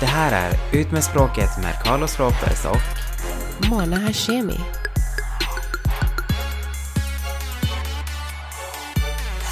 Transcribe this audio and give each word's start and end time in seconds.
Det 0.00 0.06
här 0.06 0.50
är 0.50 0.80
Ut 0.80 0.92
med 0.92 1.04
språket 1.04 1.50
med 1.62 1.74
Carlos 1.84 2.20
Ropez 2.20 2.64
och 2.64 3.70
Mona 3.70 3.96
Hashemi. 3.96 4.56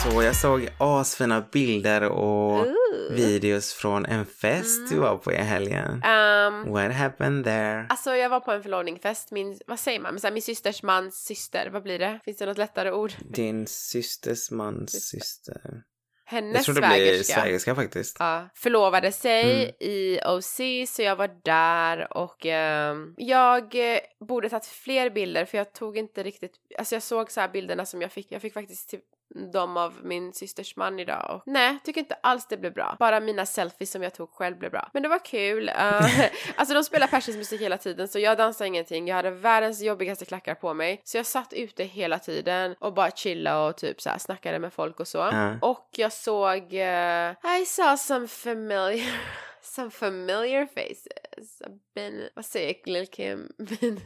Så 0.05 0.23
jag 0.23 0.37
såg 0.37 0.69
asfina 0.79 1.41
bilder 1.53 2.03
och 2.03 2.61
Ooh. 2.61 3.13
videos 3.13 3.73
från 3.73 4.07
en 4.07 4.27
fest 4.27 4.91
du 4.91 4.99
var 4.99 5.17
på 5.19 5.33
i 5.33 5.37
helgen. 5.37 6.03
Um, 6.05 6.73
What 6.73 6.93
happened 6.93 7.45
there? 7.45 7.87
alltså 7.89 8.15
jag 8.15 8.29
var 8.29 8.41
på 8.41 8.53
en 8.53 8.63
förlovningsfest, 8.63 9.31
min, 9.31 9.59
vad 9.67 9.79
säger 9.81 10.01
man, 10.01 10.19
här, 10.23 10.33
min 10.33 10.43
systers 10.43 10.83
mans 10.83 11.15
syster, 11.25 11.71
vad 11.73 11.83
blir 11.83 11.99
det? 11.99 12.21
Finns 12.25 12.39
det 12.39 12.47
något 12.47 12.59
lättare 12.59 12.91
ord? 12.93 13.13
Din 13.31 13.67
systers 13.67 14.51
mans 14.51 15.09
syster. 15.09 15.61
Jag 15.65 15.83
Hennes 16.31 16.65
tror 16.65 16.75
det 16.75 16.81
blir 16.81 16.89
svägerska. 16.89 17.41
svägerska 17.41 17.75
faktiskt. 17.75 18.17
Ja, 18.19 18.49
förlovade 18.55 19.13
sig 19.13 19.63
Mm. 19.63 19.75
i 19.81 20.21
OC 20.27 20.61
så 20.95 21.03
jag 21.03 21.17
var 21.17 21.31
där 21.45 22.17
och 22.17 22.47
ehm, 22.47 23.15
jag 23.19 23.93
eh, 23.95 23.99
borde 24.21 24.49
tagit 24.49 24.67
fler 24.67 25.11
bilder 25.11 25.45
för 25.45 25.59
jag 25.59 25.73
tog 25.73 25.99
inte 25.99 26.23
riktigt, 26.23 26.53
alltså 26.79 26.95
jag 26.95 27.03
såg 27.03 27.31
så 27.31 27.41
här 27.41 27.49
bilderna 27.49 27.87
som 27.87 28.03
jag 28.03 28.13
fick, 28.13 28.33
jag 28.33 28.43
fick 28.43 28.55
faktiskt 28.55 28.89
till 28.89 29.01
dem 29.35 29.77
av 29.77 29.95
min 30.03 30.33
systers 30.33 30.77
man 30.77 30.99
idag 30.99 31.31
och 31.31 31.43
nej, 31.47 31.79
tycker 31.85 32.01
inte 32.01 32.15
alls 32.21 32.47
det 32.47 32.57
blev 32.57 32.73
bra. 32.73 32.97
Bara 32.99 33.21
mina 33.21 33.47
selfies 33.47 33.91
som 33.91 34.03
jag 34.03 34.15
tog 34.15 34.31
själv 34.31 34.59
blev 34.59 34.71
bra. 34.71 34.91
Men 34.93 35.03
det 35.03 35.09
var 35.09 35.25
kul. 35.25 35.69
Uh, 35.69 35.75
alltså 36.57 36.75
de 36.75 36.85
spelar 36.85 37.07
persisk 37.07 37.39
musik 37.39 37.61
hela 37.61 37.79
tiden 37.79 38.09
så 38.09 38.19
jag 38.19 38.39
dansade 38.39 38.69
ingenting. 38.69 39.09
Jag 39.09 39.17
hade 39.17 39.31
världens 39.31 39.83
jobbigaste 39.83 40.25
klackar 40.25 40.55
på 40.55 40.75
mig 40.75 41.01
så 41.05 41.17
jag 41.17 41.27
satt 41.27 41.53
ute 41.53 41.85
hela 41.85 42.19
tiden 42.19 42.75
och 42.79 42.95
bara 42.95 43.11
chilla 43.11 43.67
och 43.67 43.77
typ 43.77 44.01
så 44.01 44.11
här 44.11 44.19
snackade 44.19 44.59
med 44.59 44.73
folk 44.73 45.01
och 45.01 45.09
så. 45.09 45.19
Ja. 45.19 45.59
Och 45.63 45.89
jag 45.91 46.13
såg, 46.13 46.75
eh, 46.75 47.31
I 47.61 47.65
saw 47.67 47.97
some 47.97 48.29
familiar, 48.29 49.21
some 49.63 49.91
familiar 49.91 50.67
faces. 50.67 51.63
I've 51.67 51.79
been, 51.95 52.29
vad 52.35 52.45
säger 52.45 52.75
Lil 52.85 53.07
Kim? 53.07 53.53
Been, 53.59 54.01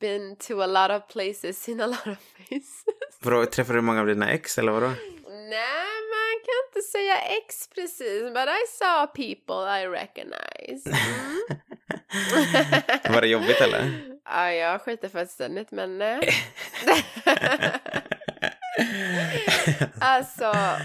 been 0.00 0.36
to 0.36 0.62
a 0.62 0.66
lot 0.66 0.90
of 0.90 1.08
places 1.08 1.68
in 1.68 1.80
a 1.80 1.86
lot 1.86 2.06
of 2.06 2.18
faces. 2.18 3.13
Vadå, 3.24 3.46
träffade 3.46 3.78
du 3.78 3.82
många 3.82 4.00
av 4.00 4.06
dina 4.06 4.30
ex 4.30 4.58
eller 4.58 4.72
vadå? 4.72 4.86
Nej, 5.26 5.94
man 6.14 6.34
kan 6.44 6.54
inte 6.68 6.88
säga 6.92 7.18
ex 7.18 7.68
precis, 7.68 8.22
but 8.22 8.48
I 8.48 8.66
saw 8.78 9.06
people 9.06 9.80
I 9.80 9.86
recognize. 9.86 10.90
Mm. 10.90 11.40
Var 13.14 13.20
det 13.20 13.26
jobbigt 13.28 13.60
eller? 13.60 13.90
Ja, 14.24 14.52
jag 14.52 14.80
skiter 14.80 15.08
fullständigt 15.08 15.70
men 15.70 15.98
nej. 15.98 16.28
alltså 19.98 20.44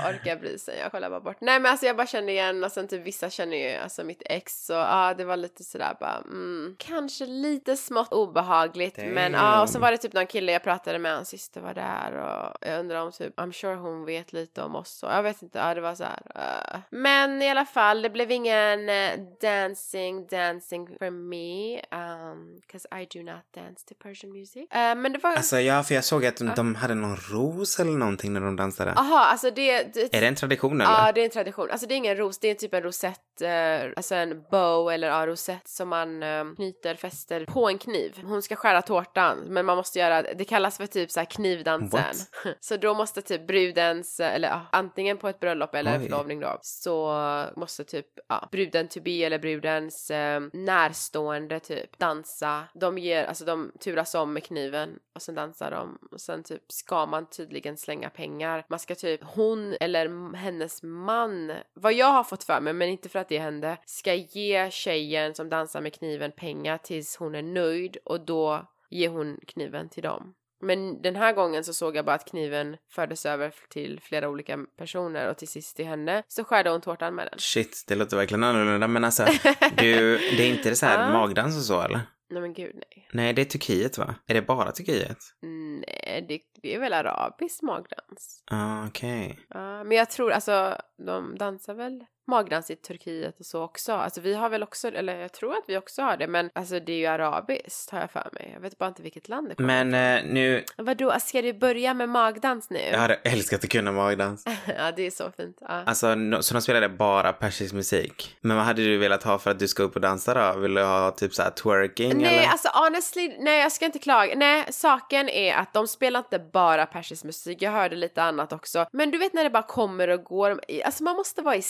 orkar 0.09 0.29
jag 0.29 0.39
bry 0.39 0.57
sig, 0.57 0.77
jag 0.79 0.91
kollar 0.91 1.09
bara 1.09 1.19
bort. 1.19 1.37
Nej 1.41 1.59
men 1.59 1.71
alltså 1.71 1.85
jag 1.85 1.95
bara 1.97 2.07
kände 2.07 2.31
igen 2.31 2.63
och 2.63 2.71
sen 2.71 2.87
typ 2.87 3.03
vissa 3.07 3.29
känner 3.29 3.57
ju 3.57 3.75
alltså 3.77 4.03
mitt 4.03 4.21
ex 4.25 4.65
så 4.65 4.73
ja 4.73 5.13
det 5.17 5.23
var 5.25 5.37
lite 5.37 5.63
sådär 5.63 5.97
bara 5.99 6.17
mm, 6.17 6.75
kanske 6.79 7.25
lite 7.25 7.77
smått 7.77 8.13
obehagligt 8.13 8.97
men 8.97 9.33
ja 9.33 9.61
och 9.61 9.69
så 9.69 9.73
Damn. 9.73 9.81
var 9.81 9.91
det 9.91 9.97
typ 9.97 10.13
någon 10.13 10.27
kille 10.27 10.51
jag 10.51 10.63
pratade 10.63 10.99
med, 10.99 11.15
hans 11.15 11.29
syster 11.29 11.61
var 11.61 11.73
där 11.73 12.11
och 12.17 12.57
jag 12.61 12.79
undrar 12.79 13.01
om 13.01 13.11
typ 13.11 13.37
I'm 13.39 13.51
sure 13.51 13.75
hon 13.75 14.05
vet 14.05 14.33
lite 14.33 14.61
om 14.61 14.75
oss 14.75 15.03
och 15.03 15.11
jag 15.11 15.23
vet 15.23 15.41
inte, 15.41 15.59
ja 15.59 15.73
det 15.73 15.81
var 15.81 15.95
så 15.95 16.03
här. 16.03 16.21
eh. 16.35 16.79
Men 16.89 17.41
i 17.41 17.49
alla 17.49 17.65
fall 17.65 18.01
det 18.01 18.09
blev 18.09 18.31
ingen 18.31 18.89
eh, 18.89 19.11
dancing 19.41 20.27
dancing 20.27 20.87
for 20.99 21.09
me 21.09 21.75
um, 21.79 22.61
cause 22.71 22.87
I 23.01 23.07
do 23.17 23.23
not 23.31 23.43
dance 23.55 23.85
to 23.87 23.93
Persian 24.03 24.31
music. 24.31 24.71
Eh, 24.71 24.95
men 24.95 25.13
det 25.13 25.19
var 25.23 25.29
Alltså 25.35 25.59
ja, 25.59 25.83
för 25.83 25.95
jag 25.95 26.03
såg 26.03 26.25
att 26.25 26.37
de, 26.37 26.51
de 26.55 26.75
hade 26.75 26.95
någon 26.95 27.15
ros 27.15 27.78
eller 27.79 27.91
någonting 27.91 28.33
när 28.33 28.41
de 28.41 28.55
dansade. 28.55 28.91
Aha, 28.91 29.19
alltså 29.19 29.51
det, 29.51 29.93
det 29.93 30.15
Är 30.15 30.21
det 30.21 30.27
en 30.27 30.35
tradition 30.35 30.81
eller? 30.81 30.91
Ja, 30.91 31.11
det 31.11 31.21
är 31.21 31.25
en 31.25 31.31
tradition. 31.31 31.71
Alltså 31.71 31.87
det 31.87 31.93
är 31.93 31.97
ingen 31.97 32.17
ros, 32.17 32.39
det 32.39 32.47
är 32.47 32.55
typ 32.55 32.73
en 32.73 32.83
rosett, 32.83 33.41
eh, 33.41 33.91
alltså 33.95 34.15
en 34.15 34.43
bow 34.51 34.91
eller 34.91 35.07
ja, 35.07 35.27
rosett 35.27 35.67
som 35.67 35.89
man 35.89 36.23
eh, 36.23 36.43
knyter, 36.55 36.95
fäster 36.95 37.45
på 37.45 37.69
en 37.69 37.77
kniv. 37.77 38.19
Hon 38.23 38.41
ska 38.41 38.55
skära 38.55 38.81
tårtan, 38.81 39.37
men 39.47 39.65
man 39.65 39.77
måste 39.77 39.99
göra, 39.99 40.21
det 40.21 40.45
kallas 40.45 40.77
för 40.77 40.85
typ 40.85 41.11
så 41.11 41.19
här 41.19 41.25
knivdansen. 41.25 42.15
Så 42.59 42.77
då 42.77 42.93
måste 42.93 43.21
typ 43.21 43.47
brudens, 43.47 44.19
eh, 44.19 44.35
eller 44.35 44.47
ja, 44.47 44.61
antingen 44.71 45.17
på 45.17 45.29
ett 45.29 45.39
bröllop 45.39 45.75
eller 45.75 45.93
en 45.95 46.01
Oj. 46.01 46.07
förlovning 46.07 46.39
då, 46.39 46.57
så 46.61 47.09
måste 47.55 47.83
typ 47.83 48.05
ja, 48.27 48.49
bruden 48.51 48.87
to 48.87 48.99
be 49.01 49.11
eller 49.11 49.39
brudens 49.39 50.11
eh, 50.11 50.41
närstående 50.53 51.59
typ 51.59 51.99
dansa. 51.99 52.63
De 52.73 52.97
ger, 52.97 53.25
alltså 53.25 53.45
de 53.45 53.71
turas 53.79 54.15
om 54.15 54.33
med 54.33 54.43
kniven 54.43 54.99
och 55.15 55.21
sen 55.21 55.35
dansar 55.35 55.71
de 55.71 55.97
och 56.11 56.21
sen 56.21 56.43
typ 56.43 56.71
ska 56.71 57.05
man 57.05 57.29
tydligen 57.29 57.68
slänga 57.77 58.09
pengar. 58.09 58.65
Man 58.69 58.79
ska 58.79 58.95
typ, 58.95 59.21
hon 59.23 59.75
eller 59.79 60.35
hennes 60.35 60.83
man, 60.83 61.51
vad 61.73 61.93
jag 61.93 62.11
har 62.11 62.23
fått 62.23 62.43
för 62.43 62.61
mig, 62.61 62.73
men 62.73 62.89
inte 62.89 63.09
för 63.09 63.19
att 63.19 63.29
det 63.29 63.39
hände, 63.39 63.77
ska 63.85 64.13
ge 64.13 64.71
tjejen 64.71 65.35
som 65.35 65.49
dansar 65.49 65.81
med 65.81 65.93
kniven 65.93 66.31
pengar 66.31 66.77
tills 66.77 67.15
hon 67.15 67.35
är 67.35 67.41
nöjd 67.41 67.97
och 68.05 68.25
då 68.25 68.67
ger 68.89 69.09
hon 69.09 69.39
kniven 69.47 69.89
till 69.89 70.03
dem. 70.03 70.33
Men 70.61 71.01
den 71.01 71.15
här 71.15 71.33
gången 71.33 71.63
så 71.63 71.73
såg 71.73 71.95
jag 71.95 72.05
bara 72.05 72.15
att 72.15 72.29
kniven 72.29 72.77
fördes 72.91 73.25
över 73.25 73.53
till 73.69 73.99
flera 74.03 74.29
olika 74.29 74.59
personer 74.77 75.29
och 75.29 75.37
till 75.37 75.47
sist 75.47 75.75
till 75.75 75.85
henne 75.85 76.23
så 76.27 76.43
skärde 76.43 76.69
hon 76.69 76.81
tårtan 76.81 77.15
med 77.15 77.27
den. 77.31 77.39
Shit, 77.39 77.83
det 77.87 77.95
låter 77.95 78.17
verkligen 78.17 78.43
annorlunda. 78.43 78.87
Men 78.87 79.03
alltså, 79.03 79.25
du, 79.77 80.17
det 80.17 80.43
är 80.43 80.49
inte 80.49 80.69
det 80.69 80.75
så 80.75 80.85
här 80.85 81.13
magdans 81.13 81.57
och 81.57 81.63
så 81.63 81.81
eller? 81.81 82.01
Nej 82.29 82.41
men 82.41 82.53
gud 82.53 82.75
nej. 82.75 83.07
Nej, 83.13 83.33
det 83.33 83.41
är 83.41 83.45
Turkiet 83.45 83.97
va? 83.97 84.15
Är 84.27 84.33
det 84.33 84.41
bara 84.41 84.71
Turkiet? 84.71 85.17
Nej, 85.41 86.25
det, 86.27 86.39
det 86.61 86.75
är 86.75 86.79
väl 86.79 86.93
arabisk 86.93 87.61
magdans. 87.61 88.43
Ah, 88.51 88.87
okej. 88.87 89.39
Ja, 89.49 89.83
men 89.83 89.97
jag 89.97 90.09
tror 90.09 90.31
alltså 90.31 90.75
de 91.07 91.37
dansar 91.37 91.73
väl 91.73 92.05
magdans 92.29 92.71
i 92.71 92.75
Turkiet 92.75 93.39
och 93.39 93.45
så 93.45 93.63
också. 93.63 93.93
Alltså 93.93 94.21
vi 94.21 94.33
har 94.33 94.49
väl 94.49 94.63
också, 94.63 94.87
eller 94.87 95.19
jag 95.19 95.33
tror 95.33 95.53
att 95.53 95.63
vi 95.67 95.77
också 95.77 96.01
har 96.01 96.17
det, 96.17 96.27
men 96.27 96.49
alltså 96.55 96.79
det 96.79 96.93
är 96.93 96.97
ju 96.97 97.05
arabiskt 97.05 97.89
har 97.89 97.99
jag 97.99 98.11
för 98.11 98.29
mig. 98.33 98.51
Jag 98.53 98.61
vet 98.61 98.77
bara 98.77 98.89
inte 98.89 99.01
vilket 99.01 99.29
land 99.29 99.49
det 99.49 99.55
kommer 99.55 99.83
Men 99.85 100.17
eh, 100.17 100.33
nu, 100.33 100.63
Vadå, 100.77 101.15
ska 101.19 101.41
du 101.41 101.53
börja 101.53 101.93
med 101.93 102.09
magdans 102.09 102.69
nu? 102.69 102.79
jag 102.91 102.99
hade 102.99 103.15
älskat 103.15 103.63
att 103.63 103.69
kunna 103.69 103.91
magdans. 103.91 104.45
ja, 104.77 104.91
det 104.95 105.03
är 105.03 105.11
så 105.11 105.31
fint. 105.37 105.57
Ja. 105.61 105.67
Alltså, 105.67 106.15
no, 106.15 106.41
så 106.41 106.53
de 106.53 106.61
spelade 106.61 106.89
bara 106.89 107.33
persisk 107.33 107.73
musik. 107.73 108.35
Men 108.41 108.57
vad 108.57 108.65
hade 108.65 108.81
du 108.81 108.97
velat 108.97 109.23
ha 109.23 109.39
för 109.39 109.51
att 109.51 109.59
du 109.59 109.67
ska 109.67 109.83
upp 109.83 109.95
och 109.95 110.01
dansa 110.01 110.33
då? 110.33 110.59
Vill 110.59 110.73
du 110.73 110.83
ha 110.83 111.11
typ 111.11 111.33
så 111.33 111.41
här 111.41 111.49
twerking 111.49 112.17
Nej, 112.17 112.37
eller? 112.37 112.47
alltså 112.47 112.69
honestly, 112.73 113.35
nej 113.39 113.59
jag 113.59 113.71
ska 113.71 113.85
inte 113.85 113.99
klaga. 113.99 114.35
Nej, 114.35 114.65
saken 114.69 115.29
är 115.29 115.55
att 115.55 115.73
de 115.73 115.87
spelar 115.87 116.19
inte 116.19 116.39
bara 116.39 116.85
persisk 116.85 117.23
musik, 117.23 117.61
jag 117.61 117.71
hörde 117.71 117.95
lite 117.95 118.23
annat 118.23 118.53
också. 118.53 118.85
Men 118.91 119.11
du 119.11 119.17
vet 119.17 119.33
när 119.33 119.43
det 119.43 119.49
bara 119.49 119.63
kommer 119.63 120.07
och 120.07 120.23
går, 120.23 120.61
alltså 120.85 121.03
man 121.03 121.15
måste 121.15 121.41
vara 121.41 121.55
i 121.55 121.61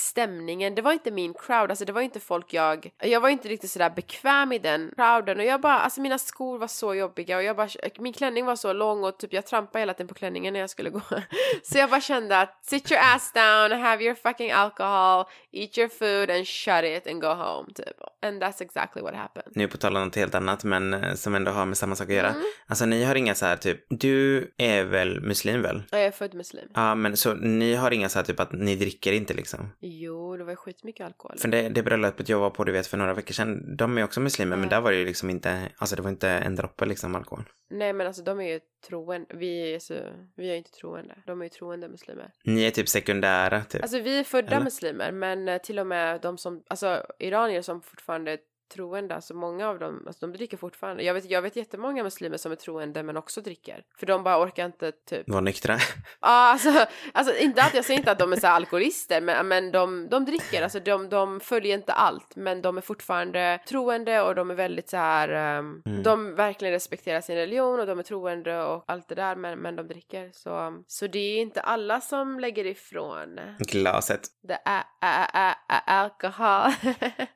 stämningen. 0.49 0.75
Det 0.75 0.81
var 0.81 0.93
inte 0.93 1.11
min 1.11 1.33
crowd, 1.33 1.69
alltså 1.69 1.85
det 1.85 1.91
var 1.91 2.01
inte 2.01 2.19
folk 2.19 2.53
jag, 2.53 2.91
jag 3.01 3.21
var 3.21 3.29
inte 3.29 3.47
riktigt 3.47 3.71
sådär 3.71 3.89
bekväm 3.89 4.51
i 4.51 4.59
den 4.59 4.91
crowden 4.95 5.39
och 5.39 5.45
jag 5.45 5.61
bara, 5.61 5.79
alltså 5.79 6.01
mina 6.01 6.17
skor 6.17 6.57
var 6.57 6.67
så 6.67 6.95
jobbiga 6.95 7.37
och 7.37 7.43
jag 7.43 7.55
bara, 7.55 7.69
min 7.99 8.13
klänning 8.13 8.45
var 8.45 8.55
så 8.55 8.73
lång 8.73 9.03
och 9.03 9.17
typ 9.17 9.33
jag 9.33 9.45
trampade 9.45 9.79
hela 9.79 9.93
tiden 9.93 10.07
på 10.07 10.13
klänningen 10.13 10.53
när 10.53 10.59
jag 10.59 10.69
skulle 10.69 10.89
gå. 10.89 11.01
Så 11.63 11.77
jag 11.77 11.89
bara 11.89 12.01
kände 12.01 12.41
att 12.41 12.65
sit 12.65 12.91
your 12.91 13.01
ass 13.15 13.31
down, 13.33 13.71
have 13.71 14.03
your 14.03 14.15
fucking 14.15 14.51
alcohol, 14.51 15.25
eat 15.51 15.77
your 15.77 15.89
food 15.89 16.29
and 16.29 16.47
shut 16.47 16.83
it 16.83 17.07
and 17.07 17.21
go 17.21 17.27
home 17.27 17.73
typ. 17.73 18.01
And 18.21 18.43
that's 18.43 18.61
exactly 18.61 19.01
what 19.01 19.15
happened. 19.15 19.51
Nu 19.55 19.67
på 19.67 19.77
tal 19.77 19.97
om 19.97 20.03
något 20.05 20.15
helt 20.15 20.35
annat 20.35 20.63
men 20.63 20.93
eh, 20.93 21.13
som 21.13 21.35
ändå 21.35 21.51
har 21.51 21.65
med 21.65 21.77
samma 21.77 21.95
sak 21.95 22.07
att 22.09 22.13
göra. 22.15 22.29
Mm. 22.29 22.41
Alltså 22.67 22.85
ni 22.85 23.03
har 23.03 23.15
inga 23.15 23.35
så 23.35 23.45
här 23.45 23.55
typ, 23.55 23.85
du 23.89 24.51
är 24.57 24.83
väl 24.83 25.21
muslim 25.21 25.61
väl? 25.61 25.83
Ja, 25.91 25.97
Jag 25.97 26.07
är 26.07 26.11
född 26.11 26.33
muslim. 26.33 26.67
Ja 26.73 26.95
men 26.95 27.17
så 27.17 27.33
ni 27.33 27.75
har 27.75 27.91
inga 27.91 28.09
så 28.09 28.19
här 28.19 28.23
typ 28.25 28.39
att 28.39 28.51
ni 28.51 28.75
dricker 28.75 29.11
inte 29.13 29.33
liksom? 29.33 29.69
Jo, 29.79 30.37
det 30.37 30.43
var 30.43 30.55
skitmycket 30.55 31.05
alkohol. 31.05 31.37
För 31.39 31.47
det, 31.47 31.69
det 31.69 31.83
bröllopet 31.83 32.29
jag 32.29 32.39
var 32.39 32.49
på 32.49 32.63
du 32.63 32.71
vet 32.71 32.87
för 32.87 32.97
några 32.97 33.13
veckor 33.13 33.33
sedan, 33.33 33.75
de 33.77 33.97
är 33.97 34.03
också 34.03 34.19
muslimer 34.19 34.55
men 34.57 34.63
Ja. 34.63 34.69
där 34.75 34.81
var 34.81 34.91
det 34.91 34.97
ju 34.97 35.05
liksom 35.05 35.29
inte, 35.29 35.69
alltså 35.77 35.95
det 35.95 36.01
var 36.01 36.09
inte 36.09 36.29
en 36.29 36.55
droppe 36.55 36.85
liksom 36.85 37.15
alkohol. 37.15 37.43
Nej 37.69 37.93
men 37.93 38.07
alltså 38.07 38.23
de 38.23 38.39
är 38.39 38.43
ju 38.53 38.59
troende, 38.81 39.35
vi 39.35 39.73
är, 39.73 39.79
så, 39.79 39.93
vi 40.35 40.49
är 40.49 40.55
inte 40.55 40.71
troende. 40.71 41.15
De 41.25 41.41
är 41.41 41.45
ju 41.45 41.49
troende 41.49 41.89
muslimer. 41.89 42.31
Ni 42.43 42.63
är 42.63 42.71
typ 42.71 42.89
sekundära 42.89 43.63
typ. 43.63 43.81
Alltså 43.81 43.99
vi 43.99 44.19
är 44.19 44.23
födda 44.23 44.51
Eller? 44.51 44.63
muslimer 44.63 45.11
men 45.11 45.47
eh, 45.47 45.57
till 45.61 45.79
och 45.79 45.87
med 45.87 46.21
de 46.21 46.37
som, 46.37 46.63
alltså 46.67 47.05
iranier 47.19 47.61
som 47.61 47.81
fortfarande 47.81 48.37
troende, 48.69 49.15
alltså 49.15 49.33
många 49.33 49.67
av 49.69 49.79
dem, 49.79 50.03
alltså 50.07 50.27
de 50.27 50.33
dricker 50.37 50.57
fortfarande. 50.57 51.03
Jag 51.03 51.13
vet, 51.13 51.29
jag 51.29 51.41
vet 51.41 51.55
jättemånga 51.55 52.03
muslimer 52.03 52.37
som 52.37 52.51
är 52.51 52.55
troende 52.55 53.03
men 53.03 53.17
också 53.17 53.41
dricker. 53.41 53.83
För 53.99 54.05
de 54.05 54.23
bara 54.23 54.43
orkar 54.45 54.65
inte 54.65 54.91
typ 54.91 55.29
Var 55.29 55.41
nyktra. 55.41 55.73
Ja, 56.21 56.27
alltså, 56.51 56.85
alltså 57.13 57.35
inte 57.37 57.61
att 57.63 57.73
jag 57.73 57.85
säger 57.85 57.99
inte 57.99 58.11
att 58.11 58.19
de 58.19 58.33
är 58.33 58.37
så 58.37 58.47
här 58.47 58.53
alkoholister, 58.55 59.21
men, 59.21 59.47
men 59.47 59.71
de, 59.71 60.07
de 60.09 60.25
dricker, 60.25 60.63
alltså 60.63 60.79
de, 60.79 61.09
de 61.09 61.39
följer 61.39 61.75
inte 61.77 61.93
allt, 61.93 62.35
men 62.35 62.61
de 62.61 62.77
är 62.77 62.81
fortfarande 62.81 63.59
troende 63.67 64.21
och 64.21 64.35
de 64.35 64.51
är 64.51 64.55
väldigt 64.55 64.89
så 64.89 64.97
här, 64.97 65.29
ehm, 65.29 65.81
Mm. 65.85 66.03
de 66.03 66.35
verkligen 66.35 66.71
respekterar 66.71 67.21
sin 67.21 67.35
religion 67.35 67.79
och 67.79 67.85
de 67.87 67.99
är 67.99 68.03
troende 68.03 68.61
och 68.63 68.83
allt 68.87 69.07
det 69.07 69.15
där, 69.15 69.35
men, 69.35 69.59
men 69.59 69.75
de 69.75 69.87
dricker. 69.87 70.29
Så, 70.33 70.83
så 70.87 71.07
det 71.07 71.19
är 71.19 71.41
inte 71.41 71.61
alla 71.61 72.01
som 72.01 72.39
lägger 72.39 72.65
ifrån 72.65 73.39
Glaset. 73.59 74.21
the 74.47 74.53
a, 74.65 74.83
a, 75.01 75.25
a, 75.33 75.55
a, 75.67 75.79
alcohol. 75.85 76.71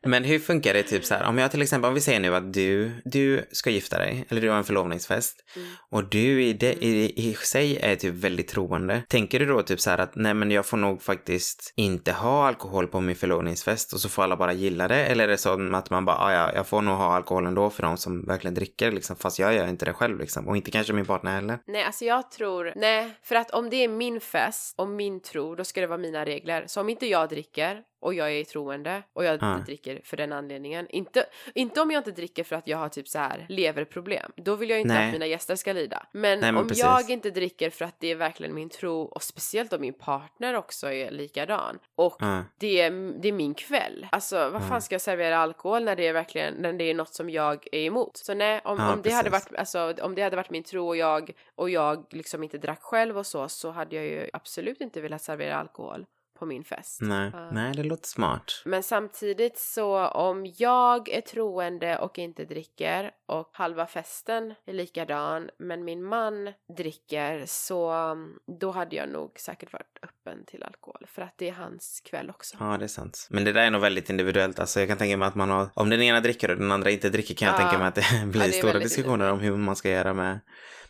Men 0.02 0.24
hur 0.24 0.40
funkar 0.40 0.74
det 0.74 0.84
typ 0.84 1.06
så 1.06 1.14
här 1.16 1.23
här, 1.24 1.30
om 1.30 1.38
jag 1.38 1.52
till 1.52 1.62
exempel, 1.62 1.88
om 1.88 1.94
vi 1.94 2.02
säger 2.02 2.20
nu 2.20 2.36
att 2.36 2.54
du, 2.54 2.92
du 3.06 3.46
ska 3.52 3.70
gifta 3.70 3.98
dig, 3.98 4.26
eller 4.30 4.42
du 4.42 4.50
har 4.50 4.58
en 4.58 4.64
förlovningsfest, 4.64 5.40
Mm. 5.56 5.68
och 5.92 6.10
du 6.10 6.44
i, 6.44 6.54
det, 6.54 6.74
i, 6.84 7.30
i 7.30 7.34
sig 7.34 7.78
är 7.78 7.96
typ 7.96 8.14
väldigt 8.16 8.48
troende. 8.48 9.04
Tänker 9.10 9.40
du 9.40 9.46
då 9.46 9.62
typ 9.62 9.80
så 9.80 9.90
här 9.90 9.98
att 9.98 10.16
nej 10.16 10.34
men 10.34 10.52
jag 10.52 10.66
får 10.66 10.78
nog 10.78 11.02
faktiskt 11.02 11.74
inte 11.76 12.12
ha 12.12 12.48
alkohol 12.48 12.88
på 12.88 13.02
min 13.02 13.16
förlovningsfest 13.16 13.94
och 13.94 14.00
så 14.00 14.10
får 14.10 14.24
alla 14.24 14.38
bara 14.38 14.54
gilla 14.54 14.88
det? 14.88 15.06
Eller 15.06 15.24
är 15.24 15.28
det 15.28 15.38
så 15.38 15.76
att 15.76 15.90
man 15.90 16.06
bara, 16.06 16.18
ah, 16.18 16.34
ja, 16.34 16.52
jag 16.56 16.68
får 16.68 16.82
nog 16.82 16.96
ha 16.98 17.16
alkohol 17.16 17.46
ändå 17.46 17.70
för 17.70 17.84
de 17.84 17.98
som 17.98 18.26
verkligen 18.26 18.54
dricker 18.54 18.92
liksom, 18.92 19.16
fast 19.16 19.40
jag 19.40 19.54
gör 19.54 19.68
inte 19.68 19.86
det 19.86 19.94
själv 19.94 20.20
liksom. 20.20 20.48
Och 20.48 20.58
inte 20.58 20.72
kanske 20.72 20.94
min 20.94 21.06
partner 21.06 21.32
heller. 21.36 21.60
Nej, 21.68 21.84
alltså 21.84 22.06
jag 22.06 22.32
tror, 22.32 22.74
nej, 22.76 23.12
för 23.24 23.36
att 23.36 23.52
om 23.52 23.70
det 23.70 23.84
är 23.84 23.88
min 23.88 24.20
fest 24.22 24.76
och 24.78 24.88
min 24.90 25.22
tro, 25.22 25.56
då 25.56 25.64
ska 25.64 25.82
det 25.82 25.88
vara 25.88 25.98
mina 25.98 26.26
regler. 26.26 26.64
Så 26.68 26.82
om 26.82 26.90
inte 26.90 27.06
jag 27.06 27.30
dricker 27.30 27.82
och 28.04 28.14
jag 28.14 28.32
är 28.32 28.44
troende 28.44 29.04
och 29.14 29.26
jag 29.26 29.38
Ja. 29.42 29.54
inte 29.54 29.66
dricker 29.66 30.02
för 30.04 30.18
den 30.18 30.34
anledningen, 30.34 30.88
inte, 30.90 31.26
inte 31.56 31.82
om 31.82 31.92
jag 31.92 32.00
inte 32.00 32.12
dricker 32.12 32.44
för 32.44 32.56
att 32.56 32.68
jag 32.68 32.78
har 32.78 32.90
typ 32.90 33.08
så 33.08 33.20
här 33.20 33.46
leverproblem, 33.50 34.32
då 34.36 34.56
vill 34.56 34.70
jag 34.70 34.80
inte 34.80 34.94
Nej. 34.94 35.08
att 35.08 35.14
mina 35.14 35.26
gäster 35.26 35.56
ska 35.56 35.74
lida. 35.74 36.06
Men, 36.12 36.40
Nej, 36.40 36.52
men 36.52 36.62
om 36.62 36.68
precis. 36.68 36.84
jag 36.84 37.10
inte 37.10 37.30
dricker 37.30 37.70
för 37.70 37.86
att 37.86 38.00
det 38.00 38.08
är 38.08 38.16
verkligen 38.16 38.56
min 38.56 38.70
tro 38.70 39.02
och 39.02 39.24
speciellt 39.24 39.74
om 39.74 39.82
min 39.82 39.94
partner 39.94 40.54
också 40.54 40.92
är 40.92 41.12
likadan 41.12 41.80
och 41.96 42.16
Ja. 42.20 42.44
det 42.58 42.82
är, 42.82 42.92
det 43.22 43.28
är 43.28 43.32
min 43.34 43.54
kväll. 43.54 44.08
Alltså 44.12 44.50
vad 44.50 44.68
fan 44.68 44.82
ska 44.82 44.96
jag 44.96 45.02
servera 45.02 45.38
alkohol 45.38 45.84
när 45.84 45.96
det 45.96 46.08
är 46.08 46.14
verkligen, 46.14 46.54
när 46.54 46.74
det 46.74 46.84
är 46.84 46.94
något 46.94 47.14
som 47.14 47.30
jag 47.30 47.68
är 47.72 47.80
emot? 47.86 48.18
Så 48.18 48.34
nej, 48.34 48.62
om, 48.64 48.78
Ja, 48.80 48.94
om 48.94 49.02
det 49.02 49.12
hade 49.12 49.30
varit, 49.30 49.56
alltså 49.56 49.94
om 50.02 50.16
det 50.16 50.22
hade 50.22 50.36
varit 50.36 50.50
min 50.50 50.64
tro 50.64 50.88
och 50.88 50.98
jag, 50.98 51.32
och 51.56 51.70
jag 51.70 52.06
liksom 52.10 52.44
inte 52.44 52.58
drack 52.58 52.82
själv 52.82 53.18
och 53.18 53.26
så, 53.26 53.50
så 53.50 53.72
hade 53.72 53.96
jag 53.96 54.06
ju 54.06 54.30
absolut 54.34 54.82
inte 54.82 55.02
velat 55.02 55.22
servera 55.22 55.56
alkohol 55.58 56.06
på 56.40 56.46
min 56.46 56.64
fest. 56.64 57.00
Nej, 57.02 57.30
Ja. 57.34 57.52
nej 57.52 57.74
det 57.74 57.84
låter 57.84 58.08
smart. 58.08 58.62
Men 58.66 58.84
samtidigt 58.84 59.58
så 59.60 60.08
om 60.08 60.54
jag 60.58 61.10
är 61.10 61.22
troende 61.22 61.98
och 61.98 62.20
inte 62.20 62.46
dricker 62.46 63.12
och 63.40 63.50
halva 63.54 63.86
festen 63.86 64.54
är 64.66 64.74
likadan 64.74 65.50
men 65.60 65.84
min 65.84 66.04
man 66.04 66.54
dricker 66.78 67.44
så 67.46 67.94
um, 67.94 68.40
då 68.60 68.72
hade 68.72 68.96
jag 68.96 69.10
nog 69.10 69.40
säkert 69.40 69.74
varit 69.74 70.00
öppen 70.02 70.46
till 70.46 70.64
alkohol 70.64 71.06
för 71.08 71.22
att 71.22 71.38
det 71.38 71.50
är 71.50 71.54
hans 71.54 72.02
kväll 72.06 72.30
också. 72.30 72.58
Ja, 72.60 72.78
det 72.78 72.86
är 72.86 72.88
sant. 72.88 73.28
Men 73.30 73.44
det 73.44 73.52
där 73.52 73.62
är 73.62 73.72
nog 73.72 73.82
väldigt 73.82 74.10
individuellt. 74.10 74.60
Alltså 74.60 74.80
jag 74.80 74.90
kan 74.90 74.98
tänka 74.98 75.18
mig 75.18 75.28
att 75.28 75.36
man 75.36 75.50
har, 75.50 75.70
om 75.74 75.90
den 75.90 76.02
ena 76.02 76.20
dricker 76.22 76.52
och 76.52 76.58
den 76.58 76.72
andra 76.72 76.90
inte 76.92 77.10
dricker 77.10 77.36
kan 77.36 77.46
jag 77.48 77.56
Ja. 77.56 77.58
tänka 77.62 77.78
mig 77.78 77.88
att 77.88 77.96
det 77.96 78.26
blir 78.26 78.42
det 78.42 78.48
är 78.48 78.52
stora 78.52 78.80
diskussioner 78.80 79.32
om 79.32 79.40
hur 79.40 79.58
man 79.58 79.76
ska 79.76 79.90
göra 79.90 80.14
med, 80.14 80.40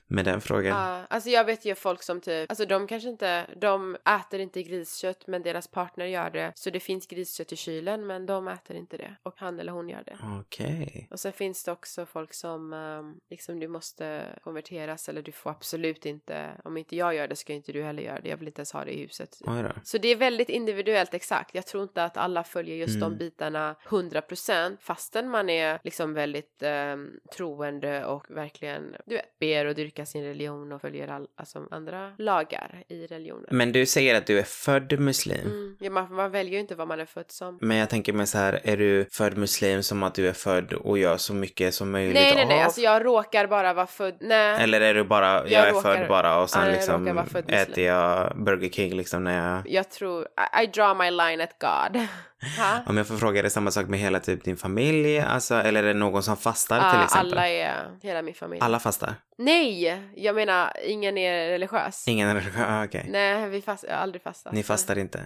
med 0.07 0.25
den 0.25 0.42
frågan. 0.42 0.78
Ja, 0.78 1.06
alltså 1.10 1.30
jag 1.30 1.46
vet 1.46 1.66
ju 1.66 1.75
folk 1.75 2.04
som 2.04 2.22
typ, 2.22 2.50
alltså 2.50 2.66
de 2.66 2.88
kanske 2.88 3.10
inte, 3.10 3.46
de 3.62 3.96
äter 4.19 4.39
inte 4.39 4.63
griskött 4.63 5.28
men 5.28 5.44
deras 5.44 5.68
partner 5.68 6.06
gör 6.06 6.30
det. 6.30 6.51
Så 6.56 6.69
det 6.69 6.80
finns 6.80 7.07
griskött 7.07 7.51
i 7.51 7.56
kylen 7.56 8.07
men 8.07 8.25
de 8.25 8.48
äter 8.48 8.75
inte 8.75 8.98
det. 8.98 9.16
Och 9.24 9.34
han 9.38 9.60
eller 9.60 9.72
hon 9.72 9.89
gör 9.89 10.04
det. 10.06 10.18
Okej. 10.42 11.07
Och 11.12 11.19
sen 11.19 11.34
finns 11.34 11.63
det 11.63 11.72
också 11.72 12.06
folk 12.06 12.32
som 12.35 12.74
ehm, 12.74 13.15
liksom 13.30 13.59
du 13.59 13.68
måste 13.68 14.25
konverteras 14.41 15.09
eller 15.09 15.21
du 15.21 15.31
får 15.31 15.50
absolut 15.50 16.06
inte, 16.06 16.51
om 16.63 16.77
inte 16.77 16.95
jag 16.95 17.15
gör 17.15 17.27
det 17.27 17.35
ska 17.35 17.53
inte 17.53 17.71
du 17.71 17.83
heller 17.83 18.03
göra 18.03 18.19
det. 18.21 18.30
Jag 18.30 18.38
vill 18.38 18.47
inte 18.47 18.59
ens 18.59 18.71
ha 18.71 18.85
det 18.85 18.91
i 18.91 19.01
huset. 19.01 19.38
Oj 19.41 19.63
då. 19.63 19.69
Så 19.83 19.97
det 19.97 20.07
är 20.07 20.15
väldigt 20.15 20.50
individuellt 20.50 21.13
exakt. 21.13 21.56
Jag 21.56 21.65
tror 21.68 21.83
inte 21.83 22.03
att 22.03 22.18
alla 22.18 22.44
följer 22.44 22.75
just 22.75 23.00
de 23.00 23.03
Mm. 23.06 23.18
bitarna 23.18 23.75
100% 23.88 24.77
fastän 24.81 25.30
man 25.30 25.50
är 25.50 25.80
liksom 25.83 26.13
väldigt 26.13 26.63
ehm, 26.63 27.09
troende 27.35 28.06
och 28.06 28.25
verkligen, 28.30 28.95
du 29.06 29.15
vet, 29.15 29.39
ber 29.39 29.65
och 29.65 29.75
dyrkar 29.75 30.06
sin 30.06 30.24
religion 30.24 30.71
och 30.71 30.81
följer 30.81 31.07
all, 31.07 31.27
alltså 31.36 31.68
andra 31.71 32.15
lagar 32.18 32.83
i 32.88 33.07
religionen. 33.07 33.45
Men 33.51 33.71
du 33.71 33.86
säger 33.86 34.15
att 34.15 34.25
du 34.27 34.39
är 34.39 34.44
född 34.44 35.00
muslim. 35.00 35.45
Mm. 35.45 35.77
Ja, 35.79 35.89
man, 35.89 36.13
man 36.13 36.31
väljer 36.31 36.53
ju 36.53 36.59
inte 36.59 36.75
vad 36.75 36.88
man 36.88 37.00
är 37.00 37.06
född 37.06 37.31
som. 37.31 37.57
Men 37.62 37.77
jag 37.77 37.89
tänker 37.89 38.13
mig 38.13 38.27
så 38.27 38.38
här, 38.38 38.59
är 38.63 38.77
du 38.77 39.06
född 39.12 39.38
muslim 39.38 39.83
som 39.83 40.03
att 40.03 40.15
du 40.15 40.27
är 40.27 40.33
född 40.33 40.74
och 40.74 40.97
gör 40.97 41.18
så 41.18 41.33
mycket 41.33 41.74
som 41.74 41.91
möjligt 41.91 42.12
Nej, 42.13 42.36
nej, 42.36 42.45
nej, 42.45 42.57
av? 42.60 42.63
alltså 42.65 42.81
jag 42.81 43.06
råkar 43.06 43.48
bara 43.48 43.74
vara 43.74 43.88
född, 43.88 44.18
nej. 44.19 44.63
Eller 44.63 44.81
är 44.81 44.94
du 44.94 45.04
bara, 45.04 45.33
jag, 45.33 45.50
Jag 45.51 45.68
är 45.68 45.74
råkar- 45.74 45.95
född 45.98 46.07
bara 46.07 46.39
och 46.42 46.50
sen 46.50 46.62
Ja, 46.62 46.68
jag 46.68 46.75
liksom 46.75 47.15
vara 47.15 47.25
född 47.25 47.51
äter 47.51 47.83
jag 47.83 48.33
Burger 48.38 48.69
King 48.69 48.94
liksom 48.95 49.24
när 49.24 49.48
jag... 49.54 49.69
Jag 49.69 49.89
tror, 49.89 50.24
I, 50.60 50.63
I 50.63 50.68
draw 50.68 50.98
my 50.98 51.12
line 51.12 51.42
at 51.42 51.56
God. 51.60 52.01
Om 52.88 52.98
jag 52.98 53.07
får 53.07 53.15
fråga, 53.18 53.39
är 53.39 53.44
det 53.44 53.50
samma 53.50 53.71
sak 53.71 53.88
med 53.88 54.00
hela 54.00 54.19
typ 54.19 54.44
din 54.44 54.57
familj? 54.57 55.19
Alltså, 55.19 55.56
eller 55.56 55.83
är 55.83 55.88
det 55.88 55.94
någon 55.94 56.24
som 56.24 56.38
fastar 56.38 56.80
till 56.92 57.00
Ja, 57.00 57.04
exempel? 57.04 57.31
alla 57.38 57.48
är, 57.50 57.74
hela 58.01 58.21
min 58.21 58.33
familj. 58.33 58.62
Alla 58.62 58.80
fastar? 58.80 59.15
Nej, 59.38 60.00
jag 60.15 60.36
menar 60.36 60.71
ingen 60.86 61.18
är 61.18 61.48
religiös. 61.50 62.07
Ingen 62.07 62.30
är 62.30 62.36
religiös? 62.36 62.65
Ah, 62.69 62.83
Okej. 62.83 63.06
Nej, 63.10 63.50
vi 63.50 63.62
fast, 63.62 63.83
jag 63.88 63.95
har 63.95 64.01
aldrig 64.01 64.21
fastat. 64.24 64.54
Ni 64.54 64.63
fastar 64.63 64.98
inte? 64.98 65.19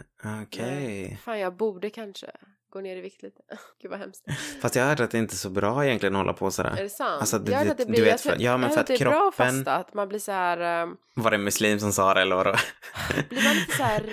Okej. 0.43 0.65
Nej. 0.71 1.19
Fan, 1.25 1.39
jag 1.39 1.53
borde 1.55 1.89
kanske 1.89 2.27
gå 2.77 2.81
ner 2.81 2.95
i 2.95 3.01
vikt 3.01 3.23
lite. 3.23 3.41
Gud 3.81 3.91
vad 3.91 3.99
hemskt. 3.99 4.23
Fast 4.61 4.75
jag 4.75 4.83
hörde 4.83 5.03
att 5.03 5.11
det 5.11 5.17
inte 5.17 5.33
är 5.33 5.37
så 5.37 5.49
bra 5.49 5.85
egentligen 5.85 6.15
att 6.15 6.19
hålla 6.19 6.33
på 6.33 6.45
Är 6.45 6.49
sådär. 6.49 6.75
det 6.77 6.89
sant? 6.89 7.19
Alltså, 7.21 7.39
du 7.39 7.51
jag 7.51 7.59
vet- 7.63 7.71
att 7.71 7.77
det 7.77 7.85
du 7.85 7.91
blir, 7.91 8.03
vet 8.05 8.21
för- 8.21 8.35
ja, 8.39 8.57
men 8.57 8.69
för 8.69 8.79
att 8.79 8.87
det 8.87 9.01
är 9.01 9.05
bra 9.05 9.27
att 9.27 9.35
kroppen- 9.35 9.57
fasta, 9.57 9.75
att 9.75 9.93
man 9.93 10.07
blir 10.09 10.19
så 10.19 10.31
här... 10.31 10.57
ehm, 10.57 10.95
Var 11.15 11.31
det 11.31 11.37
muslim 11.37 11.79
som 11.79 11.91
sa 11.93 12.13
det 12.13 12.21
eller 12.21 12.35
vadå? 12.35 12.55
blir 13.29 13.43
man 13.43 13.55
lite 13.55 13.77
så 13.77 13.83
här... 13.83 14.03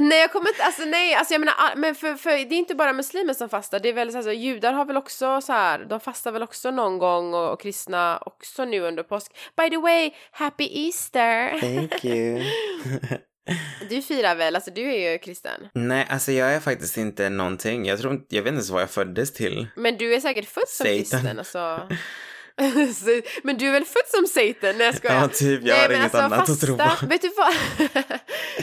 Nej 0.00 0.20
jag 0.20 0.32
kommer 0.32 0.48
inte, 0.48 0.62
alltså 0.64 0.84
nej, 0.84 1.14
alltså 1.14 1.34
jag 1.34 1.40
menar, 1.40 1.54
men 1.76 1.94
för, 1.94 2.14
för 2.14 2.30
det 2.30 2.36
är 2.36 2.52
inte 2.52 2.74
bara 2.74 2.92
muslimer 2.92 3.34
som 3.34 3.48
fastar, 3.48 3.78
det 3.80 3.88
är 3.88 3.92
väl 3.92 4.10
så 4.10 4.16
här, 4.16 4.22
så 4.22 4.32
judar 4.32 4.72
har 4.72 4.84
väl 4.84 4.96
också 4.96 5.40
så 5.40 5.52
här, 5.52 5.84
de 5.84 6.00
fastar 6.00 6.32
väl 6.32 6.42
också 6.42 6.70
någon 6.70 6.98
gång 6.98 7.34
och, 7.34 7.52
och 7.52 7.60
kristna 7.60 8.18
också 8.26 8.64
nu 8.64 8.80
under 8.80 9.02
påsk. 9.02 9.32
By 9.56 9.70
the 9.70 9.76
way, 9.76 10.10
happy 10.32 10.86
Easter! 10.86 11.60
Thank 11.60 12.04
you. 12.04 12.42
Du 13.90 14.02
firar 14.02 14.34
väl, 14.34 14.54
alltså 14.54 14.70
du 14.70 14.94
är 14.94 15.12
ju 15.12 15.18
kristen. 15.18 15.68
Nej, 15.74 16.06
alltså 16.10 16.32
jag 16.32 16.54
är 16.54 16.60
faktiskt 16.60 16.96
inte 16.96 17.28
någonting. 17.28 17.86
Jag 17.86 17.98
tror 18.00 18.12
jag 18.28 18.42
vet 18.42 18.48
inte 18.48 18.48
ens 18.48 18.70
vad 18.70 18.82
jag 18.82 18.90
föddes 18.90 19.32
till. 19.32 19.66
Men 19.76 19.96
du 19.96 20.14
är 20.14 20.20
säkert 20.20 20.48
född 20.48 20.68
som 20.68 20.86
Satan. 20.86 20.98
kristen, 20.98 21.38
alltså. 21.38 21.88
Men 23.42 23.58
du 23.58 23.66
är 23.68 23.72
väl 23.72 23.84
född 23.84 24.02
som 24.06 24.26
Satan? 24.26 24.76
Nej 24.78 24.86
jag 24.86 24.94
skojar. 24.94 25.16
Ja, 25.20 25.28
typ. 25.28 25.62
Jag 25.64 25.76
har 25.76 25.88
men 25.88 25.96
inget 26.00 26.14
annat 26.14 26.48
att 26.50 26.60
tro 26.60 26.76
på. 26.76 27.06
Vet 27.06 27.22
du 27.22 27.30
vad? 27.36 27.54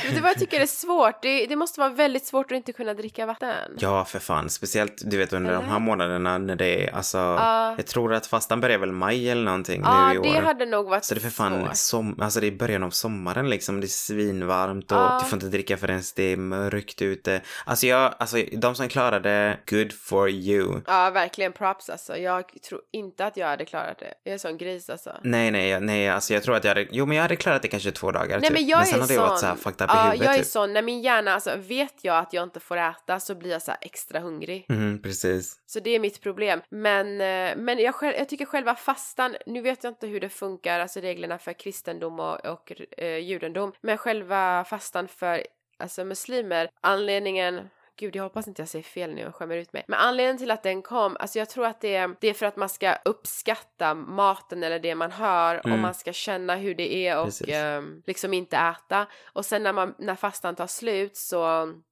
vet 0.03 0.15
du 0.15 0.21
vad 0.21 0.29
jag 0.31 0.39
tycker 0.39 0.59
är 0.61 0.65
svårt? 0.65 1.21
Det, 1.21 1.45
det 1.45 1.55
måste 1.55 1.79
vara 1.79 1.89
väldigt 1.89 2.25
svårt 2.25 2.51
att 2.51 2.55
inte 2.55 2.73
kunna 2.73 2.93
dricka 2.93 3.25
vatten. 3.25 3.55
Ja, 3.79 4.05
för 4.05 4.19
fan. 4.19 4.49
Speciellt, 4.49 5.01
du 5.05 5.17
vet, 5.17 5.33
under 5.33 5.51
de 5.51 5.57
Eller? 5.57 5.67
här 5.67 5.79
månaderna 5.79 6.37
när 6.37 6.55
det 6.55 6.85
är, 6.87 6.95
alltså, 6.95 7.17
Ja. 7.17 7.73
jag 7.77 7.85
tror 7.85 8.13
att 8.13 8.27
fastan 8.27 8.61
börjar 8.61 8.77
väl 8.77 8.91
maj 8.91 9.29
eller 9.29 9.43
någonting 9.43 9.81
Ja, 9.85 10.07
nu 10.09 10.15
i 10.15 10.17
år. 10.17 10.23
det 10.23 10.39
hade 10.39 10.65
nog 10.65 10.89
varit 10.89 11.05
Så 11.05 11.13
det 11.13 11.19
är 11.19 11.21
för 11.21 11.29
fan 11.29 11.61
svårt. 11.65 11.75
som, 11.75 12.21
alltså 12.21 12.39
det 12.39 12.47
är 12.47 12.51
början 12.51 12.83
av 12.83 12.89
sommaren 12.89 13.49
liksom, 13.49 13.81
det 13.81 13.85
är 13.85 13.89
svinvarmt 13.89 14.91
och 14.91 14.97
Ja. 14.97 15.19
du 15.23 15.29
får 15.29 15.37
inte 15.37 15.47
dricka 15.47 15.77
förrän 15.77 16.01
det 16.15 16.23
är 16.23 16.37
mörkt 16.37 17.01
ute. 17.01 17.41
Alltså 17.65 17.87
jag, 17.87 18.13
alltså 18.19 18.37
de 18.57 18.75
som 18.75 18.89
klarade, 18.89 19.59
good 19.69 19.93
for 19.93 20.29
you. 20.29 20.81
Ja, 20.87 21.09
verkligen 21.09 21.51
props 21.51 21.89
alltså. 21.89 22.17
Jag 22.17 22.43
tror 22.69 22.81
inte 22.91 23.25
att 23.25 23.37
jag 23.37 23.47
hade 23.47 23.65
klarat 23.65 23.78
det. 23.99 24.13
Jag 24.23 24.33
är 24.33 24.37
sån 24.37 24.57
gris 24.57 24.89
alltså. 24.89 25.19
Nej, 25.23 25.51
nej, 25.51 25.79
nej, 25.79 26.09
alltså 26.09 26.33
jag 26.33 26.43
tror 26.43 26.55
att 26.55 26.63
jag 26.63 26.71
hade, 26.71 26.87
jo 26.91 27.05
men 27.05 27.15
jag 27.17 27.21
hade 27.21 27.35
klarat 27.35 27.61
det 27.61 27.67
kanske 27.67 27.91
två 27.91 28.11
dagar 28.11 28.39
Nej 28.39 28.49
typ. 28.49 28.51
men 28.51 28.67
jag 28.67 28.87
sen 28.87 28.97
är 28.97 29.01
hade 29.01 29.13
jag 29.13 29.21
varit 29.21 29.39
så 29.39 29.45
här 29.45 29.55
fucked 29.55 29.85
up 29.85 29.95
i 29.95 29.97
huvudet 29.97 30.25
jag 30.25 30.33
är 30.33 30.37
typ. 30.37 30.47
sån. 30.47 30.73
När 30.73 30.81
min 30.81 31.01
hjärna, 31.01 31.33
alltså 31.33 31.55
vet 31.55 31.95
jag 32.01 32.17
att 32.17 32.33
jag 32.33 32.43
inte 32.43 32.59
får 32.59 32.77
äta 32.77 33.19
så 33.19 33.35
blir 33.35 33.51
jag 33.51 33.61
så 33.61 33.71
extra 33.81 34.19
hungrig. 34.19 34.65
Mhm, 34.69 35.01
precis. 35.01 35.57
Så 35.65 35.79
det 35.79 35.89
är 35.89 35.99
mitt 35.99 36.21
problem. 36.21 36.61
Men, 36.69 37.07
eh, 37.21 37.57
men 37.57 37.79
jag, 37.79 37.95
själv, 37.95 38.15
jag 38.17 38.29
tycker 38.29 38.45
själva 38.45 38.75
fastan, 38.75 39.35
nu 39.45 39.61
vet 39.61 39.83
jag 39.83 39.91
inte 39.91 40.07
hur 40.07 40.19
det 40.19 40.29
funkar, 40.29 40.79
alltså 40.79 40.99
reglerna 40.99 41.37
för 41.37 41.53
kristendom 41.53 42.19
och, 42.19 42.45
och 42.45 42.71
eh, 42.97 43.17
judendom, 43.17 43.73
men 43.81 43.97
själva 43.97 44.63
fastan 44.69 45.07
för 45.07 45.43
alltså 45.79 46.03
muslimer, 46.03 46.69
anledningen 46.81 47.69
Gud, 47.99 48.15
jag 48.15 48.23
hoppas 48.23 48.47
inte 48.47 48.61
jag 48.61 48.69
säger 48.69 48.83
fel 48.83 49.13
nu 49.13 49.27
och 49.27 49.35
skämmer 49.35 49.57
ut 49.57 49.73
mig. 49.73 49.83
Men 49.87 49.99
anledningen 49.99 50.37
till 50.37 50.51
att 50.51 50.63
den 50.63 50.81
kom, 50.81 51.17
alltså 51.19 51.39
jag 51.39 51.49
tror 51.49 51.65
att 51.65 51.81
det 51.81 51.95
är, 51.95 52.15
det 52.19 52.27
är 52.27 52.33
för 52.33 52.45
att 52.45 52.55
man 52.55 52.69
ska 52.69 52.95
uppskatta 53.05 53.93
maten 53.93 54.63
eller 54.63 54.79
det 54.79 54.95
man 54.95 55.11
hör 55.11 55.57
och 55.59 55.65
Mm. 55.65 55.79
man 55.81 55.93
ska 55.93 56.13
känna 56.13 56.55
hur 56.55 56.75
det 56.75 56.93
är 57.07 57.19
och 57.19 57.49
ehm, 57.49 58.03
liksom 58.07 58.33
inte 58.33 58.57
äta. 58.57 59.07
Och 59.33 59.45
sen 59.45 59.63
när, 59.63 59.73
man, 59.73 59.95
när 59.97 60.15
fastan 60.15 60.55
tar 60.55 60.67
slut 60.67 61.17
så, 61.17 61.41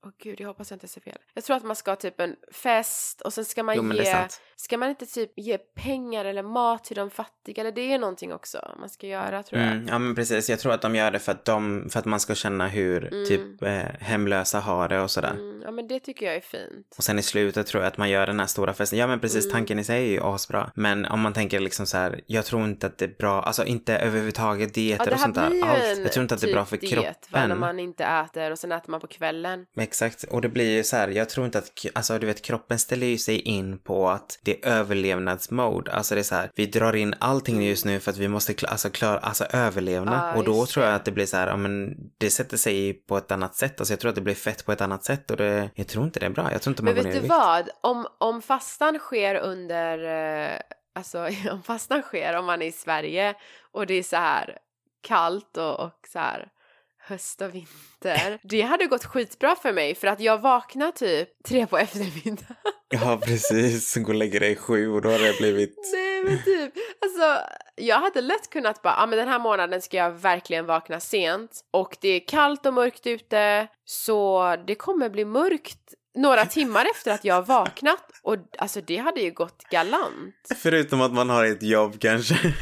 åh 0.06 0.12
gud, 0.24 0.40
jag 0.42 0.48
hoppas 0.48 0.72
jag 0.72 0.76
inte 0.76 0.88
säger 0.88 1.12
fel. 1.12 1.18
Jag 1.34 1.44
tror 1.44 1.58
att 1.58 1.64
man 1.64 1.76
ska 1.76 1.92
ha 1.92 1.96
typ 1.96 2.20
en 2.20 2.36
fest 2.52 3.22
och 3.22 3.34
sen 3.34 3.46
ska 3.46 3.64
man 3.64 3.76
Jo 3.76 3.94
ge. 3.94 4.28
Ska 4.56 4.78
man 4.78 4.90
inte 4.90 5.06
typ 5.06 5.32
ge 5.36 5.58
pengar 5.58 6.26
eller 6.26 6.44
mat 6.44 6.84
till 6.84 6.96
de 6.96 7.10
fattiga? 7.10 7.62
Eller 7.62 7.72
det 7.72 7.94
är 7.94 8.00
någonting 8.00 8.34
också 8.34 8.76
man 8.80 8.90
ska 8.90 9.08
göra 9.08 9.44
tror 9.44 9.62
jag. 9.62 9.72
Mm, 9.72 9.88
ja 9.88 10.00
men 10.00 10.16
precis, 10.16 10.50
jag 10.50 10.60
tror 10.60 10.72
att 10.74 10.82
de 10.82 10.96
gör 10.96 11.12
det 11.12 11.20
för 11.20 11.32
att, 11.32 11.46
de, 11.46 11.90
för 11.90 12.00
att 12.00 12.06
man 12.06 12.20
ska 12.20 12.36
känna 12.36 12.68
hur 12.68 13.14
Mm. 13.14 13.26
typ 13.28 13.62
eh, 13.62 13.70
hemlösa 14.00 14.60
har 14.60 14.88
det 14.90 15.02
och 15.02 15.12
sådär. 15.12 15.32
Mm, 15.32 15.62
ja 15.66 15.72
men 15.72 15.88
det 15.88 15.97
tycker 16.00 16.26
jag 16.26 16.36
är 16.36 16.42
fint. 16.42 16.96
Och 16.98 17.04
sen 17.04 17.20
i 17.20 17.24
slutet 17.24 17.68
tror 17.68 17.84
jag 17.84 17.88
att 17.88 17.98
man 17.98 18.10
gör 18.10 18.28
den 18.28 18.40
här 18.40 18.48
stora 18.48 18.74
festen. 18.74 19.00
Ja 19.00 19.08
men 19.08 19.20
precis, 19.20 19.46
Mm. 19.46 19.54
tanken 19.54 19.80
i 19.80 19.84
sig 19.84 19.98
är 20.08 20.12
ju 20.12 20.20
asbra. 20.24 20.72
Men 20.76 21.06
om 21.06 21.20
man 21.20 21.34
tänker 21.34 21.60
liksom 21.60 21.86
så 21.86 21.98
här, 21.98 22.22
jag 22.28 22.46
tror 22.46 22.64
inte 22.64 22.88
att 22.88 22.98
det 22.98 23.06
är 23.06 23.16
bra, 23.20 23.42
alltså 23.42 23.66
inte 23.66 23.98
överhuvudtaget 23.98 24.74
dieter 24.74 25.04
Ja 25.06 25.10
det 25.10 25.14
och 25.16 25.20
sånt 25.20 25.36
där 25.36 25.46
en 25.94 26.02
Jag 26.04 26.12
tror 26.12 26.22
inte 26.24 26.36
att 26.36 26.42
det 26.42 26.50
är 26.50 26.54
bra 26.54 26.66
för 26.66 26.78
typ 26.78 26.90
diet, 26.90 27.00
va? 27.06 27.14
kroppen. 27.14 27.50
När 27.50 27.56
man 27.56 27.80
inte 27.80 28.04
äter 28.04 28.52
och 28.52 28.60
sen 28.60 28.72
äter 28.72 28.92
man 28.92 29.00
på 29.00 29.08
kvällen. 29.08 29.66
Exakt, 29.78 30.24
och 30.24 30.42
det 30.42 30.50
blir 30.50 30.70
ju 30.78 30.84
så 30.84 30.96
här, 30.96 31.08
jag 31.08 31.30
tror 31.30 31.46
inte 31.46 31.58
att, 31.58 31.72
alltså 31.94 32.20
du 32.20 32.28
vet 32.28 32.42
kroppen 32.42 32.80
ställer 32.80 33.08
ju 33.08 33.18
sig 33.18 33.40
in 33.40 33.80
på 33.80 34.10
att 34.10 34.40
det 34.44 34.66
är 34.66 34.70
överlevnadsmode. 35.18 35.92
Alltså 35.92 36.16
det 36.16 36.22
är 36.22 36.24
så 36.24 36.36
här, 36.36 36.52
vi 36.56 36.66
drar 36.66 36.96
in 36.96 37.16
allting 37.20 37.64
just 37.64 37.86
nu 37.86 38.00
för 38.00 38.12
att 38.12 38.18
vi 38.18 38.28
måste 38.28 38.54
kla- 38.54 38.68
alltså 38.68 38.90
klara, 38.90 39.18
alltså 39.20 39.44
överlevna. 39.44 40.32
Ja, 40.34 40.38
och 40.38 40.44
då 40.44 40.66
tror 40.66 40.86
jag 40.86 40.92
det. 40.92 40.96
att 40.96 41.06
det 41.06 41.12
blir 41.12 41.26
så 41.26 41.38
här, 41.38 41.48
ja 41.48 41.58
men 41.58 41.96
det 42.18 42.30
sätter 42.30 42.58
sig 42.58 42.94
på 42.94 43.18
ett 43.18 43.32
annat 43.32 43.56
sätt. 43.56 43.80
Alltså 43.82 43.94
jag 43.94 44.00
tror 44.00 44.10
att 44.10 44.16
det 44.16 44.22
blir 44.22 44.36
fett 44.36 44.66
på 44.66 44.72
ett 44.72 44.82
annat 44.82 45.04
sätt 45.04 45.32
och 45.32 45.38
det 45.38 45.70
jag 45.78 45.88
tror 45.88 46.06
inte 46.06 46.20
det 46.20 46.26
är 46.26 46.30
bra. 46.30 46.52
Jag 46.52 46.62
tror 46.62 46.72
inte 46.72 46.84
man 46.84 46.94
Men 46.94 47.04
går 47.04 47.12
vet 47.12 47.22
du 47.22 47.28
vad? 47.28 47.70
Om, 47.82 48.08
om 48.18 48.42
fastan 48.42 49.00
sker 49.00 49.36
under, 49.36 49.98
eh, 50.54 50.60
alltså 50.96 51.30
om 51.52 51.64
fastan 51.64 52.02
sker 52.02 52.38
om 52.38 52.46
man 52.46 52.62
är 52.62 52.66
i 52.66 52.72
Sverige 52.72 53.36
och 53.72 53.88
det 53.88 53.94
är 53.94 54.04
så 54.04 54.16
här 54.16 54.58
kallt 55.02 55.58
och, 55.58 55.80
och 55.80 56.08
så 56.08 56.20
här 56.20 56.50
höst 57.08 57.42
och 57.42 57.56
vinter. 57.56 58.40
Det 58.48 58.62
hade 58.62 58.86
gått 58.86 59.06
skitbra 59.06 59.56
för 59.56 59.74
mig 59.74 59.96
för 59.96 60.08
att 60.08 60.20
jag 60.20 60.38
vaknar 60.38 60.92
typ 60.92 61.30
tre 61.48 61.68
på 61.68 61.78
eftermiddagen. 61.78 62.56
Ja, 62.90 63.22
precis. 63.24 63.96
Gå 63.96 64.08
och 64.08 64.16
lägga 64.16 64.40
dig 64.40 64.56
sju 64.56 64.90
och 64.90 65.02
då 65.02 65.10
har 65.10 65.20
det 65.20 65.38
blivit... 65.38 65.76
Nej 65.94 66.24
men 66.24 66.44
typ, 66.44 66.74
alltså 67.02 67.50
jag 67.76 68.00
hade 68.00 68.22
lätt 68.22 68.50
kunnat 68.50 68.82
bara, 68.82 68.94
ja 68.94 69.04
ah, 69.04 69.06
men 69.06 69.20
den 69.20 69.28
här 69.28 69.40
månaden 69.40 69.82
ska 69.82 69.98
jag 69.98 70.12
verkligen 70.12 70.66
vakna 70.66 71.00
sent 71.00 71.52
och 71.72 71.98
det 72.02 72.10
är 72.10 72.28
kallt 72.28 72.66
och 72.66 72.74
mörkt 72.74 73.08
ute 73.08 73.68
så 73.86 74.56
det 74.68 74.76
kommer 74.76 75.10
bli 75.10 75.26
mörkt 75.26 75.94
några 76.16 76.46
timmar 76.56 76.86
efter 76.96 77.12
att 77.12 77.26
jag 77.26 77.36
har 77.36 77.42
vaknat 77.42 78.12
och 78.24 78.36
alltså 78.58 78.82
det 78.82 78.98
hade 78.98 79.22
ju 79.22 79.32
gått 79.32 79.64
galant. 79.70 80.36
Förutom 80.56 81.02
att 81.02 81.14
man 81.14 81.30
har 81.30 81.46
ett 81.46 81.64
jobb 81.64 82.00
kanske. 82.00 82.54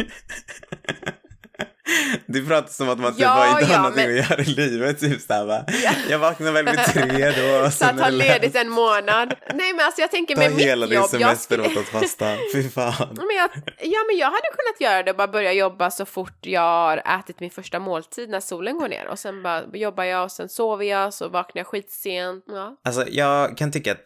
Du 2.26 2.48
pratar 2.48 2.70
som 2.70 2.90
att 2.90 3.00
man 3.00 3.12
typ 3.12 3.22
Ja, 3.22 3.30
har 3.30 3.60
inte 3.60 3.72
ja, 3.72 3.78
har 3.78 3.84
någonting 3.84 4.08
men- 4.08 4.20
att 4.24 4.30
göra 4.30 4.42
i 4.42 4.46
livet. 4.46 5.00
Typ 5.00 5.22
såhär 5.22 5.46
va. 5.46 5.66
Ja. 5.84 5.92
Jag 6.10 6.20
vaknar 6.20 6.52
väl 6.52 6.66
vid 6.66 6.84
tre 6.86 7.32
då. 7.32 7.72
Så 7.72 7.86
att 7.86 7.98
det 7.98 8.12
ledigt 8.12 8.56
en 8.56 8.70
månad. 8.70 9.34
Nej 9.54 9.74
men 9.74 9.86
alltså 9.86 10.02
jag 10.02 10.12
tänker 10.12 10.36
Ta 10.36 10.42
med 10.42 10.52
mitt 10.52 10.66
hela 10.66 10.86
din 10.86 10.96
jobb, 10.96 11.04
jag 11.04 11.10
semester 11.10 11.56
skulle... 11.64 11.68
åt 11.70 11.78
att 11.78 12.02
fasta. 12.02 12.38
Fy 12.54 12.70
fan. 12.70 12.94
Men 13.10 13.36
jag, 13.38 13.50
ja 13.82 14.00
men 14.10 14.18
jag 14.18 14.28
hade 14.28 14.48
kunnat 14.58 14.82
göra 14.92 15.04
det 15.04 15.12
och 15.12 15.18
bara 15.18 15.28
börja 15.28 15.54
jobba 15.54 15.92
så 15.92 16.06
fort 16.06 16.38
jag 16.42 16.62
har 16.62 16.98
ätit 17.20 17.40
min 17.40 17.52
första 17.52 17.80
måltid 17.80 18.30
när 18.30 18.40
solen 18.40 18.78
går 18.78 18.88
ner 18.88 19.08
och 19.08 19.20
sen 19.20 19.44
bara 19.44 19.64
jobbar 19.74 20.04
jag 20.04 20.24
och 20.24 20.32
sen 20.32 20.50
sover 20.50 20.86
jag 20.86 21.14
så 21.14 21.30
vaknar 21.30 21.60
jag 21.60 21.68
skitsent. 21.68 22.46
Ja. 22.48 22.76
Alltså 22.86 23.06
jag 23.10 23.58
kan 23.58 23.72
tycka 23.72 23.92
att 23.92 24.02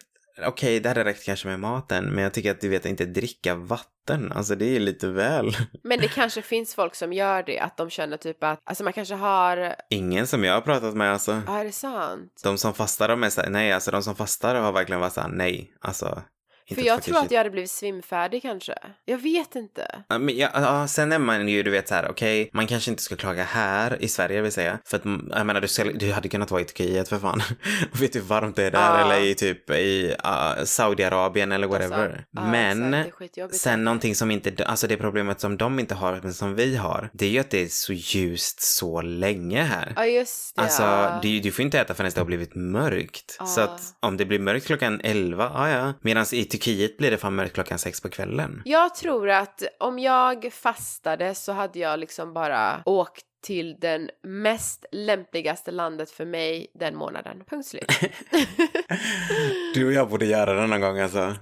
okej, 0.46 0.80
det 0.80 0.88
hade 0.88 1.04
räckt 1.04 1.24
kanske 1.24 1.48
med 1.48 1.60
maten, 1.60 2.04
men 2.04 2.24
jag 2.24 2.34
tycker 2.34 2.50
att 2.50 2.60
du 2.60 2.68
vet 2.68 2.86
inte 2.86 3.04
dricka 3.04 3.54
vatten. 3.54 4.32
Alltså 4.32 4.54
det 4.54 4.76
är 4.76 4.80
lite 4.80 5.08
väl. 5.08 5.56
Men 5.82 5.98
det 6.00 6.08
kanske 6.08 6.42
finns 6.42 6.74
folk 6.74 6.94
som 6.94 7.12
gör 7.12 7.42
det, 7.42 7.58
att 7.58 7.76
de 7.76 7.90
känner 7.90 8.16
typ 8.16 8.44
att, 8.44 8.58
alltså 8.64 8.84
man 8.84 8.92
kanske 8.92 9.14
har, 9.14 9.74
Ingen 9.90 10.26
som 10.26 10.44
jag 10.44 10.54
har 10.54 10.60
pratat 10.60 10.94
med 10.94 11.12
alltså. 11.12 11.42
ja 11.46 11.58
är 11.58 11.64
det 11.64 11.72
sant? 11.72 12.40
De 12.42 12.58
som 12.58 12.74
fastar, 12.74 13.08
de 13.08 13.22
är 13.22 13.30
såhär, 13.30 13.50
nej, 13.50 13.72
alltså 13.72 13.90
de 13.90 14.02
som 14.02 14.16
fastar 14.16 14.54
har 14.54 14.72
verkligen 14.72 15.00
varit 15.00 15.12
såhär, 15.12 15.28
nej, 15.28 15.72
alltså. 15.80 16.22
För 16.74 16.82
jag 16.82 17.02
tror 17.02 17.18
att 17.18 17.30
jag 17.30 17.38
hade 17.38 17.50
blivit 17.50 17.70
svimfärdig 17.70 18.42
kanske. 18.42 18.74
Jag 19.04 19.18
vet 19.18 19.56
inte. 19.56 20.04
Ja, 20.08 20.18
men 20.18 20.36
ja, 20.36 20.50
ja, 20.54 20.88
sen 20.88 21.12
är 21.12 21.18
man 21.18 21.48
ju, 21.48 21.62
du 21.62 21.70
vet 21.70 21.88
så 21.88 21.94
här, 21.94 22.10
okej, 22.10 22.50
man 22.52 22.66
kanske 22.66 22.90
inte 22.90 23.02
ska 23.02 23.16
klaga 23.16 23.44
här 23.44 24.02
i 24.02 24.08
Sverige 24.08 24.40
vill 24.40 24.52
säga. 24.52 24.78
För 24.84 24.96
att, 24.96 25.04
mm, 25.04 25.32
jag 25.34 25.46
menar, 25.46 25.60
du, 25.60 25.68
ska, 25.68 25.84
du 25.84 26.12
hade 26.12 26.28
kunnat 26.28 26.50
vara 26.50 26.60
i 26.60 26.64
Turkiet 26.64 27.08
för 27.08 27.18
fan. 27.18 27.42
Och 27.92 28.00
vet 28.02 28.12
du 28.12 28.18
hur 28.18 28.26
varmt 28.26 28.56
det 28.56 28.64
är 28.64 28.70
där? 28.70 28.98
Ja. 28.98 29.00
Eller 29.00 29.20
i 29.20 29.34
typ 29.34 29.70
i 29.70 30.16
uh, 30.24 30.64
Saudiarabien 30.64 31.52
eller 31.52 31.66
whatever. 31.66 32.08
Alltså, 32.08 32.24
ja, 32.30 32.50
men 32.50 32.94
exakt, 32.94 33.54
sen 33.54 33.84
någonting 33.84 34.14
som 34.14 34.30
inte, 34.30 34.64
alltså 34.64 34.86
det 34.86 34.96
problemet 34.96 35.40
som 35.40 35.56
de 35.56 35.78
inte 35.78 35.94
har, 35.94 36.20
men 36.22 36.34
som 36.34 36.54
vi 36.54 36.76
har, 36.76 37.10
det 37.12 37.26
är 37.26 37.30
ju 37.30 37.38
att 37.38 37.50
det 37.50 37.62
är 37.62 37.68
så 37.68 37.92
ljust 37.92 38.60
så 38.60 39.02
länge 39.02 39.62
här. 39.62 39.92
Ja 39.96 40.06
just 40.06 40.56
det. 40.56 40.62
Alltså, 40.62 41.18
du, 41.22 41.40
du 41.40 41.52
får 41.52 41.64
inte 41.64 41.80
äta 41.80 41.94
förrän 41.94 42.10
det 42.14 42.20
har 42.20 42.26
blivit 42.26 42.54
mörkt. 42.54 43.38
Så 43.46 43.60
att 43.60 43.80
om 44.00 44.16
det 44.16 44.24
blir 44.24 44.38
mörkt 44.38 44.66
klockan 44.66 45.00
11, 45.04 45.50
ja 45.54 45.68
ja. 45.68 45.92
Medan 46.02 46.26
i 46.32 46.44
Turkiet 46.44 46.59
blir 46.98 47.10
det 47.10 47.18
fan 47.18 47.34
mörkt 47.34 47.54
klockan 47.54 47.78
6 47.78 48.00
på 48.00 48.08
kvällen. 48.08 48.62
Jag 48.64 48.94
tror 48.94 49.30
att 49.30 49.62
om 49.80 49.98
jag 49.98 50.52
fastade 50.52 51.34
så 51.34 51.52
hade 51.52 51.78
jag 51.78 51.98
liksom 51.98 52.32
bara 52.34 52.82
åkt 52.84 53.24
till 53.42 53.76
den 53.80 54.10
mest 54.22 54.84
lämpligaste 54.92 55.70
landet 55.70 56.10
för 56.10 56.24
mig 56.24 56.66
den 56.74 56.96
månaden. 56.96 57.42
Punkt 57.50 57.66
slut. 57.66 57.90
Du 59.74 59.86
och 59.86 59.92
jag 59.92 60.08
borde 60.08 60.26
göra 60.26 60.54
det 60.54 60.66
någon 60.66 60.80
gång 60.80 60.98
alltså. 60.98 61.34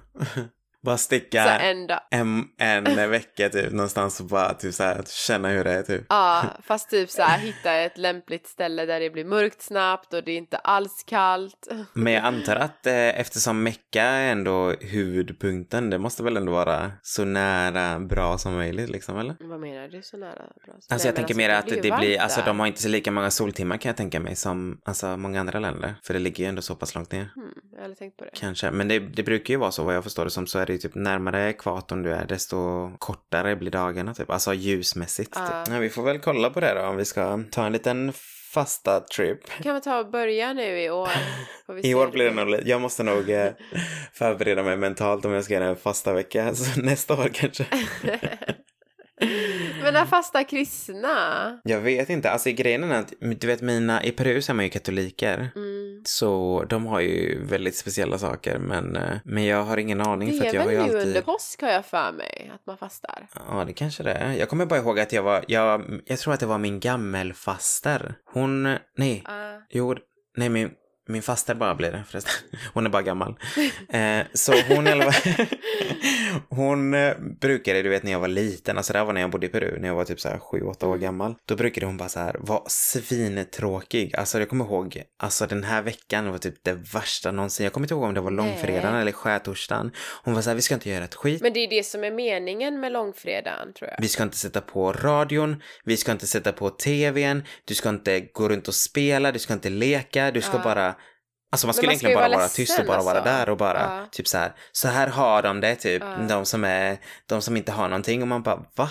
Bara 0.81 0.97
så 0.97 1.03
sticka 1.03 1.59
en 1.59 1.87
dag. 1.87 1.99
en, 2.11 2.45
en 2.57 3.09
vecka 3.09 3.49
typ 3.49 3.71
någonstans 3.71 4.19
och 4.19 4.25
bara 4.25 4.53
typ 4.53 4.73
så 4.73 4.83
här, 4.83 5.03
känna 5.07 5.49
hur 5.49 5.63
det 5.63 5.71
är 5.71 5.83
typ. 5.83 6.05
Ja, 6.09 6.43
fast 6.63 6.89
typ 6.89 7.09
så 7.09 7.21
här 7.21 7.39
hitta 7.39 7.73
ett 7.73 7.97
lämpligt 7.97 8.47
ställe 8.47 8.85
där 8.85 8.99
det 8.99 9.09
blir 9.09 9.25
mörkt 9.25 9.61
snabbt 9.61 10.13
och 10.13 10.23
det 10.23 10.31
är 10.31 10.37
inte 10.37 10.57
alls 10.57 11.03
kallt. 11.07 11.67
Men 11.93 12.13
jag 12.13 12.23
antar 12.25 12.55
att 12.55 12.87
eh, 12.87 13.19
eftersom 13.19 13.63
Mecka 13.63 14.03
är 14.03 14.31
ändå 14.31 14.69
huvudpunkten, 14.81 15.89
det 15.89 15.97
måste 15.97 16.23
väl 16.23 16.37
ändå 16.37 16.51
vara 16.51 16.91
så 17.01 17.25
nära 17.25 17.99
bra 17.99 18.37
som 18.37 18.53
möjligt 18.53 18.89
liksom 18.89 19.17
eller? 19.17 19.35
Vad 19.39 19.59
menar 19.59 19.87
du 19.87 20.01
så 20.01 20.17
nära? 20.17 20.33
Bra? 20.33 20.73
Alltså 20.73 20.95
Nej, 20.95 21.01
jag 21.05 21.15
tänker 21.15 21.35
mer 21.35 21.49
att 21.49 21.67
det 21.67 21.97
blir, 21.97 22.19
alltså 22.19 22.41
de 22.45 22.59
har 22.59 22.67
inte 22.67 22.81
så 22.81 22.89
lika 22.89 23.11
många 23.11 23.31
soltimmar 23.31 23.77
kan 23.77 23.89
jag 23.89 23.97
tänka 23.97 24.19
mig 24.19 24.35
som 24.35 24.81
alltså 24.85 25.17
många 25.17 25.39
andra 25.39 25.59
länder. 25.59 25.95
För 26.03 26.13
det 26.13 26.19
ligger 26.19 26.43
ju 26.43 26.49
ändå 26.49 26.61
så 26.61 26.75
pass 26.75 26.95
långt 26.95 27.11
ner. 27.11 27.31
Hmm, 27.35 27.53
jag 27.71 27.77
har 27.77 27.83
aldrig 27.83 27.97
tänkt 27.97 28.17
på 28.17 28.23
det. 28.25 28.31
Kanske, 28.33 28.71
men 28.71 28.87
det, 28.87 28.99
det 28.99 29.23
brukar 29.23 29.53
ju 29.53 29.57
vara 29.57 29.71
så 29.71 29.83
vad 29.83 29.95
jag 29.95 30.03
förstår 30.03 30.25
det 30.25 30.31
som 30.31 30.47
så 30.47 30.59
är 30.59 30.68
det 30.69 30.73
ju 30.73 30.79
typ 30.79 30.95
närmare 30.95 31.49
ekvatorn 31.49 32.03
du 32.03 32.11
är 32.11 32.25
desto 32.25 32.91
kortare 32.97 33.55
blir 33.55 33.71
dagarna 33.71 34.13
typ, 34.13 34.29
alltså 34.29 34.53
ljusmässigt. 34.53 35.33
Typ. 35.33 35.43
Ja, 35.69 35.79
vi 35.79 35.89
får 35.89 36.03
väl 36.03 36.19
kolla 36.19 36.49
på 36.49 36.59
det 36.59 36.73
då 36.73 36.81
om 36.81 36.97
vi 36.97 37.05
ska 37.05 37.43
ta 37.51 37.65
en 37.65 37.73
liten 37.73 38.13
fasta 38.53 38.99
trip. 38.99 39.39
Kan 39.63 39.75
vi 39.75 39.81
ta 39.81 39.99
och 39.99 40.11
börja 40.11 40.53
nu 40.53 40.81
i 40.81 40.89
år? 40.89 41.09
I 41.83 41.93
år 41.93 42.07
blir 42.07 42.25
det 42.25 42.45
nog, 42.45 42.59
jag 42.65 42.81
måste 42.81 43.03
nog 43.03 43.29
eh, 43.29 43.51
förbereda 44.13 44.63
mig 44.63 44.77
mentalt 44.77 45.25
om 45.25 45.31
jag 45.31 45.43
ska 45.43 45.53
göra 45.53 45.65
en 45.65 45.75
fasta 45.75 46.13
vecka, 46.13 46.55
så 46.55 46.81
nästa 46.81 47.13
år 47.13 47.29
kanske. 47.33 47.65
Men 49.83 49.93
när 49.93 50.05
fasta 50.05 50.43
kristna? 50.43 51.59
Jag 51.63 51.79
vet 51.79 52.09
inte, 52.09 52.31
alltså 52.31 52.51
grejen 52.51 52.83
är 52.83 52.99
att, 52.99 53.13
du 53.19 53.47
vet 53.47 53.61
mina, 53.61 54.03
i 54.03 54.11
Peru 54.11 54.41
så 54.41 54.51
är 54.51 54.53
man 54.53 54.65
ju 54.65 54.71
katoliker. 54.71 55.51
Mm. 55.55 55.78
Så 56.03 56.63
de 56.69 56.85
har 56.85 56.99
ju 56.99 57.43
väldigt 57.45 57.75
speciella 57.75 58.17
saker, 58.17 58.59
men, 58.59 58.95
eh, 58.95 59.17
men 59.25 59.45
jag 59.45 59.63
har 59.63 59.77
ingen 59.77 60.01
aning 60.01 60.31
för 60.31 60.39
Det 60.39 60.47
att 60.47 60.53
är 60.53 60.57
jag 60.57 60.61
har 60.61 60.67
väl 60.67 60.75
ju 60.75 60.81
nu 60.81 60.97
alltid... 60.97 61.07
under 61.07 61.21
påsk 61.21 61.61
har 61.61 61.69
jag 61.69 61.85
för 61.85 62.11
mig 62.11 62.51
att 62.55 62.65
man 62.65 62.77
fastar. 62.77 63.27
Ja, 63.49 63.63
det 63.65 63.73
kanske 63.73 64.03
det 64.03 64.11
är. 64.11 64.33
Jag 64.33 64.49
kommer 64.49 64.65
bara 64.65 64.79
ihåg 64.79 64.99
att 64.99 65.13
jag 65.13 65.23
var, 65.23 65.45
jag, 65.47 66.01
jag 66.05 66.19
tror 66.19 66.33
att 66.33 66.39
det 66.39 66.45
var 66.45 66.57
min 66.57 66.79
gammelfaster. 66.79 68.15
Hon, 68.33 68.63
nej, 68.97 69.23
Uh, 69.27 69.61
jo, 69.69 69.95
nej 70.37 70.49
min, 70.49 70.71
min 71.09 71.21
faster 71.21 71.55
bara 71.55 71.75
blir 71.75 71.91
det 71.91 72.03
förresten. 72.09 72.33
Hon 72.73 72.85
är 72.85 72.89
bara 72.89 73.01
gammal. 73.01 73.35
Eh, 73.89 74.25
så 74.33 74.53
hon 74.69 74.87
hon 76.49 76.93
eh, 76.93 77.13
brukade, 77.41 77.81
du 77.81 77.89
vet 77.89 78.03
när 78.03 78.11
jag 78.11 78.19
var 78.19 78.27
liten, 78.27 78.77
alltså 78.77 78.93
det 78.93 78.99
här 78.99 79.05
var 79.05 79.13
när 79.13 79.21
jag 79.21 79.29
bodde 79.31 79.45
i 79.45 79.49
Peru, 79.49 79.79
när 79.79 79.87
jag 79.87 79.95
var 79.95 80.05
typ 80.05 80.19
så 80.19 80.29
här 80.29 80.39
sju, 80.39 80.61
åtta 80.61 80.87
år 80.87 80.97
gammal. 80.97 81.35
Då 81.45 81.55
brukade 81.55 81.85
hon 81.85 81.97
bara 81.97 82.09
så 82.09 82.19
här 82.19 82.35
vara 82.39 82.61
svintråkig. 82.67 84.15
Alltså 84.15 84.39
jag 84.39 84.49
kommer 84.49 84.65
ihåg, 84.65 85.03
alltså 85.19 85.47
den 85.47 85.63
här 85.63 85.81
veckan 85.81 86.31
var 86.31 86.37
typ 86.37 86.63
det 86.63 86.73
värsta 86.73 87.31
någonsin. 87.31 87.63
Jag 87.63 87.73
kommer 87.73 87.85
inte 87.85 87.93
ihåg 87.93 88.03
om 88.03 88.13
det 88.13 88.21
var 88.21 88.31
långfredagen 88.31 88.91
Nej. 88.93 89.01
eller 89.01 89.11
skärtorsdagen. 89.11 89.91
Hon 90.23 90.33
var 90.33 90.41
så 90.41 90.49
här, 90.49 90.55
vi 90.55 90.61
ska 90.61 90.73
inte 90.73 90.89
göra 90.89 91.03
ett 91.03 91.15
skit. 91.15 91.41
men 91.41 91.53
det 91.53 91.59
är 91.59 91.69
det 91.69 91.83
som 91.83 92.03
är 92.03 92.11
meningen 92.11 92.79
med 92.79 92.91
långfredagen 92.91 93.73
tror 93.73 93.89
jag. 93.89 93.97
Vi 94.01 94.07
ska 94.07 94.23
inte 94.23 94.37
sätta 94.37 94.61
på 94.61 94.93
radion, 94.93 95.61
vi 95.85 95.97
ska 95.97 96.11
inte 96.11 96.27
sätta 96.27 96.51
på 96.51 96.69
tvn, 96.69 97.43
du 97.65 97.73
ska 97.75 97.89
inte 97.89 98.19
gå 98.19 98.49
runt 98.49 98.67
och 98.67 98.75
spela, 98.75 99.31
du 99.31 99.39
ska 99.39 99.53
inte 99.53 99.69
leka, 99.69 100.31
du 100.31 100.41
ska 100.41 100.57
Ja. 100.57 100.63
bara... 100.63 100.95
Alltså 101.51 101.67
man 101.67 101.73
skulle 101.73 101.87
man 101.87 101.91
egentligen 101.93 102.15
bara 102.17 102.27
vara 102.27 102.37
vara 102.37 102.47
tyst 102.47 102.79
och 102.79 102.85
bara 102.85 103.01
vara 103.01 103.17
alltså. 103.19 103.33
där 103.33 103.49
och 103.49 103.57
bara 103.57 103.79
Ja. 103.79 104.05
typ 104.11 104.27
så 104.27 104.37
här. 104.37 104.51
Så 104.71 104.87
här 104.87 105.07
har 105.07 105.41
de 105.41 105.61
det 105.61 105.75
typ, 105.75 106.03
Ja. 106.19 106.23
de 106.29 106.45
som 106.45 106.63
är, 106.63 106.97
de 107.25 107.41
som 107.41 107.57
inte 107.57 107.71
har 107.71 107.87
någonting 107.87 108.21
och 108.21 108.27
man 108.27 108.41
bara 108.41 108.59
va? 108.75 108.89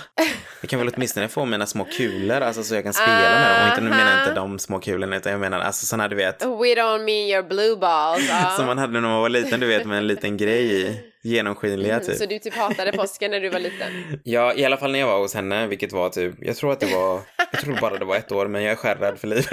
Jag 0.61 0.71
kan 0.71 0.79
väl 0.79 0.91
åtminstone 0.97 1.29
få 1.29 1.45
mina 1.45 1.67
små 1.67 1.85
kulor, 1.85 2.41
alltså 2.41 2.63
så 2.63 2.75
jag 2.75 2.85
kan 2.85 2.93
spela 2.93 3.13
med 3.19 3.57
dem. 3.57 3.63
Och 3.63 3.69
inte, 3.69 3.81
nu 3.81 3.91
menar 3.91 4.11
jag 4.11 4.21
inte 4.21 4.35
de 4.35 4.59
små 4.59 4.79
kulorna 4.79 5.17
utan 5.17 5.33
jag 5.33 5.41
menar 5.41 5.61
alltså 5.61 5.87
sådana 5.87 6.09
du 6.09 6.17
vet. 6.17 6.43
We 6.43 6.47
don't 6.49 7.05
mean 7.05 7.29
your 7.29 7.43
blue 7.43 7.77
balls. 7.77 8.29
ja. 8.29 8.51
Som 8.57 8.67
man 8.67 8.79
hade 8.79 8.93
när 8.93 9.01
man 9.01 9.21
var 9.21 9.29
liten, 9.29 9.61
du 9.61 9.67
vet 9.67 9.87
med 9.87 9.99
en 9.99 10.07
liten 10.07 10.37
grej 10.37 10.83
i. 10.83 11.01
Genomskinliga 11.23 11.95
Mm, 11.95 12.07
typ. 12.07 12.17
Så 12.17 12.27
du 12.27 12.39
typ 12.39 12.55
hatade 12.55 12.93
påsken 12.93 13.31
när 13.31 13.41
du 13.41 13.49
var 13.49 13.59
liten? 13.61 14.19
Ja, 14.25 14.55
i 14.55 14.65
alla 14.65 14.77
fall 14.77 14.93
när 14.93 14.99
jag 14.99 15.07
var 15.07 15.19
hos 15.19 15.35
henne, 15.35 15.67
vilket 15.67 15.93
var 15.93 16.09
typ, 16.09 16.35
jag 16.41 16.57
tror 16.57 16.73
att 16.73 16.81
det 16.81 16.87
var, 16.95 17.21
jag 17.53 17.61
tror 17.61 17.81
bara 17.81 17.99
det 17.99 18.05
var 18.05 18.17
ett 18.17 18.33
år, 18.33 18.47
men 18.47 18.63
jag 18.63 18.85
är 18.87 18.95
rädd 18.95 19.19
för 19.19 19.29
livet. 19.29 19.47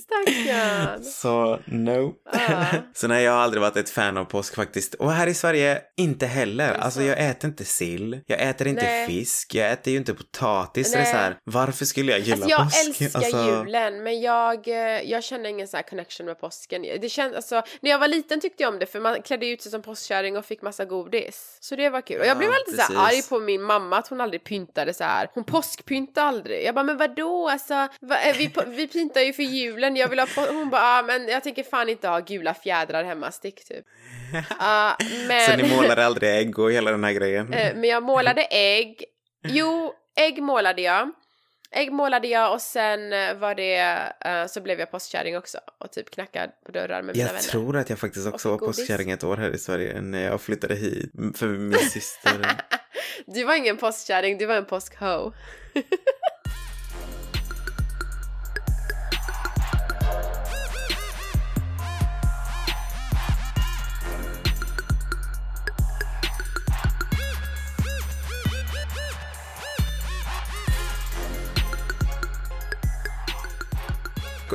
Stackarn. 0.00 1.04
Så, 1.04 1.58
no. 1.64 2.14
Ja. 2.32 2.64
Så 2.94 3.08
nej, 3.08 3.24
jag 3.24 3.32
har 3.32 3.38
aldrig 3.38 3.60
varit 3.60 3.76
ett 3.76 3.90
fan 3.90 4.16
av 4.16 4.24
påsk 4.24 4.54
faktiskt. 4.54 4.94
Och 4.94 5.12
här 5.12 5.26
i 5.26 5.34
Sverige, 5.34 5.82
inte 5.96 6.26
heller. 6.26 6.72
Alltså 6.74 7.02
jag 7.02 7.20
äter 7.30 7.50
inte 7.50 7.64
sill, 7.64 8.20
jag 8.26 8.40
äter 8.42 8.66
inte 8.66 8.82
Nej. 8.82 9.06
fisk, 9.06 9.54
jag 9.54 9.70
äter 9.72 9.90
ju 9.92 9.98
inte 9.98 10.14
potatis. 10.14 10.92
Det 10.92 10.98
är 10.98 11.04
så 11.04 11.16
här, 11.16 11.36
varför 11.44 11.84
skulle 11.84 12.12
jag 12.12 12.20
gilla 12.20 12.34
Alltså 12.34 12.48
jag 12.50 12.64
påsk? 12.64 12.86
älskar 13.02 13.18
Alltså, 13.20 13.36
julen 13.46 14.02
men 14.02 14.20
jag, 14.20 14.68
eh, 14.68 14.74
jag 15.10 15.24
känner 15.24 15.50
ingen 15.50 15.68
så 15.68 15.76
här 15.76 15.84
connection 15.84 16.26
med 16.26 16.40
påsken. 16.40 16.82
Det 17.00 17.08
känns, 17.08 17.34
alltså, 17.36 17.62
när 17.80 17.90
jag 17.90 17.98
var 17.98 18.08
liten 18.08 18.40
tyckte 18.40 18.62
jag 18.62 18.72
om 18.72 18.78
det 18.78 18.86
för 18.86 19.00
man 19.00 19.22
klädde 19.22 19.46
ut 19.46 19.62
sig 19.62 19.70
som 19.72 19.82
påskkärring 19.82 20.36
och 20.36 20.44
fick 20.44 20.62
massa 20.62 20.84
godis. 20.84 21.56
Så 21.60 21.76
det 21.76 21.90
var 21.90 22.00
kul. 22.00 22.20
Och 22.20 22.26
jag 22.26 22.30
Ja, 22.34 22.38
blev 22.38 22.50
alltid 22.50 22.74
så 22.74 22.80
här 22.80 22.88
precis. 23.08 23.26
arg 23.26 23.28
på 23.28 23.44
min 23.44 23.62
mamma 23.62 23.98
att 23.98 24.08
hon 24.08 24.20
aldrig 24.20 24.44
pyntade 24.44 24.94
så 24.94 25.04
här. 25.04 25.30
Hon 25.34 25.44
påskpyntade 25.44 26.26
aldrig. 26.26 26.64
Jag 26.64 26.74
bara 26.74 26.84
men 26.84 26.96
vadå 26.96 27.48
alltså, 27.48 27.74
va, 28.00 28.16
eh, 28.26 28.36
vi, 28.36 28.52
vi 28.66 28.88
pyntar 28.88 29.20
ju 29.20 29.32
för 29.32 29.42
julen. 29.42 29.89
Jag 29.96 30.08
vill 30.08 30.18
ha 30.18 30.26
på, 30.26 30.40
hon 30.40 30.70
bara 30.70 30.82
ah, 30.82 31.02
men 31.02 31.28
jag 31.28 31.42
tänker 31.44 31.62
fan 31.62 31.88
inte 31.88 32.08
ha 32.08 32.20
gula 32.20 32.54
fjädrar 32.54 33.04
hemma, 33.04 33.30
stick 33.32 33.64
typ. 33.68 33.84
Ah, 34.58 34.92
men... 35.28 35.40
Så 35.50 35.56
ni 35.56 35.76
målade 35.76 36.06
aldrig 36.06 36.36
ägg 36.38 36.58
och 36.58 36.72
hela 36.72 36.90
den 36.90 37.04
här 37.04 37.12
grejen? 37.12 37.52
Eh, 37.52 37.74
Men 37.74 37.90
jag 37.90 38.02
målade 38.02 38.42
ägg. 38.42 39.04
Jo, 39.48 39.92
ägg 40.16 40.42
målade 40.42 40.82
jag. 40.82 41.12
ägg 41.72 41.92
målade 41.92 42.28
jag 42.28 42.52
och 42.52 42.60
sen 42.62 43.12
eh, 43.12 43.34
var 43.34 43.54
det, 43.54 43.76
eh, 44.24 44.46
så 44.46 44.60
blev 44.60 44.80
jag 44.80 44.90
postkärring 44.90 45.36
också 45.38 45.58
och 45.78 45.92
typ 45.92 46.10
knackade 46.10 46.52
på 46.66 46.72
dörrar 46.72 47.02
med 47.02 47.16
mina 47.16 47.18
Jag 47.18 47.32
vänner. 47.32 47.40
tror 47.48 47.76
att 47.76 47.90
jag 47.90 47.98
faktiskt 47.98 48.26
också 48.26 48.50
var 48.50 48.56
godis. 48.56 48.76
postkärring 48.76 49.10
ett 49.10 49.24
år 49.24 49.36
här 49.36 49.50
i 49.54 49.58
Sverige 49.58 50.00
när 50.00 50.24
jag 50.24 50.40
flyttade 50.40 50.74
hit 50.74 51.10
för 51.36 51.46
min 51.46 51.78
syster. 51.78 52.46
Du 53.26 53.44
var 53.44 53.54
ingen 53.54 53.76
postkärring, 53.76 54.38
du 54.38 54.46
var 54.46 54.54
en 54.54 54.64
påskho. 54.64 55.32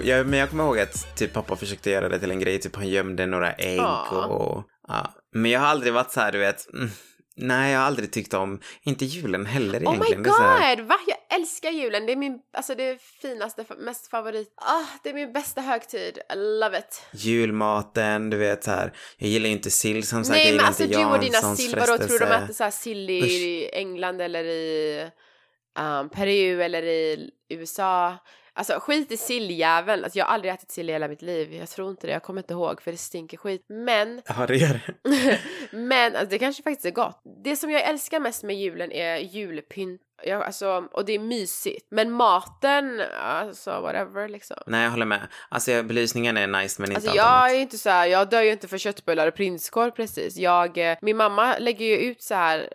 jag, 0.05 0.27
men 0.27 0.39
jag 0.39 0.49
kommer 0.49 0.63
ihåg 0.63 0.79
att 0.79 1.17
typ 1.17 1.33
pappa 1.33 1.55
försökte 1.55 1.89
göra 1.89 2.09
det 2.09 2.19
till 2.19 2.31
en 2.31 2.39
grej, 2.39 2.59
typ 2.59 2.75
han 2.75 2.87
gömde 2.87 3.25
några 3.25 3.53
ägg 3.53 3.77
Ja. 3.79 4.25
och 4.25 4.63
ja. 4.87 5.13
Men 5.33 5.51
jag 5.51 5.59
har 5.59 5.67
aldrig 5.67 5.93
varit 5.93 6.11
så 6.11 6.19
här, 6.19 6.31
du 6.31 6.37
vet, 6.37 6.73
mm, 6.73 6.89
nej 7.35 7.71
jag 7.71 7.79
har 7.79 7.85
aldrig 7.85 8.11
tyckt 8.11 8.33
om, 8.33 8.59
inte 8.83 9.05
julen 9.05 9.45
heller 9.45 9.79
Oh 9.79 9.81
my 9.81 9.87
egentligen. 9.87 10.23
Det 10.23 10.29
är 10.29 10.33
så 10.33 10.41
här, 10.41 10.75
god! 10.75 10.85
Va? 10.85 10.95
Jag 11.07 11.39
älskar 11.39 11.69
julen. 11.69 12.05
Det 12.05 12.11
är 12.11 12.15
min, 12.15 12.39
alltså 12.53 12.75
det 12.75 13.01
finaste, 13.21 13.65
mest 13.77 14.07
favorit. 14.09 14.53
Ah, 14.57 14.85
det 15.03 15.09
är 15.09 15.13
min 15.13 15.33
bästa 15.33 15.61
högtid. 15.61 16.17
I 16.33 16.35
love 16.35 16.79
it. 16.79 17.01
julmaten, 17.11 18.29
du 18.29 18.37
vet 18.37 18.63
så 18.63 18.71
här. 18.71 18.93
Jag 19.17 19.29
gillar 19.29 19.47
ju 19.47 19.51
inte 19.51 19.71
sill 19.71 20.07
som 20.07 20.23
sagt, 20.23 20.37
jag 20.37 20.43
Nej 20.43 20.45
men 20.45 20.53
gillar 20.53 20.67
alltså 20.67 20.83
inte 20.83 20.97
du 20.97 21.05
och 21.05 21.19
dina 21.19 21.33
Janssons 21.33 21.57
sill, 21.59 21.75
vadå 21.79 21.97
tror 21.97 22.19
de 22.19 22.25
äter 22.25 22.53
såhär 22.53 22.71
sill 22.71 23.09
i 23.09 23.69
England 23.73 24.21
eller 24.21 24.43
i 24.43 25.01
um, 25.79 26.09
Peru 26.09 26.61
eller 26.63 26.83
i 26.83 27.29
USA? 27.49 28.17
Alltså 28.57 28.79
skit 28.79 29.11
i 29.11 29.17
silljäveln, 29.17 30.03
alltså, 30.03 30.19
jag 30.19 30.25
har 30.25 30.33
aldrig 30.33 30.53
ätit 30.53 30.71
sill 30.71 30.89
i 30.89 30.93
hela 30.93 31.07
mitt 31.07 31.21
liv, 31.21 31.53
jag 31.53 31.69
tror 31.69 31.89
inte 31.89 32.07
det, 32.07 32.13
jag 32.13 32.23
kommer 32.23 32.41
inte 32.41 32.53
ihåg 32.53 32.81
för 32.81 32.91
det 32.91 32.97
stinker 32.97 33.37
skit. 33.37 33.65
Men, 33.69 34.21
Ja, 34.37 34.45
det 34.47 34.55
gör 34.57 34.79
det. 35.03 35.39
men 35.71 36.15
alltså, 36.15 36.29
det 36.29 36.39
kanske 36.39 36.63
faktiskt 36.63 36.85
är 36.85 36.91
gott. 36.91 37.21
Det 37.43 37.55
som 37.55 37.71
jag 37.71 37.81
älskar 37.81 38.19
mest 38.19 38.43
med 38.43 38.55
julen 38.55 38.91
är 38.91 39.17
julpynt, 39.17 40.01
jag, 40.23 40.43
alltså, 40.43 40.87
och 40.91 41.05
det 41.05 41.13
är 41.13 41.19
mysigt. 41.19 41.87
Men 41.91 42.11
maten, 42.11 43.01
alltså 43.21 43.81
whatever 43.81 44.29
liksom. 44.29 44.57
Nej, 44.67 44.83
jag 44.83 44.91
håller 44.91 45.05
med. 45.05 45.27
Alltså 45.49 45.83
belysningen 45.83 46.37
är 46.37 46.47
nice 46.47 46.81
men 46.81 46.91
inte 46.91 46.95
Alltså 46.95 47.09
allt 47.09 47.17
jag 47.17 47.27
annat. 47.27 47.51
är 47.51 47.55
inte 47.55 47.77
så 47.77 47.89
här, 47.89 48.05
jag 48.05 48.29
dör 48.29 48.41
ju 48.41 48.51
inte 48.51 48.67
för 48.67 48.77
köttbullar 48.77 49.27
och 49.27 49.35
prinskorv 49.35 49.91
precis. 49.91 50.37
Jag, 50.37 50.77
eh, 50.77 50.97
min 51.01 51.17
mamma 51.17 51.57
lägger 51.57 51.85
ju 51.85 51.97
ut 51.97 52.21
så 52.23 52.35
här 52.35 52.69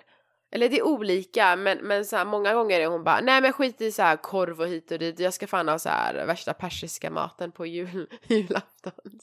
eller 0.52 0.69
det 0.69 0.78
är 0.78 0.83
olika 0.83 1.57
men, 1.57 1.78
men 1.78 2.04
så 2.04 2.16
här, 2.16 2.25
många 2.25 2.54
gånger 2.54 2.80
är 2.80 2.87
hon 2.87 3.04
bara 3.04 3.21
nej 3.21 3.40
men 3.40 3.52
skit 3.52 3.80
i 3.80 3.92
så 3.92 4.02
här 4.02 4.16
korv 4.16 4.61
och 4.61 4.69
hit 4.69 4.90
och 4.90 4.99
dit 4.99 5.21
jag 5.21 5.35
ska 5.35 5.47
fan 5.47 5.69
ha 5.69 5.78
så 5.78 5.88
här 5.88 6.26
värsta 6.26 6.54
persiska 6.54 7.11
maten 7.11 7.52
på 7.52 7.66
jul, 7.66 8.07
julafton. 8.26 9.21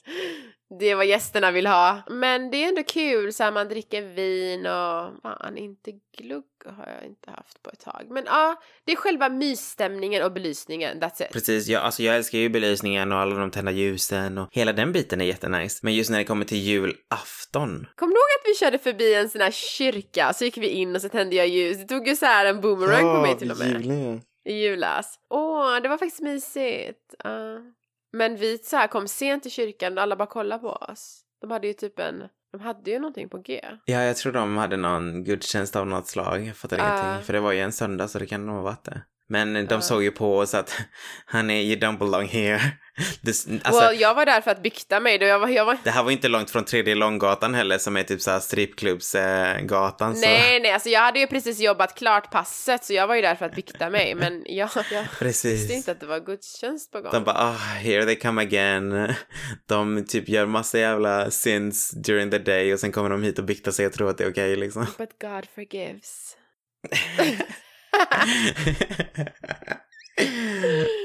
Det 0.79 0.85
är 0.85 0.95
vad 0.95 1.05
gästerna 1.05 1.51
vill 1.51 1.67
ha. 1.67 2.01
Men 2.09 2.51
det 2.51 2.63
är 2.63 2.67
ändå 2.67 2.83
kul 2.83 3.33
så 3.33 3.43
här 3.43 3.51
man 3.51 3.67
dricker 3.67 4.01
vin 4.01 4.59
och 4.59 5.21
fan 5.21 5.57
inte 5.57 5.91
glugg 6.17 6.43
har 6.65 6.93
jag 6.97 7.05
inte 7.05 7.31
haft 7.31 7.63
på 7.63 7.69
ett 7.69 7.79
tag. 7.79 8.05
Men 8.09 8.23
ja, 8.25 8.61
det 8.85 8.91
är 8.91 8.95
själva 8.95 9.29
mysstämningen 9.29 10.23
och 10.23 10.31
belysningen, 10.31 11.01
that's 11.01 11.25
it. 11.25 11.33
Precis, 11.33 11.67
jag, 11.67 11.83
alltså 11.83 12.03
jag 12.03 12.15
älskar 12.15 12.37
ju 12.37 12.49
belysningen 12.49 13.11
och 13.11 13.19
alla 13.19 13.35
de 13.35 13.51
tända 13.51 13.71
ljusen 13.71 14.37
och 14.37 14.47
hela 14.51 14.73
den 14.73 14.91
biten 14.91 15.21
är 15.21 15.25
jättenice. 15.25 15.79
Men 15.83 15.95
just 15.95 16.09
när 16.09 16.17
det 16.17 16.23
kommer 16.23 16.45
till 16.45 16.57
julafton. 16.57 17.87
Kommer 17.95 18.13
du 18.13 18.19
ihåg 18.19 18.29
att 18.39 18.45
vi 18.45 18.55
körde 18.55 18.77
förbi 18.77 19.13
en 19.13 19.29
sån 19.29 19.41
här 19.41 19.51
kyrka 19.51 20.33
så 20.33 20.45
gick 20.45 20.57
vi 20.57 20.67
in 20.67 20.95
och 20.95 21.01
så 21.01 21.09
tände 21.09 21.35
jag 21.35 21.47
ljus. 21.47 21.77
Det 21.77 21.85
tog 21.85 22.07
ju 22.07 22.15
så 22.15 22.25
här 22.25 22.45
en 22.45 22.61
boomerang 22.61 23.15
på 23.15 23.21
mig 23.21 23.37
till 23.37 23.51
och 23.51 23.57
med. 23.57 23.67
Julen. 23.67 24.21
I 24.49 24.53
julas. 24.53 25.19
Åh, 25.29 25.75
det 25.81 25.89
var 25.89 25.97
faktiskt 25.97 26.21
mysigt. 26.21 27.15
Ja. 27.23 27.57
Men 28.17 28.35
vi 28.35 28.57
så 28.57 28.75
här 28.77 28.87
kom 28.87 29.07
sent 29.07 29.43
till 29.43 29.51
kyrkan 29.51 29.97
och 29.97 30.03
alla 30.03 30.15
bara 30.15 30.27
kollade 30.27 30.61
på 30.61 30.69
oss. 30.69 31.21
De 31.41 31.51
hade 31.51 31.67
ju 31.67 31.73
typ 31.73 31.99
en, 31.99 32.23
de 32.51 32.61
hade 32.61 32.91
ju 32.91 32.99
någonting 32.99 33.29
på 33.29 33.37
G. 33.37 33.61
Ja, 33.85 34.01
jag 34.03 34.17
tror 34.17 34.33
de 34.33 34.57
hade 34.57 34.77
någon 34.77 35.23
gudstjänst 35.23 35.75
av 35.75 35.87
något 35.87 36.07
slag. 36.07 36.45
Jag 36.47 36.55
fattar 36.55 36.77
Ja. 36.77 36.83
ingenting. 37.03 37.25
För 37.25 37.33
det 37.33 37.39
var 37.39 37.51
ju 37.51 37.59
en 37.59 37.71
söndag 37.71 38.07
så 38.07 38.19
det 38.19 38.25
kan 38.25 38.45
nog 38.45 38.55
ha 38.55 38.61
varit 38.63 38.83
det. 38.83 39.01
Men 39.29 39.53
de 39.53 39.67
Ja. 39.69 39.81
såg 39.81 40.03
ju 40.03 40.11
på 40.11 40.37
oss 40.37 40.53
att 40.53 40.73
honey, 41.31 41.63
you 41.63 41.79
don't 41.79 41.97
belong 41.97 42.27
here. 42.27 42.61
Det, 43.21 43.31
alltså, 43.63 43.81
well, 43.81 43.99
jag 43.99 44.15
var 44.15 44.25
där 44.25 44.41
för 44.41 44.51
att 44.51 44.63
bykta 44.63 44.99
mig. 44.99 45.17
Då 45.17 45.25
jag 45.25 45.39
var, 45.39 45.47
jag 45.47 45.65
var... 45.65 45.77
det 45.83 45.89
här 45.89 46.03
var 46.03 46.11
inte 46.11 46.27
långt 46.27 46.49
från 46.49 46.65
tredje 46.65 46.95
Långgatan 46.95 47.53
heller 47.53 47.77
som 47.77 47.97
är 47.97 48.03
typ 48.03 48.21
såhär 48.21 48.39
strippklubbsgatan. 48.39 50.15
så 50.15 50.21
Nej, 50.21 50.59
nej, 50.59 50.71
alltså 50.71 50.89
jag 50.89 50.99
hade 51.01 51.19
ju 51.19 51.27
precis 51.27 51.59
jobbat 51.59 51.95
klart 51.97 52.31
passet 52.31 52.85
så 52.85 52.93
jag 52.93 53.07
var 53.07 53.15
ju 53.15 53.21
där 53.21 53.35
för 53.35 53.45
att 53.45 53.55
bykta 53.55 53.89
mig. 53.89 54.15
Men 54.15 54.43
jag, 54.45 54.69
jag 54.91 55.05
visste 55.21 55.73
inte 55.73 55.91
att 55.91 55.99
det 55.99 56.05
var 56.05 56.19
gudstjänst 56.19 56.91
på 56.91 57.01
gång. 57.01 57.11
De 57.11 57.23
bara, 57.23 57.37
ah, 57.37 57.51
here 57.57 58.05
they 58.05 58.15
come 58.15 58.41
again. 58.41 59.13
De 59.67 60.05
typ 60.07 60.29
gör 60.29 60.45
massa 60.45 60.79
jävla 60.79 61.31
sins 61.31 61.91
during 61.91 62.31
the 62.31 62.39
day 62.39 62.73
och 62.73 62.79
sen 62.79 62.91
kommer 62.91 63.09
de 63.09 63.23
hit 63.23 63.39
och 63.39 63.45
biktar 63.45 63.71
sig 63.71 63.85
och 63.85 63.93
tror 63.93 64.09
att 64.09 64.17
det 64.17 64.23
är 64.23 64.31
okej 64.31 64.55
liksom. 64.55 64.85
But 64.97 65.09
God 65.21 65.45
forgives. 65.55 66.35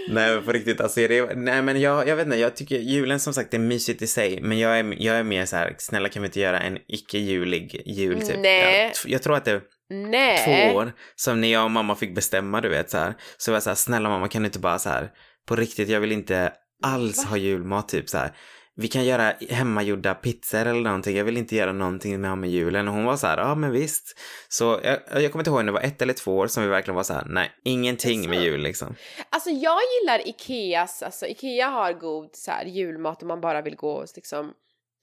nej 0.08 0.34
men 0.34 0.44
på 0.44 0.52
riktigt, 0.52 0.80
alltså 0.80 1.00
är 1.00 1.08
det, 1.08 1.34
nej 1.34 1.62
men 1.62 1.80
jag, 1.80 2.08
jag 2.08 2.16
vet 2.16 2.26
inte, 2.26 2.38
jag 2.38 2.56
tycker 2.56 2.78
julen 2.78 3.20
som 3.20 3.34
sagt 3.34 3.54
är 3.54 3.58
mysigt 3.58 4.02
i 4.02 4.06
sig, 4.06 4.40
men 4.42 4.58
jag 4.58 4.78
är, 4.78 5.02
jag 5.02 5.16
är 5.16 5.22
mer 5.22 5.44
så 5.44 5.56
här, 5.56 5.74
snälla 5.78 6.08
kan 6.08 6.22
vi 6.22 6.26
inte 6.26 6.40
göra 6.40 6.60
en 6.60 6.78
icke-julig 6.88 7.82
jul 7.86 8.20
typ? 8.20 8.36
Nej. 8.38 8.92
Jag, 9.04 9.12
jag 9.12 9.22
tror 9.22 9.36
att 9.36 9.44
det 9.44 9.60
Nej. 9.90 10.44
två 10.44 10.76
år 10.76 10.92
som 11.16 11.40
när 11.40 11.48
jag 11.52 11.64
och 11.64 11.70
mamma 11.70 11.96
fick 11.96 12.14
bestämma, 12.14 12.60
du 12.60 12.68
vet 12.68 12.90
så 12.90 12.98
här, 12.98 13.14
så 13.36 13.50
var 13.50 13.56
jag 13.56 13.62
så 13.62 13.70
här, 13.70 13.74
snälla 13.74 14.08
mamma 14.08 14.28
kan 14.28 14.42
du 14.42 14.46
inte 14.46 14.58
bara 14.58 14.78
så 14.78 14.88
här, 14.88 15.10
på 15.48 15.56
riktigt, 15.56 15.88
jag 15.88 16.00
vill 16.00 16.12
inte 16.12 16.52
alls 16.82 17.24
Va? 17.24 17.30
ha 17.30 17.36
julmat 17.36 17.88
typ 17.88 18.08
så 18.08 18.18
här. 18.18 18.32
Vi 18.74 18.88
kan 18.88 19.04
göra 19.04 19.34
hemmagjorda 19.50 20.14
pizzor 20.14 20.66
eller 20.66 20.80
någonting. 20.80 21.16
Jag 21.16 21.24
vill 21.24 21.36
inte 21.36 21.56
göra 21.56 21.72
någonting 21.72 22.20
med, 22.20 22.38
med 22.38 22.50
julen. 22.50 22.88
Och 22.88 22.94
hon 22.94 23.04
var 23.04 23.16
så 23.16 23.26
här, 23.26 23.38
ja 23.38 23.54
men 23.54 23.70
visst. 23.70 24.18
Så 24.48 24.80
jag, 24.82 25.22
jag 25.22 25.32
kommer 25.32 25.40
inte 25.40 25.50
ihåg 25.50 25.60
om 25.60 25.66
det 25.66 25.72
var 25.72 25.80
ett 25.80 26.02
eller 26.02 26.12
två 26.12 26.36
år 26.36 26.46
som 26.46 26.62
vi 26.62 26.68
verkligen 26.68 26.96
var 26.96 27.02
så 27.02 27.12
här, 27.12 27.24
nej, 27.26 27.50
ingenting 27.64 28.28
med 28.28 28.42
jul 28.42 28.60
liksom. 28.60 28.94
Alltså 29.30 29.50
jag 29.50 29.78
gillar 30.00 30.28
Ikeas, 30.28 31.02
alltså 31.02 31.26
Ikea 31.26 31.68
har 31.68 31.92
god 31.92 32.30
så 32.32 32.50
här, 32.50 32.64
julmat 32.64 33.22
om 33.22 33.28
man 33.28 33.40
bara 33.40 33.62
vill 33.62 33.76
gå 33.76 33.92
och 33.92 34.08
liksom 34.14 34.52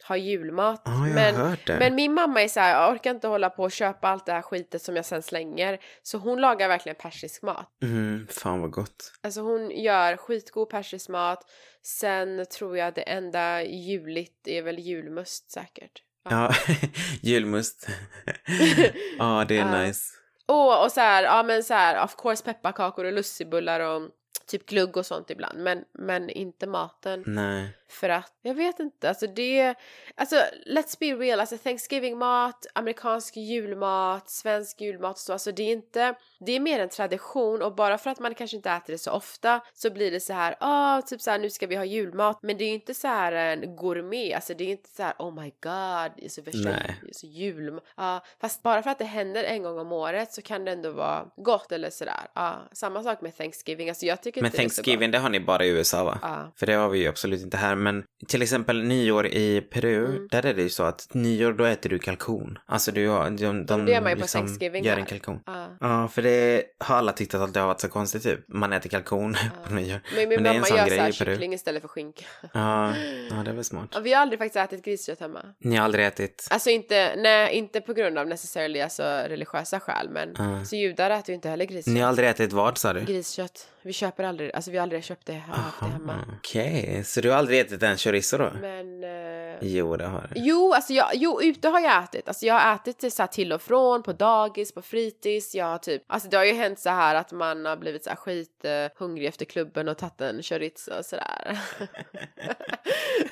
ha 0.07 0.17
julmat. 0.17 0.81
Ja, 0.85 1.07
jag 1.07 1.15
men, 1.15 1.57
men 1.79 1.95
min 1.95 2.13
mamma 2.13 2.41
är 2.43 2.47
så 2.47 2.59
här, 2.59 2.81
jag 2.81 2.91
orkar 2.93 3.11
inte 3.11 3.27
hålla 3.27 3.49
på 3.49 3.63
och 3.63 3.71
köpa 3.71 4.07
allt 4.07 4.25
det 4.25 4.31
här 4.31 4.41
skitet 4.41 4.81
som 4.81 4.95
jag 4.95 5.05
sen 5.05 5.21
slänger. 5.23 5.79
Så 6.03 6.17
hon 6.17 6.41
lagar 6.41 6.67
verkligen 6.67 6.95
persisk 6.95 7.41
mat. 7.41 7.77
Mm, 7.83 8.27
fan 8.29 8.61
vad 8.61 8.71
gott. 8.71 9.11
Alltså 9.23 9.41
hon 9.41 9.71
gör 9.71 10.17
skitgod 10.17 10.69
persisk 10.69 11.09
mat. 11.09 11.43
Sen 11.83 12.45
tror 12.57 12.77
jag 12.77 12.93
det 12.93 13.01
enda 13.01 13.63
juligt 13.63 14.47
är 14.47 14.61
väl 14.61 14.79
julmust 14.79 15.51
säkert. 15.51 15.91
Ja, 16.29 16.53
julmust. 17.21 17.87
Ja, 19.19 19.45
det 19.47 19.57
är 19.57 19.59
Ja. 19.59 19.81
nice. 19.81 20.01
Och, 20.47 20.83
och 20.83 20.91
så 20.91 20.99
här, 20.99 21.23
ja 21.23 21.43
men 21.43 21.63
så 21.63 21.73
här, 21.73 22.03
of 22.03 22.15
course 22.15 22.43
pepparkakor 22.43 23.05
och 23.05 23.13
lussebullar 23.13 23.79
och 23.79 24.01
typ 24.49 24.65
glugg 24.65 24.97
och 24.97 25.05
sånt 25.05 25.29
ibland. 25.29 25.59
Men, 25.59 25.85
men 25.93 26.29
inte 26.29 26.67
maten. 26.67 27.23
Nej. 27.27 27.75
För 27.89 28.09
att, 28.09 28.33
jag 28.41 28.53
vet 28.53 28.79
inte, 28.79 29.09
alltså 29.09 29.27
det, 29.27 29.75
alltså 30.15 30.35
let's 30.65 30.97
be 30.99 31.05
real, 31.05 31.39
alltså 31.39 31.57
Thanksgiving-mat, 31.57 32.67
amerikansk 32.73 33.37
julmat, 33.37 34.29
svensk 34.29 34.81
julmat 34.81 35.15
och 35.15 35.19
så, 35.19 35.33
alltså 35.33 35.51
det 35.51 35.63
är 35.63 35.71
inte, 35.71 36.15
det 36.39 36.51
är 36.51 36.59
mer 36.59 36.79
en 36.79 36.89
tradition 36.89 37.61
och 37.61 37.75
bara 37.75 37.97
för 37.97 38.09
att 38.09 38.19
man 38.19 38.35
kanske 38.35 38.57
inte 38.57 38.69
äter 38.69 38.93
det 38.93 38.97
så 38.97 39.11
ofta 39.11 39.61
så 39.73 39.89
blir 39.89 40.11
det 40.11 40.19
så 40.19 40.33
här, 40.33 40.55
ah, 40.59 41.01
typ 41.01 41.21
så 41.21 41.31
här 41.31 41.39
nu 41.39 41.49
ska 41.49 41.67
vi 41.67 41.75
ha 41.75 41.85
julmat, 41.85 42.39
men 42.41 42.57
det 42.57 42.63
är 42.63 42.67
ju 42.67 42.73
inte 42.73 42.93
så 42.93 43.07
här 43.07 43.31
en 43.31 43.75
gourmet, 43.75 44.35
alltså 44.35 44.53
det 44.53 44.63
är 44.63 44.71
inte 44.71 44.89
så 44.89 45.03
här 45.03 45.13
oh 45.19 45.33
my 45.41 45.53
god, 45.61 46.31
så 46.31 46.41
värsta 46.41 46.93
så 47.11 47.27
jul, 47.27 47.79
ja, 47.97 48.25
fast 48.41 48.63
bara 48.63 48.83
för 48.83 48.89
att 48.89 48.99
det 48.99 49.05
händer 49.05 49.43
en 49.43 49.63
gång 49.63 49.79
om 49.79 49.91
året 49.91 50.33
så 50.33 50.41
kan 50.41 50.65
det 50.65 50.71
ändå 50.71 50.91
vara 50.91 51.25
gott 51.35 51.71
eller 51.71 51.89
sådär, 51.89 52.27
ja, 52.33 52.69
samma 52.71 53.03
sak 53.03 53.21
med 53.21 53.37
Thanksgiving, 53.37 53.89
alltså 53.89 54.05
jag 54.05 54.18
tycker 54.23 54.41
Men 54.41 54.47
inte 54.47 54.57
det. 54.57 54.61
Thanksgiving, 54.63 55.11
det 55.11 55.17
har 55.17 55.29
ni 55.29 55.39
bara 55.39 55.65
i 55.65 55.69
USA 55.69 56.03
va? 56.03 56.19
Ja. 56.21 56.53
För 56.59 56.65
det 56.65 56.73
har 56.73 56.89
vi 56.89 56.99
ju 56.99 57.07
absolut 57.07 57.41
inte 57.41 57.57
här. 57.57 57.75
Men 57.75 58.03
till 58.27 58.41
exempel 58.41 58.83
nyår 58.83 59.27
i 59.27 59.61
Peru, 59.61 60.05
Mm. 60.05 60.27
där 60.31 60.45
är 60.45 60.53
det 60.53 60.61
ju 60.61 60.69
så 60.69 60.83
att 60.83 61.07
nyår 61.13 61.53
då 61.53 61.65
äter 61.65 61.89
du 61.89 61.99
kalkon. 61.99 62.59
Alltså 62.65 62.91
du 62.91 63.07
har, 63.07 63.29
de, 63.29 63.65
de, 63.65 63.85
det 63.85 63.91
gör 63.91 64.01
man 64.01 64.09
ju 64.11 64.15
på 64.15 64.21
liksom 64.21 64.41
Thanksgiving 64.41 64.83
gör 64.83 64.97
en 64.97 65.05
kalkon. 65.05 65.39
Ja. 65.45 65.67
Ja, 65.79 66.07
för 66.07 66.21
det 66.21 66.63
har 66.79 66.95
alla 66.95 67.11
tyckt 67.11 67.33
att 67.33 67.53
det 67.53 67.59
har 67.59 67.67
varit 67.67 67.81
så 67.81 67.89
konstigt 67.89 68.23
typ. 68.23 68.39
Man 68.47 68.73
äter 68.73 68.89
kalkon 68.89 69.35
på 69.67 69.73
nyår. 69.73 69.99
Men 70.15 70.29
min 70.29 70.29
Men 70.29 70.43
det 70.43 70.49
är 70.49 70.53
en 70.53 70.59
mamma 70.59 70.65
sån 70.65 70.77
gör 70.77 70.85
grej 70.87 70.97
så 70.97 71.01
här 71.03 71.09
i 71.09 71.13
Peru. 71.13 71.33
kyckling 71.33 71.53
istället 71.53 71.81
för 71.81 71.87
skinka. 71.89 72.25
Ja, 72.53 72.95
ja, 73.29 73.35
det 73.45 73.51
är 73.51 73.55
väl 73.55 73.63
smart. 73.63 73.89
Ja, 73.93 73.99
vi 73.99 74.13
har 74.13 74.21
aldrig 74.21 74.39
faktiskt 74.39 74.55
ätit 74.73 74.85
griskött 74.85 75.19
hemma. 75.19 75.41
Ni 75.59 75.75
har 75.75 75.83
aldrig 75.85 76.05
ätit? 76.05 76.47
Alltså 76.51 76.69
inte, 76.69 77.13
nej, 77.17 77.53
inte 77.55 77.81
på 77.81 77.93
grund 77.93 78.17
av 78.17 78.27
necessarily 78.27 78.79
alltså 78.81 79.03
religiösa 79.03 79.79
skäl 79.79 80.09
men 80.09 80.33
Ja. 80.37 80.65
så 80.65 80.75
judar 80.75 81.09
äter 81.09 81.29
ju 81.29 81.35
inte 81.35 81.49
heller 81.49 81.65
griskött. 81.65 81.93
Ni 81.93 81.99
har 81.99 82.07
aldrig 82.09 82.29
ätit 82.29 82.53
vad 82.53 82.77
sa 82.77 82.93
du? 82.93 83.01
Griskött. 83.01 83.67
Vi 83.81 83.93
köper 83.93 84.08
aldrig, 84.17 84.55
alltså 84.55 84.71
vi 84.71 84.77
har 84.77 84.83
aldrig 84.83 85.03
köpt 85.03 85.25
det, 85.25 85.33
haft 85.33 85.79
det 85.79 85.85
hemma. 85.85 86.15
Okej, 86.37 87.03
så 87.05 87.21
du 87.21 87.29
har 87.29 87.37
aldrig 87.37 87.59
ätit 87.59 87.83
en 87.83 87.97
chorizo 87.97 88.37
då? 88.37 88.51
Men... 88.61 89.03
eh, 89.03 89.39
Jo, 89.61 89.95
det 89.97 90.05
har 90.05 90.21
du. 90.33 90.41
Jo, 90.41 90.73
alltså 90.73 90.93
jag, 90.93 91.07
jo, 91.13 91.41
ute 91.41 91.67
har 91.69 91.79
jag 91.79 92.03
ätit. 92.03 92.27
Alltså 92.27 92.45
jag 92.45 92.53
har 92.59 92.75
ätit 92.75 92.99
det 92.99 93.11
så 93.11 93.27
till 93.27 93.53
och 93.53 93.61
från, 93.61 94.03
på 94.03 94.13
dagis, 94.13 94.71
på 94.73 94.81
fritids. 94.81 95.55
Jag 95.55 95.65
har 95.65 95.77
typ, 95.77 96.03
alltså 96.07 96.29
det 96.29 96.37
har 96.37 96.43
ju 96.45 96.53
hänt 96.53 96.79
så 96.79 96.89
här 96.89 97.15
att 97.15 97.31
man 97.31 97.65
har 97.65 97.77
blivit 97.77 98.03
så 98.03 98.09
här 98.09 98.17
skit 98.17 98.65
eh, 98.65 98.71
hungrig 98.95 99.27
efter 99.27 99.45
klubben 99.45 99.87
och 99.87 99.97
tagit 99.97 100.21
en 100.21 100.43
chorizo 100.43 100.91
och 100.99 101.05
sådär. 101.05 101.59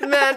men, 0.00 0.34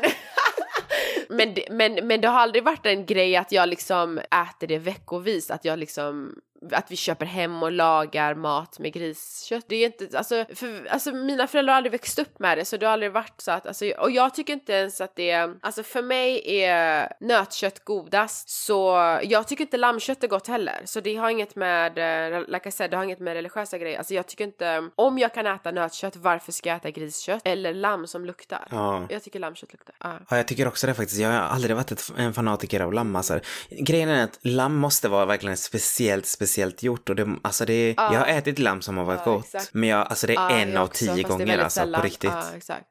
men, 1.29 1.55
men, 1.69 2.07
men 2.07 2.21
det 2.21 2.27
har 2.27 2.39
aldrig 2.39 2.63
varit 2.63 2.85
en 2.85 3.05
grej 3.05 3.35
att 3.35 3.51
jag 3.51 3.69
liksom 3.69 4.17
äter 4.17 4.67
det 4.67 4.77
veckovis, 4.77 5.51
att 5.51 5.65
jag 5.65 5.79
liksom 5.79 6.35
att 6.71 6.91
vi 6.91 6.95
köper 6.95 7.25
hem 7.25 7.63
och 7.63 7.71
lagar 7.71 8.35
mat 8.35 8.79
med 8.79 8.93
griskött. 8.93 9.65
Det 9.67 9.75
är 9.75 9.85
inte, 9.85 10.17
alltså, 10.17 10.45
för, 10.55 10.87
alltså 10.89 11.11
mina 11.11 11.47
föräldrar 11.47 11.73
har 11.73 11.77
aldrig 11.77 11.91
växt 11.91 12.19
upp 12.19 12.39
med 12.39 12.57
det 12.57 12.65
så 12.65 12.77
det 12.77 12.85
har 12.85 12.93
aldrig 12.93 13.11
varit 13.11 13.41
så 13.41 13.51
att, 13.51 13.67
alltså, 13.67 13.85
och 13.85 14.11
jag 14.11 14.33
tycker 14.33 14.53
inte 14.53 14.73
ens 14.73 15.01
att 15.01 15.15
det, 15.15 15.49
alltså 15.61 15.83
för 15.83 16.01
mig 16.01 16.61
är 16.61 17.13
nötkött 17.19 17.85
godast 17.85 18.49
så 18.49 18.91
jag 19.23 19.47
tycker 19.47 19.63
inte 19.63 19.77
lammkött 19.77 20.23
är 20.23 20.27
gott 20.27 20.47
heller 20.47 20.81
så 20.85 20.99
det 20.99 21.15
har 21.15 21.29
inget 21.29 21.55
med, 21.55 21.97
eh, 21.97 22.41
like 22.47 22.69
I 22.69 22.71
said, 22.71 22.91
det 22.91 22.97
har 22.97 23.03
inget 23.03 23.19
med 23.19 23.33
religiösa 23.33 23.77
grejer. 23.77 23.97
Alltså 23.97 24.13
jag 24.13 24.27
tycker 24.27 24.43
inte, 24.43 24.89
om 24.95 25.19
jag 25.19 25.33
kan 25.33 25.47
äta 25.47 25.71
nötkött 25.71 26.15
varför 26.15 26.51
ska 26.51 26.69
jag 26.69 26.75
äta 26.75 26.91
griskött 26.91 27.41
eller 27.45 27.73
lamm 27.73 28.07
som 28.07 28.25
luktar? 28.25 28.67
Ja. 28.71 29.05
Jag 29.09 29.23
tycker 29.23 29.39
lammkött 29.39 29.73
luktar. 29.73 29.95
Ja. 29.99 30.19
Ja, 30.29 30.37
jag 30.37 30.47
tycker 30.47 30.67
också 30.67 30.87
det 30.87 30.93
faktiskt. 30.93 31.19
Jag 31.19 31.29
har 31.29 31.39
aldrig 31.39 31.75
varit 31.75 31.91
ett, 31.91 32.11
en 32.17 32.33
fanatiker 32.33 32.79
av 32.79 32.93
lamm. 32.93 33.15
Alltså. 33.15 33.39
Grejen 33.69 34.09
är 34.09 34.23
att 34.23 34.39
lamm 34.41 34.75
måste 34.75 35.09
vara 35.09 35.25
verkligen 35.25 35.57
speciellt, 35.57 36.25
speciellt 36.25 36.50
gjort. 36.57 37.09
Och 37.09 37.15
det, 37.15 37.35
alltså 37.41 37.65
det, 37.65 37.93
Ja. 37.97 38.13
Jag 38.13 38.19
har 38.19 38.27
ätit 38.27 38.59
lamm 38.59 38.81
som 38.81 38.97
har 38.97 39.05
varit 39.05 39.21
Ja, 39.25 39.31
gott. 39.33 39.45
exakt. 39.45 39.73
Men 39.73 39.89
jag, 39.89 39.99
alltså 40.07 40.27
det 40.27 40.33
är 40.33 40.35
Ja, 40.35 40.49
en 40.49 40.77
av 40.77 40.83
också, 40.85 41.05
tio 41.05 41.23
gånger 41.23 41.57
alltså, 41.57 41.93
på 41.93 42.01
riktigt. 42.01 42.31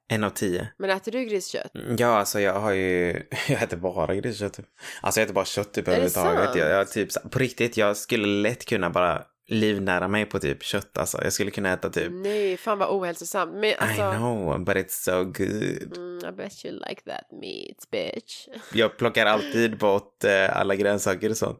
En 0.08 0.24
av 0.24 0.30
tio. 0.30 0.68
Men 0.78 0.90
äter 0.90 1.12
du 1.12 1.24
griskött? 1.24 1.70
Ja, 1.98 2.18
alltså 2.18 2.40
jag 2.40 2.60
har 2.60 2.72
ju, 2.72 3.22
jag 3.48 3.62
äter 3.62 3.76
bara 3.76 4.14
griskött. 4.14 4.52
typ. 4.52 4.66
Alltså 5.02 5.20
jag 5.20 5.24
äter 5.24 5.34
bara 5.34 5.44
kött 5.44 5.72
typ 5.72 5.88
överhuvudtaget. 5.88 6.54
Jag, 6.56 6.70
jag, 6.70 6.90
typ, 6.90 7.08
på 7.30 7.38
riktigt, 7.38 7.76
jag 7.76 7.96
skulle 7.96 8.26
lätt 8.26 8.64
kunna 8.64 8.90
bara 8.90 9.22
livnära 9.48 10.08
mig 10.08 10.24
på 10.26 10.38
typ 10.38 10.62
kött 10.62 10.98
alltså. 10.98 11.24
Jag 11.24 11.32
skulle 11.32 11.50
kunna 11.50 11.72
äta 11.72 11.90
typ, 11.90 12.08
Nej, 12.10 12.56
fan 12.56 12.78
vad 12.78 12.88
ohälsosamt. 12.88 13.52
Men 13.54 13.64
I 13.64 13.74
alltså... 13.78 14.12
know, 14.12 14.64
but 14.64 14.76
it's 14.76 14.88
so 14.88 15.24
good. 15.24 15.96
Mm, 15.96 16.09
I 16.28 16.33
bet 16.33 16.64
you 16.64 16.74
like 16.88 17.00
that 17.06 17.24
meat, 17.33 17.90
bitch. 17.90 18.48
Jag 18.74 18.96
plockar 18.98 19.26
alltid 19.26 19.78
bort 19.78 20.24
eh, 20.24 20.56
alla 20.56 20.74
grönsaker 20.74 21.30
och 21.30 21.37
sånt. 21.37 21.59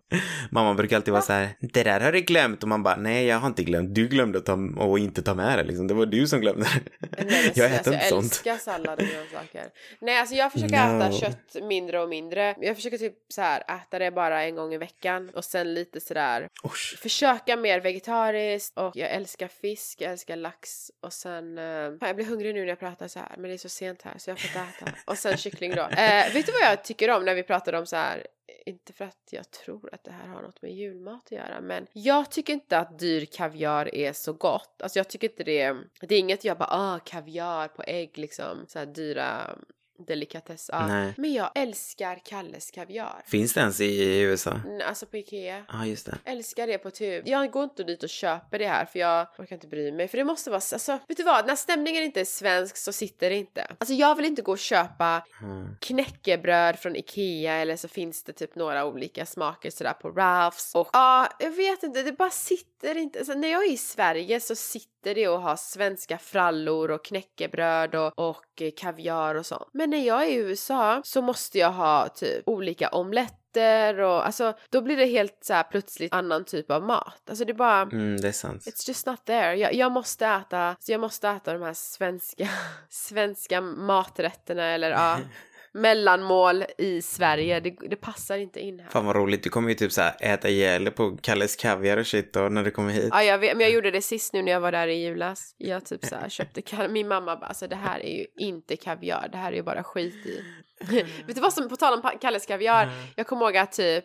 Mamma 0.51 0.75
brukar 0.75 0.96
alltid 0.96 1.12
vara 1.12 1.23
så 1.23 1.33
här, 1.33 1.49
det 1.61 1.83
där 1.83 2.01
har 2.01 2.12
du 2.12 2.20
glömt. 2.20 2.62
Och 2.62 2.68
man 2.68 2.83
bara, 2.83 2.96
nej 2.96 3.27
jag 3.27 3.38
har 3.38 3.46
inte 3.46 3.62
glömt. 3.64 3.94
Du 3.94 4.09
glömde 4.09 4.38
att 4.38 4.46
ta, 4.46 4.59
och 4.77 4.99
inte 4.99 5.23
ta 5.23 5.35
med 5.35 5.59
det 5.59 5.64
liksom. 5.64 5.87
Det 5.87 5.94
var 5.94 6.07
du 6.07 6.27
som 6.27 6.40
glömde 6.40 6.66
det. 7.01 7.25
Nej, 7.25 7.53
jag 7.55 7.73
alltså, 7.73 7.81
äter 7.81 7.92
inte 7.94 8.05
jag 8.05 8.09
sånt. 8.09 8.25
älskar 8.25 8.57
sallad 8.57 9.01
och 9.01 9.07
grönsaker. 9.07 9.66
Nej, 10.01 10.18
alltså 10.20 10.35
jag 10.35 10.53
försöker 10.53 10.70
No. 10.92 11.05
äta 11.05 11.12
kött 11.12 11.57
mindre 11.62 12.01
och 12.03 12.09
mindre. 12.09 12.55
Jag 12.61 12.77
försöker 12.77 12.99
typ 12.99 13.14
så 13.29 13.40
här 13.40 13.61
äta 13.61 13.99
det 13.99 14.11
bara 14.11 14.42
en 14.42 14.55
gång 14.55 14.75
i 14.75 14.79
veckan 14.79 15.31
och 15.35 15.44
sen 15.44 15.75
lite 15.75 16.01
sådär 16.01 16.49
Usch. 16.64 16.99
försöka 17.03 17.57
mer 17.57 17.81
vegetariskt 17.81 18.79
och 18.79 18.96
jag 18.96 19.11
älskar 19.11 19.49
fisk, 19.49 20.01
jag 20.01 20.12
älskar 20.12 20.37
lax 20.37 20.90
och 21.03 21.12
sen 21.12 21.59
eh, 21.59 21.64
jag 22.01 22.16
blir 22.16 22.27
hungrig 22.27 22.55
nu 22.55 22.61
när 22.61 22.68
jag 22.68 22.79
pratar 22.79 23.09
så 23.09 23.18
här 23.18 23.35
men 23.38 23.42
det 23.42 23.53
är 23.53 23.59
så 23.59 23.68
sent 23.68 24.03
här 24.03 24.14
så 24.18 24.31
jag 24.31 24.38
får 24.40 24.49
inte 24.56 24.86
äta 24.86 24.96
och 25.04 25.18
sen 25.18 25.36
kyckling 25.36 25.74
då. 25.74 25.82
Eh, 25.82 26.32
vet 26.32 26.46
du 26.46 26.52
vad 26.52 26.70
jag 26.70 26.84
tycker 26.84 27.10
om 27.10 27.24
när 27.24 27.34
vi 27.34 27.42
pratar 27.42 27.72
om 27.72 27.86
så 27.86 27.96
här 27.96 28.26
inte 28.66 28.92
för 28.92 29.04
att 29.04 29.28
jag 29.30 29.50
tror 29.50 29.94
att 29.94 30.04
det 30.04 30.10
här 30.10 30.26
har 30.26 30.42
något 30.42 30.62
med 30.62 30.72
julmat 30.72 31.22
att 31.24 31.32
göra 31.32 31.60
men 31.60 31.86
jag 31.92 32.30
tycker 32.30 32.52
inte 32.52 32.78
att 32.78 32.98
dyr 32.98 33.24
kaviar 33.24 33.94
är 33.94 34.12
så 34.12 34.32
gott. 34.32 34.82
Alltså 34.82 34.98
jag 34.98 35.08
tycker 35.08 35.28
inte 35.28 35.44
det, 35.44 35.76
det 36.00 36.14
är 36.14 36.18
inget 36.18 36.44
jag 36.44 36.58
bara 36.58 36.68
ah 36.70 36.98
kaviar 36.98 37.68
på 37.68 37.82
ägg 37.86 38.18
liksom 38.18 38.64
så 38.68 38.78
här 38.78 38.86
dyra 38.86 39.58
delikatess. 40.04 40.70
Ja. 40.72 40.86
Nej. 40.86 41.14
Men 41.16 41.32
jag 41.32 41.50
älskar 41.54 42.20
Kalles 42.24 42.70
kaviar. 42.70 43.22
Finns 43.26 43.52
det 43.52 43.60
ens 43.60 43.80
i, 43.80 43.84
i 43.84 44.20
USA? 44.20 44.50
Mm, 44.66 44.80
Alltså 44.88 45.06
på 45.06 45.16
Ikea. 45.16 45.64
Ja, 45.72 45.86
just 45.86 46.06
det. 46.06 46.18
Älskar 46.24 46.66
det 46.66 46.78
på 46.78 46.90
tub. 46.90 47.28
Jag 47.28 47.50
går 47.50 47.64
inte 47.64 47.84
dit 47.84 48.02
och 48.02 48.08
köper 48.08 48.58
det 48.58 48.68
här 48.68 48.84
för 48.84 48.98
jag 48.98 49.26
orkar 49.38 49.56
inte 49.56 49.66
bry 49.66 49.92
mig. 49.92 50.08
För 50.08 50.18
det 50.18 50.24
måste 50.24 50.50
vara, 50.50 50.56
alltså 50.72 50.98
vet 51.08 51.16
du 51.16 51.22
vad? 51.22 51.46
När 51.46 51.56
stämningen 51.56 52.02
inte 52.02 52.20
är 52.20 52.24
svensk 52.24 52.76
så 52.76 52.92
sitter 52.92 53.30
det 53.30 53.36
inte. 53.36 53.66
Alltså 53.78 53.94
jag 53.94 54.14
vill 54.14 54.24
inte 54.24 54.42
gå 54.42 54.52
och 54.52 54.58
köpa 54.58 55.24
Mm. 55.42 55.76
knäckebröd 55.80 56.78
från 56.78 56.96
Ikea 56.96 57.52
eller 57.54 57.76
så 57.76 57.88
finns 57.88 58.22
det 58.22 58.32
typ 58.32 58.54
några 58.54 58.84
olika 58.86 59.26
smaker 59.26 59.70
sådär 59.70 59.92
på 59.92 60.08
Ralphs. 60.10 60.74
Och 60.74 60.88
ja, 60.92 61.28
jag 61.38 61.50
vet 61.50 61.82
inte, 61.82 62.02
det 62.02 62.12
bara 62.12 62.30
sitter 62.30 62.96
inte. 62.96 63.18
Alltså, 63.18 63.34
när 63.34 63.48
jag 63.48 63.64
är 63.64 63.72
i 63.72 63.76
Sverige 63.76 64.40
så 64.40 64.54
sitter 64.54 64.90
det 65.02 65.28
och 65.28 65.42
har 65.42 65.56
svenska 65.56 66.18
frallor 66.18 66.90
och 66.90 67.04
knäckebröd 67.04 67.94
och, 67.94 68.18
och 68.18 68.62
kaviar 68.76 69.34
och 69.34 69.46
sånt. 69.46 69.68
Men 69.72 69.90
när 69.90 70.06
jag 70.06 70.22
är 70.22 70.30
i 70.30 70.34
USA 70.34 71.00
så 71.04 71.22
måste 71.22 71.58
jag 71.58 71.72
ha 71.72 72.08
typ 72.08 72.42
olika 72.48 72.88
omletter 72.88 74.00
och 74.00 74.26
alltså 74.26 74.54
då 74.70 74.80
blir 74.80 74.96
det 74.96 75.06
helt 75.06 75.38
så 75.40 75.54
här 75.54 75.62
plötsligt 75.62 76.14
annan 76.14 76.44
typ 76.44 76.70
av 76.70 76.82
mat. 76.82 77.22
Alltså 77.28 77.44
det 77.44 77.52
är 77.52 77.54
bara 77.54 77.82
Mm, 77.82 78.20
det 78.20 78.28
är 78.28 78.32
sant. 78.32 78.62
It's 78.66 78.88
just 78.88 79.06
not 79.06 79.24
there. 79.24 79.54
Jag, 79.54 79.74
jag 79.74 79.92
måste 79.92 80.26
äta, 80.26 80.76
så 80.80 80.92
jag 80.92 81.00
måste 81.00 81.28
äta 81.28 81.52
de 81.52 81.62
här 81.62 81.74
svenska, 81.74 82.48
svenska 82.88 83.60
maträtterna 83.60 84.64
eller 84.64 84.90
ja, 84.90 85.18
mellanmål 85.74 86.64
i 86.78 87.02
Sverige. 87.02 87.61
Det, 87.61 87.76
det 87.90 87.96
passar 87.96 88.37
inte 88.37 88.61
in 88.61 88.80
här. 88.80 88.90
Fan 88.90 89.06
vad 89.06 89.16
roligt. 89.16 89.42
Du 89.42 89.50
kommer 89.50 89.68
ju 89.68 89.74
typ 89.74 89.92
så 89.92 90.00
här 90.00 90.16
äta 90.20 90.48
ihjäl 90.48 90.90
på 90.90 91.16
Kalles 91.22 91.56
kaviar 91.56 91.96
och 91.96 92.06
shit 92.06 92.33
då 92.33 92.40
när 92.40 92.64
du 92.64 92.70
kommer 92.70 92.90
hit. 92.90 93.09
Ja, 93.11 93.22
jag 93.22 93.38
vet, 93.38 93.56
men 93.56 93.61
jag 93.61 93.70
gjorde 93.74 93.90
det 93.90 94.02
sist 94.02 94.33
nu 94.33 94.42
när 94.42 94.52
jag 94.52 94.61
var 94.61 94.72
där 94.72 94.88
i 94.88 95.04
julas. 95.04 95.54
Jag 95.59 95.85
typ 95.85 96.04
så 96.04 96.14
här 96.14 96.28
köpte 96.28 96.62
kaviar. 96.62 96.88
Min 96.88 97.09
mamma 97.09 97.37
bara, 97.37 97.46
alltså 97.46 97.66
det 97.66 97.76
här 97.76 98.00
är 98.00 98.18
ju 98.18 98.26
inte 98.37 98.76
kaviar, 98.76 99.28
det 99.33 99.38
här 99.38 99.52
är 99.52 99.56
ju 99.56 99.62
bara 99.62 99.83
skit 99.83 100.26
i. 100.26 100.44
vet 101.26 101.35
du 101.35 101.40
vad 101.40 101.52
som, 101.52 101.68
på 101.68 101.76
tal 101.76 101.94
om 101.94 102.11
Kalles 102.20 102.46
kaviar, 102.46 102.88
jag 103.16 103.26
kommer 103.26 103.46
ihåg 103.46 103.56
att 103.56 103.72
typ 103.72 104.04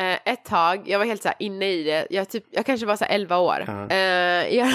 eh, 0.00 0.32
ett 0.32 0.44
tag, 0.44 0.82
jag 0.88 0.98
var 0.98 1.06
helt 1.06 1.22
så 1.22 1.28
här 1.28 1.36
inne 1.38 1.70
i 1.72 1.82
det, 1.84 2.06
jag, 2.10 2.28
typ, 2.28 2.44
jag 2.50 2.66
kanske 2.66 2.86
var 2.86 2.96
så 2.96 3.04
här 3.04 3.14
11 3.14 3.38
år. 3.38 3.64
Eh, 3.90 3.96
jag, 4.56 4.68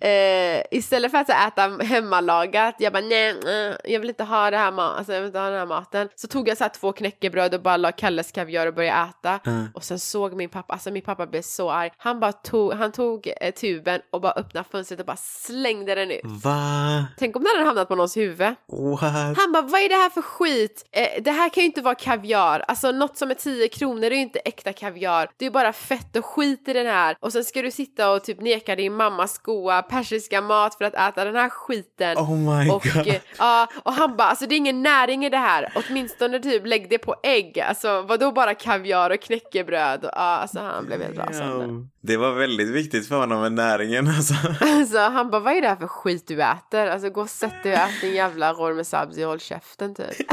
eh, 0.00 0.62
istället 0.70 1.10
för 1.10 1.18
att 1.18 1.26
så 1.26 1.32
här, 1.32 1.48
äta 1.48 1.84
hemmalagat, 1.84 2.74
jag 2.78 2.92
bara 2.92 3.02
nej, 3.02 3.28
eh, 3.30 3.76
jag 3.92 4.00
vill 4.00 4.08
inte 4.08 4.24
ha 4.24 4.50
det 4.50 4.56
här 4.56 4.70
ma- 4.72 4.96
alltså, 4.96 5.12
jag 5.12 5.20
vill 5.20 5.26
inte 5.26 5.38
ha 5.38 5.48
den 5.48 5.58
här 5.58 5.66
maten. 5.66 6.08
Så 6.14 6.28
tog 6.28 6.48
jag 6.48 6.56
så 6.58 6.64
här 6.64 6.68
två 6.68 6.92
knäckebröd 6.92 7.54
och 7.54 7.62
bara 7.62 7.76
la 7.76 7.92
Kalles 7.92 8.32
kaviar 8.32 8.66
och 8.66 8.74
började 8.74 9.08
äta. 9.10 9.40
Ja. 9.44 9.52
Och 9.74 9.84
sen 9.84 9.98
såg 9.98 10.34
min 10.34 10.48
pappa, 10.48 10.72
alltså 10.72 10.90
min 10.90 11.02
pappa 11.02 11.26
blev 11.26 11.42
så 11.42 11.70
arg. 11.70 11.90
Han 11.96 12.20
bara 12.20 12.32
tog, 12.32 12.72
han 12.72 12.92
tog 12.92 13.32
eh, 13.40 13.54
tuben 13.54 14.00
och 14.10 14.20
bara 14.20 14.32
öppnade 14.32 14.68
fönstret 14.72 15.00
och 15.00 15.06
bara 15.06 15.16
slängde 15.16 15.94
den 15.94 16.10
ut. 16.10 16.20
Va? 16.24 17.04
Tänk 17.18 17.36
om 17.36 17.42
den 17.42 17.52
hade 17.52 17.64
hamnat 17.64 17.88
på 17.88 17.94
någons 17.94 18.16
huvud. 18.16 18.54
What? 19.00 19.12
Han 19.38 19.52
bara, 19.52 19.62
vad 19.62 19.80
är 19.80 19.88
det 19.88 19.94
här 19.94 20.10
för 20.10 20.22
skit? 20.22 20.84
Eh, 20.92 21.22
det 21.22 21.30
här 21.30 21.48
kan 21.48 21.60
ju 21.62 21.66
inte 21.66 21.80
vara 21.82 21.94
kaviar. 21.94 22.64
Alltså 22.68 22.92
något 22.92 23.16
som 23.16 23.30
är 23.32 23.34
10 23.34 23.68
kronor 23.68 24.04
är 24.04 24.10
ju 24.10 24.16
inte 24.16 24.38
äkta 24.38 24.72
kaviar. 24.72 25.28
Det 25.36 25.44
är 25.44 25.46
ju 25.46 25.52
bara 25.52 25.72
fett 25.72 26.16
och 26.16 26.24
skit 26.24 26.68
i 26.68 26.72
den 26.72 26.86
här. 26.86 27.16
Och 27.20 27.32
sen 27.32 27.44
ska 27.44 27.62
du 27.62 27.70
sitta 27.70 28.10
och 28.12 28.24
typ 28.24 28.40
neka 28.40 28.76
din 28.76 28.92
mammas 28.92 29.38
goa 29.38 29.82
persiska 29.82 30.40
mat 30.40 30.74
för 30.74 30.84
att 30.84 30.94
äta 30.94 31.24
den 31.24 31.36
här 31.36 31.48
skiten. 31.48 32.18
Oh 32.18 32.36
my 32.36 32.70
Och, 32.70 32.82
god. 32.94 33.20
ja, 33.38 33.68
och 33.82 33.92
han 33.92 34.16
bara, 34.16 34.28
alltså 34.28 34.46
det 34.46 34.54
är 34.54 34.56
ingen 34.56 34.82
näring 34.82 35.24
i 35.24 35.30
det 35.30 35.36
här. 35.36 35.72
Åtminstone 35.74 36.40
typ 36.40 36.66
lägg 36.66 36.90
det 36.90 36.98
på 36.98 37.14
ägg. 37.22 37.60
Alltså 37.60 38.02
vadå 38.02 38.32
bara 38.32 38.54
kaviar 38.54 39.10
och 39.10 39.20
knäckebröd? 39.20 40.00
Ja, 40.02 40.10
alltså 40.18 40.60
han 40.60 40.86
blev 40.86 41.02
helt 41.02 41.18
rasande. 41.18 41.88
Det 42.02 42.16
var 42.16 42.32
väldigt 42.32 42.68
viktigt 42.68 43.08
för 43.08 43.16
honom 43.16 43.40
med 43.40 43.52
näringen 43.52 44.08
alltså. 44.08 44.34
Alltså 44.60 44.98
han 44.98 45.30
bara, 45.30 45.40
vad 45.40 45.56
är 45.56 45.60
det 45.60 45.68
här 45.68 45.76
för 45.76 45.86
skit 45.86 46.26
du 46.28 46.42
äter? 46.42 46.86
Alltså 46.86 47.10
gå 47.10 47.20
och 47.20 47.30
sätt 47.30 47.62
dig 47.62 47.72
och 47.72 47.78
ät 47.78 48.00
din 48.00 48.14
jävla 48.14 48.52
ror 48.52 48.82
sabzi 48.82 49.24
och 49.24 49.28
håll 49.28 49.40
käften 49.40 49.94
typ. 49.94 50.08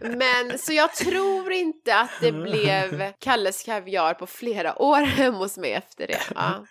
Men 0.00 0.58
så 0.58 0.72
jag 0.72 0.94
tror 1.04 1.52
inte 1.52 1.96
att 1.96 2.10
det 2.20 2.32
blev 2.32 3.12
Kalles 3.18 3.62
kaviar 3.62 4.14
på 4.14 4.26
flera 4.26 4.82
år 4.82 5.00
hemma 5.00 5.38
hos 5.38 5.58
mig 5.58 5.72
efter 5.72 6.06
det. 6.06 6.18
Ja. 6.34 6.64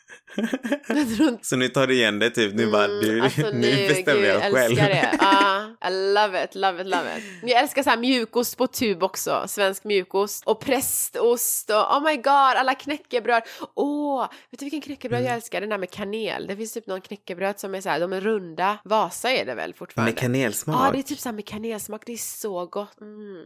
Jag 0.87 0.97
inte 0.97 1.37
Så 1.41 1.55
nu 1.55 1.67
tar 1.69 1.87
du 1.87 1.93
igen 1.95 2.19
det 2.19 2.29
typ. 2.29 2.53
Nu 2.53 2.71
bara, 2.71 2.87
du, 2.87 3.21
alltså, 3.21 3.41
nu 3.53 3.87
bestämmer 3.87 4.21
gud, 4.21 4.29
jag 4.29 4.41
själv. 4.41 4.55
älskar 4.57 4.89
det. 4.89 5.17
Ja, 5.19 5.87
I 5.89 6.13
love 6.13 6.43
it, 6.43 6.55
love 6.55 6.81
it, 6.81 6.87
love 6.87 7.17
it. 7.17 7.23
Men 7.41 7.49
Jag 7.49 7.61
älskar 7.61 7.83
så 7.83 7.89
här 7.89 7.97
mjukost 7.97 8.57
på 8.57 8.67
tub 8.67 9.03
också, 9.03 9.43
svensk 9.47 9.83
mjukost. 9.83 10.43
Och 10.45 10.59
prästost 10.59 11.69
och 11.69 11.75
oh 11.97 12.03
my 12.03 12.15
god, 12.15 12.25
alla 12.27 12.75
knäckebröd. 12.75 13.43
Åh, 13.75 14.27
vet 14.51 14.59
du 14.59 14.65
vilken 14.65 14.81
knäckebröd 14.81 15.19
Mm. 15.19 15.27
jag 15.27 15.35
älskar? 15.35 15.61
Den 15.61 15.69
där 15.69 15.77
med 15.77 15.89
kanel. 15.91 16.47
Det 16.47 16.55
finns 16.55 16.73
typ 16.73 16.87
någon 16.87 17.01
knäckebröd 17.01 17.59
som 17.59 17.75
är 17.75 17.81
så 17.81 17.89
här, 17.89 17.99
de 17.99 18.13
är 18.13 18.21
runda. 18.21 18.77
Vasa 18.83 19.31
är 19.31 19.45
det 19.45 19.55
väl 19.55 19.73
fortfarande? 19.73 20.11
Med 20.11 20.19
kanelsmak? 20.19 20.75
Ja, 20.87 20.91
det 20.91 20.99
är 20.99 21.03
typ 21.03 21.19
så 21.19 21.29
här 21.29 21.33
med 21.35 21.45
kanelsmak. 21.45 22.03
Det 22.05 22.13
är 22.13 22.17
så 22.17 22.65
gott. 22.65 23.01
Mm. 23.01 23.13
Mm. 23.21 23.45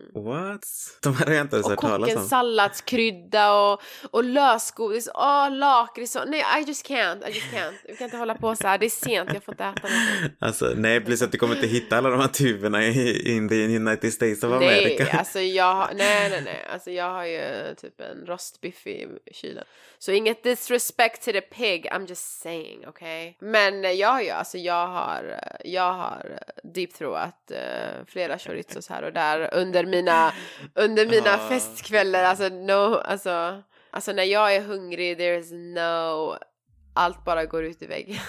What? 0.86 1.04
De 1.04 1.16
har 1.16 1.34
jag 1.34 1.42
inte 1.42 1.56
ens 1.56 1.66
Och 1.66 1.72
hört 1.72 1.82
talas 1.82 2.16
om. 2.16 2.28
salladskrydda 2.28 3.54
och, 3.54 3.82
och 4.12 4.24
lösgodis. 4.24 5.10
Åh, 5.13 5.52
lakrits 5.52 6.16
och... 6.16 6.24
Nej, 6.28 6.44
I 6.62 6.68
just 6.68 6.86
can't. 6.90 7.30
I 7.30 7.32
just 7.34 7.48
can't. 7.54 7.74
Vi 7.88 7.96
kan 7.96 8.06
inte 8.06 8.18
hålla 8.18 8.36
på 8.36 8.56
så 8.56 8.68
här. 8.68 8.78
Det 8.78 8.86
är 8.86 8.90
sent, 8.90 9.30
jag 9.34 9.44
får 9.44 9.54
inte 9.54 9.63
äta 9.63 9.88
någonting. 9.88 10.38
Alltså 10.40 10.74
nej, 10.76 11.02
plus 11.02 11.22
att 11.22 11.32
du 11.32 11.38
kommer 11.38 11.56
inte 11.56 11.68
hitta 11.68 11.98
alla 11.98 12.10
de 12.10 12.20
här 12.20 12.28
tuberna 12.28 12.84
i 12.84 13.32
in 13.36 13.50
the 13.50 13.76
United 13.76 14.13
States 14.13 14.44
of 14.44 14.52
America. 14.54 15.04
Nej, 15.04 15.12
alltså 15.12 15.40
jag 15.40 15.90
nej, 15.96 16.30
nej, 16.30 16.42
nej. 16.46 16.68
Alltså 16.74 16.92
jag 16.92 17.10
har 17.12 17.26
ju 17.26 17.76
typ 17.78 18.02
en 18.02 18.26
rostbiff 18.26 18.88
i 18.88 19.08
kylen. 19.32 19.63
Så 19.99 20.12
inget 20.12 20.43
disrespect 20.43 21.25
to 21.25 21.31
the 21.31 21.41
pig, 21.41 21.88
I'm 21.91 22.10
just 22.10 22.41
saying, 22.41 22.88
okej? 22.88 23.36
Okay? 23.38 23.49
Men 23.49 23.86
eh, 23.86 23.91
ja, 23.91 24.21
ja, 24.21 24.36
alltså 24.36 24.57
jag 24.57 24.88
har, 24.88 25.39
eh, 25.43 25.71
jag 25.71 25.93
har 25.93 26.39
deepthroat 26.63 27.51
uh, 27.51 28.05
flera 28.07 28.39
chorizos 28.39 28.89
här 28.89 29.03
och 29.03 29.13
där 29.13 29.53
under 29.53 29.86
mina, 29.86 30.33
under 30.75 31.05
mina 31.05 31.33
Ah. 31.33 31.49
festkvällar, 31.49 32.23
alltså 32.23 32.49
no, 32.49 32.95
alltså, 32.95 33.63
alltså 33.91 34.12
när 34.12 34.23
jag 34.23 34.55
är 34.55 34.62
hungrig, 34.62 35.19
there's 35.19 35.53
no, 35.53 36.38
allt 36.93 37.25
bara 37.25 37.45
går 37.45 37.63
ut 37.63 37.81
i 37.81 37.86
väggen. 37.88 38.19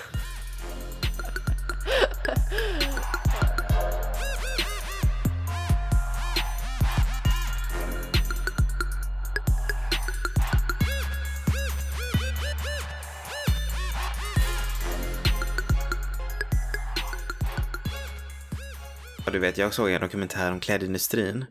Du 19.30 19.38
vet, 19.38 19.58
jag 19.58 19.74
såg 19.74 19.90
en 19.90 20.00
dokumentär 20.00 20.52
om 20.52 20.60
klädindustrin. 20.60 21.44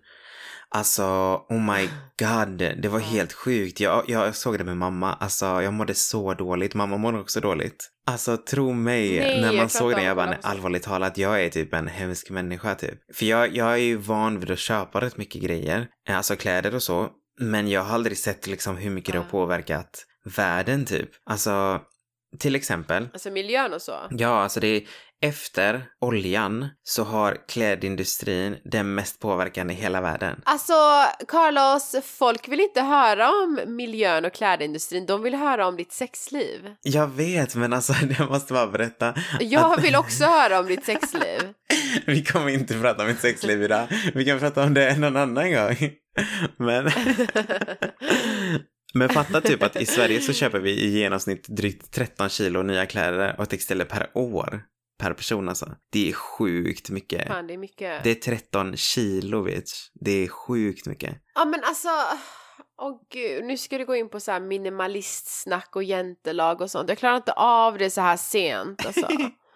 Alltså, 0.70 1.04
oh 1.50 1.62
my 1.62 1.90
god, 2.20 2.58
det 2.58 2.88
var 2.90 3.00
helt 3.00 3.34
sjukt. 3.34 3.80
Jag, 3.80 4.04
jag 4.08 4.36
såg 4.36 4.58
det 4.58 4.63
med 4.63 4.78
mamma. 4.78 5.13
Alltså, 5.13 5.46
jag 5.46 5.74
mådde 5.74 5.94
så 5.94 6.34
dåligt. 6.34 6.74
Mamma 6.74 6.98
mådde 6.98 7.20
också 7.20 7.40
dåligt. 7.40 7.90
Alltså, 8.06 8.38
tro 8.38 8.74
mig, 8.74 9.20
Nej, 9.20 9.42
när 9.42 9.54
man 9.54 9.70
såg 9.70 9.94
av 9.94 10.00
jag 10.00 10.16
bara, 10.16 10.38
allvarligt 10.42 10.84
talat, 10.84 11.18
jag 11.18 11.44
är 11.44 11.50
typ 11.50 11.74
en 11.74 11.88
hemsk 11.88 12.30
människa 12.30 12.76
typ. 12.76 13.16
För 13.16 13.26
jag, 13.26 13.56
jag 13.56 13.74
är 13.74 13.78
ju 13.78 13.96
van 13.96 14.40
vid 14.40 14.52
att 14.52 14.60
köpa 14.60 15.02
rätt 15.02 15.18
mycket 15.18 15.42
grejer, 15.42 15.88
alltså 16.10 16.36
kläder 16.36 16.76
och 16.76 16.84
så. 16.84 17.10
Men 17.40 17.68
jag 17.70 17.82
har 17.82 17.96
aldrig 17.96 18.18
sett 18.18 18.48
liksom 18.48 18.78
hur 18.78 18.90
mycket 18.90 19.13
det 19.13 19.20
har 19.20 19.26
påverkat 19.26 20.06
världen 20.36 20.86
typ. 20.86 21.10
Alltså, 21.30 21.82
till 22.40 22.56
exempel, 22.56 23.10
Alltså 23.13 23.30
miljön 23.30 23.74
och 23.74 23.82
så. 23.82 23.96
Ja, 24.10 24.44
alltså 24.44 24.60
det 24.60 24.68
är 24.68 24.84
efter 25.21 25.86
oljan 26.01 26.67
så 26.84 27.03
har 27.03 27.38
klädindustrin 27.47 28.58
den 28.63 28.95
mest 28.95 29.19
påverkan 29.19 29.69
i 29.69 29.73
hela 29.73 30.01
världen. 30.01 30.41
Alltså 30.45 30.73
Carlos, 31.27 31.95
folk 32.03 32.47
vill 32.47 32.60
inte 32.60 32.82
höra 32.82 33.30
om 33.30 33.60
miljön 33.75 34.25
och 34.25 34.34
klädindustrin, 34.34 35.06
de 35.06 35.23
vill 35.23 35.36
höra 35.36 35.67
om 35.67 35.77
ditt 35.77 35.91
sexliv. 35.91 36.60
Jag 36.82 37.08
vet, 37.08 37.56
men 37.56 37.73
alltså 37.73 37.93
jag 38.19 38.30
måste 38.30 38.53
bara 38.53 38.67
berätta. 38.67 39.13
Jag 39.39 39.82
vill 39.82 39.95
också 39.95 40.25
höra 40.25 40.60
om 40.60 40.65
ditt 40.65 40.86
sexliv. 40.86 41.41
Vi 42.06 42.23
kommer 42.23 42.49
inte 42.49 42.80
prata 42.80 43.01
om 43.01 43.08
mitt 43.08 43.21
sexliv 43.21 43.63
idag. 43.63 43.88
Vi 44.13 44.25
kan 44.25 44.39
prata 44.39 44.63
om 44.63 44.73
det 44.73 44.99
någon 44.99 45.15
annan 45.17 45.51
gång. 45.51 45.75
Men, 46.58 46.91
men 48.93 49.10
fatta 49.10 49.41
typ 49.41 49.63
att 49.63 49.75
i 49.75 49.86
Sverige 49.86 50.21
så 50.21 50.34
köper 50.34 50.60
vi 50.60 50.71
i 50.71 50.99
genomsnitt 50.99 51.47
drygt 51.47 51.91
13 51.91 52.30
kilo 52.30 52.63
nya 52.63 52.86
kläder 52.86 53.36
och 53.39 53.49
textilier 53.49 53.86
per 53.86 54.10
år. 54.13 54.62
Per 54.98 55.14
person 55.14 55.50
alltså. 55.50 55.76
Det 55.90 56.10
är 56.10 56.14
sjukt 56.14 56.90
mycket. 56.90 57.28
Fan, 57.28 57.48
det 57.48 57.54
är 57.54 57.58
mycket. 57.58 58.04
Det 58.04 58.10
är 58.10 58.16
13 58.16 58.78
kilo 58.78 59.44
bitch. 59.44 59.90
Det 59.94 60.12
är 60.12 60.28
sjukt 60.28 60.88
mycket. 60.88 61.18
Ja 61.36 61.46
men 61.46 61.64
alltså, 61.64 61.90
åh 62.82 63.02
gud, 63.12 63.46
nu 63.46 63.58
ska 63.58 63.78
du 63.78 63.86
gå 63.86 63.96
in 63.96 64.10
på 64.10 64.20
så 64.20 64.32
här 64.32 64.40
minimalistsnack 64.40 65.76
och 65.76 65.84
jäntelag 65.84 66.62
och 66.62 66.72
sånt. 66.72 66.90
Jag 66.90 66.98
klarar 66.98 67.18
inte 67.18 67.34
av 67.34 67.78
det 67.78 67.90
så 67.90 68.02
här 68.02 68.18
sent 68.18 68.86
alltså. 68.86 69.08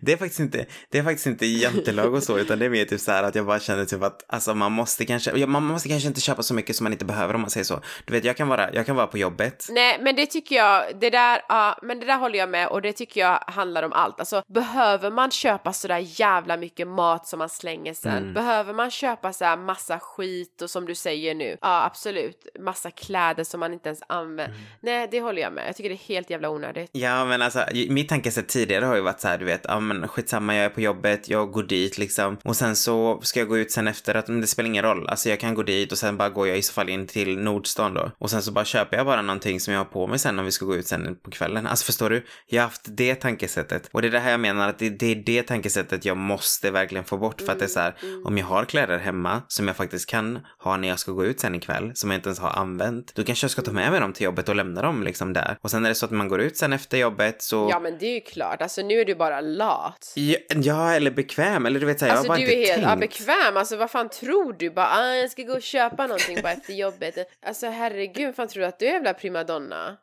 Det 0.00 0.12
är 0.12 0.16
faktiskt 0.16 0.40
inte, 0.40 0.66
det 0.88 0.98
är 0.98 1.02
faktiskt 1.02 1.26
inte 1.26 1.46
jantelag 1.46 2.14
och 2.14 2.22
så, 2.22 2.38
utan 2.38 2.58
det 2.58 2.64
är 2.64 2.70
mer 2.70 2.84
typ 2.84 3.00
så 3.00 3.12
här 3.12 3.22
att 3.22 3.34
jag 3.34 3.46
bara 3.46 3.60
känner 3.60 3.84
typ 3.84 4.02
att 4.02 4.24
alltså 4.26 4.54
man 4.54 4.72
måste 4.72 5.04
kanske, 5.04 5.46
man 5.46 5.64
måste 5.64 5.88
kanske 5.88 6.08
inte 6.08 6.20
köpa 6.20 6.42
så 6.42 6.54
mycket 6.54 6.76
som 6.76 6.84
man 6.84 6.92
inte 6.92 7.04
behöver 7.04 7.34
om 7.34 7.40
man 7.40 7.50
säger 7.50 7.64
så. 7.64 7.80
Du 8.04 8.12
vet, 8.12 8.24
jag 8.24 8.36
kan 8.36 8.48
vara, 8.48 8.74
jag 8.74 8.86
kan 8.86 8.96
vara 8.96 9.06
på 9.06 9.18
jobbet. 9.18 9.66
Nej 9.70 9.98
men 10.02 10.16
det 10.16 10.26
tycker 10.26 10.56
jag, 10.56 10.84
det 11.00 11.10
där, 11.10 11.42
ja 11.48 11.78
men 11.82 12.00
det 12.00 12.06
där 12.06 12.16
håller 12.16 12.38
jag 12.38 12.48
med 12.48 12.68
och 12.68 12.82
det 12.82 12.92
tycker 12.92 13.20
jag 13.20 13.44
handlar 13.46 13.82
om 13.82 13.92
allt. 13.92 14.20
Alltså 14.20 14.42
behöver 14.48 15.10
man 15.10 15.30
köpa 15.30 15.72
sådär 15.72 16.20
jävla 16.20 16.56
mycket 16.56 16.88
mat 16.88 17.26
som 17.26 17.38
man 17.38 17.48
slänger 17.48 17.94
sen? 17.94 18.16
Mm. 18.16 18.34
Behöver 18.34 18.72
man 18.72 18.90
köpa 18.90 19.32
så 19.32 19.44
här 19.44 19.56
massa 19.56 19.98
skit 19.98 20.62
och 20.62 20.70
som 20.70 20.86
du 20.86 20.94
säger 20.94 21.34
nu, 21.34 21.56
ja 21.60 21.84
absolut, 21.84 22.46
massa 22.60 22.90
kläder 22.90 23.44
som 23.44 23.60
man 23.60 23.72
inte 23.72 23.88
ens 23.88 24.02
använder. 24.06 24.56
Nej 24.80 25.08
det 25.10 25.20
håller 25.20 25.42
jag 25.42 25.52
med, 25.52 25.68
jag 25.68 25.76
tycker 25.76 25.88
det 25.88 25.94
är 25.94 26.08
helt 26.08 26.30
jävla 26.30 26.50
onödigt. 26.50 26.90
Ja, 26.92 27.24
men 27.24 27.42
alltså 27.42 27.64
mitt 27.88 28.08
tankesätt 28.08 28.48
tidigare 28.48 28.84
har 28.84 28.96
ju 28.96 29.00
varit 29.00 29.20
så 29.20 29.28
här, 29.28 29.38
du 29.38 29.44
vet, 29.44 29.51
ja 29.64 29.80
men 29.80 30.08
skitsamma, 30.08 30.56
jag 30.56 30.64
är 30.64 30.68
på 30.68 30.80
jobbet, 30.80 31.28
jag 31.28 31.50
går 31.50 31.62
dit 31.62 31.98
liksom. 31.98 32.38
Och 32.44 32.56
sen 32.56 32.76
så 32.76 33.20
ska 33.22 33.40
jag 33.40 33.48
gå 33.48 33.58
ut 33.58 33.72
sen 33.72 33.88
efter 33.88 34.14
att, 34.14 34.28
men 34.28 34.40
det 34.40 34.46
spelar 34.46 34.68
ingen 34.68 34.84
roll. 34.84 35.08
Alltså 35.08 35.28
jag 35.28 35.40
kan 35.40 35.54
gå 35.54 35.62
dit 35.62 35.92
och 35.92 35.98
sen 35.98 36.16
bara 36.16 36.28
går 36.28 36.48
jag 36.48 36.58
i 36.58 36.62
så 36.62 36.72
fall 36.72 36.88
in 36.88 37.06
till 37.06 37.38
Nordstan 37.38 37.94
då. 37.94 38.10
Och 38.18 38.30
sen 38.30 38.42
så 38.42 38.52
bara 38.52 38.64
köper 38.64 38.96
jag 38.96 39.06
bara 39.06 39.22
någonting 39.22 39.60
som 39.60 39.72
jag 39.74 39.80
har 39.80 39.84
på 39.84 40.06
mig 40.06 40.18
sen 40.18 40.38
om 40.38 40.44
vi 40.44 40.52
ska 40.52 40.64
gå 40.64 40.76
ut 40.76 40.86
sen 40.86 41.16
på 41.22 41.30
kvällen. 41.30 41.66
Alltså 41.66 41.84
förstår 41.84 42.10
du? 42.10 42.24
Jag 42.46 42.62
har 42.62 42.68
haft 42.68 42.82
det 42.84 43.14
tankesättet. 43.14 43.88
Och 43.92 44.02
det 44.02 44.08
är 44.08 44.12
det 44.12 44.18
här 44.18 44.30
jag 44.30 44.40
menar 44.40 44.68
att 44.68 44.78
det, 44.78 44.90
det 44.90 45.06
är 45.06 45.14
det 45.14 45.42
tankesättet 45.42 46.04
jag 46.04 46.16
måste 46.16 46.70
verkligen 46.70 47.04
få 47.04 47.16
bort. 47.16 47.40
För 47.40 47.52
att 47.52 47.58
det 47.58 47.64
är 47.64 47.68
så 47.68 47.80
här, 47.80 47.94
om 48.24 48.38
jag 48.38 48.46
har 48.46 48.64
kläder 48.64 48.98
hemma 48.98 49.42
som 49.48 49.66
jag 49.66 49.76
faktiskt 49.76 50.06
kan 50.06 50.38
ha 50.58 50.76
när 50.76 50.88
jag 50.88 50.98
ska 50.98 51.12
gå 51.12 51.24
ut 51.24 51.40
sen 51.40 51.54
ikväll, 51.54 51.92
som 51.94 52.10
jag 52.10 52.18
inte 52.18 52.28
ens 52.28 52.38
har 52.38 52.50
använt, 52.50 53.14
då 53.14 53.24
kanske 53.24 53.44
jag 53.44 53.50
ska 53.50 53.62
ta 53.62 53.72
med 53.72 53.90
mig 53.90 54.00
dem 54.00 54.12
till 54.12 54.24
jobbet 54.24 54.48
och 54.48 54.56
lämna 54.56 54.82
dem 54.82 55.02
liksom 55.02 55.32
där. 55.32 55.56
Och 55.60 55.70
sen 55.70 55.84
är 55.84 55.88
det 55.88 55.94
så 55.94 56.06
att 56.06 56.12
man 56.12 56.28
går 56.28 56.40
ut 56.40 56.56
sen 56.56 56.72
efter 56.72 56.98
jobbet 56.98 57.42
så 57.42 57.68
Ja 57.70 57.80
men 57.80 57.98
det 57.98 58.06
är 58.06 58.14
ju 58.14 58.20
klart, 58.20 58.62
alltså 58.62 58.82
nu 58.82 59.00
är 59.00 59.04
du 59.04 59.14
bara 59.14 59.40
lat. 59.42 60.12
Ja, 60.54 60.92
eller 60.94 61.10
bekväm. 61.10 61.66
Eller 61.66 61.80
du 61.80 61.86
vet, 61.86 61.98
så 61.98 62.04
här, 62.06 62.12
Alltså 62.12 62.26
jag 62.26 62.32
har 62.32 62.38
du 62.38 62.46
bara 62.46 62.52
är 62.52 62.56
inte 62.60 62.72
helt 62.72 62.82
ja, 62.82 62.88
tänkt. 62.88 63.00
bekväm, 63.00 63.56
alltså 63.56 63.76
vad 63.76 63.90
fan 63.90 64.08
tror 64.08 64.52
du? 64.58 64.70
Bara 64.70 64.86
ah, 64.86 65.14
jag 65.14 65.30
ska 65.30 65.42
gå 65.42 65.52
och 65.54 65.62
köpa 65.62 66.06
någonting 66.06 66.38
bara 66.42 66.52
efter 66.52 66.72
jobbet. 66.72 67.14
Alltså 67.46 67.66
herregud, 67.66 68.26
vad 68.26 68.34
fan 68.36 68.48
tror 68.48 68.60
du 68.60 68.66
att 68.66 68.78
du 68.78 68.86
är 68.86 68.92
jävla 68.92 69.14
primadonna? 69.14 69.96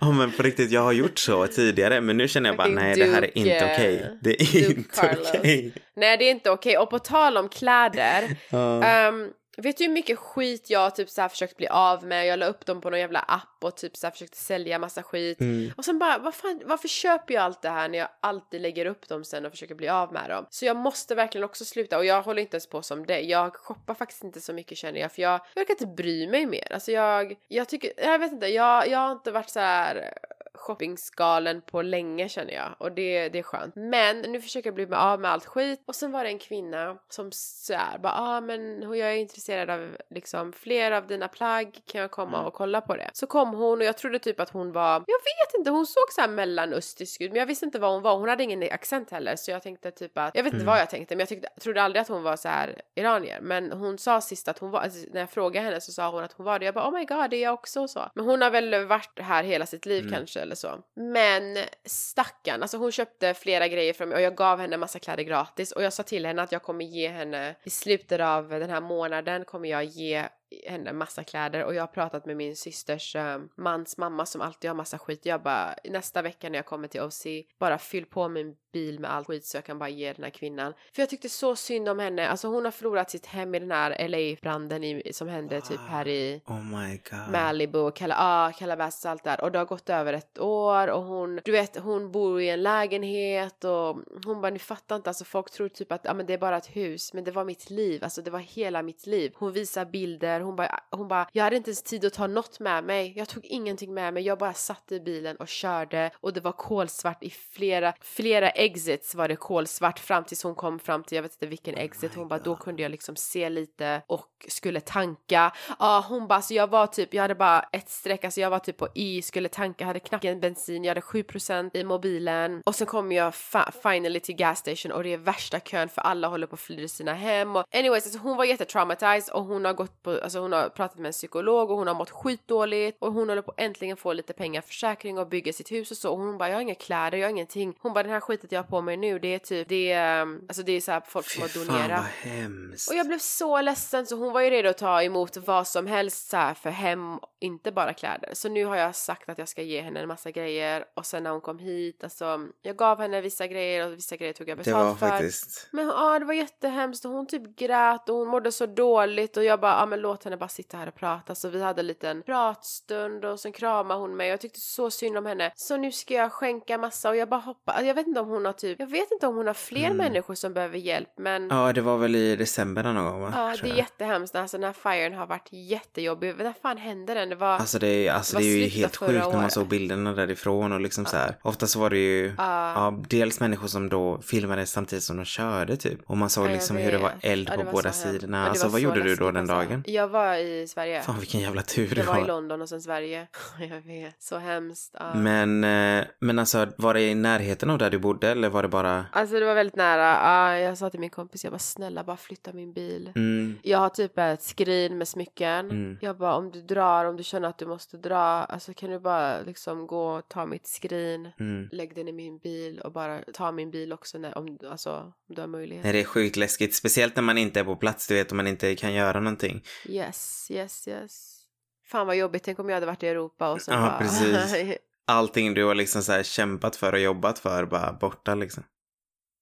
Ja, 0.00 0.10
men 0.10 0.32
på 0.32 0.42
riktigt, 0.42 0.70
jag 0.70 0.80
har 0.80 0.92
gjort 0.92 1.18
så 1.18 1.46
tidigare. 1.46 2.00
Men 2.00 2.16
nu 2.16 2.28
känner 2.28 2.48
jag 2.50 2.56
bara, 2.56 2.68
nej, 2.68 2.94
det 2.94 3.04
här 3.04 3.22
är 3.22 3.38
inte 3.38 3.64
okej. 3.74 4.00
eh, 4.02 4.06
Det 4.22 4.30
är 4.42 4.68
Duke 4.68 4.68
inte 4.78 5.16
okej. 5.38 5.72
Nej 5.96 6.16
det 6.16 6.24
är 6.24 6.30
inte 6.30 6.50
okej. 6.50 6.78
Och 6.78 6.90
på 6.90 6.98
tal 6.98 7.36
om 7.36 7.48
kläder, 7.48 8.36
Ja. 8.50 8.82
ehm, 8.84 9.28
vet 9.62 9.78
du 9.78 9.84
hur 9.84 9.92
mycket 9.92 10.18
skit 10.18 10.70
jag 10.70 10.94
typ 10.94 11.10
så 11.10 11.20
här 11.20 11.28
försökt 11.28 11.56
bli 11.56 11.68
av 11.68 12.04
med? 12.04 12.26
Jag 12.26 12.38
la 12.38 12.46
upp 12.46 12.66
dem 12.66 12.80
på 12.80 12.90
någon 12.90 13.00
jävla 13.00 13.20
app 13.20 13.64
och 13.64 13.76
typ 13.76 13.96
så 13.96 14.06
här 14.06 14.12
försökte 14.12 14.36
sälja 14.36 14.78
massa 14.78 15.02
skit. 15.02 15.40
Mm. 15.40 15.72
Och 15.76 15.84
sen 15.84 15.98
bara, 15.98 16.18
vad 16.18 16.34
fan, 16.34 16.62
varför 16.64 16.88
köper 16.88 17.34
jag 17.34 17.42
allt 17.42 17.62
det 17.62 17.68
här 17.68 17.88
när 17.88 17.98
jag 17.98 18.08
alltid 18.20 18.60
lägger 18.60 18.86
upp 18.86 19.08
dem 19.08 19.24
sen 19.24 19.46
och 19.46 19.52
försöker 19.52 19.74
bli 19.74 19.88
av 19.88 20.12
med 20.12 20.30
dem? 20.30 20.46
Så 20.50 20.64
jag 20.64 20.76
måste 20.76 21.14
verkligen 21.14 21.44
också 21.44 21.64
sluta 21.64 21.98
och 21.98 22.04
jag 22.04 22.22
håller 22.22 22.42
inte 22.42 22.54
ens 22.54 22.66
på 22.66 22.82
som 22.82 23.06
det. 23.06 23.20
Jag 23.20 23.56
shoppar 23.56 23.94
faktiskt 23.94 24.24
inte 24.24 24.40
så 24.40 24.52
mycket 24.52 24.78
känner 24.78 25.00
jag 25.00 25.12
för 25.12 25.22
jag 25.22 25.40
verkar 25.54 25.74
inte 25.74 25.86
bry 25.86 26.26
mig 26.26 26.46
mer. 26.46 26.72
Alltså 26.72 26.92
jag, 26.92 27.34
jag 27.48 27.68
tycker, 27.68 27.92
jag 27.96 28.18
vet 28.18 28.32
inte, 28.32 28.46
jag, 28.46 28.88
jag 28.88 28.98
har 28.98 29.12
inte 29.12 29.30
varit 29.30 29.50
så 29.50 29.60
här 29.60 30.14
shoppingskalen 30.54 31.60
på 31.62 31.82
länge 31.82 32.28
känner 32.28 32.52
jag. 32.54 32.74
Och 32.78 32.92
det, 32.92 33.28
det 33.28 33.38
är 33.38 33.42
skönt. 33.42 33.76
Men 33.76 34.18
nu 34.20 34.40
försöker 34.40 34.68
jag 34.68 34.74
bli 34.74 34.86
med 34.86 34.98
av 34.98 35.20
med 35.20 35.30
allt 35.30 35.44
skit. 35.44 35.82
Och 35.86 35.94
sen 35.94 36.12
var 36.12 36.24
det 36.24 36.30
en 36.30 36.38
kvinna 36.38 36.96
som 37.08 37.30
såhär 37.32 37.98
bara 37.98 38.12
ah 38.12 38.40
men 38.40 38.82
jag 38.82 39.10
är 39.10 39.14
intresserad 39.16 39.70
av 39.70 39.96
liksom 40.10 40.52
fler 40.52 40.90
av 40.92 41.06
dina 41.06 41.28
plagg. 41.28 41.78
Kan 41.86 42.00
jag 42.00 42.10
komma 42.10 42.46
och 42.46 42.54
kolla 42.54 42.80
på 42.80 42.96
det? 42.96 43.10
Så 43.12 43.26
kom 43.26 43.54
hon 43.54 43.78
och 43.78 43.84
jag 43.84 43.96
trodde 43.98 44.18
typ 44.18 44.40
att 44.40 44.50
hon 44.50 44.72
var, 44.72 44.92
jag 44.92 45.18
vet 45.18 45.54
inte, 45.58 45.70
hon 45.70 45.86
såg 45.86 46.04
såhär 46.12 46.28
mellanöstisk 46.28 47.20
ut. 47.20 47.30
Men 47.32 47.38
jag 47.38 47.46
visste 47.46 47.64
inte 47.66 47.78
vad 47.78 47.92
hon 47.92 48.02
var, 48.02 48.16
hon 48.16 48.28
hade 48.28 48.42
ingen 48.42 48.62
accent 48.72 49.10
heller. 49.10 49.36
Så 49.36 49.50
jag 49.50 49.62
tänkte 49.62 49.90
typ 49.90 50.18
att, 50.18 50.36
jag 50.36 50.42
vet 50.44 50.52
inte 50.52 50.64
Mm. 50.64 50.66
vad 50.72 50.80
jag 50.80 50.90
tänkte. 50.90 51.14
Men 51.14 51.20
jag 51.20 51.28
tyckte, 51.28 51.48
trodde 51.60 51.82
aldrig 51.82 52.00
att 52.02 52.08
hon 52.08 52.22
var 52.22 52.36
så 52.36 52.48
här 52.48 52.82
iranier. 52.94 53.38
Men 53.42 53.72
hon 53.72 53.98
sa 53.98 54.20
sist 54.20 54.48
att 54.48 54.58
hon 54.58 54.70
var, 54.70 54.80
alltså, 54.80 55.08
när 55.12 55.20
jag 55.20 55.30
frågade 55.30 55.66
henne 55.66 55.80
så 55.80 55.92
sa 55.92 56.10
hon 56.10 56.24
att 56.24 56.32
hon 56.32 56.46
var 56.46 56.58
det, 56.58 56.64
jag 56.64 56.74
bara 56.74 56.88
oh 56.88 56.92
my 56.98 57.04
god 57.04 57.30
det 57.30 57.36
är 57.36 57.42
jag 57.42 57.54
också. 57.54 57.80
Och 57.80 57.90
så. 57.90 58.10
Men 58.14 58.24
hon 58.24 58.42
har 58.42 58.50
väl 58.50 58.84
varit 58.86 59.20
här 59.20 59.44
hela 59.44 59.66
sitt 59.66 59.86
liv 59.86 60.02
Mm. 60.04 60.14
kanske 60.14 60.43
eller 60.44 60.54
så. 60.54 60.78
Men 60.94 61.58
stackarn, 61.84 62.62
alltså 62.62 62.76
hon 62.76 62.92
köpte 62.92 63.34
flera 63.34 63.68
grejer 63.68 63.92
från 63.92 64.08
mig 64.08 64.16
och 64.16 64.22
jag 64.22 64.36
gav 64.36 64.58
henne 64.58 64.76
massa 64.76 64.98
kläder 64.98 65.22
gratis 65.22 65.72
och 65.72 65.82
jag 65.82 65.92
sa 65.92 66.02
till 66.02 66.26
henne 66.26 66.42
att 66.42 66.52
jag 66.52 66.62
kommer 66.62 66.84
ge 66.84 67.08
henne 67.08 67.54
i 67.64 67.70
slutet 67.70 68.20
av 68.20 68.48
den 68.48 68.70
här 68.70 68.80
månaden 68.80 69.44
kommer 69.44 69.68
jag 69.68 69.84
ge 69.84 70.28
henne 70.66 70.92
massa 70.92 71.24
kläder 71.24 71.64
och 71.64 71.74
jag 71.74 71.82
har 71.82 71.86
pratat 71.86 72.26
med 72.26 72.36
min 72.36 72.56
systers 72.56 73.16
uh, 73.16 73.38
mans 73.56 73.98
mamma 73.98 74.26
som 74.26 74.40
alltid 74.40 74.70
har 74.70 74.74
massa 74.74 74.98
skit. 74.98 75.26
Jag 75.26 75.42
bara 75.42 75.74
nästa 75.84 76.22
vecka 76.22 76.48
när 76.48 76.58
jag 76.58 76.66
kommer 76.66 76.88
till 76.88 77.00
OC 77.00 77.26
bara 77.58 77.78
fyll 77.78 78.06
på 78.06 78.28
min 78.28 78.56
bil 78.72 79.00
med 79.00 79.14
allt 79.14 79.26
skit 79.26 79.44
så 79.44 79.56
jag 79.56 79.64
kan 79.64 79.78
bara 79.78 79.88
ge 79.88 80.12
den 80.12 80.24
här 80.24 80.30
kvinnan. 80.30 80.72
För 80.94 81.02
jag 81.02 81.10
tyckte 81.10 81.28
så 81.28 81.56
synd 81.56 81.88
om 81.88 81.98
henne. 81.98 82.28
Alltså 82.28 82.48
hon 82.48 82.64
har 82.64 82.72
förlorat 82.72 83.10
sitt 83.10 83.26
hem 83.26 83.54
i 83.54 83.58
den 83.58 83.70
här 83.70 84.08
LA-branden 84.08 85.02
som 85.12 85.28
hände 85.28 85.60
typ 85.60 85.80
här 85.88 86.08
i 86.08 86.42
oh. 86.46 87.30
Malibu 87.30 87.78
och 87.78 87.96
Cala, 87.96 88.14
ah, 88.18 88.52
Calabasas 88.52 89.04
och 89.04 89.10
allt 89.10 89.24
där. 89.24 89.40
Och 89.40 89.52
det 89.52 89.58
har 89.58 89.66
gått 89.66 89.90
över 89.90 90.12
ett 90.12 90.38
år 90.38 90.88
och 90.88 91.02
hon, 91.02 91.40
du 91.44 91.52
vet, 91.52 91.76
hon 91.76 92.12
bor 92.12 92.40
i 92.40 92.48
en 92.48 92.62
lägenhet 92.62 93.64
och 93.64 93.96
hon 94.24 94.40
bara, 94.40 94.50
ni 94.50 94.58
fattar 94.58 94.96
inte, 94.96 95.10
alltså 95.10 95.24
folk 95.24 95.50
tror 95.50 95.68
typ 95.68 95.92
att 95.92 96.04
ja, 96.04 96.14
men 96.14 96.26
det 96.26 96.34
är 96.34 96.38
bara 96.38 96.56
ett 96.56 96.76
hus, 96.76 97.12
men 97.12 97.24
det 97.24 97.30
var 97.30 97.44
mitt 97.44 97.70
liv, 97.70 98.04
alltså 98.04 98.22
det 98.22 98.30
var 98.30 98.38
hela 98.38 98.82
mitt 98.82 99.06
liv. 99.06 99.32
Hon 99.34 99.52
visar 99.52 99.84
bilder, 99.84 100.40
hon 100.44 100.56
bara, 100.56 100.80
hon 100.90 101.08
bara, 101.08 101.28
jag 101.32 101.44
hade 101.44 101.56
inte 101.56 101.70
ens 101.70 101.82
tid 101.82 102.04
att 102.04 102.12
ta 102.12 102.26
något 102.26 102.60
med 102.60 102.84
mig, 102.84 103.12
jag 103.16 103.28
tog 103.28 103.44
ingenting 103.44 103.94
med 103.94 104.14
mig, 104.14 104.22
jag 104.22 104.38
bara 104.38 104.54
satt 104.54 104.92
i 104.92 105.00
bilen 105.00 105.36
och 105.36 105.48
körde 105.48 106.10
och 106.20 106.32
det 106.32 106.40
var 106.40 106.52
kolsvart 106.52 107.22
i 107.22 107.30
flera, 107.30 107.94
flera 108.00 108.50
exits 108.50 109.14
var 109.14 109.28
det 109.28 109.36
kolsvart 109.36 109.98
fram 109.98 110.24
tills 110.24 110.42
hon 110.42 110.54
kom 110.54 110.78
fram 110.78 111.04
till, 111.04 111.16
jag 111.16 111.22
vet 111.22 111.32
inte 111.32 111.46
vilken 111.46 111.74
exit, 111.74 112.14
hon 112.14 112.28
bara, 112.28 112.38
då 112.38 112.56
kunde 112.56 112.82
jag 112.82 112.90
liksom 112.90 113.16
se 113.16 113.48
lite 113.48 114.02
och 114.06 114.30
skulle 114.48 114.80
tanka. 114.80 115.52
Ja, 115.68 115.76
ah, 115.78 116.00
hon 116.08 116.26
bara, 116.26 116.42
så 116.42 116.54
jag 116.54 116.70
var 116.70 116.86
typ, 116.86 117.14
jag 117.14 117.22
hade 117.22 117.34
bara 117.34 117.60
ett 117.72 117.90
streck, 117.90 118.24
alltså 118.24 118.40
jag 118.40 118.50
var 118.50 118.58
typ 118.58 118.76
på 118.76 118.88
i, 118.94 119.22
skulle 119.22 119.48
tanka, 119.48 119.84
hade 119.84 120.00
knappt 120.00 120.24
en 120.24 120.40
bensin, 120.40 120.84
jag 120.84 120.90
hade 120.90 121.00
7% 121.00 121.70
i 121.76 121.84
mobilen 121.84 122.62
och 122.66 122.74
sen 122.74 122.86
kom 122.86 123.12
jag 123.12 123.34
finally 123.82 124.20
till 124.20 124.36
gas 124.36 124.58
station 124.58 124.92
och 124.92 125.02
det 125.02 125.12
är 125.12 125.18
värsta 125.18 125.60
kön 125.60 125.88
för 125.88 126.02
alla 126.02 126.28
håller 126.28 126.46
på 126.46 126.54
att 126.54 126.60
fly 126.60 126.88
sina 126.88 127.14
hem 127.14 127.56
och 127.56 127.64
anyways, 127.74 128.06
alltså 128.06 128.18
hon 128.18 128.36
var 128.36 128.44
jättetraumatized 128.44 129.34
och 129.34 129.44
hon 129.44 129.64
har 129.64 129.72
gått 129.72 130.02
på, 130.02 130.20
alltså 130.24 130.38
hon 130.38 130.52
har 130.52 130.68
pratat 130.68 130.98
med 130.98 131.06
en 131.06 131.12
psykolog 131.12 131.70
och 131.70 131.76
hon 131.76 131.86
har 131.86 131.94
mått 131.94 132.10
skitdåligt 132.10 132.96
och 133.00 133.12
hon 133.12 133.28
håller 133.28 133.42
på 133.42 133.50
att 133.50 133.60
äntligen 133.60 133.96
få 133.96 134.12
lite 134.12 134.32
pengar, 134.32 134.60
försäkring 134.60 135.18
och 135.18 135.28
bygga 135.28 135.52
sitt 135.52 135.72
hus 135.72 135.90
och 135.90 135.96
så 135.96 136.10
och 136.10 136.18
hon 136.18 136.38
bara 136.38 136.48
jag 136.48 136.56
har 136.56 136.62
inga 136.62 136.74
kläder, 136.74 137.18
jag 137.18 137.26
har 137.26 137.30
ingenting. 137.30 137.74
Hon 137.80 137.92
bara 137.92 138.02
den 138.02 138.12
här 138.12 138.20
skitet 138.20 138.52
jag 138.52 138.58
har 138.58 138.64
på 138.68 138.80
mig 138.80 138.96
nu 138.96 139.18
det 139.18 139.34
är 139.34 139.38
typ, 139.38 139.68
det 139.68 139.92
är, 139.92 140.22
um, 140.22 140.44
alltså 140.48 140.62
det 140.62 140.72
är 140.72 140.80
så 140.80 140.92
här 140.92 141.02
folk 141.06 141.30
som 141.30 141.42
har 141.42 141.48
donerat. 141.48 141.88
Fan 141.88 142.06
vad 142.24 142.32
hemskt. 142.32 142.90
Och 142.90 142.96
jag 142.96 143.06
blev 143.06 143.18
så 143.18 143.60
ledsen 143.60 144.06
så 144.06 144.16
hon 144.16 144.32
var 144.32 144.40
ju 144.40 144.50
redo 144.50 144.68
att 144.68 144.78
ta 144.78 145.02
emot 145.02 145.36
vad 145.36 145.66
som 145.66 145.86
helst 145.86 146.28
så 146.28 146.36
här 146.36 146.54
för 146.54 146.70
hem, 146.70 147.18
inte 147.40 147.72
bara 147.72 147.92
kläder. 147.92 148.30
Så 148.32 148.48
nu 148.48 148.64
har 148.64 148.76
jag 148.76 148.94
sagt 148.94 149.28
att 149.28 149.38
jag 149.38 149.48
ska 149.48 149.62
ge 149.62 149.80
henne 149.80 150.00
en 150.00 150.08
massa 150.08 150.30
grejer 150.30 150.84
och 150.96 151.06
sen 151.06 151.22
när 151.22 151.30
hon 151.30 151.40
kom 151.40 151.58
hit, 151.58 152.04
alltså 152.04 152.40
jag 152.62 152.76
gav 152.76 153.00
henne 153.00 153.20
vissa 153.20 153.46
grejer 153.46 153.86
och 153.86 153.92
vissa 153.92 154.16
grejer 154.16 154.32
tog 154.32 154.48
jag 154.48 154.58
betalt 154.58 154.98
för. 154.98 155.08
faktiskt. 155.08 155.68
Men 155.70 155.86
ja, 155.86 156.18
det 156.18 156.24
var 156.24 156.34
jättehemskt 156.34 157.04
och 157.04 157.10
hon 157.10 157.26
typ 157.26 157.56
grät 157.56 158.08
och 158.08 158.16
hon 158.16 158.28
mådde 158.28 158.52
så 158.52 158.66
dåligt 158.66 159.36
och 159.36 159.44
jag 159.44 159.60
bara, 159.60 159.72
ja 159.72 159.86
men 159.86 160.00
låt 160.00 160.13
henne 160.22 160.36
bara 160.36 160.48
sitta 160.48 160.76
här 160.76 160.86
och 160.86 160.94
prata. 160.94 161.34
Så 161.34 161.48
vi 161.48 161.62
hade 161.62 161.80
en 161.80 161.86
liten 161.86 162.22
pratstund 162.22 163.24
och 163.24 163.40
sen 163.40 163.52
kramade 163.52 164.00
hon 164.00 164.16
mig 164.16 164.28
och 164.28 164.32
jag 164.32 164.40
tyckte 164.40 164.60
så 164.60 164.90
synd 164.90 165.18
om 165.18 165.26
henne. 165.26 165.52
Så 165.56 165.76
nu 165.76 165.92
ska 165.92 166.14
jag 166.14 166.32
skänka 166.32 166.78
massa 166.78 167.08
och 167.10 167.16
jag 167.16 167.28
bara 167.28 167.40
hoppas, 167.40 167.82
jag 167.84 167.94
vet 167.94 168.06
inte 168.06 168.20
om 168.20 168.28
hon 168.28 168.44
har 168.44 168.52
typ, 168.52 168.80
jag 168.80 168.86
vet 168.86 169.12
inte 169.12 169.26
om 169.26 169.36
hon 169.36 169.46
har 169.46 169.54
fler 169.54 169.84
mm. 169.84 169.96
människor 169.96 170.34
som 170.34 170.54
behöver 170.54 170.78
hjälp 170.78 171.08
men. 171.18 171.48
Ja, 171.48 171.72
det 171.72 171.80
var 171.80 171.96
väl 171.96 172.14
i 172.16 172.36
december 172.36 172.82
någon 172.82 173.04
gång 173.04 173.20
va? 173.20 173.32
Ja, 173.36 173.54
det 173.62 173.70
är 173.70 173.76
jättehemskt. 173.76 174.34
Alltså 174.34 174.58
den 174.58 174.64
här 174.64 174.72
firen 174.72 175.18
har 175.18 175.26
varit 175.26 175.48
jättejobbig. 175.50 176.34
När 176.38 176.54
fan 176.62 176.76
hände 176.76 177.14
den? 177.14 177.28
Det 177.28 177.36
var. 177.36 177.58
Alltså 177.58 177.78
det 177.78 177.86
är, 177.86 178.12
alltså, 178.12 178.38
det 178.38 178.44
är 178.44 178.56
ju 178.56 178.66
helt 178.66 178.96
sjukt 178.96 179.12
när 179.12 179.32
man 179.32 179.50
såg 179.50 179.66
bilderna 179.66 180.12
därifrån 180.12 180.72
och 180.72 180.80
liksom 180.80 181.04
ja. 181.04 181.10
så 181.10 181.16
här. 181.16 181.36
Ofta 181.42 181.66
så 181.66 181.80
var 181.80 181.90
det 181.90 181.98
ju, 181.98 182.26
uh. 182.28 182.34
ja, 182.38 183.02
dels 183.08 183.40
människor 183.40 183.68
som 183.68 183.88
då 183.88 184.20
filmade 184.22 184.66
samtidigt 184.66 185.04
som 185.04 185.16
de 185.16 185.24
körde 185.24 185.76
typ. 185.76 186.00
Och 186.06 186.16
man 186.16 186.30
såg 186.30 186.50
liksom 186.50 186.76
hur 186.76 186.92
det 186.92 186.98
var 186.98 187.12
eld 187.20 187.52
på 187.54 187.64
båda 187.72 187.92
sidorna. 187.92 188.48
Alltså 188.48 188.68
vad 188.68 188.80
gjorde 188.80 189.02
du 189.02 189.16
då 189.16 189.30
den 189.30 189.50
alltså. 189.50 189.54
dagen? 189.54 189.84
Jag 189.86 190.03
var 190.06 190.36
i 190.36 190.66
Sverige. 190.68 191.02
Fan 191.02 191.18
vilken 191.18 191.40
jävla 191.40 191.62
tur 191.62 191.94
det 191.94 192.02
var. 192.02 192.14
Jag 192.14 192.20
var 192.20 192.24
i 192.24 192.28
London 192.28 192.62
och 192.62 192.68
sen 192.68 192.80
Sverige. 192.82 193.26
jag 193.70 193.80
vet, 193.80 194.22
så 194.22 194.38
hemskt. 194.38 194.94
Uh. 195.00 195.16
Men, 195.16 195.64
eh, 195.64 196.04
men 196.18 196.38
alltså 196.38 196.66
var 196.78 196.94
det 196.94 197.02
i 197.02 197.14
närheten 197.14 197.70
av 197.70 197.78
där 197.78 197.90
du 197.90 197.98
bodde 197.98 198.30
eller 198.30 198.48
var 198.48 198.62
det 198.62 198.68
bara? 198.68 199.06
Alltså 199.12 199.40
det 199.40 199.46
var 199.46 199.54
väldigt 199.54 199.76
nära. 199.76 200.54
Uh, 200.54 200.60
jag 200.60 200.78
sa 200.78 200.90
till 200.90 201.00
min 201.00 201.10
kompis, 201.10 201.44
jag 201.44 201.52
bara 201.52 201.58
snälla 201.58 202.04
bara 202.04 202.16
flytta 202.16 202.52
min 202.52 202.72
bil. 202.72 203.12
Mm. 203.14 203.58
Jag 203.62 203.78
har 203.78 203.88
typ 203.88 204.18
ett 204.18 204.42
skrin 204.42 204.98
med 204.98 205.08
smycken. 205.08 205.70
Mm. 205.70 205.98
Jag 206.00 206.16
bara 206.16 206.34
om 206.34 206.50
du 206.50 206.62
drar, 206.62 207.04
om 207.04 207.16
du 207.16 207.22
känner 207.22 207.48
att 207.48 207.58
du 207.58 207.66
måste 207.66 207.96
dra, 207.96 208.16
alltså 208.44 208.74
kan 208.74 208.90
du 208.90 208.98
bara 208.98 209.40
liksom 209.40 209.86
gå 209.86 210.06
och 210.06 210.28
ta 210.28 210.46
mitt 210.46 210.66
skrin, 210.66 211.28
mm. 211.40 211.68
lägg 211.72 211.94
den 211.94 212.08
i 212.08 212.12
min 212.12 212.38
bil 212.38 212.80
och 212.80 212.92
bara 212.92 213.20
ta 213.32 213.52
min 213.52 213.70
bil 213.70 213.92
också 213.92 214.18
när, 214.18 214.38
om, 214.38 214.58
alltså, 214.70 215.12
om 215.28 215.34
du 215.34 215.40
har 215.40 215.48
möjlighet. 215.48 215.84
Nej, 215.84 215.92
det 215.92 216.00
är 216.00 216.04
sjukt 216.04 216.36
läskigt, 216.36 216.74
speciellt 216.74 217.16
när 217.16 217.22
man 217.22 217.38
inte 217.38 217.60
är 217.60 217.64
på 217.64 217.76
plats, 217.76 218.08
du 218.08 218.14
vet, 218.14 218.30
och 218.30 218.36
man 218.36 218.46
inte 218.46 218.74
kan 218.74 218.94
göra 218.94 219.20
någonting. 219.20 219.62
Yes, 219.94 220.50
yes, 220.50 220.88
yes. 220.88 221.40
Fan 221.86 222.06
vad 222.06 222.16
jobbigt, 222.16 222.42
tänk 222.42 222.58
om 222.58 222.68
jag 222.68 222.76
hade 222.76 222.86
varit 222.86 223.02
i 223.02 223.08
Europa 223.08 223.52
och 223.52 223.62
så 223.62 223.70
ja, 223.70 223.76
bara... 223.76 223.98
precis. 223.98 224.76
Allting 225.06 225.54
du 225.54 225.64
har 225.64 225.74
liksom 225.74 226.02
så 226.02 226.22
kämpat 226.22 226.76
för 226.76 226.92
och 226.92 227.00
jobbat 227.00 227.38
för 227.38 227.64
bara 227.64 227.92
borta 227.92 228.34
liksom. 228.34 228.64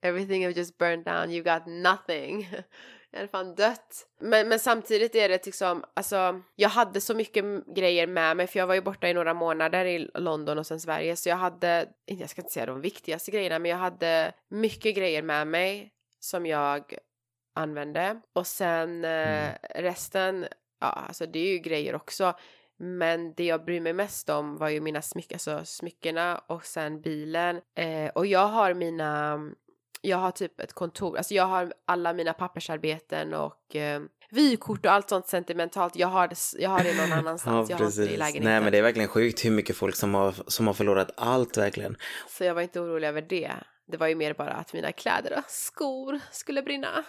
Everything 0.03 0.45
have 0.45 0.55
just 0.55 0.79
burned 0.79 1.05
down, 1.05 1.31
you 1.31 1.43
got 1.45 1.67
nothing. 1.67 2.51
Jag 3.11 3.19
hade 3.19 3.29
fan 3.29 3.55
dött. 3.55 4.07
Men, 4.21 4.49
men 4.49 4.59
samtidigt 4.59 5.15
är 5.15 5.29
det 5.29 5.47
liksom, 5.47 5.85
alltså 5.95 6.43
jag 6.57 6.69
hade 6.69 7.01
så 7.01 7.15
mycket 7.15 7.45
grejer 7.77 8.07
med 8.07 8.37
mig 8.37 8.47
för 8.47 8.59
jag 8.59 8.67
var 8.67 8.75
ju 8.75 8.81
borta 8.81 9.09
i 9.09 9.15
några 9.15 9.35
månader 9.35 9.85
i 9.85 10.11
London 10.15 10.59
och 10.59 10.67
sen 10.67 10.81
Sverige 10.81 11.17
så 11.17 11.29
jag 11.29 11.37
hade, 11.37 11.89
jag 12.07 12.31
ska 12.31 12.41
inte 12.41 12.53
säga 12.53 12.67
de 12.67 12.81
viktigaste 12.81 13.31
grejerna 13.31 13.59
men 13.59 13.71
jag 13.71 13.79
hade 13.79 14.33
mycket 14.49 14.97
grejer 14.97 15.23
med 15.23 15.47
mig 15.47 15.93
som 16.21 16.47
jag 16.47 16.95
använde 17.55 18.21
och 18.33 18.47
sen 18.47 19.05
eh, 19.05 19.45
mm. 19.45 19.55
resten, 19.75 20.47
ja 20.81 20.87
alltså 20.87 21.27
det 21.27 21.39
är 21.39 21.53
ju 21.53 21.59
grejer 21.59 21.95
också 21.95 22.35
men 22.83 23.35
det 23.35 23.45
jag 23.45 23.65
bryr 23.65 23.81
mig 23.81 23.93
mest 23.93 24.29
om 24.29 24.57
var 24.57 24.69
ju 24.69 24.81
mina 24.81 25.03
smycken, 25.03 25.35
alltså 25.35 25.65
smyckena 25.65 26.39
och 26.47 26.65
sen 26.65 27.01
bilen. 27.01 27.61
Eh, 27.77 28.11
och 28.15 28.27
jag 28.27 28.47
har 28.47 28.75
mina 28.75 29.41
jag 30.05 30.17
har 30.17 30.31
typ 30.31 30.61
ett 30.61 30.73
kontor, 30.73 31.17
alltså 31.17 31.35
jag 31.35 31.47
har 31.47 31.73
alla 31.87 32.13
mina 32.13 32.33
pappersarbeten 32.33 33.35
och 33.35 33.77
eh, 33.77 34.03
vykort 34.31 34.87
och 34.87 34.93
allt 34.93 35.09
sånt 35.09 35.29
sentimentalt. 35.29 35.97
Jag 35.97 36.09
har 36.09 36.33
jag 36.59 36.71
har 36.71 36.85
det 36.85 36.97
någon 36.97 37.13
annanstans, 37.19 37.71
ja, 37.71 37.75
jag 37.75 37.85
har 37.85 37.87
inte 37.87 38.01
det 38.01 38.07
i 38.07 38.17
lägenheten. 38.17 38.45
Nej 38.45 38.61
men 38.61 38.73
det 38.73 38.79
är 38.79 38.83
verkligen 38.83 39.09
sjukt 39.09 39.45
hur 39.45 39.51
mycket 39.51 39.77
folk 39.77 39.97
som 39.97 40.15
har, 40.15 40.35
som 40.47 40.67
har 40.67 40.75
förlorat 40.75 41.11
allt 41.17 41.57
verkligen. 41.57 41.97
Så 42.29 42.45
jag 42.45 42.55
var 42.55 42.63
inte 42.63 42.81
orolig 42.81 43.09
över 43.09 43.23
det. 43.23 43.53
Det 43.87 43.97
var 43.97 44.07
ju 44.07 44.15
mer 44.15 44.35
bara 44.35 44.53
att 44.53 44.73
mina 44.73 44.93
kläder 44.93 45.39
och 45.39 45.51
skor 45.51 46.21
skulle 46.31 46.63
brinna. 46.63 47.05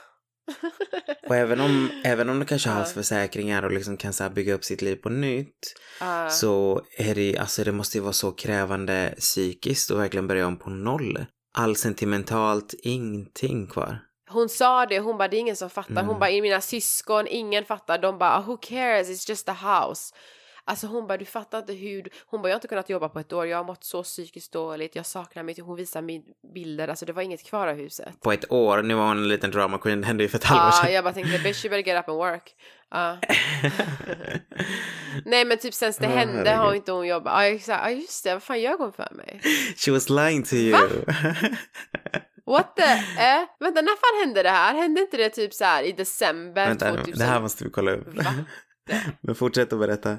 och 1.28 1.36
även 1.36 1.62
om, 1.62 1.90
även 2.04 2.30
om 2.30 2.40
du 2.40 2.46
kanske 2.46 2.70
har 2.70 2.84
försäkringar 2.84 3.64
och 3.64 3.72
liksom 3.72 3.98
kan 3.98 4.14
så 4.14 4.30
bygga 4.30 4.54
upp 4.54 4.64
sitt 4.64 4.82
liv 4.82 4.96
på 4.96 5.10
nytt 5.10 5.74
uh. 6.02 6.30
så 6.30 6.82
är 6.98 7.16
det, 7.16 7.38
alltså 7.38 7.64
det 7.64 7.72
måste 7.72 7.98
ju 7.98 8.02
vara 8.02 8.14
så 8.14 8.32
krävande 8.32 9.14
psykiskt 9.18 9.92
att 9.92 9.98
verkligen 9.98 10.28
börja 10.28 10.48
om 10.48 10.58
på 10.58 10.70
noll 10.70 11.26
all 11.54 11.76
sentimentalt, 11.76 12.74
ingenting 12.84 13.68
kvar. 13.68 14.00
Hon 14.30 14.50
sa 14.50 14.86
det, 14.86 15.00
hon 15.00 15.18
bara 15.18 15.28
det 15.28 15.38
är 15.38 15.40
ingen 15.40 15.56
som 15.56 15.70
fattar. 15.70 15.92
Mm. 15.92 16.08
Hon 16.08 16.20
bara 16.20 16.32
i 16.32 16.42
mina 16.42 16.62
syskon, 16.62 17.28
ingen 17.28 17.66
fattar. 17.66 17.98
De 17.98 18.18
bara 18.18 18.42
who 18.42 18.58
cares, 18.58 19.10
it's 19.10 19.30
just 19.30 19.50
a 19.50 19.54
house. 19.54 20.14
Alltså 20.65 20.88
hon 20.88 21.08
bara 21.08 21.17
du 21.17 21.26
fattar 21.26 21.60
inte 21.60 21.73
hur, 21.73 22.08
hon 22.26 22.41
bara 22.41 22.49
jag 22.49 22.54
har 22.54 22.58
inte 22.58 22.67
kunnat 22.67 22.89
jobba 22.89 23.10
på 23.10 23.19
ett 23.19 23.34
år, 23.34 23.47
jag 23.47 23.58
har 23.58 23.63
mått 23.63 23.84
så 23.84 24.04
psykiskt 24.04 24.52
dåligt, 24.52 24.95
jag 24.95 25.06
saknar 25.06 25.43
mitt, 25.43 25.60
hon 25.60 25.76
visar 25.76 26.02
mig 26.02 26.23
bilder, 26.54 26.88
alltså 26.88 27.06
det 27.06 27.13
var 27.13 27.21
inget 27.21 27.43
kvar 27.43 27.67
av 27.67 27.76
huset. 27.76 28.21
På 28.21 28.32
ett 28.32 28.52
år, 28.52 28.82
nu 28.82 28.93
var 28.93 29.08
hon 29.08 29.17
en 29.17 29.28
liten 29.28 29.52
drama 29.52 29.78
queen, 29.78 30.02
det 30.02 30.08
hände 30.08 30.23
ju 30.23 30.30
för 30.30 30.38
ett 30.38 30.43
halvår 30.43 30.71
sedan. 30.71 30.86
Ja, 30.86 30.91
jag 30.91 31.04
bara 31.04 31.13
tänkte 31.13 31.39
bitch 31.39 31.65
you 31.65 31.69
better 31.69 31.91
get 31.91 31.99
up 31.99 32.10
and 32.10 32.17
work. 32.17 32.56
Uh. 32.95 33.15
Nej 35.26 35.45
men 35.45 35.58
typ 35.58 35.73
sen 35.73 35.93
det 35.99 36.08
oh, 36.08 36.12
hände 36.12 36.52
har 36.52 36.65
hon 36.65 36.76
inte 36.76 36.91
hon 36.91 37.08
jobbat, 37.08 37.34
ja 37.34 37.45
exakt, 37.45 37.84
ja 37.84 37.89
just 37.91 38.23
det, 38.23 38.34
vad 38.34 38.43
fan 38.43 38.62
gör 38.62 38.78
hon 38.78 38.93
för 38.93 39.10
mig? 39.12 39.41
She 39.78 39.91
was 39.91 40.10
lying 40.10 40.43
to 40.43 40.56
you. 40.56 40.78
What 42.45 42.76
the? 42.76 42.84
Eh? 43.23 43.47
Vänta, 43.60 43.82
när 43.82 43.95
fan 43.95 44.28
hände 44.28 44.43
det 44.43 44.49
här? 44.49 44.73
Hände 44.73 45.02
inte 45.02 45.17
det 45.17 45.30
typ 45.30 45.54
så 45.54 45.63
här 45.63 45.84
i 45.84 45.91
december 45.91 46.67
Vänta, 46.67 46.91
2000? 46.91 47.13
det 47.17 47.26
här 47.26 47.41
måste 47.41 47.63
vi 47.63 47.69
kolla 47.69 47.91
upp. 47.91 48.15
Va? 48.15 48.34
Men 49.21 49.36
fortsätt 49.36 49.73
att 49.73 49.80
berätta. 49.80 50.17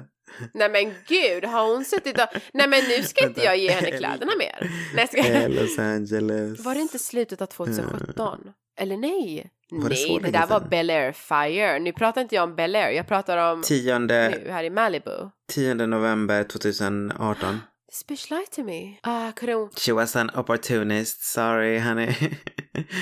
Nej 0.53 0.69
men 0.69 0.93
gud, 1.07 1.45
har 1.45 1.73
hon 1.73 1.85
suttit 1.85 2.21
och... 2.21 2.27
Nej 2.53 2.67
men 2.67 2.83
nu 2.83 3.03
ska 3.03 3.27
inte 3.27 3.41
jag 3.41 3.57
ge 3.57 3.71
henne 3.71 3.91
kläderna 3.91 4.31
mer. 4.37 4.71
Nej, 4.95 5.07
ska... 5.07 5.47
Los 5.47 5.79
Angeles. 5.79 6.59
Var 6.59 6.75
det 6.75 6.81
inte 6.81 6.99
slutet 6.99 7.41
av 7.41 7.45
2017? 7.45 8.39
Eller 8.77 8.97
nej? 8.97 9.51
Var 9.71 9.89
nej, 9.89 10.19
det, 10.23 10.31
där 10.31 10.47
var 10.47 10.59
Bel 10.59 10.89
Air 10.89 11.11
Fire. 11.11 11.79
Nu 11.79 11.93
pratar 11.93 12.21
inte 12.21 12.35
jag 12.35 12.43
om 12.43 12.55
Bel 12.55 12.75
Air, 12.75 12.91
jag 12.91 13.07
pratar 13.07 13.37
om 13.37 13.61
Tionde... 13.61 14.29
nu 14.29 14.51
här 14.51 14.63
i 14.63 14.69
Malibu. 14.69 15.29
10 15.47 15.73
november 15.73 16.43
2018. 16.43 17.59
This 17.89 18.07
bitch 18.07 18.29
lied 18.29 18.51
to 18.51 18.63
me. 18.63 18.99
Ah, 19.03 19.27
uh, 19.27 19.31
could 19.33 19.79
She 19.79 19.93
was 19.93 20.15
an 20.15 20.29
opportunist, 20.35 21.23
sorry 21.23 21.79
honey. 21.79 22.09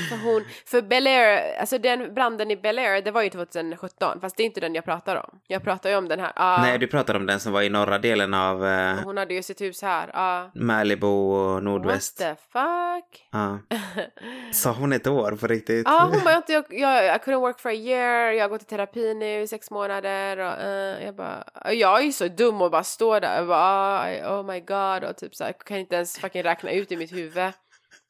För 0.10 0.24
hon, 0.24 0.46
för 0.66 0.82
Bel 0.82 1.08
Air, 1.08 1.58
alltså 1.60 1.78
den 1.78 2.14
branden 2.14 2.52
i 2.52 2.56
Bel 2.58 2.80
Air, 2.80 3.02
det 3.02 3.12
var 3.12 3.22
ju 3.22 3.30
2017, 3.30 4.20
fast 4.22 4.38
det 4.38 4.44
är 4.44 4.46
inte 4.46 4.60
den 4.60 4.76
jag 4.76 4.86
pratar 4.86 5.16
om. 5.16 5.40
Jag 5.48 5.64
pratar 5.64 5.90
ju 5.90 5.96
om 5.96 6.08
den 6.08 6.20
här, 6.20 6.32
ah, 6.36 6.62
Nej, 6.62 6.78
du 6.78 6.88
pratar 6.88 7.16
om 7.16 7.26
den 7.26 7.40
som 7.40 7.54
var 7.54 7.62
i 7.62 7.70
norra 7.70 7.98
delen 8.00 8.34
av 8.34 8.66
eh, 8.66 8.96
hon 9.04 9.18
hade 9.18 9.34
ju 9.34 9.44
sitt 9.44 9.62
hus 9.62 9.82
här, 9.82 10.10
ah. 10.14 10.50
Malibu 10.56 11.08
och 11.08 11.54
What 11.54 11.64
nordväst. 11.64 12.18
the 12.18 12.36
fuck? 12.52 13.28
Ja. 13.32 13.60
Sa 14.54 14.72
hon 14.72 14.94
ett 14.94 15.08
år 15.08 15.32
på 15.32 15.48
riktigt? 15.48 15.84
Ja, 15.86 16.10
hon 16.12 16.24
bara, 16.24 16.34
jag, 16.34 16.44
jag, 16.48 16.66
jag, 16.80 17.16
I 17.16 17.20
couldn't 17.20 17.40
work 17.40 17.60
for 17.60 17.70
a 17.70 17.74
year, 17.74 18.32
jag 18.32 18.44
har 18.44 18.50
gått 18.50 18.62
i 18.62 18.66
terapi 18.66 19.14
nu 19.14 19.42
i 19.42 19.48
sex 19.48 19.72
månader 19.72 20.38
och 20.38 20.62
eh, 20.62 21.06
jag 21.06 21.16
bara, 21.16 21.44
jag 21.72 22.00
är 22.00 22.04
ju 22.04 22.12
så 22.12 22.28
dum 22.28 22.62
och 22.62 22.72
bara 22.72 22.84
står 22.84 23.20
där 23.20 23.42
och 23.42 23.48
bara, 23.48 23.60
ah, 23.60 24.40
oh 24.40 24.46
my 24.46 24.60
god 24.60 25.04
och 25.10 25.18
typ 25.18 25.36
så 25.36 25.44
här, 25.44 25.54
kan 25.66 25.78
inte 25.78 25.96
ens 25.96 26.20
fucking 26.20 26.44
räkna 26.44 26.72
ut 26.72 26.92
i 26.92 26.98
mitt 26.98 27.12
huvud. 27.14 27.54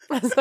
Alltså, 0.10 0.40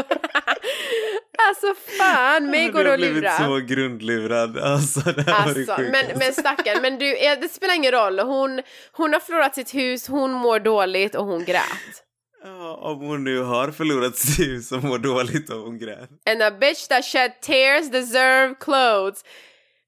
alltså 1.49 1.75
fan, 1.99 2.51
mig 2.51 2.69
går 2.69 2.85
det 2.85 2.89
har 2.91 2.95
att 2.95 3.01
blivit 3.01 3.23
lura. 3.23 3.39
så 3.39 3.57
grundlurad. 3.67 4.59
Alltså, 4.59 5.01
det 5.01 5.23
här 5.31 5.47
var 5.47 5.55
det 5.55 5.61
Alltså, 5.61 5.83
men, 5.83 6.19
men 6.19 6.33
stackarn, 6.33 6.83
men 6.83 6.99
du, 6.99 7.17
eh, 7.17 7.41
det 7.41 7.49
spelar 7.49 7.75
ingen 7.75 7.93
roll. 7.93 8.19
Hon, 8.19 8.63
hon 8.93 9.13
har 9.13 9.21
förlorat 9.21 9.55
sitt 9.55 9.75
hus, 9.75 10.09
hon 10.09 10.33
mår 10.33 10.61
dåligt 10.61 11.15
och 11.15 11.27
hon 11.27 11.45
grät. 11.45 12.03
Ja, 12.45 12.75
om 12.83 12.99
hon 13.01 13.25
nu 13.25 13.39
har 13.43 13.71
förlorat 13.71 14.17
sitt 14.17 14.47
hus 14.47 14.73
och 14.73 14.85
mår 14.85 14.99
dåligt 14.99 15.51
och 15.51 15.59
hon 15.61 15.79
grät. 15.79 16.09
And 16.31 16.43
a 16.43 16.51
bitch 16.51 16.87
that 16.89 17.05
shed 17.05 17.33
tears 17.41 17.91
deserve 17.91 18.55
clothes. 18.61 19.25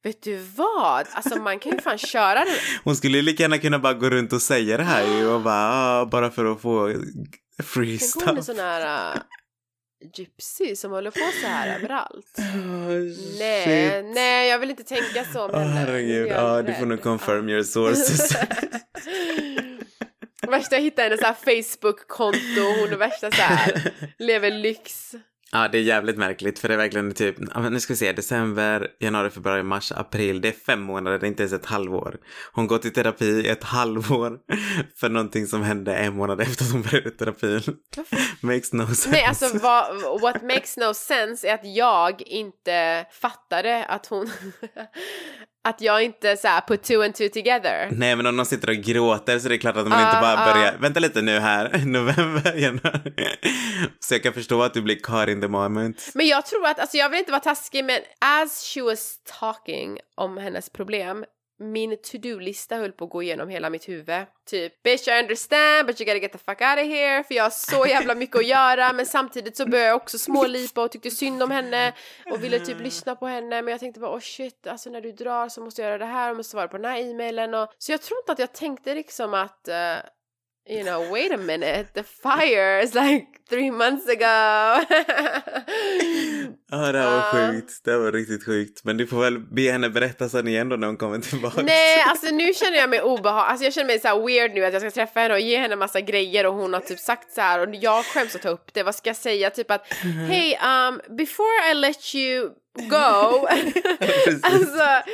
Vet 0.04 0.22
du 0.22 0.37
vad? 0.56 1.06
Alltså 1.12 1.37
man 1.38 1.58
kan 1.58 1.72
ju 1.72 1.80
fan 1.80 1.98
köra 1.98 2.34
den. 2.44 2.54
Hon 2.84 2.96
skulle 2.96 3.16
ju 3.16 3.22
lika 3.22 3.42
gärna 3.42 3.58
kunna 3.58 3.78
bara 3.78 3.94
gå 3.94 4.10
runt 4.10 4.32
och 4.32 4.42
säga 4.42 4.76
det 4.76 4.82
här 4.82 5.18
ju 5.18 5.26
och 5.28 5.40
bara, 5.40 5.70
ah, 5.72 6.06
bara 6.06 6.30
för 6.30 6.44
att 6.44 6.60
få 6.60 6.94
free 7.62 7.98
Tänk 7.98 8.14
hon 8.26 8.38
är 8.38 8.42
stuff. 8.42 8.56
sån 8.56 8.64
här 8.64 9.14
uh, 9.14 9.20
gypsy 10.14 10.76
som 10.76 10.90
håller 10.90 11.11
på 11.11 11.30
så 11.40 11.46
här 11.46 11.76
överallt. 11.78 12.38
Oh, 12.38 13.38
Nej, 13.38 14.02
nej 14.02 14.48
jag 14.48 14.59
vill 14.59 14.70
inte 14.70 14.84
tänka 14.84 15.24
så 15.32 15.44
om 15.44 15.50
Åh 15.55 15.59
henne. 15.61 15.70
herregud, 15.70 16.28
ja 16.28 16.62
du 16.62 16.74
får 16.74 16.86
nog 16.86 17.02
confirm 17.02 17.48
your 17.48 17.62
sources. 17.62 18.36
Värsta 20.48 20.76
jag 20.76 20.82
hittade 20.82 21.09
hennes 21.09 21.20
Facebook-konto, 21.38 22.61
hon 22.80 22.92
är 22.92 22.96
värsta 22.96 23.30
så 23.30 23.42
här, 23.42 23.92
lever 24.18 24.50
lyx. 24.50 25.14
Ja, 25.53 25.68
det 25.68 25.78
är 25.78 25.82
jävligt 25.82 26.16
märkligt 26.16 26.59
för 26.59 26.68
det 26.68 26.74
är 26.74 26.78
verkligen 26.78 27.14
typ, 27.14 27.36
nu 27.70 27.80
ska 27.80 27.92
vi 27.92 27.97
se, 27.97 28.12
december, 28.12 28.88
januari, 28.99 29.30
februari, 29.30 29.62
mars, 29.62 29.92
april, 29.92 30.40
det 30.40 30.49
är 30.49 30.53
fem 30.53 30.82
månader, 30.82 31.18
det 31.18 31.26
är 31.26 31.28
inte 31.28 31.42
ens 31.42 31.53
ett 31.53 31.66
halvår. 31.66 32.16
Hon 32.53 32.66
går 32.66 32.78
till 32.78 32.92
terapi 32.92 33.24
i 33.24 33.49
ett 33.49 33.64
halvår 33.64 34.38
för 34.97 35.09
någonting 35.09 35.47
som 35.47 35.62
hände 35.62 35.97
en 35.97 36.16
månad 36.16 36.40
efter 36.40 36.64
att 36.64 36.72
hon 36.72 36.82
började 36.82 37.11
terapin. 37.11 37.62
Makes 38.40 38.72
no 38.72 38.86
sense. 38.86 39.11
Nej, 39.11 39.24
alltså 39.24 39.59
vad, 39.59 40.20
what 40.20 40.42
makes 40.42 40.76
no 40.76 40.95
sense 40.95 41.49
är 41.49 41.55
att 41.55 41.76
jag 41.76 42.22
inte 42.22 43.07
fattade 43.12 43.84
att 43.84 44.07
hon... 44.07 44.30
att 45.64 45.80
jag 45.80 46.02
inte 46.02 46.36
så 46.36 46.48
här 46.48 46.60
put 46.60 46.82
two 46.82 47.00
and 47.04 47.14
two 47.14 47.28
together. 47.28 47.88
Nej, 47.92 48.16
men 48.16 48.26
om 48.26 48.36
de 48.36 48.46
sitter 48.46 48.68
och 48.68 48.76
gråter 48.76 49.38
så 49.38 49.46
är 49.46 49.50
det 49.50 49.58
klart 49.58 49.76
att 49.76 49.88
man 49.88 49.98
Ah, 49.98 50.06
inte 50.06 50.20
bara 50.20 50.42
ah. 50.42 50.54
börjar, 50.54 50.76
vänta 50.80 51.00
lite 51.00 51.22
nu 51.22 51.38
här, 51.38 51.78
november, 51.86 52.54
januari. 52.56 53.12
Så 54.00 54.14
jag 54.14 54.22
kan 54.22 54.32
förstå 54.32 54.62
att 54.62 54.74
du 54.74 54.82
blir 54.82 54.98
caught 55.02 55.28
in 55.28 55.40
the 55.40 55.48
moment. 55.48 56.10
Men 56.14 56.26
jag 56.26 56.46
tror 56.46 56.66
att, 56.66 56.78
alltså 56.78 56.96
jag 56.96 57.08
vill 57.08 57.18
inte 57.18 57.32
vara 57.32 57.40
taskig 57.42 57.84
men 57.84 58.00
as 58.40 58.72
she 58.74 58.82
was 58.82 59.18
talking 59.40 59.98
om 60.14 60.36
hennes 60.36 60.70
problem 60.70 61.24
min 61.59 61.96
to-do-lista 61.96 62.76
höll 62.76 62.92
på 62.92 63.05
att 63.05 63.11
gå 63.11 63.22
igenom 63.22 63.48
hela 63.48 63.70
mitt 63.70 63.88
huvud. 63.88 64.26
Typ, 64.46 64.82
bitch 64.82 65.09
I 65.09 65.20
understand 65.20 65.86
but 65.86 66.00
you 66.00 66.07
gotta 66.07 66.18
get 66.18 66.32
the 66.32 66.38
fuck 66.38 66.61
out 66.61 66.78
of 66.78 66.86
here 66.86 67.24
för 67.24 67.34
jag 67.34 67.42
har 67.42 67.50
så 67.50 67.86
jävla 67.86 68.14
mycket 68.14 68.36
att 68.36 68.46
göra. 68.46 68.92
Men 68.92 69.07
samtidigt 69.07 69.57
så 69.57 69.66
började 69.66 69.88
jag 69.88 69.96
också 69.96 70.18
smålipa 70.18 70.82
och 70.82 70.90
tyckte 70.90 71.11
synd 71.11 71.42
om 71.42 71.50
henne 71.50 71.92
och 72.30 72.44
ville 72.44 72.61
typ 72.61 72.80
lyssna 72.80 73.16
på 73.16 73.26
henne. 73.26 73.62
Men 73.62 73.72
jag 73.72 73.80
tänkte 73.80 74.00
bara 74.00 74.16
oh 74.16 74.20
shit 74.20 74.66
alltså 74.66 74.90
när 74.90 75.00
du 75.00 75.12
drar 75.12 75.48
så 75.48 75.61
måste 75.61 75.82
jag 75.82 75.88
göra 75.88 75.98
det 75.98 76.05
här 76.05 76.30
och 76.30 76.36
måste 76.36 76.50
svara 76.50 76.68
på 76.68 76.76
den 76.76 76.90
här 76.90 77.00
e-mailen. 77.00 77.55
Och 77.55 77.68
så 77.78 77.92
jag 77.92 78.02
tror 78.02 78.18
inte 78.18 78.32
att 78.32 78.38
jag 78.38 78.52
tänkte 78.52 78.94
liksom 78.94 79.34
att 79.34 79.68
eh, 79.68 79.96
You 80.66 80.82
know, 80.82 81.12
wait 81.12 81.30
a 81.32 81.36
minute, 81.36 81.92
the 81.92 82.02
fire 82.02 82.80
is 82.80 82.94
like 82.94 83.26
three 83.48 83.70
months 83.70 84.08
ago. 84.08 84.84
Ja, 86.70 86.92
det 86.92 86.98
här 86.98 87.10
var 87.10 87.52
sjukt. 87.52 87.84
Det 87.84 87.90
här 87.90 87.98
var 87.98 88.12
riktigt 88.12 88.44
sjukt. 88.44 88.84
Men 88.84 88.96
du 88.96 89.06
får 89.06 89.20
väl 89.20 89.38
be 89.38 89.72
henne 89.72 89.90
berätta 89.90 90.28
sen 90.28 90.48
igen 90.48 90.68
då 90.68 90.76
när 90.76 90.86
hon 90.86 90.96
kommer 90.96 91.18
tillbaka. 91.18 91.62
Nej, 91.62 92.02
alltså 92.06 92.34
nu 92.34 92.54
känner 92.54 92.78
jag 92.78 92.90
mig 92.90 93.02
obehag. 93.02 93.46
Alltså 93.48 93.64
jag 93.64 93.72
känner 93.72 93.86
mig 93.86 94.00
så 94.00 94.26
weird 94.26 94.54
nu 94.54 94.64
att 94.64 94.72
jag 94.72 94.82
ska 94.82 94.90
träffa 94.90 95.20
henne 95.20 95.34
och 95.34 95.40
ge 95.40 95.58
henne 95.58 95.76
massa 95.76 96.00
grejer 96.00 96.46
och 96.46 96.54
hon 96.54 96.72
har 96.72 96.80
typ 96.80 96.98
sagt 96.98 97.32
så 97.32 97.40
här 97.40 97.68
och 97.68 97.74
jag 97.74 98.04
skäms 98.04 98.34
att 98.34 98.42
ta 98.42 98.48
upp 98.48 98.74
det. 98.74 98.82
Vad 98.82 98.94
ska 98.94 99.08
jag 99.08 99.16
säga? 99.16 99.50
Typ 99.50 99.70
att 99.70 99.92
hey, 100.28 100.54
um, 100.54 101.00
before 101.16 101.70
I 101.70 101.74
let 101.74 102.14
you 102.14 102.50
go. 102.74 103.46
Alltså, 104.42 105.10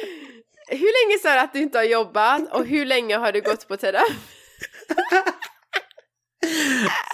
hur 0.68 1.08
länge 1.08 1.18
sa 1.22 1.34
du 1.34 1.38
att 1.40 1.52
du 1.52 1.58
inte 1.58 1.78
har 1.78 1.84
jobbat 1.84 2.52
och 2.52 2.66
hur 2.66 2.86
länge 2.86 3.16
har 3.16 3.32
du 3.32 3.40
gått 3.40 3.68
på 3.68 3.76
terapi? 3.76 4.14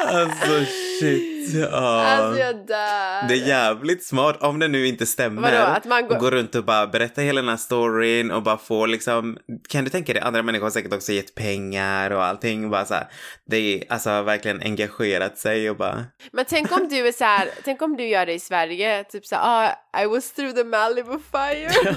Alltså 0.07 0.65
shit. 1.01 1.55
Ja. 1.55 2.05
Alltså 2.07 2.41
jag 2.41 2.67
dör. 2.67 3.29
Det 3.29 3.35
är 3.35 3.47
jävligt 3.49 4.05
smart 4.07 4.43
om 4.43 4.59
det 4.59 4.69
nu 4.69 4.87
inte 4.87 5.07
stämmer. 5.07 5.43
Vadå, 5.43 5.57
att 5.65 5.85
man 5.85 6.09
går- 6.09 6.19
går 6.19 6.31
runt 6.31 6.55
och 6.55 6.65
bara 6.65 6.87
berättar 6.87 7.23
hela 7.23 7.41
den 7.41 7.49
här 7.51 7.57
storyn 7.57 8.31
och 8.31 8.43
bara 8.43 8.59
får 8.59 8.87
liksom, 8.87 9.39
kan 9.69 9.85
du 9.85 9.91
tänka 9.91 10.13
dig, 10.13 10.23
andra 10.23 10.43
människor 10.43 10.65
har 10.65 10.71
säkert 10.71 10.93
också 10.93 11.13
gett 11.13 11.35
pengar 11.35 12.11
och 12.11 12.25
allting. 12.25 12.71
Bara 12.71 12.85
så 12.85 12.95
här, 12.95 13.07
det 13.47 13.57
är 13.57 13.93
alltså 13.93 14.23
verkligen 14.23 14.63
engagerat 14.63 15.39
sig 15.39 15.71
och 15.71 15.77
bara, 15.77 16.05
Men 16.33 16.45
tänk 16.49 16.73
om 16.73 16.89
du 16.89 17.09
är 17.09 17.13
så 17.13 17.25
här, 17.25 17.49
tänk 17.65 17.83
om 17.83 17.97
du 17.97 18.07
gör 18.09 18.27
det 18.27 18.33
i 18.33 18.41
Sverige, 18.41 19.05
typ 19.05 19.27
så 19.27 19.35
här, 19.37 19.73
ah, 19.95 20.03
I 20.03 20.07
was 20.07 20.33
through 20.33 20.55
the 20.55 20.65
Malibu 20.65 21.19
fire. 21.33 21.71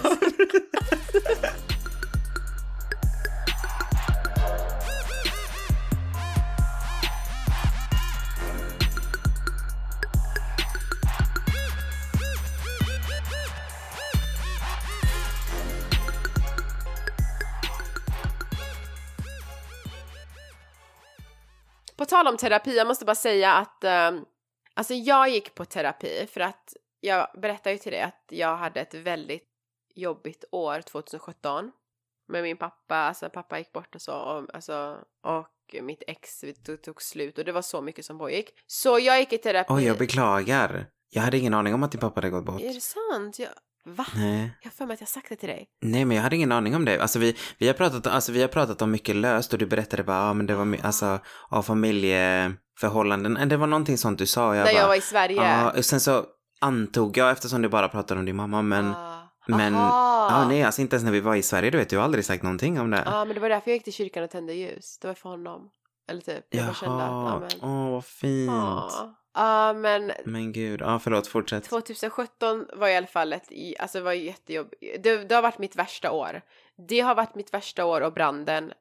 På 22.00 22.06
tal 22.06 22.28
om 22.28 22.38
terapi, 22.38 22.78
jag 22.78 22.88
måste 22.88 23.06
bara 23.06 23.16
säga 23.16 23.54
att 23.54 23.84
um, 23.84 24.26
alltså 24.74 24.94
jag 24.94 25.30
gick 25.30 25.56
på 25.56 25.66
terapi 25.66 26.28
för 26.34 26.42
att 26.42 26.74
jag 27.00 27.28
berättade 27.42 27.72
ju 27.72 27.78
till 27.78 27.92
dig 27.92 28.02
att 28.02 28.26
jag 28.30 28.58
hade 28.58 28.82
ett 28.82 28.94
väldigt 28.94 29.48
jobbigt 29.96 30.44
år 30.52 30.82
2017 30.82 31.72
med 32.28 32.44
min 32.44 32.58
pappa, 32.58 32.96
alltså 32.96 33.30
pappa 33.30 33.58
gick 33.58 33.72
bort 33.72 33.96
och 33.96 34.02
så, 34.02 34.14
och, 34.14 34.56
alltså, 34.56 34.98
och 35.24 35.76
mitt 35.82 36.04
ex 36.08 36.44
tog, 36.66 36.82
tog 36.82 37.02
slut 37.02 37.38
och 37.38 37.46
det 37.46 37.52
var 37.52 37.62
så 37.62 37.82
mycket 37.82 38.06
som 38.06 38.20
pågick. 38.20 38.50
Så 38.68 39.00
jag 39.00 39.20
gick 39.20 39.34
i 39.34 39.38
terapi. 39.38 39.74
oj 39.74 39.84
jag 39.84 39.98
beklagar. 39.98 40.86
Jag 41.10 41.22
hade 41.22 41.38
ingen 41.38 41.54
aning 41.54 41.74
om 41.74 41.84
att 41.84 41.92
din 41.92 42.02
pappa 42.02 42.18
hade 42.18 42.30
gått 42.30 42.46
bort. 42.46 42.62
Är 42.62 42.74
det 42.74 42.82
sant? 42.82 43.40
Jag, 43.40 43.50
va? 43.94 44.06
Nej. 44.16 44.58
Jag 44.62 44.70
har 44.70 44.74
för 44.76 44.86
mig 44.86 44.94
att 44.94 45.00
jag 45.00 45.10
sagt 45.10 45.30
det 45.30 45.36
till 45.36 45.50
dig. 45.50 45.68
Nej, 45.82 46.06
men 46.06 46.18
jag 46.18 46.24
hade 46.24 46.36
ingen 46.36 46.52
aning 46.52 46.76
om 46.76 46.86
det. 46.86 47.02
Alltså 47.02 47.20
vi, 47.20 47.36
vi, 47.58 47.68
har, 47.68 47.74
pratat, 47.74 48.08
alltså, 48.08 48.32
vi 48.32 48.42
har 48.42 48.48
pratat 48.48 48.82
om 48.82 48.92
mycket 48.92 49.16
löst 49.16 49.54
och 49.54 49.60
du 49.60 49.66
berättade 49.66 50.04
bara, 50.04 50.18
ja 50.28 50.34
men 50.34 50.46
det 50.46 50.56
var 50.56 50.78
alltså 50.84 51.20
av 51.50 51.64
familjeförhållanden. 51.64 53.50
Det 53.50 53.58
var 53.58 53.68
någonting 53.68 53.98
sånt 53.98 54.20
du 54.20 54.26
sa. 54.26 54.56
Jag 54.56 54.66
När 54.66 54.74
bara, 54.74 54.80
jag 54.82 54.88
var 54.88 54.96
i 54.96 55.02
Sverige. 55.02 55.36
Ja, 55.44 55.72
och 55.78 55.86
sen 55.86 56.00
så 56.00 56.26
antog 56.62 57.18
jag 57.18 57.32
eftersom 57.32 57.62
du 57.62 57.70
bara 57.70 57.90
pratade 57.90 58.20
om 58.20 58.26
din 58.26 58.36
mamma, 58.36 58.62
men, 58.62 58.94
Ah. 58.96 59.24
men, 59.48 59.76
Aha. 59.76 60.28
ja 60.32 60.48
nej, 60.48 60.64
alltså 60.64 60.82
inte 60.82 60.96
ens 60.96 61.04
när 61.06 61.12
vi 61.12 61.20
var 61.20 61.36
i 61.36 61.42
Sverige, 61.44 61.70
du 61.70 61.78
vet, 61.78 61.90
du 61.90 61.98
har 61.98 62.04
aldrig 62.04 62.26
sagt 62.26 62.44
någonting 62.44 62.80
om 62.80 62.90
det. 62.92 63.04
Ja, 63.06 63.26
men 63.26 63.36
det 63.36 63.42
var 63.42 63.50
därför 63.50 63.72
jag 63.72 63.76
gick 63.76 63.84
till 63.84 63.94
kyrkan 63.94 64.24
och 64.24 64.30
tände 64.30 64.54
ljus. 64.54 65.00
Det 65.02 65.08
var 65.08 65.14
för 65.16 65.30
honom. 65.30 65.70
Eller 66.10 66.22
typ, 66.22 66.46
jag 66.50 66.66
bara 66.66 66.74
kände 66.74 66.96
att, 67.04 67.12
ja 67.12 67.30
Jaha, 67.30 67.40
men. 67.40 67.70
åh 67.70 67.92
vad 67.92 68.06
fint. 68.06 68.52
Ja, 68.52 68.90
Ja, 69.40 69.74
men 69.74 70.12
Men 70.26 70.52
gud, 70.52 70.82
ja 70.82 71.00
förlåt, 71.00 71.28
fortsätt. 71.28 71.64
2017 71.64 72.68
var 72.74 72.88
i 72.88 72.96
alla 72.96 73.08
fall 73.08 73.34
ett, 73.34 73.50
alltså 73.80 74.02
var 74.02 74.14
jättejobbigt. 74.14 75.04
Det, 75.04 75.18
det 75.18 75.36
har 75.36 75.42
varit 75.42 75.58
mitt 75.58 75.76
värsta 75.76 76.12
år. 76.12 76.42
Det 76.88 77.00
har 77.00 77.16
varit 77.16 77.36
mitt 77.36 77.54
värsta 77.54 77.86
år 77.86 78.02
och 78.02 78.14
branden. 78.14 78.74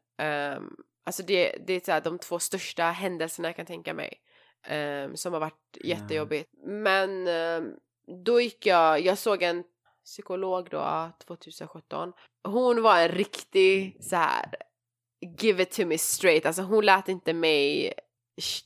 Um, 0.57 0.77
alltså 1.07 1.23
det, 1.23 1.57
det 1.67 1.73
är 1.73 1.81
så 1.81 1.93
här, 1.93 2.01
de 2.01 2.19
två 2.19 2.39
största 2.39 2.83
händelserna 2.85 3.49
jag 3.49 3.57
kan 3.57 3.67
tänka 3.67 3.95
mig. 3.95 4.15
ehm, 4.67 5.17
som 5.17 5.33
har 5.33 5.41
varit 5.41 5.77
jättejobbigt. 5.85 6.51
Men 6.67 7.27
ehm, 7.29 7.73
då 8.25 8.41
gick 8.41 8.67
jag, 8.67 9.01
jag 9.01 9.19
såg 9.19 9.43
en 9.43 9.65
psykolog 10.05 10.69
då 10.71 11.11
2017. 11.27 12.13
Hon 12.45 12.83
var 12.83 12.99
en 13.01 13.09
riktig 13.09 13.97
så 14.01 14.17
här 14.17 14.55
give 15.41 15.63
it 15.63 15.71
to 15.71 15.87
me 15.87 15.99
straight. 15.99 16.47
Alltså 16.47 16.63
hon 16.63 16.85
lät 16.85 17.09
inte 17.09 17.33
mig 17.33 17.93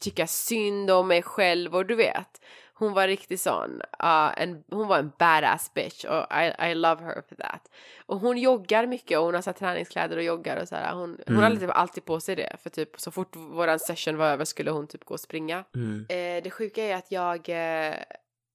tycka 0.01 0.27
synd 0.27 0.91
om 0.91 1.09
mig 1.09 1.23
själv 1.23 1.75
och 1.75 1.87
du 1.87 1.95
vet. 1.95 2.41
Hon 2.75 2.93
var 2.93 3.07
riktigt 3.07 3.41
sån, 3.41 3.83
uh, 4.03 4.33
en, 4.43 4.65
hon 4.71 4.89
var 4.89 4.99
en 4.99 5.13
badass 5.19 5.75
bitch 5.75 6.05
och 6.05 6.27
I, 6.43 6.71
I 6.71 6.75
love 6.75 7.05
her 7.05 7.23
for 7.29 7.37
that. 7.37 7.71
Och 8.07 8.19
hon 8.21 8.39
joggar 8.39 8.87
mycket 8.87 9.19
och 9.19 9.25
hon 9.25 9.35
har 9.35 9.43
så 9.43 9.53
träningskläder 9.53 10.17
och 10.17 10.23
joggar 10.23 10.57
och 10.63 10.69
så 10.69 10.77
här. 10.77 10.93
Hon, 10.95 11.01
hon 11.27 11.37
Mm. 11.37 11.43
hade 11.43 11.57
typ 11.61 11.71
alltid 11.71 12.05
på 12.05 12.21
sig 12.21 12.37
det 12.37 12.57
för 12.63 12.71
typ 12.71 13.01
så 13.01 13.11
fort 13.11 13.37
våran 13.37 13.79
session 13.79 14.17
var 14.17 14.27
över 14.27 14.45
skulle 14.45 14.71
hon 14.71 14.87
typ 14.89 15.05
gå 15.05 15.15
och 15.15 15.21
springa. 15.21 15.65
Mm. 15.75 16.07
Eh, 16.09 16.43
det 16.43 16.51
sjuka 16.51 16.85
är 16.85 16.97
att 16.97 17.13
jag, 17.13 17.49
eh, 17.49 17.95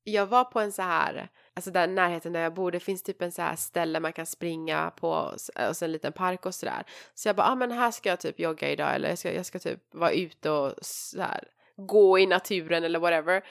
jag 0.04 0.26
var 0.26 0.44
på 0.44 0.60
en 0.60 0.72
så 0.72 0.82
här, 0.82 1.30
alltså 1.58 1.72
där 1.72 1.88
närheten 1.88 2.34
där 2.34 2.40
jag 2.42 2.54
bor, 2.54 2.72
det 2.72 2.80
finns 2.80 3.04
typ 3.04 3.22
en 3.22 3.32
så 3.32 3.42
här 3.42 3.56
ställe 3.56 4.00
man 4.00 4.14
kan 4.14 4.26
springa 4.26 4.92
på 4.92 5.10
och 5.10 5.76
så 5.76 5.86
en 5.86 5.92
liten 5.92 6.14
park 6.14 6.46
och 6.46 6.56
sådär. 6.56 6.84
Så 7.14 7.30
jag 7.30 7.36
bara, 7.36 7.48
ah, 7.48 7.56
men 7.56 7.72
här 7.72 7.92
ska 7.92 8.10
jag 8.10 8.20
typ 8.20 8.40
jogga 8.40 8.70
idag 8.70 8.96
eller 8.96 9.10
jag 9.10 9.18
ska, 9.18 9.34
jag 9.34 9.46
ska 9.46 9.60
typ 9.60 9.94
vara 9.94 10.12
ute 10.12 10.50
och 10.50 10.74
så 10.82 11.22
här, 11.22 11.44
gå 11.76 12.20
i 12.20 12.26
naturen 12.26 12.84
eller 12.84 13.00
whatever. 13.00 13.44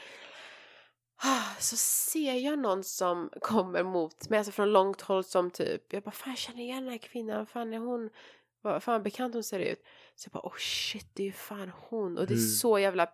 Så 1.58 1.76
ser 1.76 2.34
jag 2.34 2.58
någon 2.58 2.84
som 2.84 3.30
kommer 3.40 3.82
mot 3.82 4.28
mig, 4.28 4.38
alltså 4.38 4.52
från 4.52 4.72
långt 4.72 5.00
håll 5.00 5.24
som 5.24 5.50
typ, 5.50 5.92
jag 5.92 6.02
bara 6.02 6.10
fan 6.10 6.30
jag 6.32 6.38
känner 6.38 6.62
igen 6.62 6.82
den 6.84 6.92
här 6.92 6.98
kvinnan, 6.98 7.46
fan 7.46 7.74
är 7.74 7.78
hon, 7.78 8.10
vad 8.62 8.82
fan 8.82 9.02
bekant 9.02 9.34
hon 9.34 9.44
ser 9.44 9.60
ut. 9.60 9.82
Så 10.14 10.26
jag 10.26 10.32
bara 10.42 10.48
oh 10.48 10.56
shit 10.58 11.06
det 11.14 11.22
är 11.22 11.26
ju 11.26 11.32
fan 11.32 11.72
hon 11.88 12.18
och 12.18 12.26
det 12.26 12.34
är 12.34 12.38
Mm. 12.38 12.48
så 12.48 12.78
jävla 12.78 13.08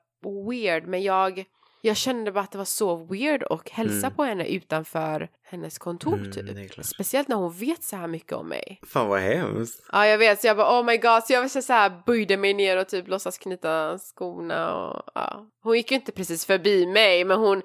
weird 0.49 0.87
men 0.87 1.03
jag, 1.03 1.45
jag 1.85 1.97
kände 1.97 2.33
bara 2.33 2.41
att 2.41 2.51
det 2.51 2.59
var 2.59 2.65
så 2.65 2.97
weird 2.97 3.43
och 3.43 3.71
hälsa 3.71 4.07
Mm. 4.07 4.15
på 4.17 4.23
henne 4.25 4.47
utanför 4.49 5.29
hennes 5.45 5.79
kontor 5.79 6.15
Mm, 6.15 6.33
typ. 6.33 6.85
Speciellt 6.85 7.29
när 7.29 7.37
hon 7.37 7.53
vet 7.53 7.83
så 7.85 7.97
här 7.97 8.07
mycket 8.07 8.33
om 8.33 8.49
mig. 8.49 8.81
Fan 8.87 9.09
vad 9.09 9.21
hemskt. 9.21 9.85
Ja 9.93 10.07
jag 10.07 10.19
vet 10.19 10.41
så 10.41 10.47
jag 10.47 10.57
bara 10.57 10.81
oh 10.81 10.85
my 10.85 10.97
god 10.97 11.23
så 11.25 11.33
jag 11.33 11.41
var 11.41 11.49
så 11.63 11.73
här 11.73 12.03
böjde 12.07 12.37
mig 12.37 12.55
ner 12.55 12.77
och 12.77 12.89
typ 12.89 13.09
låtsas 13.09 13.39
knyta 13.39 13.99
skorna 13.99 14.75
och 14.75 15.03
ja. 15.15 15.47
Hon 15.63 15.77
gick 15.77 15.91
ju 15.91 15.95
inte 15.95 16.13
precis 16.13 16.47
förbi 16.47 16.87
mig 16.87 17.25
men 17.25 17.39
hon 17.39 17.63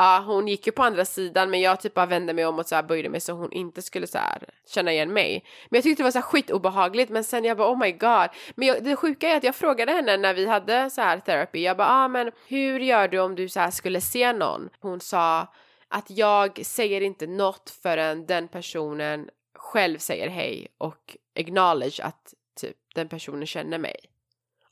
Ja, 0.00 0.22
hon 0.26 0.48
gick 0.48 0.66
ju 0.66 0.72
på 0.72 0.82
andra 0.82 1.04
sidan 1.04 1.50
men 1.50 1.60
jag 1.60 1.80
typ 1.80 1.94
bara 1.94 2.06
vände 2.06 2.32
mig 2.32 2.46
om 2.46 2.58
och 2.58 2.66
så 2.66 2.74
här 2.74 2.82
böjde 2.82 3.08
mig 3.08 3.20
så 3.20 3.32
hon 3.32 3.52
inte 3.52 3.82
skulle 3.82 4.06
så 4.06 4.18
här 4.18 4.44
känna 4.66 4.92
igen 4.92 5.12
mig. 5.12 5.44
Men 5.70 5.78
jag 5.78 5.82
tyckte 5.82 6.02
det 6.02 6.04
var 6.04 6.10
så 6.10 6.18
här 6.18 6.22
skitobehagligt 6.22 7.10
men 7.10 7.24
sen 7.24 7.44
jag 7.44 7.56
bara 7.56 7.72
oh 7.72 7.78
my 7.78 7.92
god. 7.92 8.28
Men 8.54 8.68
jag, 8.68 8.84
det 8.84 8.96
sjuka 8.96 9.28
är 9.28 9.36
att 9.36 9.44
jag 9.44 9.54
frågade 9.54 9.92
henne 9.92 10.16
när 10.16 10.34
vi 10.34 10.46
hade 10.46 10.90
så 10.90 11.00
här 11.00 11.20
therapy. 11.20 11.62
Jag 11.62 11.76
bara 11.76 11.88
ah 11.88 12.08
men 12.08 12.32
hur 12.48 12.80
gör 12.80 13.08
du 13.08 13.18
om 13.18 13.34
du 13.34 13.48
så 13.48 13.60
här 13.60 13.70
skulle 13.70 14.00
se 14.00 14.32
någon? 14.32 14.68
Hon 14.80 15.00
sa 15.00 15.52
att 15.88 16.10
jag 16.10 16.66
säger 16.66 17.00
inte 17.00 17.26
något 17.26 17.70
förrän 17.82 18.26
den 18.26 18.48
personen 18.48 19.28
själv 19.54 19.98
säger 19.98 20.28
hej 20.28 20.68
och 20.78 21.16
acknowledge 21.38 22.00
att 22.04 22.34
typ 22.60 22.76
den 22.94 23.08
personen 23.08 23.46
känner 23.46 23.78
mig. 23.78 24.09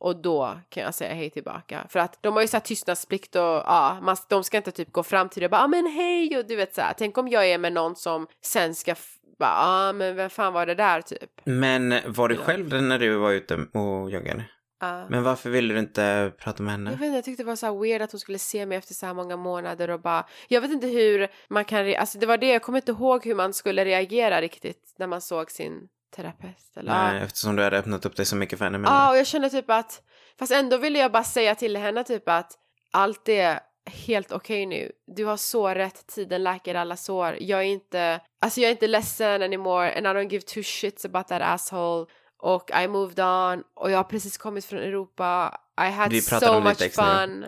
Och 0.01 0.23
då 0.23 0.59
kan 0.69 0.83
jag 0.83 0.95
säga 0.95 1.15
hej 1.15 1.31
tillbaka. 1.31 1.87
För 1.89 1.99
att 2.01 2.19
de 2.23 2.35
har 2.35 2.43
ju 2.43 2.49
så 2.49 2.57
här 2.57 2.65
tystnadsplikt 2.65 3.37
och 3.37 3.43
ja, 3.43 3.99
man, 4.03 4.17
de 4.29 4.45
ska 4.45 4.57
inte 4.57 4.71
typ 4.71 4.93
gå 4.93 5.03
fram 5.03 5.29
till 5.29 5.41
dig 5.41 5.47
och 5.47 5.51
bara 5.51 5.63
ah, 5.63 5.69
men 5.69 5.87
hej 5.87 6.39
och 6.39 6.47
du 6.47 6.57
vet 6.57 6.75
så 6.75 6.81
här. 6.81 6.95
Tänk 6.99 7.19
om 7.19 7.29
jag 7.29 7.47
är 7.47 7.59
med 7.59 7.73
någon 7.73 7.97
som 7.97 8.27
sen 8.45 8.75
ska 8.75 8.95
bara 9.39 9.55
ah, 9.57 9.93
men 9.93 10.17
vem 10.17 10.31
fan 10.31 10.53
var 10.53 10.67
det 10.67 10.75
där 10.75 11.01
typ. 11.03 11.31
Men 11.45 11.95
var 12.07 12.29
du 12.29 12.37
själv 12.37 12.83
när 12.83 12.99
du 12.99 13.17
var 13.17 13.31
ute 13.33 13.55
och 13.55 14.11
joggade? 14.11 14.45
Ja. 14.81 15.07
Men 15.09 15.23
varför 15.23 15.51
ville 15.51 15.75
du 15.75 15.81
inte 15.81 16.33
prata 16.39 16.63
med 16.63 16.73
Jag 16.73 16.77
henne? 16.79 16.91
vet 16.91 17.03
inte, 17.03 17.17
jag 17.17 17.25
tyckte 17.25 17.43
det 17.43 17.47
var 17.47 17.57
så 17.57 17.67
här 17.67 17.81
weird 17.83 18.03
att 18.03 18.13
hon 18.13 18.21
skulle 18.21 18.39
se 18.39 18.67
mig 18.67 18.79
efter 18.79 18.95
så 18.95 19.07
här 19.07 19.15
många 19.15 19.37
månader 19.37 19.91
och 19.91 20.01
bara 20.01 20.27
Jag 20.49 20.61
vet 20.61 20.71
inte 20.71 20.87
hur 20.87 21.29
man 21.49 21.65
kan, 21.65 21.85
re- 21.85 21.97
alltså 21.99 22.19
det 22.19 22.27
var 22.27 22.39
det, 22.39 22.49
jag 22.49 22.63
kommer 22.63 22.79
inte 22.79 22.93
ihåg 22.93 23.25
hur 23.25 23.35
man 23.35 23.53
skulle 23.55 23.85
reagera 23.85 24.41
riktigt 24.41 24.95
när 24.99 25.07
man 25.07 25.21
såg 25.21 25.51
sin 25.51 25.89
terapeut 26.17 26.77
eller. 26.77 26.93
Nej, 26.93 27.23
eftersom 27.23 27.57
du 27.57 27.63
hade 27.63 27.79
öppnat 27.79 28.07
upp 28.07 28.17
dig 28.17 28.27
så 28.27 28.37
mycket 28.37 28.59
för 28.59 28.65
henne. 28.65 28.89
Ja, 28.89 29.11
och 29.11 29.19
jag 29.19 29.27
känner 29.27 29.49
typ 29.49 29.71
att, 29.71 30.03
fast 30.39 30.53
ändå 30.53 30.77
ville 30.77 30.99
jag 30.99 31.13
bara 31.13 31.25
säga 31.25 31.55
till 31.55 31.77
henne 31.77 32.05
typ 32.05 32.29
att 32.29 32.53
allt 32.93 33.29
är 33.29 33.61
helt 33.89 34.33
okej 34.33 34.67
nu. 34.67 34.93
Du 35.17 35.25
har 35.25 35.37
så 35.37 35.69
rätt, 35.69 36.07
tiden 36.07 36.43
läker 36.43 36.75
alla 36.75 36.97
sår. 36.97 37.37
Jag 37.41 37.61
är 37.61 37.65
inte, 37.65 38.21
alltså 38.41 38.61
jag 38.61 38.69
är 38.69 38.73
inte 38.73 38.87
ledsen 38.87 39.43
anymore 39.43 39.97
and 39.97 40.07
I 40.07 40.11
don't 40.11 40.31
give 40.31 40.43
two 40.43 40.63
shits 40.63 41.05
about 41.05 41.29
that 41.29 41.43
asshole. 41.43 42.07
Och 42.43 42.71
I 42.85 42.89
moved 42.89 43.21
on 43.21 43.63
och 43.75 43.91
jag 43.91 43.97
har 43.97 44.05
precis 44.05 44.39
kommit 44.39 44.65
från 44.65 44.81
Europa. 44.81 45.61
I 45.81 45.91
had 45.91 46.11
Vi 46.11 46.21
so 46.21 46.51
om 46.51 46.65
much 46.65 46.95
fun. 46.95 47.45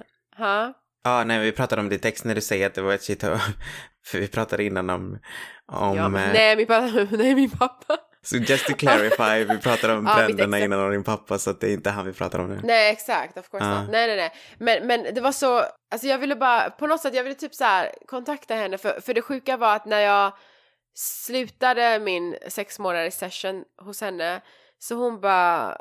Ja, 1.03 1.25
nej, 1.25 1.41
vi 1.41 1.53
pratade 1.53 1.83
om 1.83 1.89
ditt 1.89 2.03
text 2.03 2.25
när 2.25 2.35
du 2.35 2.41
säger 2.41 2.67
att 2.67 2.75
det 2.75 2.83
var 2.83 2.93
ett 2.93 3.03
shit 3.03 3.25
För 4.07 4.19
vi 4.19 4.29
pratade 4.29 4.65
innan 4.65 4.91
om... 4.91 5.19
om 5.67 5.97
Ja, 5.97 6.05
eh, 6.05 6.11
nej, 6.11 6.57
min 6.57 6.67
pappa, 6.67 7.07
nej, 7.17 7.35
min 7.35 7.51
pappa. 7.51 7.97
Så 8.23 8.37
just 8.37 8.67
to 8.67 8.73
clarify, 8.75 9.45
vi 9.45 9.59
pratade 9.59 9.93
om 9.95 10.07
Ja, 10.07 10.15
bränderna 10.17 10.57
ex- 10.59 10.65
innan 10.65 10.81
om 10.81 10.91
din 10.91 11.05
pappa 11.05 11.39
så 11.39 11.51
att 11.51 11.61
det 11.61 11.69
är 11.69 11.73
inte 11.73 11.91
han 11.91 12.07
vi 12.07 12.13
pratar 12.13 12.39
om 12.39 12.49
nu. 12.49 12.61
Nej 12.65 12.93
exakt, 12.93 13.37
of 13.39 13.49
course 13.51 13.67
Ja. 13.67 13.81
not. 13.83 13.91
Nej 13.91 14.07
nej 14.07 14.17
nej. 14.17 14.33
Men, 14.59 14.87
men 14.87 15.15
det 15.15 15.21
var 15.21 15.33
så, 15.33 15.59
alltså 15.93 16.09
jag 16.09 16.19
ville 16.19 16.37
bara, 16.37 16.71
på 16.71 16.87
något 16.87 17.01
sätt 17.01 17.15
jag 17.15 17.23
ville 17.25 17.35
typ 17.35 17.55
så 17.55 17.65
här 17.65 17.93
kontakta 18.07 18.55
henne 18.55 18.79
för, 18.79 19.01
för 19.01 19.15
det 19.15 19.23
sjuka 19.23 19.57
var 19.57 19.77
att 19.77 19.87
när 19.87 20.01
jag 20.01 20.33
slutade 20.95 22.01
min 22.01 22.37
sex 22.49 22.79
månaders 22.79 23.15
session 23.15 23.65
hos 23.83 24.01
henne 24.01 24.41
så 24.79 24.95
hon 24.95 25.21
bara 25.21 25.77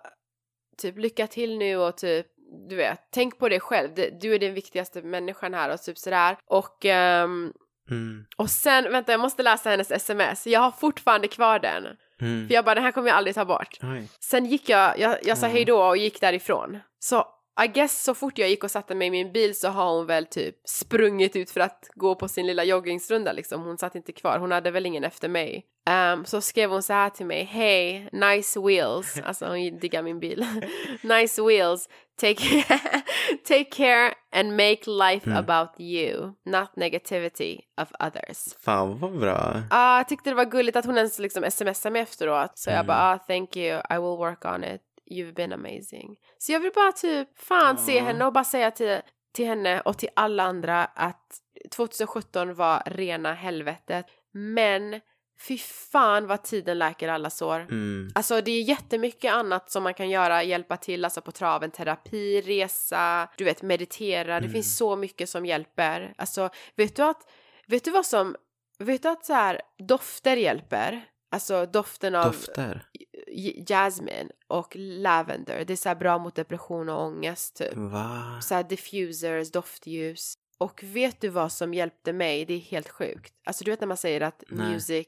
typ 0.77 0.97
lycka 0.97 1.27
till 1.27 1.57
nu 1.57 1.77
och 1.77 1.97
typ 1.97 2.27
du 2.69 2.75
vet, 2.75 2.99
tänk 3.11 3.39
på 3.39 3.49
dig 3.49 3.59
själv, 3.59 3.89
du 4.21 4.33
är 4.35 4.39
den 4.39 4.53
viktigaste 4.53 5.01
människan 5.01 5.53
här 5.53 5.69
och 5.73 5.81
typ 5.81 5.97
sådär 5.97 6.37
och 6.45 6.85
ehm, 6.85 7.53
Mm, 7.91 8.25
och 8.37 8.49
sen, 8.49 8.91
vänta 8.91 9.11
jag 9.11 9.21
måste 9.21 9.43
läsa 9.43 9.69
hennes 9.69 9.91
sms, 9.91 10.47
jag 10.47 10.59
har 10.59 10.71
fortfarande 10.71 11.27
kvar 11.27 11.59
den. 11.59 11.83
Mm. 12.21 12.47
För 12.47 12.53
jag 12.55 12.65
bara 12.65 12.75
den 12.75 12.83
här 12.83 12.91
kommer 12.91 13.07
jag 13.07 13.17
aldrig 13.17 13.35
ta 13.35 13.45
bort. 13.45 13.77
Oj. 13.83 14.07
Sen 14.19 14.45
gick 14.45 14.69
jag, 14.69 14.99
jag, 14.99 15.17
jag 15.23 15.37
sa 15.37 15.45
Mm. 15.45 15.55
hej 15.55 15.65
då 15.65 15.83
och 15.83 15.97
gick 15.97 16.21
därifrån. 16.21 16.79
Så 16.99 17.25
I 17.63 17.67
guess 17.67 18.03
så 18.03 18.13
fort 18.15 18.37
jag 18.37 18.49
gick 18.49 18.63
och 18.63 18.71
satte 18.71 18.95
mig 18.95 19.07
i 19.07 19.11
min 19.11 19.31
bil 19.31 19.55
så 19.59 19.67
har 19.69 19.93
hon 19.95 20.05
väl 20.05 20.25
typ 20.25 20.55
sprungit 20.65 21.35
ut 21.35 21.51
för 21.51 21.61
att 21.61 21.89
gå 21.93 22.15
på 22.15 22.27
sin 22.27 22.47
lilla 22.47 22.63
joggingsrunda 22.63 23.31
liksom. 23.31 23.61
Hon 23.61 23.77
satt 23.77 23.95
inte 23.95 24.11
kvar, 24.11 24.39
hon 24.39 24.51
hade 24.51 24.71
väl 24.71 24.85
ingen 24.85 25.03
efter 25.03 25.27
mig. 25.29 25.65
Ehm, 25.89 26.25
så 26.25 26.41
skrev 26.41 26.69
hon 26.69 26.83
så 26.83 26.93
här 26.93 27.09
till 27.09 27.25
mig, 27.25 27.43
hej, 27.43 28.09
nice 28.11 28.59
wheels, 28.59 29.21
alltså 29.25 29.45
hon 29.45 29.79
diggar 29.79 30.01
min 30.03 30.19
bil. 30.19 30.45
nice 31.01 31.41
wheels, 31.41 31.89
take, 32.21 32.63
take 33.47 33.63
care 33.63 34.13
and 34.35 34.51
make 34.51 34.79
life 34.87 35.29
Mm. 35.29 35.37
about 35.37 35.69
you, 35.79 36.33
not 36.45 36.75
negativity 36.75 37.59
of 37.81 37.91
others. 38.07 38.55
Fan 38.65 38.99
vad 38.99 39.19
bra. 39.19 39.61
Ja, 39.69 39.97
jag 39.97 40.07
tyckte 40.07 40.29
det 40.29 40.35
var 40.35 40.45
gulligt 40.45 40.77
att 40.77 40.85
hon 40.85 40.97
ens 40.97 41.19
liksom 41.19 41.43
smsade 41.51 41.93
mig 41.93 42.01
efteråt. 42.01 42.51
Så 42.55 42.69
jag 42.69 42.75
Mm. 42.75 42.87
bara, 42.87 43.11
ah, 43.13 43.17
thank 43.17 43.57
you, 43.57 43.77
I 43.89 43.93
will 43.93 44.17
work 44.17 44.45
on 44.45 44.63
it. 44.63 44.81
You've 45.09 45.33
been 45.33 45.53
amazing. 45.53 46.15
Så 46.37 46.51
jag 46.51 46.59
vill 46.59 46.71
bara 46.75 46.91
typ 46.91 47.39
fan 47.39 47.77
se 47.77 47.97
Ja. 47.97 48.03
henne 48.03 48.25
och 48.25 48.33
bara 48.33 48.43
säga 48.43 48.71
till, 48.71 48.97
till 49.33 49.45
henne 49.47 49.81
och 49.81 49.97
till 49.97 50.09
alla 50.15 50.43
andra 50.43 50.85
att 50.85 51.37
2017 51.75 52.55
var 52.55 52.83
rena 52.85 53.33
helvetet. 53.33 54.05
Men 54.31 55.01
fy 55.47 55.57
fan 55.57 56.27
vad 56.27 56.43
tiden 56.43 56.79
läker 56.79 57.07
alla 57.09 57.29
sår. 57.29 57.59
Mm. 57.59 58.09
Alltså 58.15 58.41
det 58.41 58.51
är 58.51 58.61
jättemycket 58.61 59.31
annat 59.33 59.71
som 59.71 59.83
man 59.83 59.93
kan 59.93 60.09
göra, 60.09 60.43
hjälpa 60.43 60.77
till, 60.77 61.05
alltså 61.05 61.21
på 61.21 61.31
traven, 61.31 61.71
terapi, 61.71 62.41
resa, 62.41 63.29
du 63.37 63.43
vet 63.43 63.61
meditera, 63.61 64.33
det 64.39 64.45
Mm. 64.45 64.51
finns 64.53 64.77
så 64.77 64.95
mycket 64.95 65.29
som 65.29 65.45
hjälper. 65.45 66.13
Alltså 66.17 66.49
vet 66.75 66.95
du 66.95 67.03
att, 67.03 67.29
vet 67.67 67.83
du 67.83 67.91
vad 67.91 68.05
som, 68.05 68.35
vet 68.79 69.03
du 69.03 69.09
att 69.09 69.25
så 69.25 69.33
här 69.33 69.61
dofter 69.87 70.37
hjälper? 70.37 71.05
Alltså 71.31 71.65
doften 71.65 72.15
av 72.15 72.25
Dofter. 72.25 72.85
j- 73.27 73.65
jasmine 73.67 74.29
och 74.47 74.73
lavender, 74.75 75.65
det 75.65 75.73
är 75.73 75.77
så 75.77 75.95
bra 75.95 76.17
mot 76.17 76.35
depression 76.35 76.89
och 76.89 77.01
ångest 77.01 77.55
typ. 77.55 77.73
Va? 77.75 78.39
Så 78.41 78.61
diffusers, 78.63 79.51
doftljus. 79.51 80.33
Och 80.57 80.83
vet 80.83 81.21
du 81.21 81.29
vad 81.29 81.51
som 81.51 81.73
hjälpte 81.73 82.13
mig? 82.13 82.45
Det 82.45 82.53
är 82.53 82.59
helt 82.59 82.89
sjukt. 82.89 83.33
Alltså 83.45 83.63
du 83.63 83.71
vet 83.71 83.79
när 83.79 83.87
man 83.87 83.97
säger 83.97 84.21
att 84.21 84.43
Nej. 84.49 84.71
music, 84.71 85.07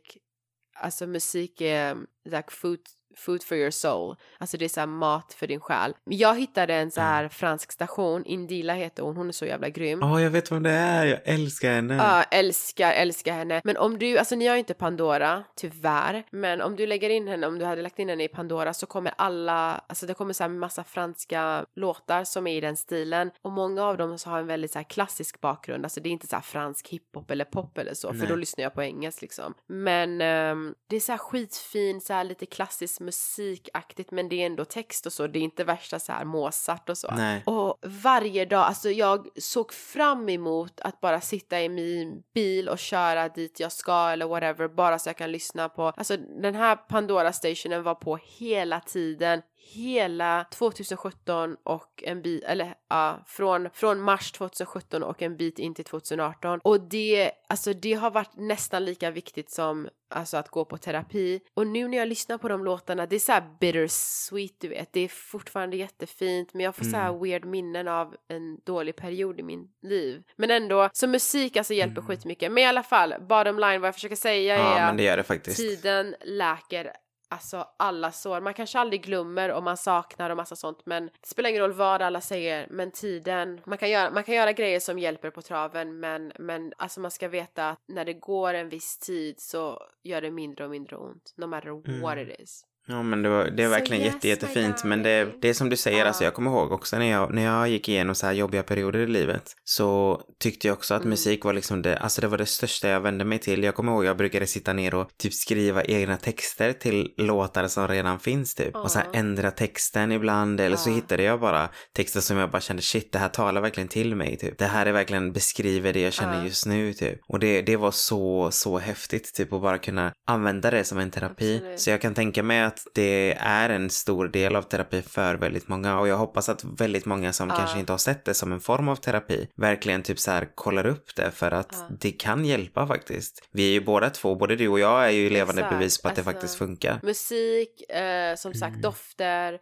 alltså 0.76 1.08
musik 1.08 1.62
är 1.62 1.98
like 2.26 2.52
food, 2.52 2.80
food 3.16 3.44
for 3.44 3.58
your 3.58 3.72
soul. 3.72 4.16
Alltså 4.38 4.58
det 4.58 4.66
är 4.66 4.70
så 4.70 4.80
här 4.80 4.88
mat 4.88 5.34
för 5.34 5.48
din 5.48 5.60
själ. 5.60 5.94
Jag 6.04 6.40
hittade 6.40 6.74
en 6.74 6.92
så 6.92 7.02
här 7.02 7.30
fransk 7.30 7.72
station, 7.72 8.26
Indila 8.26 8.74
heter 8.74 9.04
hon, 9.04 9.18
hon 9.18 9.28
är 9.28 9.32
så 9.32 9.46
jävla 9.46 9.70
grym. 9.70 10.00
Ja, 10.02 10.22
jag 10.22 10.30
vet 10.30 10.52
vad 10.52 10.64
det 10.64 10.70
är. 10.70 11.06
Jag 11.06 11.20
älskar 11.26 11.72
henne. 11.72 11.96
Ja, 11.96 12.24
älskar, 12.24 12.92
älskar 12.92 13.34
henne. 13.34 13.62
Men 13.64 13.78
om 13.78 14.00
du, 14.00 14.18
alltså 14.18 14.36
ni 14.36 14.48
har 14.48 14.56
ju 14.56 14.60
inte 14.60 14.74
Pandora, 14.74 15.44
tyvärr. 15.56 16.24
Men 16.32 16.62
om 16.62 16.76
du 16.76 16.88
lägger 16.88 17.10
in 17.10 17.28
henne, 17.28 17.48
om 17.48 17.60
du 17.60 17.66
hade 17.66 17.82
lagt 17.82 18.00
in 18.00 18.10
henne 18.10 18.24
i 18.24 18.28
Pandora 18.28 18.74
så 18.74 18.86
kommer 18.86 19.14
alla, 19.18 19.84
alltså 19.88 20.06
det 20.06 20.14
kommer 20.14 20.34
så 20.34 20.44
här 20.44 20.50
massa 20.50 20.84
franska 20.84 21.66
låtar 21.76 22.24
som 22.24 22.48
är 22.48 22.58
i 22.58 22.62
den 22.62 22.78
stilen. 22.78 23.32
Och 23.42 23.52
många 23.52 23.84
av 23.84 23.98
dem 23.98 24.18
så 24.18 24.30
har 24.30 24.40
en 24.40 24.48
väldigt 24.48 24.72
så 24.72 24.80
här 24.80 24.84
klassisk 24.84 25.42
bakgrund, 25.42 25.86
alltså 25.86 26.00
det 26.02 26.10
är 26.10 26.12
inte 26.12 26.28
så 26.28 26.36
här 26.36 26.44
fransk 26.44 26.88
hiphop 26.88 27.32
eller 27.32 27.46
pop 27.46 27.78
eller 27.78 27.94
så, 27.94 28.08
för 28.08 28.20
Nej. 28.20 28.28
då 28.28 28.36
lyssnar 28.36 28.64
jag 28.64 28.74
på 28.74 28.84
engelska 28.84 29.22
liksom. 29.22 29.54
Men 29.68 30.22
ehm, 30.22 30.76
det 30.88 30.96
är 30.96 31.00
så 31.00 31.12
här 31.12 31.20
skitfin, 31.20 32.02
så 32.02 32.14
här 32.14 32.24
lite 32.24 32.46
klassisk 32.46 33.01
musikaktigt, 33.02 34.12
men 34.12 34.30
det 34.30 34.42
är 34.42 34.46
ändå 34.46 34.66
text 34.66 35.06
och 35.06 35.14
så, 35.14 35.28
det 35.28 35.40
är 35.40 35.44
inte 35.44 35.64
värsta 35.64 36.00
så 36.00 36.12
här 36.12 36.26
Mozart 36.26 36.90
och 36.90 36.98
så. 36.98 37.14
Nej. 37.18 37.44
Och 37.46 37.78
varje 37.84 38.46
dag, 38.46 38.64
alltså 38.64 38.90
jag 38.90 39.28
såg 39.36 39.74
fram 39.74 40.30
emot 40.30 40.82
att 40.82 41.02
bara 41.02 41.22
sitta 41.22 41.62
i 41.62 41.70
min 41.70 42.24
bil 42.34 42.70
och 42.70 42.80
köra 42.80 43.30
dit 43.30 43.60
jag 43.60 43.72
ska 43.72 44.10
eller 44.10 44.28
whatever, 44.28 44.68
bara 44.68 45.00
så 45.00 45.10
jag 45.10 45.18
kan 45.18 45.32
lyssna 45.32 45.70
på, 45.70 45.84
alltså 45.84 46.18
den 46.18 46.56
här 46.56 46.76
Pandora 46.76 47.34
stationen 47.34 47.84
var 47.84 47.96
på 47.96 48.20
hela 48.24 48.80
tiden, 48.80 49.42
hela 49.62 50.46
2017 50.52 51.58
och 51.64 52.04
en 52.04 52.22
bit, 52.22 52.44
eller 52.44 52.76
ja, 52.90 53.24
från, 53.28 53.70
från 53.74 54.02
mars 54.02 54.32
2017 54.32 55.04
och 55.04 55.22
en 55.22 55.38
bit 55.38 55.60
in 55.60 55.74
till 55.74 55.86
2018. 55.86 56.60
Och 56.64 56.82
det, 56.82 57.32
alltså 57.50 57.74
det 57.74 57.94
har 57.94 58.12
varit 58.12 58.36
nästan 58.36 58.86
lika 58.86 59.12
viktigt 59.12 59.52
som 59.52 59.90
alltså 60.12 60.38
att 60.38 60.50
gå 60.50 60.66
på 60.66 60.78
terapi. 60.78 61.42
Och 61.54 61.68
nu 61.68 61.88
när 61.88 61.98
jag 61.98 62.08
lyssnar 62.08 62.38
på 62.38 62.48
de 62.48 62.64
låtarna, 62.64 63.06
det 63.06 63.16
är 63.16 63.20
så 63.20 63.32
här 63.32 63.44
bittersweet 63.60 64.56
du 64.60 64.68
vet. 64.68 64.94
Det 64.94 65.00
är 65.00 65.08
fortfarande 65.08 65.78
jättefint 65.78 66.54
men 66.54 66.64
jag 66.64 66.76
får 66.76 66.84
mm. 66.84 66.92
så 66.92 66.98
här 66.98 67.10
mm. 67.10 67.22
weird 67.22 67.46
minnen 67.46 67.88
av 67.88 68.16
en 68.28 68.60
dålig 68.66 68.96
period 68.96 69.40
i 69.40 69.44
min 69.44 69.68
liv. 69.82 70.24
Men 70.36 70.52
ändå, 70.52 70.90
så 70.94 71.08
musik 71.08 71.58
alltså 71.58 71.74
hjälper 71.74 72.02
mm. 72.02 72.08
skitmycket. 72.08 72.52
Men 72.52 72.64
i 72.64 72.68
alla 72.68 72.84
fall, 72.84 73.14
bottom 73.20 73.60
line 73.60 73.82
vad 73.82 73.88
jag 73.88 73.96
försöker 73.96 74.16
säga 74.16 74.58
ja, 74.58 74.78
är 74.78 74.86
men 74.86 74.98
det 74.98 75.16
det 75.16 75.40
tiden 75.40 76.16
läker 76.22 76.92
alltså 77.32 77.68
alla 77.78 78.12
sår. 78.12 78.42
Man 78.42 78.54
kanske 78.54 78.80
aldrig 78.80 79.04
glömmer 79.04 79.52
och 79.52 79.64
man 79.64 79.78
saknar 79.78 80.30
och 80.30 80.38
massa 80.38 80.56
sånt 80.56 80.86
men 80.86 81.06
det 81.06 81.28
spelar 81.28 81.50
ingen 81.50 81.62
roll 81.62 81.74
vad 81.74 82.02
alla 82.02 82.22
säger 82.22 82.68
men 82.70 82.92
tiden, 82.92 83.62
man 83.66 83.78
kan 83.78 83.90
göra, 83.90 84.12
man 84.12 84.24
kan 84.24 84.36
göra 84.36 84.52
grejer 84.52 84.80
som 84.80 85.00
hjälper 85.00 85.30
på 85.30 85.42
traven 85.42 86.00
men, 86.00 86.34
men 86.40 86.74
alltså 86.78 87.00
man 87.00 87.12
ska 87.12 87.28
veta 87.28 87.70
att 87.70 87.80
när 87.86 88.06
det 88.06 88.14
går 88.14 88.54
en 88.54 88.70
viss 88.70 88.98
tid 88.98 89.40
så 89.40 89.88
gör 90.04 90.22
det 90.22 90.32
mindre 90.32 90.64
och 90.64 90.72
mindre 90.72 90.96
ont 90.96 91.34
no 91.36 91.46
matter 91.46 91.70
mm. 91.70 92.02
what 92.02 92.18
it 92.18 92.40
is. 92.40 92.66
Ja 92.92 93.04
men 93.04 93.22
det, 93.22 93.30
var, 93.30 93.46
det 93.46 93.64
är 93.64 93.68
verkligen 93.68 94.04
yes, 94.04 94.14
jätte, 94.14 94.28
jättefint 94.28 94.84
men 94.84 95.04
det, 95.04 95.28
det 95.42 95.50
är 95.50 95.54
som 95.54 95.70
du 95.70 95.76
säger, 95.76 96.02
uh. 96.02 96.08
alltså 96.08 96.24
jag 96.24 96.34
kommer 96.34 96.52
ihåg 96.52 96.72
också 96.72 96.98
när 96.98 97.06
jag, 97.06 97.34
när 97.34 97.44
jag 97.44 97.70
gick 97.70 97.90
igenom 97.90 98.16
så 98.16 98.26
här 98.26 98.34
jobbiga 98.34 98.64
perioder 98.64 99.00
i 99.00 99.08
livet 99.08 99.44
så 99.64 100.22
tyckte 100.40 100.68
jag 100.68 100.74
också 100.74 100.94
att 100.94 101.02
mm. 101.02 101.10
musik 101.10 101.46
var 101.46 101.54
liksom 101.54 101.82
det, 101.82 101.98
alltså 101.98 102.22
det 102.22 102.28
var 102.28 102.38
det 102.38 102.46
största 102.46 102.88
jag 102.88 103.02
vände 103.02 103.26
mig 103.26 103.40
till. 103.40 103.64
Jag 103.64 103.76
kommer 103.76 103.92
ihåg 103.92 104.06
jag 104.06 104.18
brukade 104.18 104.48
sitta 104.48 104.74
ner 104.74 104.96
och 104.96 105.10
typ 105.18 105.34
skriva 105.34 105.84
egna 105.84 106.18
texter 106.18 106.74
till 106.74 107.14
låtar 107.18 107.68
som 107.68 107.88
redan 107.88 108.20
finns 108.20 108.56
typ 108.56 108.76
uh. 108.76 108.82
och 108.82 108.92
så 108.92 109.00
här 109.00 109.08
ändra 109.14 109.52
texten 109.52 110.12
ibland 110.12 110.60
eller 110.60 110.76
uh. 110.76 110.82
så 110.84 110.90
hittade 110.90 111.24
jag 111.24 111.40
bara 111.40 111.70
texter 111.96 112.20
som 112.20 112.38
jag 112.38 112.52
bara 112.52 112.62
kände 112.62 112.82
shit 112.82 113.12
det 113.12 113.20
här 113.20 113.30
talar 113.30 113.62
verkligen 113.62 113.88
till 113.90 114.16
mig 114.16 114.38
typ. 114.38 114.58
Det 114.58 114.66
här 114.66 114.86
är 114.86 114.92
verkligen 114.92 115.34
beskriver 115.34 115.94
det 115.94 116.02
jag 116.02 116.14
känner 116.14 116.46
just 116.46 116.66
nu 116.66 116.94
typ. 116.94 117.20
Och 117.28 117.40
det, 117.40 117.62
det 117.62 117.78
var 117.78 117.92
så, 117.92 118.52
så 118.52 118.78
häftigt 118.78 119.34
typ 119.34 119.54
att 119.54 119.62
bara 119.62 119.78
kunna 119.78 120.14
använda 120.28 120.72
det 120.72 120.84
som 120.84 120.98
en 120.98 121.12
terapi. 121.12 121.56
Absolut. 121.56 121.80
Så 121.80 121.90
jag 121.90 122.02
kan 122.02 122.14
tänka 122.14 122.44
mig 122.44 122.62
att 122.62 122.81
det 122.94 123.34
är 123.40 123.70
en 123.70 123.90
stor 123.90 124.28
del 124.28 124.56
av 124.56 124.62
terapi 124.62 125.02
för 125.02 125.36
väldigt 125.36 125.68
många 125.68 126.00
och 126.00 126.08
jag 126.08 126.18
hoppas 126.18 126.50
att 126.50 126.64
väldigt 126.64 127.06
många 127.06 127.34
som 127.34 127.50
ja. 127.50 127.56
kanske 127.56 127.80
inte 127.80 127.94
har 127.94 127.98
sett 127.98 128.26
det 128.26 128.34
som 128.34 128.52
en 128.52 128.60
form 128.60 128.88
av 128.88 128.96
terapi 128.96 129.48
verkligen 129.56 130.04
typ 130.04 130.20
så 130.20 130.32
här 130.32 130.56
kollar 130.56 130.86
upp 130.86 131.16
det 131.16 131.32
för 131.32 131.52
att 131.52 131.76
ja. 131.80 131.96
det 132.00 132.12
kan 132.12 132.46
hjälpa 132.46 132.88
faktiskt. 132.88 133.48
Vi 133.52 133.68
är 133.68 133.72
ju 133.72 133.82
båda 133.82 134.10
två, 134.10 134.36
både 134.36 134.56
du 134.56 134.68
och 134.68 134.80
jag 134.80 135.06
är 135.06 135.10
ju 135.10 135.30
levande 135.30 135.62
Exakt. 135.62 135.78
bevis 135.78 136.02
på 136.02 136.08
att 136.08 136.12
alltså, 136.12 136.30
det 136.30 136.34
faktiskt 136.34 136.58
funkar. 136.58 137.00
Musik, 137.04 137.90
eh, 137.90 138.36
som 138.36 138.54
sagt 138.54 138.72
mm. 138.72 138.82
dofter, 138.82 139.60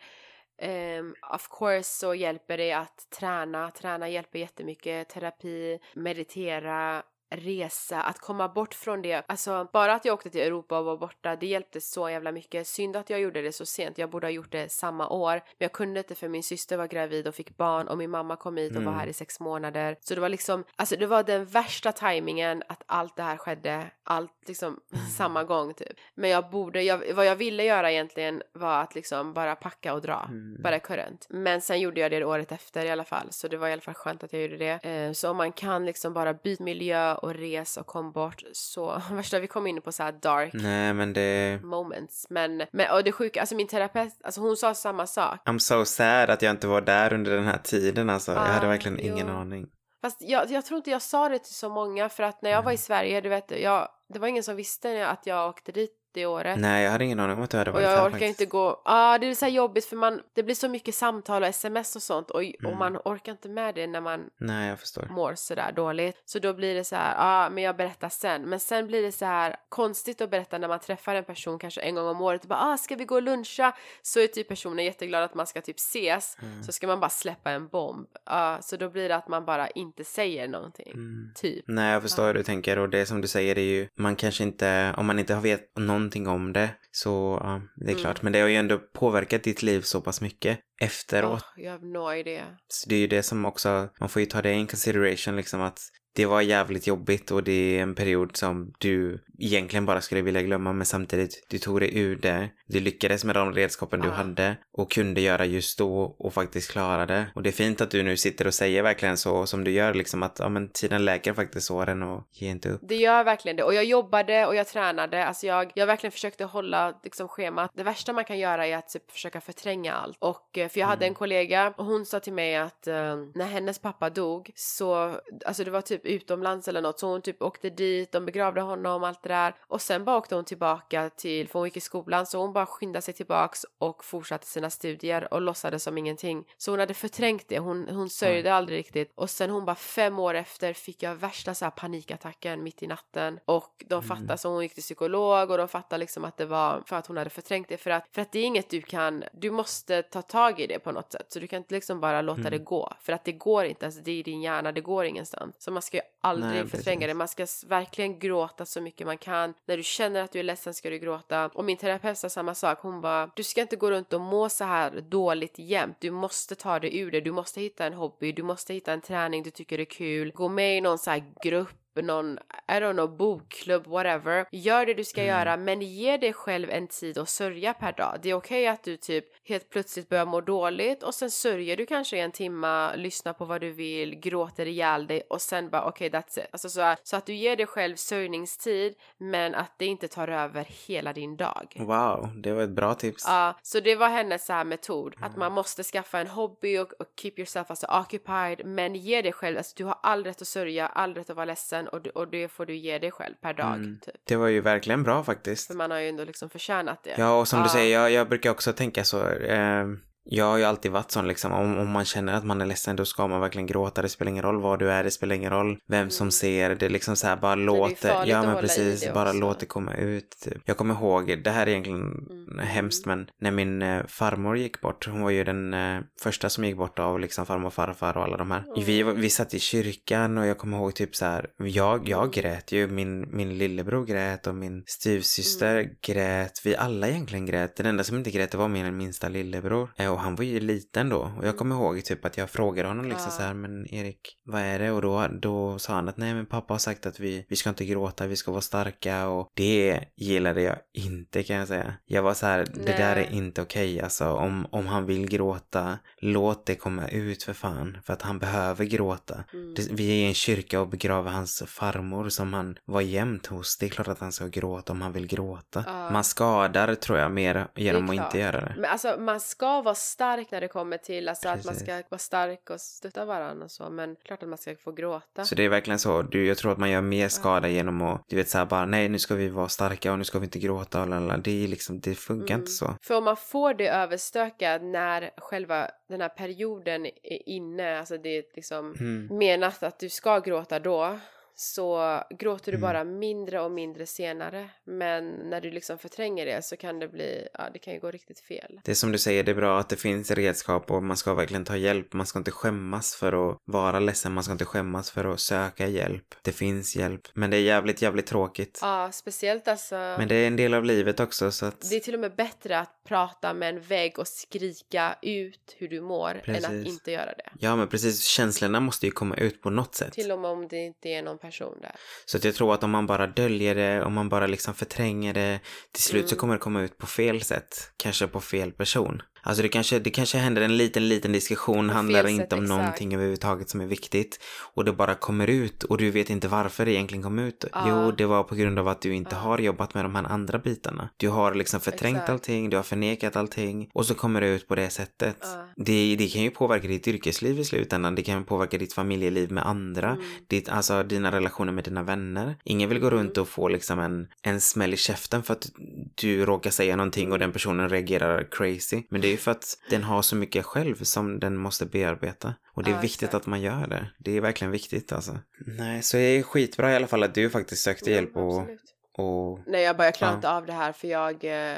Um, 0.61 1.15
of 1.33 1.47
course 1.49 1.99
så 1.99 2.15
hjälper 2.15 2.57
det 2.57 2.73
att 2.73 3.07
träna, 3.19 3.71
träna 3.71 4.09
hjälper 4.09 4.39
jättemycket, 4.39 5.09
terapi, 5.09 5.79
meditera, 5.95 7.03
resa, 7.29 8.01
att 8.01 8.19
komma 8.19 8.47
bort 8.47 8.73
från 8.73 9.01
det. 9.01 9.23
Alltså 9.27 9.67
bara 9.73 9.93
att 9.93 10.05
jag 10.05 10.13
åkte 10.13 10.29
till 10.29 10.41
Europa 10.41 10.79
och 10.79 10.85
var 10.85 10.97
borta, 10.97 11.35
det 11.35 11.47
hjälpte 11.47 11.81
så 11.81 12.09
jävla 12.09 12.31
mycket. 12.31 12.67
Synd 12.67 12.95
att 12.95 13.09
jag 13.09 13.19
gjorde 13.19 13.41
det 13.41 13.51
så 13.51 13.65
sent, 13.65 13.97
jag 13.97 14.09
borde 14.09 14.27
ha 14.27 14.31
gjort 14.31 14.51
det 14.51 14.71
samma 14.71 15.09
år. 15.09 15.33
Men 15.33 15.41
jag 15.57 15.71
kunde 15.71 15.99
inte 15.99 16.15
för 16.15 16.27
min 16.27 16.43
syster 16.43 16.77
var 16.77 16.87
gravid 16.87 17.27
och 17.27 17.35
fick 17.35 17.57
barn 17.57 17.87
och 17.87 17.97
min 17.97 18.09
mamma 18.09 18.35
kom 18.35 18.57
hit 18.57 18.71
och 18.71 18.81
mm. 18.81 18.93
var 18.93 18.99
här 18.99 19.07
i 19.07 19.13
sex 19.13 19.39
månader. 19.39 19.97
Så 20.01 20.15
det 20.15 20.21
var 20.21 20.29
liksom, 20.29 20.63
alltså 20.75 20.95
det 20.95 21.07
var 21.07 21.23
den 21.23 21.45
värsta 21.45 21.91
tajmingen 21.91 22.63
att 22.67 22.83
allt 22.85 23.15
det 23.15 23.23
här 23.23 23.37
skedde, 23.37 23.91
allt 24.03 24.31
liksom 24.47 24.79
mm. 24.93 25.05
samma 25.05 25.43
gång 25.43 25.73
typ. 25.73 25.97
Men 26.15 26.29
jag 26.29 26.49
borde, 26.49 26.81
jag, 26.81 27.13
vad 27.13 27.25
jag 27.25 27.35
ville 27.35 27.63
göra 27.63 27.91
egentligen 27.91 28.43
var 28.53 28.81
att 28.81 28.95
liksom 28.95 29.33
bara 29.33 29.55
packa 29.55 29.93
och 29.93 30.01
dra, 30.01 30.25
mm. 30.27 30.61
bara 30.61 30.79
current. 30.79 31.27
Men 31.29 31.61
sen 31.61 31.79
gjorde 31.79 32.01
jag 32.01 32.11
det 32.11 32.25
året 32.25 32.51
efter 32.51 32.85
i 32.85 32.89
alla 32.89 33.03
fall, 33.03 33.27
så 33.29 33.47
det 33.47 33.57
var 33.57 33.67
i 33.67 33.71
alla 33.71 33.81
fall 33.81 33.93
skönt 33.93 34.23
att 34.23 34.33
jag 34.33 34.41
gjorde 34.41 34.57
det. 34.57 34.85
Eh, 34.89 35.11
så 35.11 35.29
om 35.29 35.37
man 35.37 35.51
kan 35.51 35.85
liksom 35.85 36.13
bara 36.13 36.33
byta 36.33 36.63
miljö 36.63 37.15
och 37.19 37.33
resa 37.33 37.81
och 37.81 37.87
kom 37.87 38.11
bort 38.11 38.43
så 38.51 39.01
värsta 39.11 39.39
vi 39.39 39.47
kom 39.47 39.67
in 39.67 39.81
på 39.81 39.91
så 39.91 40.03
här 40.03 40.11
dark 40.11 40.53
Nej 40.53 40.93
men 40.93 41.13
det 41.13 41.59
moments. 41.63 42.27
Men, 42.29 42.63
men 42.71 42.91
och 42.91 43.03
det 43.03 43.11
sjuka 43.11 43.39
alltså 43.39 43.55
min 43.55 43.67
terapeut 43.67 44.13
alltså 44.23 44.41
hon 44.41 44.57
sa 44.57 44.73
samma 44.73 45.07
sak. 45.07 45.41
I'm 45.45 45.57
so 45.59 45.85
sad 45.85 46.29
att 46.29 46.41
jag 46.41 46.51
inte 46.51 46.67
var 46.67 46.81
där 46.81 47.13
under 47.13 47.35
den 47.35 47.45
här 47.45 47.57
tiden 47.57 48.09
alltså. 48.09 48.31
Ah, 48.31 48.45
jag 48.45 48.53
hade 48.53 48.67
verkligen 48.67 48.99
jo. 49.01 49.13
ingen 49.13 49.29
aning. 49.29 49.67
Fast 50.01 50.21
jag, 50.21 50.51
jag 50.51 50.65
tror 50.65 50.77
inte 50.77 50.89
jag 50.89 51.01
sa 51.01 51.29
det 51.29 51.39
till 51.39 51.55
så 51.55 51.69
många 51.69 52.09
för 52.09 52.23
att 52.23 52.41
när 52.41 52.49
jag 52.49 52.63
var 52.63 52.71
i 52.71 52.77
Sverige 52.77 53.21
du 53.21 53.29
vet 53.29 53.51
jag 53.51 53.89
det 54.13 54.19
var 54.19 54.27
ingen 54.27 54.43
som 54.43 54.55
visste 54.55 55.07
att 55.07 55.25
jag 55.25 55.49
åkte 55.49 55.71
dit 55.71 55.98
det 56.11 56.25
året. 56.25 56.59
Nej, 56.59 56.83
jag 56.83 56.91
hade 56.91 57.05
ingen 57.05 57.19
aning 57.19 57.37
om 57.37 57.43
att 57.43 57.49
du 57.49 57.57
hade 57.57 57.71
varit 57.71 57.85
här 57.85 57.93
Och 57.93 57.99
jag 57.99 58.05
orkar 58.05 58.11
faktiskt. 58.11 58.41
inte 58.41 58.51
gå. 58.51 58.67
Ja, 58.67 58.81
ah, 58.85 59.17
det 59.17 59.27
är 59.27 59.35
så 59.35 59.45
här 59.45 59.51
jobbigt 59.51 59.85
för 59.85 59.95
man, 59.95 60.21
det 60.33 60.43
blir 60.43 60.55
så 60.55 60.69
mycket 60.69 60.95
samtal 60.95 61.43
och 61.43 61.49
sms 61.49 61.95
och 61.95 62.01
sånt 62.01 62.31
och, 62.31 62.43
mm. 62.43 62.71
och 62.71 62.77
man 62.77 62.97
orkar 62.97 63.31
inte 63.31 63.49
med 63.49 63.75
det 63.75 63.87
när 63.87 64.01
man 64.01 64.29
Nej, 64.37 64.69
jag 64.69 64.79
förstår. 64.79 65.07
mår 65.09 65.35
sådär 65.35 65.71
dåligt. 65.71 66.21
Så 66.25 66.39
då 66.39 66.53
blir 66.53 66.75
det 66.75 66.83
så 66.83 66.95
här, 66.95 67.11
ja, 67.11 67.45
ah, 67.45 67.49
men 67.49 67.63
jag 67.63 67.75
berättar 67.77 68.09
sen. 68.09 68.41
Men 68.41 68.59
sen 68.59 68.87
blir 68.87 69.01
det 69.01 69.11
så 69.11 69.25
här 69.25 69.55
konstigt 69.69 70.21
att 70.21 70.29
berätta 70.29 70.57
när 70.57 70.67
man 70.67 70.79
träffar 70.79 71.15
en 71.15 71.23
person 71.23 71.59
kanske 71.59 71.81
en 71.81 71.95
gång 71.95 72.07
om 72.07 72.21
året 72.21 72.41
och 72.41 72.47
bara, 72.47 72.59
ah, 72.59 72.77
ska 72.77 72.95
vi 72.95 73.05
gå 73.05 73.15
och 73.15 73.21
luncha? 73.21 73.75
Så 74.01 74.19
är 74.19 74.27
typ 74.27 74.47
personen 74.47 74.85
jätteglad 74.85 75.23
att 75.23 75.35
man 75.35 75.47
ska 75.47 75.61
typ 75.61 75.79
ses. 75.79 76.37
Mm. 76.41 76.63
Så 76.63 76.71
ska 76.71 76.87
man 76.87 76.99
bara 76.99 77.09
släppa 77.09 77.51
en 77.51 77.67
bomb. 77.67 78.07
Uh, 78.31 78.61
så 78.61 78.77
då 78.77 78.89
blir 78.89 79.09
det 79.09 79.15
att 79.15 79.27
man 79.27 79.45
bara 79.45 79.67
inte 79.67 80.03
säger 80.03 80.47
någonting. 80.47 80.91
Mm. 80.93 81.31
Typ. 81.35 81.65
Nej, 81.67 81.93
jag 81.93 82.01
förstår 82.01 82.27
hur 82.27 82.33
du 82.33 82.43
tänker 82.43 82.79
och 82.79 82.89
det 82.89 83.05
som 83.05 83.21
du 83.21 83.27
säger 83.27 83.57
är 83.57 83.61
ju, 83.61 83.87
man 83.95 84.15
kanske 84.15 84.43
inte, 84.43 84.93
om 84.97 85.05
man 85.05 85.19
inte 85.19 85.33
har 85.33 85.41
vet 85.41 85.77
någonting 85.99 86.27
om 86.27 86.53
det 86.53 86.69
så 86.91 87.39
ja, 87.43 87.61
det 87.75 87.85
är 87.85 87.91
mm. 87.91 88.01
klart. 88.01 88.21
Men 88.21 88.33
det 88.33 88.39
har 88.39 88.47
ju 88.47 88.55
ändå 88.55 88.77
påverkat 88.77 89.43
ditt 89.43 89.63
liv 89.63 89.81
så 89.81 90.01
pass 90.01 90.21
mycket 90.21 90.59
efteråt. 90.81 91.41
Oh, 91.41 91.63
jag 91.63 91.71
har 91.71 91.79
no 91.79 92.13
idea. 92.13 92.45
Så 92.67 92.89
det 92.89 92.95
är 92.95 92.99
ju 92.99 93.07
det 93.07 93.23
som 93.23 93.45
också, 93.45 93.89
man 93.99 94.09
får 94.09 94.19
ju 94.19 94.25
ta 94.25 94.41
det 94.41 94.53
in 94.53 94.67
consideration 94.67 95.35
liksom 95.35 95.61
att 95.61 95.79
det 96.13 96.25
var 96.25 96.41
jävligt 96.41 96.87
jobbigt 96.87 97.31
och 97.31 97.43
det 97.43 97.77
är 97.77 97.81
en 97.81 97.95
period 97.95 98.37
som 98.37 98.73
du 98.77 99.19
egentligen 99.39 99.85
bara 99.85 100.01
skulle 100.01 100.21
vilja 100.21 100.41
glömma 100.41 100.73
men 100.73 100.85
samtidigt 100.85 101.45
du 101.49 101.57
tog 101.57 101.79
dig 101.79 101.99
ur 101.99 102.15
det. 102.15 102.49
Du 102.67 102.79
lyckades 102.79 103.23
med 103.23 103.35
de 103.35 103.53
redskapen 103.53 104.01
ah. 104.01 104.05
du 104.05 104.11
hade 104.11 104.57
och 104.71 104.91
kunde 104.91 105.21
göra 105.21 105.45
just 105.45 105.77
då 105.77 106.15
och 106.19 106.33
faktiskt 106.33 106.71
klara 106.71 107.05
det. 107.05 107.25
Och 107.35 107.43
det 107.43 107.49
är 107.49 107.51
fint 107.51 107.81
att 107.81 107.91
du 107.91 108.03
nu 108.03 108.17
sitter 108.17 108.47
och 108.47 108.53
säger 108.53 108.83
verkligen 108.83 109.17
så 109.17 109.45
som 109.45 109.63
du 109.63 109.71
gör 109.71 109.93
liksom 109.93 110.23
att 110.23 110.39
ja 110.39 110.49
men 110.49 110.69
tiden 110.69 111.05
läker 111.05 111.33
faktiskt 111.33 111.67
såren 111.67 112.03
och 112.03 112.27
ge 112.31 112.49
inte 112.49 112.69
upp. 112.69 112.81
Det 112.83 112.95
gör 112.95 113.23
verkligen 113.23 113.57
det 113.57 113.63
och 113.63 113.73
jag 113.73 113.85
jobbade 113.85 114.45
och 114.45 114.55
jag 114.55 114.67
tränade. 114.67 115.25
Alltså 115.25 115.47
jag, 115.47 115.71
jag 115.75 115.87
verkligen 115.87 116.11
försökte 116.11 116.43
hålla 116.43 116.99
liksom 117.03 117.27
schemat. 117.27 117.71
Det 117.75 117.83
värsta 117.83 118.13
man 118.13 118.25
kan 118.25 118.39
göra 118.39 118.67
är 118.67 118.77
att 118.77 118.89
typ 118.89 119.11
försöka 119.11 119.41
förtränga 119.41 119.93
allt. 119.93 120.17
Och 120.19 120.57
eh, 120.57 120.69
för 120.69 120.79
jag 120.79 120.87
hade 120.87 121.05
mm. 121.05 121.11
en 121.11 121.15
kollega 121.15 121.73
och 121.77 121.85
hon 121.85 122.05
sa 122.05 122.19
till 122.19 122.33
mig 122.33 122.55
att 122.55 122.87
uh, 122.87 122.93
när 123.35 123.45
hennes 123.45 123.79
pappa 123.79 124.09
dog 124.09 124.51
så 124.55 125.19
alltså 125.45 125.63
det 125.63 125.71
var 125.71 125.81
typ 125.81 125.98
utomlands 126.05 126.67
eller 126.67 126.81
något. 126.81 126.99
Så 126.99 127.07
hon 127.07 127.21
typ 127.21 127.41
åkte 127.41 127.69
dit, 127.69 128.11
de 128.11 128.25
begravde 128.25 128.61
honom, 128.61 129.03
allt 129.03 129.23
det 129.23 129.29
där. 129.29 129.55
Och 129.67 129.81
sen 129.81 130.05
bara 130.05 130.17
åkte 130.17 130.35
hon 130.35 130.45
tillbaka 130.45 131.09
till, 131.09 131.47
för 131.47 131.59
hon 131.59 131.67
gick 131.67 131.77
i 131.77 131.79
skolan. 131.79 132.25
Så 132.25 132.39
hon 132.39 132.53
bara 132.53 132.65
skyndade 132.65 133.01
sig 133.01 133.13
tillbaks 133.13 133.65
och 133.77 134.05
fortsatte 134.05 134.47
sina 134.47 134.69
studier 134.69 135.33
och 135.33 135.41
låtsades 135.41 135.83
som 135.83 135.97
ingenting. 135.97 136.45
Så 136.57 136.71
hon 136.71 136.79
hade 136.79 136.93
förträngt 136.93 137.45
det, 137.47 137.59
hon, 137.59 137.87
hon 137.89 138.09
sörjde 138.09 138.49
mm. 138.49 138.57
aldrig 138.57 138.79
riktigt. 138.79 139.11
Och 139.15 139.29
sen 139.29 139.49
hon 139.49 139.65
bara 139.65 139.75
fem 139.75 140.19
år 140.19 140.33
efter 140.33 140.73
fick 140.73 141.03
jag 141.03 141.15
värsta 141.15 141.53
så 141.53 141.65
här 141.65 141.71
panikattacken 141.71 142.63
mitt 142.63 142.83
i 142.83 142.87
natten. 142.87 143.39
Och 143.45 143.85
de 143.87 144.03
fattade 144.03 144.23
mm. 144.23 144.37
så 144.37 144.49
hon 144.49 144.61
gick 144.63 144.73
till 144.73 144.83
psykolog 144.83 145.51
och 145.51 145.57
de 145.57 145.67
fattade 145.67 145.99
liksom 145.99 146.25
att 146.25 146.37
det 146.37 146.45
var 146.45 146.83
för 146.85 146.95
att 146.95 147.07
hon 147.07 147.17
hade 147.17 147.29
förträngt 147.29 147.69
det. 147.69 147.77
För 147.77 147.89
att, 147.89 148.05
för 148.11 148.21
att 148.21 148.31
det 148.31 148.39
är 148.39 148.43
inget 148.43 148.69
du 148.69 148.81
kan, 148.81 149.23
du 149.33 149.51
måste 149.51 150.01
ta 150.01 150.21
tag 150.21 150.59
i 150.59 150.67
det 150.67 150.79
på 150.79 150.91
något 150.91 151.11
sätt. 151.11 151.25
Så 151.31 151.39
du 151.39 151.47
kan 151.47 151.57
inte 151.57 151.75
liksom 151.75 151.99
bara 151.99 152.21
låta 152.21 152.39
mm. 152.39 152.51
det 152.51 152.57
gå. 152.57 152.93
För 153.01 153.13
att 153.13 153.25
det 153.25 153.31
går 153.31 153.65
inte, 153.65 153.85
alltså 153.85 154.01
det 154.01 154.11
är 154.19 154.23
din 154.23 154.41
hjärna, 154.41 154.71
det 154.71 154.81
går 154.81 155.05
ingenstans. 155.05 155.55
Så 155.59 155.71
man 155.71 155.81
ska 155.89 155.97
ju 155.97 156.03
aldrig 156.21 156.53
Nej, 156.53 156.67
förtränga 156.67 157.07
det. 157.07 157.13
Man 157.13 157.27
ska 157.27 157.47
verkligen 157.67 158.19
gråta 158.19 158.65
så 158.65 158.81
mycket 158.81 159.07
man 159.07 159.17
kan. 159.17 159.53
När 159.65 159.77
du 159.77 159.83
känner 159.83 160.23
att 160.23 160.31
du 160.31 160.39
är 160.39 160.43
ledsen 160.43 160.73
ska 160.73 160.89
du 160.89 160.99
gråta. 160.99 161.45
Och 161.45 161.65
min 161.65 161.77
terapeut 161.77 162.17
sa 162.17 162.29
samma 162.29 162.55
sak. 162.55 162.79
Hon 162.81 163.01
bara, 163.01 163.31
du 163.35 163.43
ska 163.43 163.61
inte 163.61 163.75
gå 163.75 163.91
runt 163.91 164.13
och 164.13 164.21
må 164.21 164.49
så 164.49 164.63
här 164.63 165.01
dåligt 165.01 165.59
jämt. 165.59 165.97
Du 165.99 166.11
måste 166.11 166.55
ta 166.55 166.79
dig 166.79 166.99
ur 166.99 167.11
det. 167.11 167.21
Du 167.21 167.31
måste 167.31 167.61
hitta 167.61 167.85
en 167.85 167.93
hobby. 167.93 168.31
Du 168.31 168.43
måste 168.43 168.73
hitta 168.73 168.93
en 168.93 169.01
träning 169.01 169.43
du 169.43 169.51
tycker 169.51 169.79
är 169.79 169.85
kul. 169.85 170.31
Gå 170.31 170.49
med 170.49 170.77
i 170.77 170.81
någon 170.81 170.97
så 170.97 171.11
här 171.11 171.23
grupp 171.43 171.88
någon, 171.95 172.37
I 172.67 172.71
don't 172.71 172.93
know, 172.93 173.17
bokklubb, 173.17 173.87
whatever. 173.87 174.45
Gör 174.51 174.85
det 174.85 174.93
du 174.93 175.03
ska 175.03 175.21
mm. 175.21 175.37
göra 175.37 175.57
men 175.57 175.81
ge 175.81 176.17
dig 176.17 176.33
själv 176.33 176.69
en 176.69 176.87
tid 176.87 177.17
att 177.17 177.29
sörja 177.29 177.73
per 177.73 177.91
dag. 177.91 178.19
Det 178.21 178.29
är 178.29 178.33
okej 178.33 178.63
okay 178.63 178.67
att 178.67 178.83
du 178.83 178.97
typ 178.97 179.25
helt 179.47 179.69
plötsligt 179.69 180.09
börjar 180.09 180.25
må 180.25 180.41
dåligt 180.41 181.03
och 181.03 181.15
sen 181.15 181.31
sörjer 181.31 181.77
du 181.77 181.85
kanske 181.85 182.17
i 182.17 182.19
en 182.19 182.31
timma, 182.31 182.95
lyssnar 182.95 183.33
på 183.33 183.45
vad 183.45 183.61
du 183.61 183.71
vill, 183.71 184.15
gråter 184.15 184.65
ihjäl 184.65 185.07
dig 185.07 185.21
och 185.29 185.41
sen 185.41 185.69
bara 185.69 185.85
okej 185.85 186.07
okay, 186.07 186.19
that's 186.19 186.39
it. 186.39 186.45
Alltså 186.51 186.69
så, 186.69 186.95
så 187.03 187.17
att 187.17 187.25
du 187.25 187.33
ger 187.33 187.55
dig 187.55 187.65
själv 187.65 187.95
sörjningstid 187.95 188.93
men 189.17 189.55
att 189.55 189.73
det 189.77 189.85
inte 189.85 190.07
tar 190.07 190.27
över 190.27 190.67
hela 190.87 191.13
din 191.13 191.37
dag. 191.37 191.75
Wow, 191.79 192.29
det 192.35 192.53
var 192.53 192.63
ett 192.63 192.69
bra 192.69 192.93
tips. 192.93 193.23
Ja, 193.27 193.49
uh, 193.49 193.59
så 193.61 193.79
det 193.79 193.95
var 193.95 194.09
hennes 194.09 194.45
så 194.45 194.53
här 194.53 194.63
metod 194.63 195.13
mm. 195.17 195.29
att 195.29 195.37
man 195.37 195.51
måste 195.51 195.83
skaffa 195.83 196.19
en 196.19 196.27
hobby 196.27 196.77
och, 196.77 196.93
och 196.99 197.07
keep 197.21 197.33
yourself 197.37 197.69
alltså 197.69 197.87
occupied 197.87 198.65
men 198.65 198.95
ge 198.95 199.21
dig 199.21 199.33
själv, 199.33 199.57
alltså 199.57 199.73
du 199.77 199.85
har 199.85 199.97
all 200.03 200.23
rätt 200.23 200.41
att 200.41 200.47
sörja, 200.47 200.87
all 200.87 201.13
rätt 201.13 201.29
att 201.29 201.35
vara 201.35 201.45
ledsen 201.45 201.78
ledsen 201.83 201.87
och, 201.87 202.01
du- 202.01 202.09
och 202.09 202.27
det 202.27 202.47
får 202.51 202.65
du 202.65 202.75
ge 202.75 202.99
dig 202.99 203.11
själv 203.11 203.33
per 203.41 203.53
dag. 203.53 203.73
Mm. 203.75 203.99
Typ. 204.05 204.15
Det 204.23 204.35
var 204.35 204.47
ju 204.47 204.61
verkligen 204.61 205.03
bra 205.03 205.23
faktiskt. 205.23 205.67
För 205.67 205.73
man 205.75 205.91
har 205.91 205.99
ju 205.99 206.09
ändå 206.09 206.23
liksom 206.23 206.49
förtjänat 206.49 207.03
det. 207.03 207.15
Ja, 207.17 207.39
och 207.39 207.47
som 207.47 207.59
du 207.59 207.65
Ja. 207.65 207.69
säger, 207.69 207.99
jag, 208.01 208.11
jag 208.11 208.29
brukar 208.29 208.49
också 208.51 208.73
tänka 208.73 209.03
så. 209.03 209.27
Eh, 209.29 209.85
jag 210.31 210.45
har 210.45 210.57
ju 210.57 210.63
alltid 210.63 210.91
varit 210.91 211.11
sån 211.11 211.27
liksom, 211.27 211.51
om, 211.51 211.77
om 211.77 211.89
man 211.91 212.05
känner 212.05 212.33
att 212.33 212.45
man 212.45 212.61
är 212.61 212.65
ledsen 212.65 212.95
då 212.95 213.05
ska 213.05 213.27
man 213.27 213.41
verkligen 213.41 213.67
gråta. 213.67 214.01
Det 214.01 214.09
spelar 214.09 214.29
ingen 214.31 214.43
roll 214.43 214.61
vad 214.61 214.79
du 214.79 214.91
är, 214.91 215.03
det 215.03 215.11
spelar 215.11 215.35
ingen 215.35 215.51
roll 215.51 215.77
vem 215.87 216.09
som 216.09 216.25
Mm. 216.25 216.31
ser. 216.31 216.75
Det 216.75 216.85
är 216.85 216.89
liksom 216.89 217.15
så 217.15 217.27
här, 217.27 217.35
bara 217.35 217.55
låt 217.55 218.01
det. 218.01 218.23
Ja, 218.25 218.41
men 218.43 218.57
precis. 218.57 219.13
Bara 219.13 219.33
låt 219.33 219.59
det 219.59 219.65
komma 219.65 219.93
ut. 219.95 220.37
Typ. 220.43 220.61
Jag 220.65 220.77
kommer 220.77 220.93
ihåg, 220.93 221.41
det 221.43 221.49
här 221.51 221.67
är 221.67 221.71
egentligen 221.71 221.99
Mm. 222.29 222.59
hemskt, 222.67 223.05
men 223.05 223.27
när 223.41 223.51
min 223.51 223.81
eh, 223.81 224.05
farmor 224.07 224.57
gick 224.57 224.81
bort, 224.81 225.07
hon 225.07 225.21
var 225.21 225.29
ju 225.29 225.43
den 225.43 225.73
eh, 225.73 225.99
första 226.21 226.49
som 226.49 226.65
gick 226.65 226.77
bort 226.77 226.99
av 226.99 227.19
liksom 227.19 227.45
farmor 227.45 227.67
och 227.67 227.73
farfar 227.73 228.17
och 228.17 228.23
alla 228.23 228.37
de 228.37 228.51
här. 228.51 228.63
Mm. 228.75 228.85
Vi, 228.85 229.03
var- 229.03 229.13
vi 229.13 229.29
satt 229.29 229.53
i 229.53 229.59
kyrkan 229.59 230.37
och 230.37 230.45
jag 230.45 230.57
kommer 230.57 230.77
ihåg 230.77 230.95
typ 230.95 231.15
så 231.15 231.25
här, 231.25 231.47
jag, 231.57 232.09
jag 232.09 232.31
grät 232.33 232.71
ju, 232.71 232.87
min, 232.87 233.35
min 233.37 233.57
lillebror 233.57 234.05
grät 234.05 234.47
och 234.47 234.55
min 234.55 234.83
styvsyster 234.87 235.75
Mm. 235.79 235.91
grät. 236.07 236.61
Vi 236.63 236.75
alla 236.75 237.07
egentligen 237.07 237.45
grät. 237.45 237.75
Den 237.75 237.85
enda 237.85 238.03
som 238.03 238.17
inte 238.17 238.31
grät 238.31 238.51
det 238.51 238.57
var 238.57 238.67
min 238.67 238.97
minsta 238.97 239.29
lillebror. 239.29 239.89
Eh, 239.97 240.18
Och 240.19 240.25
han 240.25 240.35
var 240.35 240.43
ju 240.43 240.59
liten 240.59 241.09
då. 241.09 241.31
Och 241.37 241.47
jag 241.47 241.57
kommer 241.57 241.75
ihåg 241.75 242.03
typ 242.05 242.25
att 242.25 242.37
jag 242.37 242.49
frågade 242.49 242.87
honom 242.87 243.05
liksom 243.05 243.31
Ja. 243.31 243.37
så 243.37 243.43
här, 243.43 243.53
men 243.53 243.93
Erik, 243.93 244.37
vad 244.45 244.61
är 244.61 244.79
det? 244.79 244.91
Och 244.91 245.01
då, 245.01 245.27
då 245.41 245.79
sa 245.79 245.93
han 245.93 246.09
att 246.09 246.17
nej 246.17 246.33
men 246.33 246.45
pappa 246.45 246.73
har 246.73 246.79
sagt 246.79 247.05
att 247.05 247.19
vi, 247.19 247.45
vi 247.49 247.55
ska 247.55 247.69
inte 247.69 247.85
gråta, 247.85 248.27
vi 248.27 248.35
ska 248.35 248.51
vara 248.51 248.61
starka 248.61 249.27
och 249.27 249.47
det 249.53 249.99
gillade 250.15 250.61
jag 250.61 250.77
inte 250.93 251.43
kan 251.43 251.55
jag 251.55 251.67
säga. 251.67 251.93
Jag 252.05 252.23
var 252.23 252.33
så 252.33 252.45
här, 252.45 252.67
det 252.73 252.91
där 252.97 253.15
är 253.15 253.15
Nej. 253.15 253.29
inte 253.31 253.61
okej 253.61 254.01
alltså. 254.01 254.29
Om, 254.31 254.67
om 254.71 254.87
han 254.87 255.05
vill 255.05 255.29
gråta, 255.29 255.99
låt 256.21 256.65
det 256.65 256.75
komma 256.75 257.07
ut 257.07 257.43
för 257.43 257.53
fan. 257.53 257.97
För 258.05 258.13
att 258.13 258.21
han 258.21 258.39
behöver 258.39 258.85
gråta. 258.85 259.43
Mm. 259.53 259.73
Det, 259.73 259.87
vi 259.91 260.09
är 260.09 260.15
i 260.15 260.27
en 260.27 260.33
kyrka 260.33 260.81
och 260.81 260.87
begraver 260.89 261.31
hans 261.31 261.63
farmor 261.67 262.29
som 262.29 262.53
han 262.53 262.77
var 262.85 263.01
jämt 263.01 263.45
hos. 263.45 263.77
Det 263.77 263.85
är 263.85 263.89
klart 263.89 264.07
att 264.07 264.19
han 264.19 264.31
ska 264.31 264.47
gråta 264.47 264.93
om 264.93 265.01
han 265.01 265.11
vill 265.11 265.27
gråta. 265.27 265.83
Ja. 265.87 266.09
Man 266.09 266.23
skadar 266.23 266.95
tror 266.95 267.17
jag 267.19 267.31
mer 267.31 267.67
genom 267.75 268.09
att 268.09 268.15
inte 268.15 268.39
göra 268.39 268.61
det. 268.61 268.73
Men 268.75 268.85
alltså 268.91 269.15
man 269.19 269.39
ska 269.39 269.81
vara 269.81 269.95
stark 270.09 270.51
när 270.51 270.61
det 270.61 270.67
kommer 270.67 270.97
till 270.97 271.29
alltså, 271.29 271.49
att 271.49 271.65
man 271.65 271.75
ska 271.75 272.01
vara 272.09 272.19
stark 272.19 272.69
och 272.69 272.81
stötta 272.81 273.25
varandra 273.25 273.65
och 273.65 273.71
så. 273.71 273.89
Men 273.89 274.15
klart 274.25 274.43
att 274.43 274.49
man 274.49 274.57
ska 274.57 274.75
få 274.75 274.91
gråta. 274.91 275.45
Så 275.45 275.55
det 275.55 275.63
är 275.65 275.69
verkligen 275.69 275.99
så. 275.99 276.21
Du, 276.21 276.47
jag 276.47 276.57
tror 276.57 276.71
att 276.71 276.77
man 276.77 276.89
gör 276.91 277.01
mer 277.01 277.27
skada 277.27 277.67
genom 277.67 278.01
att, 278.01 278.21
du 278.27 278.35
vet 278.35 278.49
såhär 278.49 278.65
bara, 278.65 278.85
nej 278.85 279.09
nu 279.09 279.19
ska 279.19 279.35
vi 279.35 279.49
vara 279.49 279.67
starka 279.69 280.11
och 280.11 280.17
nu 280.17 280.23
ska 280.23 280.39
vi 280.39 280.45
inte 280.45 280.59
gråta 280.59 281.01
och 281.01 281.07
lalala. 281.07 281.37
Det 281.37 281.63
är 281.63 281.67
liksom, 281.67 281.99
det 281.99 282.15
funkar 282.15 282.53
Mm. 282.55 282.61
inte 282.61 282.71
så. 282.71 282.95
För 283.01 283.15
om 283.17 283.23
man 283.23 283.37
får 283.37 283.73
det 283.73 283.87
överstökat 283.87 284.81
när 284.81 285.31
själva 285.37 285.91
den 286.09 286.21
här 286.21 286.29
perioden 286.29 287.05
är 287.05 287.49
inne, 287.49 287.99
alltså 287.99 288.17
det 288.17 288.29
är 288.37 288.43
liksom 288.55 288.93
Mm. 288.99 289.37
menat 289.37 289.83
att 289.83 289.99
du 289.99 290.09
ska 290.09 290.39
gråta 290.39 290.79
då, 290.79 291.19
så 291.61 292.21
gråter 292.39 292.71
du 292.71 292.77
Mm. 292.77 292.87
bara 292.87 293.03
mindre 293.03 293.61
och 293.61 293.71
mindre 293.71 294.05
senare. 294.05 294.69
Men 294.83 295.29
när 295.29 295.61
du 295.61 295.71
liksom 295.71 295.97
förtränger 295.97 296.45
det 296.45 296.65
så 296.65 296.77
kan 296.77 296.99
det 296.99 297.07
bli, 297.07 297.47
ja 297.53 297.69
det 297.73 297.79
kan 297.79 297.93
ju 297.93 297.99
gå 297.99 298.11
riktigt 298.11 298.39
fel. 298.39 298.79
Det 298.83 298.91
är 298.91 298.95
som 298.95 299.11
du 299.11 299.17
säger, 299.17 299.43
det 299.43 299.51
är 299.51 299.55
bra 299.55 299.79
att 299.79 299.89
det 299.89 299.95
finns 299.95 300.31
redskap 300.31 300.91
och 300.91 301.03
man 301.03 301.17
ska 301.17 301.33
verkligen 301.33 301.65
ta 301.65 301.77
hjälp. 301.77 302.13
Man 302.13 302.25
ska 302.25 302.39
inte 302.39 302.51
skämmas 302.51 303.15
för 303.15 303.51
att 303.51 303.57
vara 303.65 303.99
ledsen, 303.99 304.33
man 304.33 304.43
ska 304.43 304.51
inte 304.51 304.65
skämmas 304.65 305.11
för 305.11 305.25
att 305.33 305.39
söka 305.39 305.87
hjälp. 305.87 306.35
Det 306.41 306.51
finns 306.51 306.95
hjälp. 306.95 307.27
Men 307.33 307.49
det 307.49 307.57
är 307.57 307.61
jävligt, 307.61 308.01
jävligt 308.01 308.25
tråkigt. 308.27 308.79
Ja, 308.81 309.11
speciellt 309.13 309.67
alltså. 309.67 309.95
Men 309.95 310.27
det 310.27 310.35
är 310.35 310.47
en 310.47 310.55
del 310.55 310.73
av 310.73 310.83
livet 310.85 311.19
också 311.19 311.51
så 311.51 311.65
att... 311.65 311.89
Det 311.89 311.95
är 311.95 311.99
till 311.99 312.13
och 312.13 312.19
med 312.19 312.35
bättre 312.35 312.79
att 312.79 313.03
prata 313.03 313.53
med 313.53 313.69
en 313.69 313.81
vägg 313.81 314.19
och 314.19 314.27
skrika 314.27 315.15
ut 315.21 315.75
hur 315.77 315.87
du 315.87 316.01
mår 316.01 316.29
än 316.29 316.41
Precis. 316.41 316.65
att 316.65 316.73
inte 316.87 317.11
göra 317.11 317.33
det. 317.37 317.49
Ja 317.59 317.75
men 317.75 317.87
precis, 317.87 318.23
känslorna 318.23 318.79
måste 318.79 319.05
ju 319.05 319.11
komma 319.11 319.35
ut 319.35 319.61
på 319.61 319.69
något 319.69 319.95
sätt. 319.95 320.13
Till 320.13 320.31
och 320.31 320.39
med 320.39 320.51
om 320.51 320.67
det 320.67 320.77
inte 320.77 321.09
är 321.09 321.21
någon 321.23 321.37
person 321.37 321.48
där. 321.81 321.95
Så 322.25 322.37
att 322.37 322.43
jag 322.43 322.55
tror 322.55 322.73
att 322.73 322.83
om 322.83 322.91
man 322.91 323.05
bara 323.05 323.27
döljer 323.27 323.75
det, 323.75 324.03
om 324.03 324.13
man 324.13 324.29
bara 324.29 324.47
liksom 324.47 324.73
förtränger 324.73 325.33
det, 325.33 325.59
till 325.91 326.03
slut 326.03 326.29
så 326.29 326.33
Mm. 326.35 326.39
kommer 326.39 326.53
det 326.53 326.59
komma 326.59 326.81
ut 326.81 326.97
på 326.97 327.07
fel 327.07 327.41
sätt. 327.43 327.91
Kanske 327.97 328.27
på 328.27 328.41
fel 328.41 328.71
person. 328.71 329.21
Alltså 329.41 329.63
det 329.63 329.69
kanske, 329.69 329.99
det 329.99 330.09
kanske 330.09 330.37
händer 330.37 330.61
en 330.61 330.77
liten, 330.77 331.09
liten 331.09 331.31
diskussion, 331.31 331.89
handlar 331.89 332.23
fel 332.23 332.31
inte 332.31 332.43
sätt, 332.43 332.53
om 332.53 332.59
exakt. 332.63 332.77
någonting 332.79 333.13
överhuvudtaget 333.13 333.69
som 333.69 333.81
är 333.81 333.85
viktigt. 333.87 334.39
Och 334.73 334.85
det 334.85 334.93
bara 334.93 335.15
kommer 335.15 335.47
ut 335.47 335.83
och 335.83 335.97
du 335.97 336.11
vet 336.11 336.29
inte 336.29 336.47
varför 336.47 336.85
det 336.85 336.91
egentligen 336.91 337.23
kom 337.23 337.39
ut. 337.39 337.65
Ja. 337.73 337.85
Jo, 338.05 338.11
det 338.11 338.25
var 338.25 338.43
på 338.43 338.55
grund 338.55 338.79
av 338.79 338.87
att 338.87 339.01
du 339.01 339.13
inte 339.15 339.35
Ja. 339.35 339.39
har 339.41 339.57
jobbat 339.59 339.93
med 339.93 340.05
de 340.05 340.15
här 340.15 340.23
andra 340.23 340.59
bitarna. 340.59 341.09
Du 341.17 341.29
har 341.29 341.55
liksom 341.55 341.79
förträngt 341.79 342.15
Exakt. 342.15 342.29
allting, 342.29 342.69
du 342.69 342.77
har 342.77 342.83
förnekat 342.83 343.35
allting 343.35 343.89
och 343.93 344.05
så 344.05 344.13
kommer 344.15 344.41
det 344.41 344.47
ut 344.47 344.67
på 344.67 344.75
det 344.75 344.89
sättet. 344.89 345.37
Ja. 345.41 345.67
Det, 345.75 346.15
det 346.19 346.27
kan 346.27 346.41
ju 346.41 346.49
påverka 346.51 346.87
ditt 346.87 347.07
yrkesliv 347.07 347.59
i 347.59 347.65
slutändan, 347.65 348.15
det 348.15 348.21
kan 348.21 348.43
påverka 348.43 348.77
ditt 348.77 348.93
familjeliv 348.93 349.51
med 349.51 349.65
andra 349.67 350.09
Mm. 350.09 350.21
ditt, 350.47 350.69
alltså 350.69 351.03
dina 351.03 351.31
relationer 351.31 351.71
med 351.71 351.83
dina 351.83 352.03
vänner. 352.03 352.55
Ingen 352.63 352.89
vill 352.89 352.99
gå 352.99 353.09
runt 353.09 353.37
och 353.37 353.47
få 353.47 353.67
liksom 353.67 353.99
en, 353.99 354.27
en 354.41 354.61
smäll 354.61 354.93
i 354.93 354.97
käften 354.97 355.43
för 355.43 355.53
att 355.53 355.69
du 356.15 356.45
råkar 356.45 356.71
säga 356.71 356.95
någonting 356.95 357.31
och 357.31 357.39
den 357.39 357.51
personen 357.51 357.89
reagerar 357.89 358.47
crazy. 358.51 359.03
Men 359.09 359.21
det 359.21 359.28
är 359.29 359.31
ju 359.31 359.37
för 359.37 359.51
att 359.51 359.77
den 359.89 360.03
har 360.03 360.21
så 360.21 360.35
mycket 360.35 360.65
själv 360.65 361.03
som 361.03 361.39
den 361.39 361.57
måste 361.57 361.85
bearbeta. 361.85 362.53
Och 362.73 362.83
det 362.83 362.89
är 362.91 362.95
Ja, 362.95 363.01
viktigt 363.01 363.23
exakt. 363.23 363.33
att 363.33 363.45
man 363.45 363.61
gör 363.61 363.87
det. 363.87 364.09
Det 364.19 364.37
är 364.37 364.41
verkligen 364.41 364.71
viktigt 364.71 365.11
alltså. 365.11 365.37
Nej, 365.65 366.03
så 366.03 366.17
det 366.17 366.23
är 366.23 366.43
skitbra 366.43 366.91
i 366.91 366.95
alla 366.95 367.07
fall 367.07 367.23
att 367.23 367.33
du 367.35 367.49
faktiskt 367.49 367.81
sökte 367.83 368.11
hjälp 368.11 368.31
Ja, 368.35 368.41
och, 368.41 368.59
absolut. 368.61 368.81
Och 369.19 369.59
Nej, 369.67 369.83
jag 369.83 369.97
bara 369.97 370.03
jag 370.05 370.15
klarar 370.15 370.31
Ja. 370.31 370.35
inte 370.35 370.49
av 370.51 370.65
det 370.65 370.73
här 370.73 370.91
för 370.91 371.07
jag, 371.07 371.43
eh, 371.43 371.77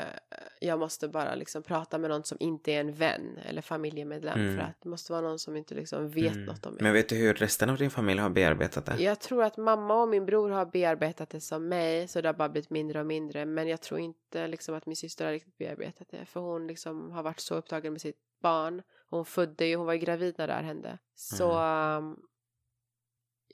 jag 0.60 0.80
måste 0.80 1.08
bara 1.08 1.36
liksom 1.36 1.64
prata 1.64 1.98
med 1.98 2.10
någon 2.10 2.24
som 2.24 2.38
inte 2.40 2.72
är 2.72 2.80
en 2.80 2.94
vän 2.94 3.40
eller 3.46 3.62
familjemedlem 3.62 4.40
Mm. 4.40 4.56
för 4.58 4.64
att 4.64 4.82
det 4.82 4.90
måste 4.90 5.12
vara 5.12 5.22
någon 5.22 5.40
som 5.40 5.58
inte 5.58 5.76
liksom 5.76 6.10
vet 6.10 6.34
Mm. 6.34 6.46
något 6.46 6.66
om 6.66 6.74
mig. 6.74 6.84
Men 6.84 6.94
vet 6.94 7.10
du 7.10 7.16
hur 7.16 7.34
resten 7.34 7.70
av 7.70 7.78
din 7.78 7.92
familj 7.92 8.20
har 8.20 8.30
bearbetat 8.30 8.86
det? 8.86 9.04
Jag 9.04 9.20
tror 9.20 9.44
att 9.44 9.58
mamma 9.58 10.02
och 10.02 10.10
min 10.10 10.26
bror 10.26 10.50
har 10.50 10.66
bearbetat 10.66 11.30
det 11.30 11.42
som 11.42 11.68
mig 11.68 12.08
så 12.08 12.22
det 12.22 12.28
har 12.28 12.34
bara 12.34 12.50
blivit 12.50 12.70
mindre 12.70 13.00
och 13.00 13.06
mindre 13.06 13.46
men 13.46 13.68
jag 13.68 13.82
tror 13.82 14.00
inte 14.00 14.48
liksom 14.48 14.76
att 14.76 14.86
min 14.86 14.96
syster 14.96 15.26
har 15.26 15.32
riktigt 15.32 15.58
bearbetat 15.58 16.08
det 16.10 16.26
för 16.26 16.40
hon 16.40 16.68
liksom 16.68 17.12
har 17.12 17.24
varit 17.24 17.40
så 17.40 17.56
upptagen 17.56 17.94
med 17.94 18.02
sitt 18.02 18.18
barn. 18.42 18.82
Hon 19.10 19.26
födde 19.26 19.66
ju, 19.66 19.76
hon 19.76 19.86
var 19.86 19.94
ju 19.94 20.00
gravid 20.00 20.36
när 20.38 20.48
det 20.48 20.54
här 20.54 20.64
hände. 20.64 20.98
Så 21.16 21.52
Mm. 21.52 22.04
um, 22.06 22.20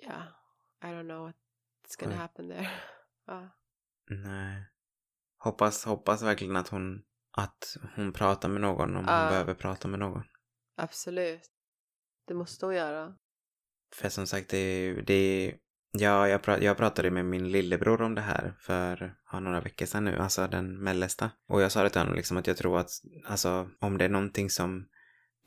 ja, 0.02 0.14
I 0.84 0.92
don't 0.94 1.04
know 1.04 1.28
what's 1.30 2.00
gonna 2.04 2.16
happen 2.16 2.50
there. 2.50 2.70
Ja. 3.28 3.50
Nej. 4.10 4.64
Hoppas, 5.38 5.86
hoppas 5.86 6.24
verkligen 6.24 6.56
att 6.56 6.68
hon, 6.68 7.02
att 7.38 7.78
hon 7.96 8.14
pratar 8.14 8.50
med 8.50 8.62
någon 8.62 8.96
om 8.96 9.06
Ja. 9.08 9.20
hon 9.22 9.30
behöver 9.30 9.54
prata 9.54 9.88
med 9.88 10.00
någon. 10.00 10.24
Absolut. 10.78 11.42
Det 12.28 12.34
måste 12.34 12.66
hon 12.66 12.76
göra. 12.76 13.16
För 13.96 14.10
som 14.10 14.28
sagt, 14.28 14.50
det 14.50 14.58
är 14.58 15.02
det 15.02 15.56
ja, 15.92 16.28
jag, 16.28 16.42
pra, 16.42 16.60
jag 16.62 16.78
pratade 16.78 17.12
med 17.12 17.26
min 17.26 17.52
lillebror 17.52 18.02
om 18.02 18.16
det 18.16 18.22
här 18.22 18.54
för 18.60 19.16
ja, 19.32 19.40
några 19.40 19.62
veckor 19.62 19.86
sedan 19.86 20.06
nu, 20.06 20.18
alltså 20.18 20.48
den 20.48 20.84
mellersta. 20.84 21.32
Och 21.48 21.62
jag 21.62 21.72
sa 21.72 21.84
det 21.84 21.90
till 21.90 22.02
honom 22.02 22.16
liksom 22.16 22.38
att 22.38 22.48
jag 22.48 22.58
tror 22.58 22.80
att, 22.80 22.90
alltså 23.26 23.70
om 23.80 23.98
det 23.98 24.06
är 24.06 24.10
någonting 24.10 24.50
som 24.50 24.88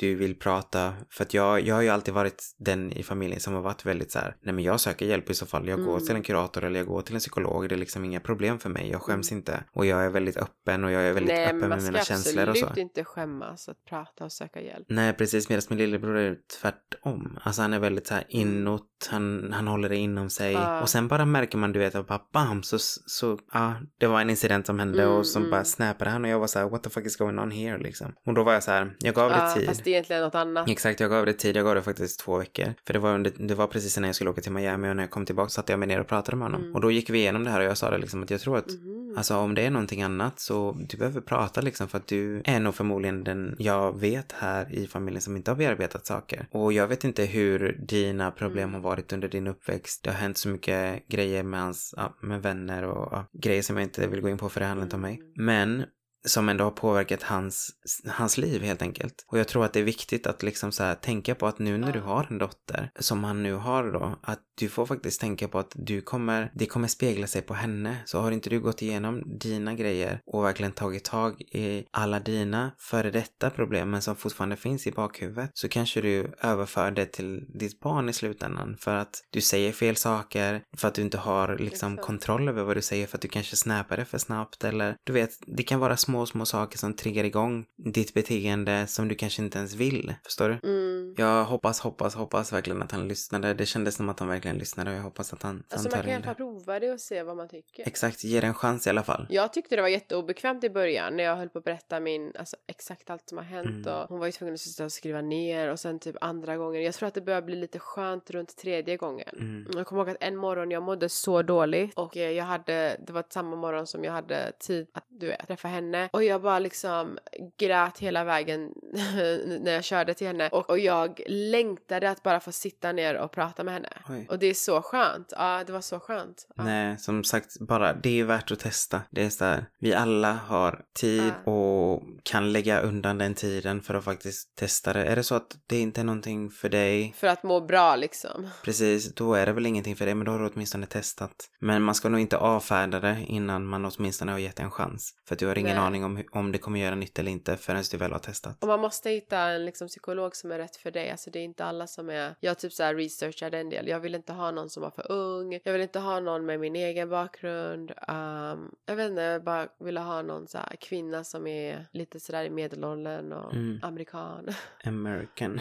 du 0.01 0.15
vill 0.15 0.39
prata, 0.39 0.93
för 1.11 1.25
att 1.25 1.35
jag, 1.35 1.61
jag 1.61 1.75
har 1.75 1.83
ju 1.83 1.89
alltid 1.89 2.15
varit 2.15 2.43
den 2.59 2.93
i 2.93 3.03
familjen 3.03 3.41
som 3.41 3.55
har 3.55 3.63
varit 3.63 3.87
väldigt 3.87 4.13
så 4.13 4.19
här, 4.19 4.37
nej 4.43 4.55
men 4.55 4.65
jag 4.65 4.81
söker 4.81 5.07
hjälp 5.07 5.31
i 5.31 5.35
så 5.35 5.47
fall, 5.47 5.69
jag 5.69 5.85
går 5.85 5.93
Mm. 5.95 6.07
till 6.07 6.17
en 6.17 6.23
kurator 6.23 6.65
eller 6.65 6.81
jag 6.81 6.87
går 6.87 7.03
till 7.03 7.15
en 7.15 7.21
psykolog, 7.21 7.69
det 7.69 7.75
är 7.75 7.77
liksom 7.79 8.05
inga 8.05 8.21
problem 8.21 8.59
för 8.59 8.69
mig, 8.71 8.91
jag 8.91 9.03
skäms 9.03 9.31
Mm. 9.31 9.39
inte. 9.39 9.65
Och 9.73 9.87
jag 9.87 10.05
är 10.05 10.11
väldigt 10.11 10.37
öppen 10.37 10.85
och 10.85 10.91
jag 10.91 11.03
är 11.03 11.13
väldigt 11.13 11.35
Nej, 11.35 11.47
öppen 11.47 11.59
man 11.61 11.69
med 11.69 11.83
ska 11.83 11.93
mina 11.93 12.05
känslor 12.05 12.49
och 12.49 12.57
så. 12.57 12.67
absolut 12.67 12.79
inte 12.89 13.05
skämmas 13.05 13.69
att 13.69 13.85
prata 13.85 14.25
och 14.25 14.33
söka 14.33 14.61
hjälp. 14.61 14.87
Nej, 14.89 15.13
precis. 15.13 15.49
Medan 15.49 15.63
min 15.69 15.79
lillebror 15.79 16.17
är 16.17 16.37
tvärtom. 16.61 17.39
Alltså 17.43 17.63
han 17.63 17.73
är 17.73 17.79
väldigt 17.79 18.07
så 18.07 18.15
här 18.15 18.25
inåt, 18.29 19.09
han, 19.11 19.53
han 19.53 19.67
håller 19.69 19.89
det 19.89 19.97
inom 19.97 20.31
sig. 20.31 20.53
Ja. 20.53 20.81
Och 20.83 20.89
sen 20.89 21.09
bara 21.09 21.25
märker 21.25 21.59
man, 21.59 21.73
du 21.73 21.79
vet, 21.79 21.95
att 21.95 22.07
bara 22.07 22.23
bam, 22.33 22.63
så, 22.63 22.77
så, 23.07 23.39
ja, 23.53 23.75
det 23.99 24.07
var 24.07 24.21
en 24.21 24.31
incident 24.31 24.67
som 24.67 24.79
hände 24.79 25.03
Mm, 25.03 25.15
och 25.15 25.27
som 25.27 25.43
mm. 25.43 25.51
bara 25.51 25.65
snappade 25.65 26.11
han 26.11 26.25
och 26.25 26.31
jag 26.31 26.39
var 26.41 26.47
så 26.47 26.59
här, 26.59 26.69
what 26.69 26.83
the 26.83 26.91
fuck 26.91 27.07
is 27.07 27.17
going 27.17 27.39
on 27.39 27.51
here 27.51 27.79
liksom. 27.79 28.13
Och 28.27 28.35
då 28.35 28.43
var 28.45 28.53
jag 28.53 28.63
så 28.63 28.71
här, 28.71 28.97
jag 28.99 29.15
gav 29.15 29.31
det 29.31 29.37
Ja, 29.37 29.55
tid. 29.55 29.69
Egentligen 29.91 30.23
något 30.23 30.35
annat. 30.35 30.71
Exakt, 30.71 31.01
jag 31.01 31.11
gav 31.11 31.27
det 31.27 31.33
tid. 31.33 31.57
Jag 31.57 31.65
gav 31.65 31.75
det 31.75 31.83
faktiskt 31.83 32.21
två 32.21 32.39
veckor. 32.39 32.75
För 32.87 32.93
det 32.93 32.99
var, 32.99 33.15
under, 33.15 33.33
det 33.39 33.55
var 33.55 33.67
precis 33.67 33.99
när 33.99 34.09
jag 34.09 34.15
skulle 34.15 34.31
åka 34.31 34.41
till 34.41 34.53
Miami 34.53 34.91
och 34.91 34.97
när 34.97 35.03
jag 35.03 35.11
kom 35.11 35.27
tillbaka 35.27 35.49
satte 35.49 35.73
jag 35.73 35.79
mig 35.79 35.89
ner 35.89 36.01
och 36.01 36.07
pratade 36.07 36.37
med 36.37 36.47
honom. 36.47 36.61
Mm. 36.63 36.75
Och 36.75 36.81
då 36.81 36.91
gick 36.91 37.11
vi 37.11 37.19
igenom 37.19 37.45
det 37.45 37.51
här 37.51 37.61
och 37.61 37.67
jag 37.67 37.79
sa 37.79 37.91
det 37.91 37.99
liksom 37.99 38.23
att 38.23 38.31
jag 38.31 38.41
tror 38.41 38.57
att 38.57 38.71
Mhm. 39.11 39.19
Alltså 39.19 39.37
om 39.37 39.55
det 39.55 39.63
är 39.63 39.71
någonting 39.71 40.03
annat 40.03 40.41
så 40.41 40.77
du 40.89 40.97
behöver 40.97 41.21
prata 41.21 41.61
liksom 41.61 41.89
för 41.89 41.99
att 41.99 42.07
du 42.07 42.43
är 42.45 42.61
nog 42.61 42.75
förmodligen 42.75 43.25
den 43.25 43.57
jag 43.59 44.01
vet 44.01 44.33
här 44.33 44.75
i 44.75 44.87
familjen 44.87 45.23
som 45.23 45.37
inte 45.37 45.51
har 45.51 45.57
bearbetat 45.57 46.07
saker. 46.07 46.47
Och 46.51 46.73
jag 46.73 46.89
vet 46.89 47.05
inte 47.05 47.25
hur 47.25 47.79
dina 47.89 48.31
problem 48.31 48.69
Mm. 48.69 48.75
har 48.75 48.91
varit 48.91 49.13
under 49.13 49.29
din 49.29 49.47
uppväxt. 49.47 50.05
Det 50.05 50.11
har 50.11 50.17
hänt 50.17 50.39
så 50.39 50.49
mycket 50.49 51.09
grejer 51.09 51.43
med 51.43 51.61
hans, 51.61 51.95
ja, 51.97 52.17
med 52.21 52.43
vänner 52.43 52.85
och 52.85 53.09
ja, 53.13 53.27
grejer 53.33 53.63
som 53.63 53.77
jag 53.77 53.83
inte 53.83 54.07
vill 54.07 54.21
gå 54.21 54.29
in 54.29 54.39
på 54.39 54.49
för 54.49 54.61
det 54.61 54.67
handlar 54.67 54.85
inte 54.85 54.97
om 54.97 55.03
mig. 55.03 55.15
Mm. 55.15 55.33
Men 55.47 55.85
som 56.25 56.49
ändå 56.49 56.65
har 56.65 56.71
påverkat 56.71 57.23
hans, 57.23 57.71
hans 58.09 58.39
liv 58.39 58.63
helt 58.63 58.83
enkelt. 58.83 59.25
Och 59.27 59.39
jag 59.39 59.49
tror 59.49 59.65
att 59.65 59.73
det 59.73 59.81
är 59.81 59.85
viktigt 59.85 60.27
att 60.27 60.43
liksom 60.43 60.73
så 60.73 60.83
här 60.83 60.95
tänka 60.95 61.35
på 61.35 61.47
att 61.47 61.59
nu 61.59 61.79
när 61.79 61.93
du 61.93 62.01
har 62.01 62.27
en 62.31 62.39
dotter, 62.39 62.91
som 62.99 63.25
han 63.25 63.43
nu 63.43 63.55
har 63.55 63.93
då, 63.93 64.19
att 64.23 64.41
du 64.59 64.69
får 64.69 64.87
faktiskt 64.87 65.21
tänka 65.21 65.49
på 65.49 65.59
att 65.59 65.73
du 65.75 66.01
kommer, 66.01 66.53
det 66.55 66.67
kommer 66.67 66.89
spegla 66.89 67.27
sig 67.27 67.43
på 67.43 67.55
henne. 67.55 67.97
Så 68.05 68.21
har 68.21 68.31
inte 68.31 68.51
du 68.51 68.61
gått 68.61 68.83
igenom 68.83 69.39
dina 69.39 69.75
grejer 69.75 70.21
och 70.27 70.45
verkligen 70.45 70.73
tagit 70.73 71.05
tag 71.05 71.41
i 71.41 71.85
alla 71.91 72.21
dina 72.21 72.73
före 72.79 73.11
detta 73.11 73.51
problem 73.51 73.91
men 73.91 74.03
som 74.03 74.17
fortfarande 74.17 74.57
finns 74.57 74.87
i 74.87 74.93
bakhuvudet 74.93 75.51
så 75.55 75.69
kanske 75.69 76.01
du 76.01 76.33
överför 76.43 76.91
det 76.91 77.07
till 77.07 77.45
ditt 77.59 77.81
barn 77.81 78.09
i 78.09 78.13
slutändan 78.13 78.77
för 78.81 78.95
att 78.95 79.23
du 79.31 79.41
säger 79.41 79.73
fel 79.73 79.97
saker, 79.97 80.63
för 80.77 80.89
att 80.89 80.95
du 80.95 81.03
inte 81.03 81.19
har 81.19 81.57
liksom 81.59 81.97
kontroll 81.97 82.49
över 82.49 82.63
vad 82.63 82.77
du 82.77 82.83
säger 82.83 83.07
för 83.07 83.19
att 83.19 83.23
du 83.23 83.29
kanske 83.29 83.57
snäpar 83.57 83.97
det 83.97 84.05
för 84.05 84.19
snabbt 84.19 84.65
eller 84.65 84.97
du 85.05 85.13
vet, 85.13 85.31
det 85.47 85.63
kan 85.63 85.81
vara 85.81 85.97
små, 85.97 86.10
små 86.27 86.47
saker 86.47 86.79
som 86.79 86.95
triggar 86.95 87.25
igång 87.25 87.67
ditt 87.77 88.15
beteende 88.15 88.87
som 88.87 89.09
du 89.09 89.15
kanske 89.15 89.43
inte 89.43 89.59
ens 89.59 89.75
vill. 89.75 90.15
Förstår 90.25 90.49
du? 90.49 90.69
Mm. 90.69 91.15
Jag 91.19 91.45
hoppas, 91.45 91.81
hoppas, 91.81 92.15
hoppas 92.15 92.53
verkligen 92.53 92.83
att 92.83 92.93
han 92.93 93.09
lyssnade. 93.09 93.55
Det 93.55 93.67
kändes 93.67 93.95
som 93.95 94.09
att 94.09 94.21
han 94.21 94.29
verkligen 94.29 94.59
lyssnade 94.59 94.91
och 94.91 94.97
jag 94.97 95.03
hoppas 95.03 95.33
att 95.33 95.43
han, 95.43 95.63
Alltså 95.71 95.89
han 95.89 95.99
man 95.99 96.01
kan 96.03 96.11
i 96.11 96.15
alla 96.15 96.25
fall 96.25 96.35
prova 96.35 96.81
det 96.81 96.93
och 96.93 97.01
se 97.01 97.23
vad 97.23 97.37
man 97.37 97.49
tycker. 97.49 97.87
Exakt, 97.89 98.25
ge 98.25 98.41
det 98.41 98.47
en 98.47 98.55
chans 98.55 98.87
i 98.87 98.91
alla 98.91 99.03
fall. 99.03 99.27
Jag 99.31 99.53
tyckte 99.53 99.77
det 99.77 99.83
var 99.83 99.89
jätteobekvämt 99.89 100.65
i 100.65 100.71
början 100.71 101.17
när 101.17 101.25
jag 101.25 101.37
höll 101.37 101.49
på 101.49 101.59
att 101.59 101.65
berätta 101.65 102.01
min, 102.01 102.33
alltså 102.39 102.57
exakt 102.67 103.11
allt 103.11 103.29
som 103.29 103.39
har 103.39 103.45
hänt 103.45 103.67
Mm. 103.71 103.87
och 103.95 104.09
hon 104.09 104.19
var 104.19 104.27
ju 104.27 104.33
tvungen 104.33 104.55
att 104.55 104.61
sitta 104.61 104.85
och 104.85 104.93
skriva 104.93 105.21
ner 105.21 105.69
och 105.69 105.81
sen 105.81 105.99
typ 105.99 106.17
andra 106.21 106.57
gången. 106.57 106.83
Jag 106.83 106.95
tror 106.95 107.07
att 107.07 107.15
det 107.15 107.21
börjar 107.21 107.43
bli 107.43 107.57
lite 107.57 107.79
skönt 107.79 108.31
runt 108.31 108.57
tredje 108.57 108.97
gången. 108.97 109.29
Mm. 109.39 109.67
Jag 109.75 109.87
kommer 109.87 110.03
ihåg 110.03 110.11
att 110.11 110.17
en 110.21 110.37
morgon 110.37 110.71
jag 110.71 110.83
mådde 110.83 111.09
så 111.09 111.43
dåligt 111.43 111.95
och 111.95 112.17
jag 112.17 112.45
hade, 112.45 112.97
det 113.07 113.13
var 113.13 113.25
samma 113.31 113.57
morgon 113.57 113.87
som 113.87 114.05
jag 114.05 114.13
hade 114.13 114.53
tid 114.59 114.87
att 114.93 115.05
du 115.09 115.27
vet, 115.27 115.47
träffa 115.47 115.69
henne 115.69 116.00
och 116.13 116.25
jag 116.25 116.43
bara 116.43 116.59
liksom 116.59 117.19
grät 117.59 117.99
hela 117.99 118.25
vägen 118.25 118.71
när 119.61 119.73
jag 119.73 119.85
körde 119.85 120.15
till 120.15 120.27
henne 120.27 120.49
och, 120.49 120.71
och 120.71 120.79
jag 120.79 121.21
längtade 121.27 122.11
att 122.11 122.23
bara 122.23 122.41
få 122.41 122.53
sitta 122.53 122.93
ner 122.93 123.15
och 123.15 123.33
prata 123.33 123.65
med 123.65 123.75
henne. 123.75 123.89
Oj. 124.09 124.27
Och 124.31 124.39
det 124.39 124.47
är 124.47 124.55
så 124.55 124.83
skönt. 124.83 125.33
Ja, 125.37 125.65
det 125.67 125.73
var 125.73 125.81
så 125.81 126.01
skönt. 126.01 126.47
Ja. 126.57 126.65
Nej, 126.65 126.99
som 126.99 127.25
sagt, 127.25 127.61
bara 127.61 127.93
det 127.93 128.21
är 128.21 128.25
värt 128.25 128.51
att 128.51 128.59
testa. 128.59 129.03
Det 129.11 129.25
är 129.25 129.31
så 129.31 129.45
här, 129.45 129.67
vi 129.79 129.95
alla 129.95 130.33
har 130.33 130.85
tid 131.01 131.33
och 131.45 132.03
kan 132.23 132.53
lägga 132.53 132.81
undan 132.81 133.19
den 133.19 133.35
tiden 133.35 133.83
för 133.83 133.95
att 133.95 134.05
faktiskt 134.05 134.57
testa 134.57 134.93
det. 134.93 135.05
Är 135.05 135.17
det 135.17 135.23
så 135.23 135.35
att 135.35 135.57
det 135.67 135.79
inte 135.79 136.01
är 136.01 136.05
någonting 136.05 136.51
för 136.51 136.69
dig, 136.69 137.15
För 137.17 137.27
att 137.27 137.43
må 137.43 137.61
bra 137.61 137.97
liksom. 137.97 138.49
precis, 138.65 139.15
då 139.15 139.35
är 139.35 139.47
det 139.47 139.53
väl 139.53 139.67
ingenting 139.67 139.97
för 139.97 140.05
dig, 140.05 140.15
men 140.15 140.25
då 140.25 140.33
har 140.33 140.39
du 140.39 140.51
åtminstone 140.55 140.87
testat. 140.87 141.49
Men 141.61 141.83
man 141.83 141.95
ska 141.95 142.09
nog 142.09 142.21
inte 142.21 142.37
avfärda 142.37 143.01
det 143.01 143.25
innan 143.27 143.67
man 143.67 143.85
åtminstone 143.85 144.33
har 144.33 144.39
gett 144.39 144.61
en 144.61 144.71
chans. 144.71 145.15
För 145.29 145.35
att 145.35 145.39
du 145.39 145.47
har 145.47 145.59
ingen 145.59 145.77
Nej. 145.77 145.87
aning 145.87 145.90
om 145.99 146.19
hu- 146.19 146.29
om 146.33 146.53
det 146.53 146.59
kommer 146.59 146.81
göra 146.81 146.95
nytta 146.95 147.21
eller 147.21 147.33
inte 147.33 147.57
förrän 147.57 147.85
du 147.91 147.97
väl 147.97 148.13
har 148.13 148.19
testat. 148.19 148.63
Och 148.63 148.69
man 148.69 148.81
måste 148.81 149.11
hitta 149.11 149.39
en 149.39 149.65
liksom, 149.65 149.89
psykolog 149.89 150.37
som 150.37 150.53
är 150.53 150.59
rätt 150.59 150.77
för 150.77 150.91
dig. 150.91 151.11
Alltså 151.11 151.31
det 151.31 151.39
är 151.39 151.45
inte 151.45 151.65
alla 151.65 151.87
som 151.87 152.11
är... 152.11 152.35
Jag 152.41 152.59
typ 152.59 152.73
så 152.73 152.83
här 152.83 152.95
researchade 152.95 153.59
en 153.59 153.71
del. 153.71 153.89
Jag 153.89 154.01
vill 154.01 154.15
inte 154.15 154.33
ha 154.33 154.51
någon 154.51 154.71
som 154.71 154.83
var 154.83 154.91
för 154.91 155.13
ung. 155.13 155.61
Jag 155.65 155.73
vill 155.73 155.83
inte 155.83 155.99
ha 155.99 156.21
någon 156.21 156.47
med 156.47 156.61
min 156.61 156.77
egen 156.77 157.09
bakgrund. 157.09 157.91
Um, 158.09 158.75
jag 158.87 158.97
vet 158.97 159.11
inte, 159.11 159.23
jag 159.23 159.45
bara 159.45 159.69
ville 159.81 160.01
ha 160.01 160.23
någon 160.23 160.49
så 160.49 160.59
här 160.59 160.77
kvinna 160.81 161.25
som 161.25 161.47
är 161.47 161.87
lite 161.93 162.21
sådär 162.21 162.45
i 162.45 162.51
medelåldern 162.51 163.33
och 163.33 163.53
Mm. 163.53 163.81
amerikan. 163.83 164.49
American. 164.85 165.61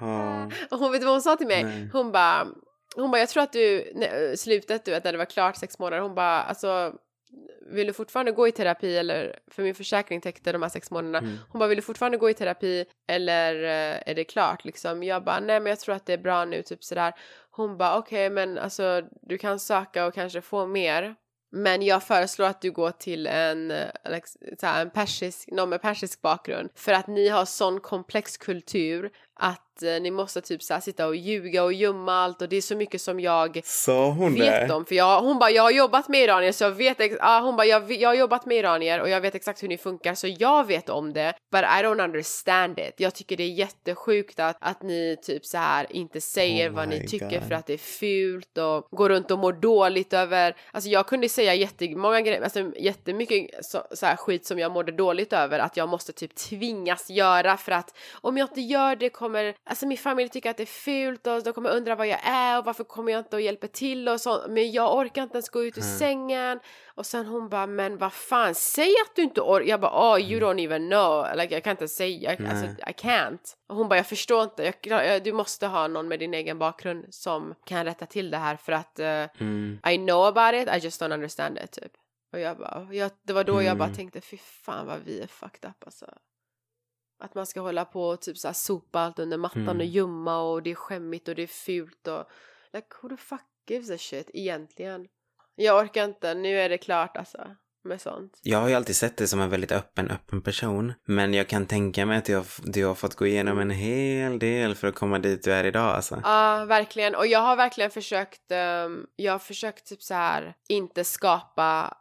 Ja. 0.00 0.48
och 0.70 0.78
hon 0.78 0.92
vet 0.92 1.02
vad 1.04 1.12
hon 1.12 1.22
sa 1.22 1.36
till 1.36 1.46
mig? 1.46 1.64
Nej. 1.64 1.88
Hon 1.92 2.12
bara... 2.12 2.46
Hon 2.96 3.10
bara, 3.10 3.18
jag 3.18 3.28
tror 3.28 3.42
att 3.42 3.52
du, 3.52 3.92
nej, 3.94 4.36
slutet 4.36 4.84
du 4.84 4.90
vet 4.90 5.04
när 5.04 5.12
det 5.12 5.18
var 5.18 5.24
klart 5.24 5.56
sex 5.56 5.78
månader, 5.78 6.02
hon 6.02 6.14
bara 6.14 6.42
alltså 6.42 6.94
vill 7.66 7.86
du 7.86 7.92
fortfarande 7.92 8.32
gå 8.32 8.48
i 8.48 8.52
terapi 8.52 8.96
eller, 8.96 9.38
för 9.50 9.62
min 9.62 9.74
försäkring 9.74 10.20
täckte 10.20 10.52
de 10.52 10.62
här 10.62 10.68
sex 10.68 10.90
månaderna, 10.90 11.18
Mm. 11.18 11.38
hon 11.48 11.58
bara 11.58 11.68
vill 11.68 11.76
du 11.78 11.82
fortfarande 11.82 12.18
gå 12.18 12.30
i 12.30 12.34
terapi 12.34 12.84
eller 13.08 13.54
eh, 13.62 14.02
är 14.10 14.14
det 14.14 14.24
klart 14.24 14.64
liksom? 14.64 15.02
Jag 15.02 15.24
bara 15.24 15.40
nej 15.40 15.60
men 15.60 15.70
jag 15.70 15.80
tror 15.80 15.94
att 15.94 16.06
det 16.06 16.12
är 16.12 16.18
bra 16.18 16.44
nu 16.44 16.62
typ 16.62 16.84
sådär. 16.84 17.12
Hon 17.50 17.76
bara 17.76 17.98
okej 17.98 18.30
men 18.30 18.58
alltså 18.58 19.02
du 19.22 19.38
kan 19.38 19.58
söka 19.58 20.06
och 20.06 20.14
kanske 20.14 20.40
få 20.40 20.66
mer. 20.66 21.14
Men 21.52 21.82
jag 21.82 22.02
föreslår 22.02 22.46
att 22.46 22.60
du 22.60 22.70
går 22.70 22.90
till 22.90 23.26
en, 23.26 23.70
eh, 23.70 23.86
en 24.62 24.90
persisk, 24.90 25.48
någon 25.52 25.68
med 25.68 25.82
persisk 25.82 26.22
bakgrund. 26.22 26.70
För 26.74 26.92
att 26.92 27.06
ni 27.06 27.28
har 27.28 27.44
sån 27.44 27.80
komplex 27.80 28.36
kultur 28.36 29.10
att 29.38 29.82
eh, 29.82 30.02
ni 30.02 30.10
måste 30.10 30.40
typ 30.40 30.62
så 30.62 30.74
här, 30.74 30.80
sitta 30.80 31.06
och 31.06 31.16
ljuga 31.16 31.64
och 31.64 31.72
gömma 31.72 32.12
allt 32.24 32.42
och 32.42 32.48
det 32.48 32.56
är 32.56 32.60
så 32.60 32.76
mycket 32.76 33.00
som 33.00 33.20
jag 33.20 33.60
Sa 33.64 34.10
hon 34.10 34.34
vet 34.34 34.70
om. 34.70 34.84
För 34.84 34.94
jag, 34.94 35.20
hon 35.20 35.38
bara, 35.38 35.50
jag 35.50 35.62
har 35.62 35.70
jobbat 35.70 36.08
med 36.08 36.20
iranier 36.20 36.52
så 36.52 36.64
jag 36.64 36.70
vet, 36.70 37.00
ex- 37.00 37.16
ah, 37.20 37.40
hon 37.40 37.56
bara, 37.56 37.66
jag, 37.66 37.92
jag 37.92 38.08
har 38.08 38.14
jobbat 38.14 38.46
med 38.46 38.56
iranier 38.56 39.00
och 39.00 39.08
jag 39.08 39.20
vet 39.20 39.34
exakt 39.34 39.62
hur 39.62 39.68
ni 39.68 39.78
funkar 39.78 40.14
så 40.14 40.26
jag 40.38 40.66
vet 40.66 40.88
om 40.88 41.12
det. 41.12 41.34
But 41.52 41.60
I 41.60 41.82
don't 41.82 42.04
understand 42.04 42.78
it. 42.78 42.94
Jag 42.96 43.14
tycker 43.14 43.36
det 43.36 43.42
är 43.42 43.52
jättesjukt 43.52 44.40
att, 44.40 44.56
att 44.60 44.82
ni 44.82 45.16
typ 45.22 45.46
så 45.46 45.58
här 45.58 45.86
inte 45.90 46.20
säger 46.20 46.70
Oh 46.70 46.74
vad 46.74 46.88
ni 46.88 46.98
my 47.00 47.06
tycker 47.06 47.30
God. 47.40 47.48
för 47.48 47.54
att 47.54 47.66
det 47.66 47.72
är 47.72 47.78
fult 47.78 48.58
och 48.58 48.88
går 48.90 49.08
runt 49.08 49.30
och 49.30 49.38
mår 49.38 49.52
dåligt 49.52 50.12
över, 50.12 50.56
alltså 50.72 50.90
jag 50.90 51.06
kunde 51.06 51.28
säga 51.28 51.54
jättemånga 51.54 52.20
grejer, 52.20 52.42
alltså 52.42 52.70
jättemycket 52.76 53.64
så, 53.64 53.82
så 53.92 54.06
här 54.06 54.16
skit 54.16 54.46
som 54.46 54.58
jag 54.58 54.72
mådde 54.72 54.92
dåligt 54.92 55.32
över 55.32 55.58
att 55.58 55.76
jag 55.76 55.88
måste 55.88 56.12
typ 56.12 56.34
tvingas 56.34 57.10
göra 57.10 57.56
för 57.56 57.72
att 57.72 57.96
om 58.12 58.36
jag 58.36 58.48
inte 58.48 58.60
gör 58.60 58.96
det 58.96 59.08
kommer, 59.08 59.25
alltså 59.64 59.86
min 59.86 59.98
familj 59.98 60.28
tycker 60.28 60.50
att 60.50 60.56
det 60.56 60.62
är 60.62 60.66
fult 60.66 61.26
och 61.26 61.42
de 61.42 61.52
kommer 61.52 61.70
undra 61.70 61.94
vad 61.94 62.06
jag 62.06 62.20
är 62.22 62.58
och 62.58 62.64
varför 62.64 62.84
kommer 62.84 63.12
jag 63.12 63.18
inte 63.20 63.36
och 63.36 63.42
hjälper 63.42 63.68
till 63.68 64.08
och 64.08 64.20
så, 64.20 64.44
men 64.48 64.72
jag 64.72 64.94
orkar 64.96 65.22
inte 65.22 65.34
ens 65.36 65.48
gå 65.48 65.64
ut 65.64 65.78
ur 65.78 65.82
Mm. 65.82 65.98
sängen 65.98 66.60
och 66.94 67.06
sen 67.06 67.26
hon 67.26 67.48
bara, 67.48 67.66
men 67.66 67.98
vad 67.98 68.12
fan, 68.12 68.54
säg 68.54 68.88
att 69.06 69.16
du 69.16 69.22
inte 69.22 69.40
orkar, 69.40 69.66
jag 69.68 69.80
bara, 69.80 70.14
oh 70.14 70.20
you 70.20 70.40
don't 70.40 70.64
even 70.64 70.88
know, 70.90 71.26
like, 71.36 71.54
jag 71.54 71.64
kan 71.64 71.70
inte 71.70 71.88
säga, 71.88 72.36
jag, 72.38 72.48
alltså. 72.48 72.66
I 72.66 72.92
can't. 72.92 73.54
Och 73.68 73.76
hon 73.76 73.88
bara, 73.88 73.96
jag 73.96 74.06
förstår 74.06 74.42
inte, 74.42 74.72
jag, 74.82 75.22
du 75.24 75.32
måste 75.32 75.66
ha 75.66 75.88
någon 75.88 76.08
med 76.08 76.18
din 76.18 76.34
egen 76.34 76.58
bakgrund 76.58 77.06
som 77.14 77.54
kan 77.64 77.84
rätta 77.84 78.06
till 78.06 78.30
det 78.30 78.38
här 78.38 78.56
för 78.56 78.72
att 78.72 78.98
eh, 78.98 79.06
Mm. 79.40 79.78
I 79.88 79.96
know 79.96 80.24
about 80.26 80.54
it, 80.62 80.74
I 80.76 80.78
just 80.84 81.02
don't 81.02 81.14
understand 81.14 81.58
it 81.64 81.72
typ. 81.72 81.92
Och 82.32 82.40
jag 82.40 82.58
bara, 82.58 82.88
jag, 82.90 83.10
det 83.22 83.32
var 83.32 83.44
då 83.44 83.62
jag 83.62 83.76
bara 83.78 83.84
Mm. 83.84 83.96
tänkte, 83.96 84.20
fy 84.20 84.36
fan 84.38 84.86
vad 84.86 84.98
vi 85.04 85.20
är 85.20 85.26
fucked 85.26 85.70
up 85.70 85.84
alltså. 85.84 86.06
Att 87.18 87.34
man 87.34 87.46
ska 87.46 87.60
hålla 87.60 87.84
på 87.84 88.02
och 88.08 88.20
typ 88.20 88.38
så 88.38 88.48
här 88.48 88.52
sopa 88.52 89.00
allt 89.00 89.18
under 89.18 89.36
mattan 89.38 89.62
Mm. 89.62 89.78
och 89.78 89.84
gömma 89.84 90.38
och 90.42 90.62
det 90.62 90.70
är 90.70 90.74
skämmigt 90.74 91.28
och 91.28 91.34
det 91.34 91.42
är 91.42 91.46
fult 91.46 92.08
och 92.08 92.24
like 92.72 92.86
who 93.02 93.08
the 93.08 93.16
fuck 93.16 93.40
gives 93.68 93.90
a 93.90 93.98
shit 93.98 94.30
egentligen? 94.34 95.06
Jag 95.54 95.84
orkar 95.84 96.04
inte, 96.04 96.34
nu 96.34 96.58
är 96.60 96.68
det 96.68 96.78
klart 96.78 97.16
alltså 97.16 97.38
med 97.84 98.00
sånt. 98.00 98.40
Jag 98.42 98.58
har 98.58 98.68
ju 98.68 98.74
alltid 98.74 98.96
sett 98.96 99.16
dig 99.16 99.28
som 99.28 99.40
en 99.40 99.50
väldigt 99.50 99.72
öppen, 99.72 100.10
öppen 100.10 100.42
person. 100.42 100.92
Men 101.04 101.34
jag 101.34 101.48
kan 101.48 101.66
tänka 101.66 102.06
mig 102.06 102.18
att 102.18 102.24
du 102.24 102.36
har, 102.36 102.46
du 102.62 102.84
har 102.84 102.94
fått 102.94 103.14
gå 103.14 103.26
igenom 103.26 103.58
en 103.58 103.70
hel 103.70 104.38
del 104.38 104.74
för 104.74 104.88
att 104.88 104.94
komma 104.94 105.18
dit 105.18 105.44
du 105.44 105.52
är 105.52 105.64
idag 105.64 105.94
alltså. 105.94 106.20
Ja, 106.24 106.64
verkligen. 106.64 107.14
Och 107.14 107.26
jag 107.26 107.38
har 107.40 107.56
verkligen 107.56 107.90
försökt, 107.90 108.50
ehm, 108.50 109.06
jag 109.16 109.32
har 109.32 109.38
försökt 109.38 109.86
typ 109.86 110.02
så 110.02 110.14
här 110.14 110.54
inte 110.68 111.04
skapa 111.04 111.96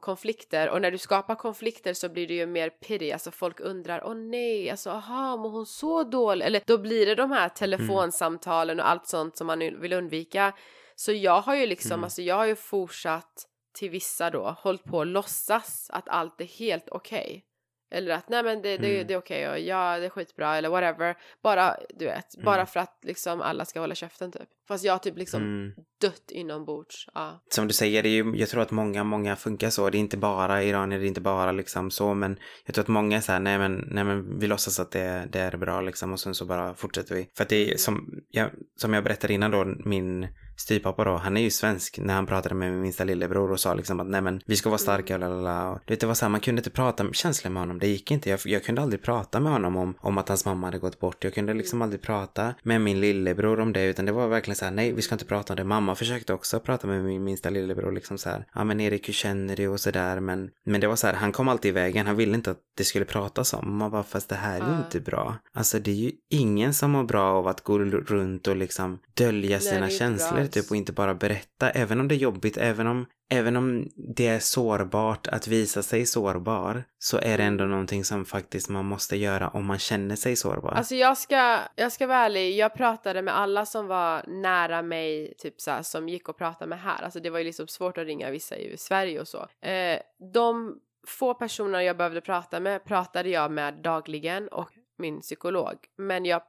konflikter 0.00 0.70
och 0.70 0.82
när 0.82 0.90
du 0.90 0.98
skapar 0.98 1.34
konflikter 1.34 1.92
så 1.94 2.08
blir 2.08 2.26
det 2.28 2.34
ju 2.34 2.46
mer 2.46 2.70
pity, 2.70 3.12
alltså 3.12 3.30
folk 3.30 3.60
undrar 3.60 4.04
åh 4.06 4.14
nej, 4.14 4.70
alltså 4.70 4.90
aha, 4.90 5.36
mår 5.36 5.50
hon 5.50 5.66
så 5.66 6.02
dåligt? 6.04 6.46
Eller 6.46 6.62
då 6.66 6.78
blir 6.78 7.06
det 7.06 7.14
de 7.14 7.30
här 7.30 7.48
telefonsamtalen 7.48 8.80
och 8.80 8.88
allt 8.88 9.06
sånt 9.06 9.36
som 9.36 9.46
man 9.46 9.58
vill 9.58 9.92
undvika. 9.92 10.52
Så 10.96 11.12
jag 11.12 11.40
har 11.40 11.54
ju 11.54 11.66
liksom, 11.66 11.92
Mm. 11.92 12.04
alltså 12.04 12.22
jag 12.22 12.34
har 12.34 12.46
ju 12.46 12.56
fortsatt 12.56 13.46
till 13.78 13.90
vissa 13.90 14.30
då, 14.30 14.56
hållit 14.58 14.84
på 14.84 15.00
att 15.00 15.06
låtsas 15.06 15.90
att 15.90 16.08
allt 16.08 16.40
är 16.40 16.44
helt 16.44 16.88
okej. 16.88 17.44
Eller 17.90 18.14
att 18.14 18.28
nej 18.28 18.42
men 18.42 18.62
det, 18.62 18.76
det, 18.76 18.94
Mm. 18.94 19.06
det 19.06 19.14
är 19.14 19.18
okej 19.18 19.48
och 19.50 19.58
ja 19.58 19.98
det 19.98 20.06
är 20.06 20.10
skitbra 20.10 20.56
eller 20.56 20.68
whatever. 20.68 21.14
Bara 21.42 21.76
du 21.98 22.04
vet, 22.04 22.26
bara 22.44 22.54
Mm. 22.54 22.66
för 22.66 22.80
att 22.80 22.98
liksom 23.02 23.40
alla 23.42 23.64
ska 23.64 23.80
hålla 23.80 23.94
käften 23.94 24.32
typ. 24.32 24.48
Fast 24.68 24.84
jag 24.84 24.92
har 24.92 24.98
typ 24.98 25.18
liksom 25.18 25.42
Mm. 25.42 25.72
dött 26.00 26.30
inombords. 26.30 27.06
Ja. 27.14 27.42
Som 27.50 27.68
du 27.68 27.74
säger, 27.74 28.02
det 28.02 28.08
är 28.08 28.24
ju, 28.24 28.36
jag 28.36 28.48
tror 28.48 28.62
att 28.62 28.70
många, 28.70 29.04
många 29.04 29.36
funkar 29.36 29.70
så. 29.70 29.90
Det 29.90 29.98
är 29.98 30.00
inte 30.00 30.16
bara 30.16 30.62
iranier, 30.62 30.98
det 30.98 31.04
är 31.04 31.08
inte 31.08 31.20
bara 31.20 31.52
liksom 31.52 31.90
så, 31.90 32.14
men 32.14 32.38
jag 32.66 32.74
tror 32.74 32.82
att 32.82 32.88
många 32.88 33.16
är 33.16 33.20
så 33.20 33.32
här, 33.32 33.40
nej 33.40 33.58
men, 33.58 33.84
nej 33.90 34.04
men 34.04 34.38
vi 34.38 34.46
låtsas 34.46 34.80
att 34.80 34.90
det, 34.90 35.28
det 35.32 35.40
är 35.40 35.56
bra 35.56 35.80
liksom 35.80 36.12
och 36.12 36.20
sen 36.20 36.34
så 36.34 36.44
bara 36.46 36.74
fortsätter 36.74 37.14
vi. 37.14 37.30
För 37.36 37.42
att 37.42 37.48
det 37.48 37.72
är 37.72 37.76
som 37.76 38.10
jag, 38.28 38.50
som 38.76 38.94
jag 38.94 39.04
berättade 39.04 39.32
innan 39.34 39.50
då, 39.50 39.64
min 39.64 40.28
styvpappa 40.60 41.04
då, 41.04 41.16
han 41.16 41.36
är 41.36 41.40
ju 41.40 41.50
svensk 41.50 41.98
när 41.98 42.14
han 42.14 42.26
pratade 42.26 42.54
med 42.54 42.70
min 42.72 42.80
minsta 42.80 43.04
lillebror 43.04 43.52
och 43.52 43.60
sa 43.60 43.74
liksom 43.74 44.00
att 44.00 44.06
nej 44.06 44.20
men 44.20 44.40
vi 44.46 44.56
ska 44.56 44.68
vara 44.68 44.78
starka 44.78 45.14
och 45.14 45.20
lalala. 45.20 45.70
Och, 45.70 45.78
du 45.84 45.92
vet, 45.92 46.00
det 46.00 46.06
var 46.06 46.14
så 46.14 46.24
här, 46.24 46.30
man 46.30 46.40
kunde 46.40 46.60
inte 46.60 46.70
prata 46.70 47.04
med 47.04 47.14
känslor 47.14 47.50
med 47.52 47.62
honom, 47.62 47.78
det 47.78 47.88
gick 47.88 48.10
inte. 48.10 48.30
Jag, 48.30 48.40
jag 48.44 48.64
kunde 48.64 48.82
aldrig 48.82 49.02
prata 49.02 49.40
med 49.40 49.52
honom 49.52 49.76
om, 49.76 49.94
om 50.00 50.18
att 50.18 50.28
hans 50.28 50.44
mamma 50.44 50.66
hade 50.66 50.78
gått 50.78 51.00
bort. 51.00 51.24
Jag 51.24 51.34
kunde 51.34 51.54
liksom 51.54 51.82
aldrig 51.82 52.02
prata 52.02 52.54
med 52.62 52.80
min 52.80 53.00
lillebror 53.00 53.60
om 53.60 53.72
det, 53.72 53.84
utan 53.84 54.04
det 54.04 54.12
var 54.12 54.28
verkligen 54.28 54.56
så 54.56 54.64
här, 54.64 54.72
nej 54.72 54.92
vi 54.92 55.02
ska 55.02 55.14
inte 55.14 55.24
prata 55.24 55.52
om 55.52 55.56
det. 55.56 55.64
Mamma 55.64 55.94
försökte 55.94 56.32
också 56.34 56.60
prata 56.60 56.86
med 56.86 57.04
min 57.04 57.24
minsta 57.24 57.50
lillebror 57.50 57.92
liksom 57.92 58.18
så 58.18 58.30
här, 58.30 58.46
ja 58.54 58.64
men 58.64 58.80
Erik 58.80 59.08
hur 59.08 59.12
känner 59.12 59.56
du 59.56 59.68
och 59.68 59.80
sådär, 59.80 60.20
men, 60.20 60.50
men 60.64 60.80
det 60.80 60.86
var 60.86 60.96
så 60.96 61.06
här, 61.06 61.14
han 61.14 61.32
kom 61.32 61.48
alltid 61.48 61.68
i 61.68 61.72
vägen, 61.72 62.06
han 62.06 62.16
ville 62.16 62.34
inte 62.34 62.50
att 62.50 62.58
det 62.76 62.84
skulle 62.84 63.04
pratas 63.04 63.54
om. 63.54 63.78
Man 63.78 63.90
bara, 63.90 64.02
fast 64.02 64.28
det 64.28 64.34
här 64.34 64.60
är 64.60 64.66
ju 64.66 64.72
Ja. 64.72 64.78
inte 64.78 65.00
bra. 65.00 65.36
Alltså 65.54 65.78
det 65.78 65.90
är 65.90 65.94
ju 65.94 66.12
ingen 66.30 66.74
som 66.74 66.90
mår 66.90 67.04
bra 67.04 67.24
av 67.24 67.46
att 67.48 67.64
gå 67.64 67.78
runt 67.78 68.46
och 68.46 68.56
liksom 68.56 68.98
dölja 69.14 69.60
sina 69.60 69.90
känslor 69.90 70.32
bra. 70.32 70.47
Typ 70.48 70.70
och 70.70 70.76
inte 70.76 70.92
bara 70.92 71.14
berätta, 71.14 71.70
även 71.70 72.00
om 72.00 72.08
det 72.08 72.14
är 72.14 72.16
jobbigt, 72.16 72.56
även 72.56 72.86
om, 72.86 73.06
även 73.30 73.56
om 73.56 73.88
det 74.16 74.26
är 74.26 74.38
sårbart 74.38 75.26
att 75.26 75.48
visa 75.48 75.82
sig 75.82 76.06
sårbar, 76.06 76.84
så 76.98 77.18
är 77.18 77.38
det 77.38 77.44
ändå 77.44 77.64
någonting 77.64 78.04
som 78.04 78.24
faktiskt 78.24 78.68
man 78.68 78.84
måste 78.84 79.16
göra 79.16 79.48
om 79.48 79.66
man 79.66 79.78
känner 79.78 80.16
sig 80.16 80.36
sårbar. 80.36 80.70
Alltså 80.70 80.94
jag 80.94 81.18
ska, 81.18 81.58
jag 81.76 81.92
ska 81.92 82.06
vara 82.06 82.18
ärlig, 82.18 82.56
jag 82.56 82.74
pratade 82.74 83.22
med 83.22 83.38
alla 83.38 83.66
som 83.66 83.86
var 83.86 84.24
nära 84.26 84.82
mig, 84.82 85.34
typ 85.38 85.60
så 85.60 85.70
här, 85.70 85.82
som 85.82 86.08
gick 86.08 86.28
och 86.28 86.38
pratade 86.38 86.68
med 86.68 86.80
här. 86.80 87.02
Alltså 87.02 87.20
det 87.20 87.30
var 87.30 87.38
ju 87.38 87.44
liksom 87.44 87.68
svårt 87.68 87.98
att 87.98 88.06
ringa 88.06 88.30
vissa 88.30 88.56
i 88.56 88.76
Sverige 88.78 89.20
och 89.20 89.28
så. 89.28 89.66
Eh, 89.68 90.00
de 90.32 90.80
få 91.06 91.34
personer 91.34 91.80
jag 91.80 91.96
behövde 91.96 92.20
prata 92.20 92.60
med 92.60 92.84
pratade 92.84 93.28
jag 93.28 93.50
med 93.50 93.74
dagligen 93.74 94.48
och 94.48 94.70
min 94.98 95.20
psykolog. 95.20 95.76
Men 95.96 96.24
jag 96.24 96.42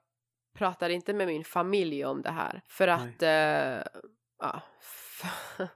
pratade 0.54 0.94
inte 0.94 1.14
med 1.14 1.28
min 1.28 1.44
familj 1.44 2.06
om 2.06 2.22
det 2.22 2.32
här 2.32 2.62
för 2.68 2.88
att, 2.88 3.22
eh, 3.22 4.02
ja, 4.40 4.62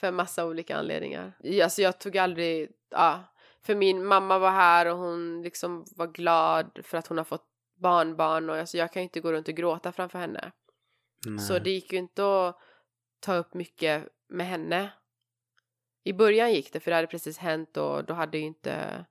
för 0.00 0.12
massa 0.12 0.46
olika 0.46 0.76
anledningar. 0.76 1.32
Alltså 1.62 1.82
jag 1.82 2.00
tog 2.00 2.18
aldrig, 2.18 2.70
ja, 2.90 3.24
för 3.62 3.74
min 3.74 4.04
mamma 4.04 4.38
var 4.38 4.50
här 4.50 4.86
och 4.86 4.98
hon 4.98 5.42
liksom 5.42 5.84
var 5.96 6.06
glad 6.06 6.78
för 6.82 6.98
att 6.98 7.06
hon 7.06 7.18
har 7.18 7.24
fått 7.24 7.46
barnbarn 7.74 8.50
och 8.50 8.56
alltså 8.56 8.76
jag 8.76 8.92
kan 8.92 9.02
ju 9.02 9.04
inte 9.04 9.20
gå 9.20 9.32
runt 9.32 9.48
och 9.48 9.54
gråta 9.54 9.92
framför 9.92 10.18
henne. 10.18 10.52
Nej. 11.26 11.38
Så 11.38 11.58
det 11.58 11.70
gick 11.70 11.92
ju 11.92 11.98
inte 11.98 12.48
att 12.48 12.58
ta 13.20 13.34
upp 13.34 13.54
mycket 13.54 14.08
med 14.28 14.46
henne. 14.46 14.92
I 16.04 16.12
början 16.12 16.52
gick 16.52 16.72
det 16.72 16.80
för 16.80 16.90
det 16.90 16.94
hade 16.94 17.06
precis 17.06 17.38
hänt 17.38 17.76
och 17.76 18.04
då 18.04 18.14
hade 18.14 18.38
ju 18.38 18.44
inte 18.44 19.04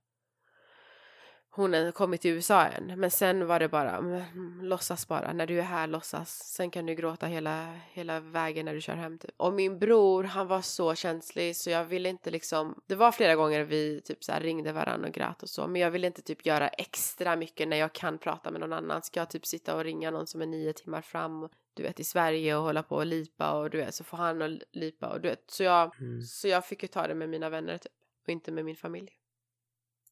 hon 1.55 1.73
hade 1.73 1.91
kommit 1.91 2.21
till 2.21 2.31
USA 2.31 2.65
än. 2.65 2.99
Men 2.99 3.11
sen 3.11 3.47
var 3.47 3.59
det 3.59 3.69
bara, 3.69 3.97
mm, 3.97 4.61
låtsas 4.61 5.07
bara, 5.07 5.33
när 5.33 5.47
du 5.47 5.59
är 5.59 5.63
här 5.63 5.87
låtsas. 5.87 6.29
Sen 6.29 6.71
kan 6.71 6.85
du 6.85 6.95
gråta 6.95 7.27
hela, 7.27 7.79
hela 7.91 8.19
vägen 8.19 8.65
när 8.65 8.73
du 8.73 8.81
kör 8.81 8.95
hem 8.95 9.17
typ. 9.17 9.31
Och 9.37 9.53
min 9.53 9.79
bror, 9.79 10.23
han 10.23 10.47
var 10.47 10.61
så 10.61 10.95
känslig 10.95 11.55
så 11.55 11.69
jag 11.69 11.85
ville 11.85 12.09
inte 12.09 12.31
liksom, 12.31 12.81
det 12.87 12.95
var 12.95 13.11
flera 13.11 13.35
gånger 13.35 13.63
vi 13.63 14.01
typ 14.01 14.23
så 14.23 14.33
ringde 14.39 14.71
varandra 14.71 15.07
och 15.07 15.13
grät 15.13 15.43
och 15.43 15.49
så. 15.49 15.67
Men 15.67 15.81
jag 15.81 15.91
ville 15.91 16.07
inte 16.07 16.21
typ 16.21 16.45
göra 16.45 16.67
extra 16.67 17.35
mycket 17.35 17.67
när 17.67 17.77
jag 17.77 17.93
kan 17.93 18.17
prata 18.17 18.51
med 18.51 18.61
någon 18.61 18.73
annan. 18.73 19.01
Ska 19.01 19.19
jag 19.19 19.29
typ 19.29 19.45
sitta 19.45 19.75
och 19.75 19.83
ringa 19.83 20.11
någon 20.11 20.27
som 20.27 20.41
är 20.41 20.45
nio 20.45 20.73
timmar 20.73 21.01
fram 21.01 21.49
du 21.73 21.83
vet 21.83 21.99
i 21.99 22.03
Sverige 22.03 22.55
och 22.55 22.63
hålla 22.63 22.83
på 22.83 22.95
och 22.95 23.05
lipa 23.05 23.51
och 23.51 23.69
du 23.69 23.77
vet 23.77 23.95
så 23.95 24.03
får 24.03 24.17
han 24.17 24.41
och 24.41 24.59
lipa 24.71 25.09
och 25.09 25.21
du 25.21 25.29
vet. 25.29 25.43
Så 25.51 25.63
jag, 25.63 26.01
mm. 26.01 26.21
så 26.21 26.47
jag 26.47 26.65
fick 26.65 26.83
ju 26.83 26.87
ta 26.87 27.07
det 27.07 27.15
med 27.15 27.29
mina 27.29 27.49
vänner 27.49 27.77
typ 27.77 27.91
och 28.23 28.29
inte 28.29 28.51
med 28.51 28.65
min 28.65 28.75
familj. 28.75 29.11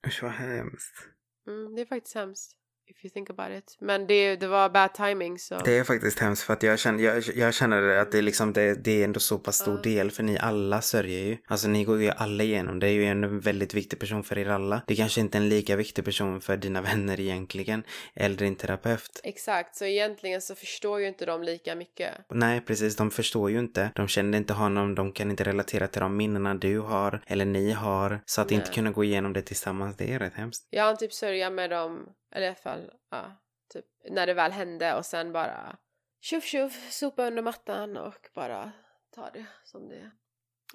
Usch 0.07 0.23
vad 0.23 0.31
hemskt. 0.31 1.13
Mm, 1.47 1.75
det 1.75 1.81
är 1.81 1.85
faktiskt 1.85 2.15
hemskt. 2.15 2.57
If 2.85 3.05
you 3.05 3.11
think 3.11 3.29
about 3.29 3.51
it. 3.57 3.77
Men 3.79 4.07
det, 4.07 4.35
det 4.35 4.47
var 4.47 4.69
bad 4.69 4.93
timing 4.93 5.39
så. 5.39 5.57
Det 5.57 5.77
är 5.77 5.83
faktiskt 5.83 6.19
hemskt 6.19 6.43
för 6.43 6.53
att 6.53 6.63
jag 6.63 6.79
känner, 6.79 7.03
jag, 7.03 7.23
jag 7.35 7.53
känner 7.53 7.97
att 7.97 8.11
det 8.11 8.17
är 8.17 8.21
liksom 8.21 8.53
det, 8.53 8.83
det 8.83 9.01
är 9.01 9.03
ändå 9.03 9.19
så 9.19 9.39
pass 9.39 9.55
stor 9.55 9.75
uh. 9.75 9.81
del 9.81 10.11
för 10.11 10.23
ni 10.23 10.37
alla 10.37 10.81
sörjer 10.81 11.19
ju. 11.19 11.37
Alltså 11.47 11.67
ni 11.67 11.83
går 11.83 12.01
ju 12.01 12.09
alla 12.09 12.43
igenom. 12.43 12.79
Det 12.79 12.87
är 12.87 12.91
ju 12.91 13.05
en 13.05 13.39
väldigt 13.39 13.73
viktig 13.73 13.99
person 13.99 14.23
för 14.23 14.37
er 14.37 14.49
alla. 14.49 14.81
Det 14.87 14.95
kanske 14.95 15.21
inte 15.21 15.37
är 15.37 15.41
en 15.41 15.49
lika 15.49 15.75
viktig 15.75 16.05
person 16.05 16.41
för 16.41 16.57
dina 16.57 16.81
vänner 16.81 17.19
egentligen. 17.19 17.83
Eller 18.15 18.35
din 18.35 18.55
terapeut. 18.55 19.21
Exakt, 19.23 19.75
så 19.75 19.85
egentligen 19.85 20.41
så 20.41 20.55
förstår 20.55 20.99
ju 20.99 21.07
inte 21.07 21.25
de 21.25 21.43
lika 21.43 21.75
mycket. 21.75 22.13
Nej, 22.29 22.61
precis. 22.61 22.95
De 22.95 23.11
förstår 23.11 23.51
ju 23.51 23.59
inte. 23.59 23.91
De 23.95 24.07
känner 24.07 24.37
inte 24.37 24.53
honom. 24.53 24.95
De 24.95 25.11
kan 25.11 25.31
inte 25.31 25.43
relatera 25.43 25.87
till 25.87 26.01
de 26.01 26.17
minnena 26.17 26.55
du 26.55 26.79
har 26.79 27.21
eller 27.27 27.45
ni 27.45 27.71
har. 27.71 28.21
Så 28.25 28.41
att 28.41 28.49
Nej. 28.49 28.59
inte 28.59 28.71
kunna 28.71 28.91
gå 28.91 29.03
igenom 29.03 29.33
det 29.33 29.41
tillsammans, 29.41 29.97
det 29.97 30.13
är 30.13 30.19
rätt 30.19 30.33
hemskt. 30.33 30.67
Jag 30.69 30.83
har 30.83 30.95
typ 30.95 31.13
sörja 31.13 31.49
med 31.49 31.69
dem 31.69 32.07
eller 32.33 32.45
i 32.45 32.47
alla 32.47 32.55
fall, 32.55 32.91
ja, 33.09 33.35
typ 33.73 33.85
när 34.09 34.27
det 34.27 34.33
väl 34.33 34.51
hände 34.51 34.95
och 34.95 35.05
sen 35.05 35.33
bara 35.33 35.77
tjoff 36.21 36.43
tjoff, 36.43 36.91
sopa 36.91 37.27
under 37.27 37.41
mattan 37.43 37.97
och 37.97 38.29
bara 38.33 38.71
ta 39.15 39.29
det 39.29 39.45
som 39.63 39.89
det 39.89 39.95
är. 39.95 40.11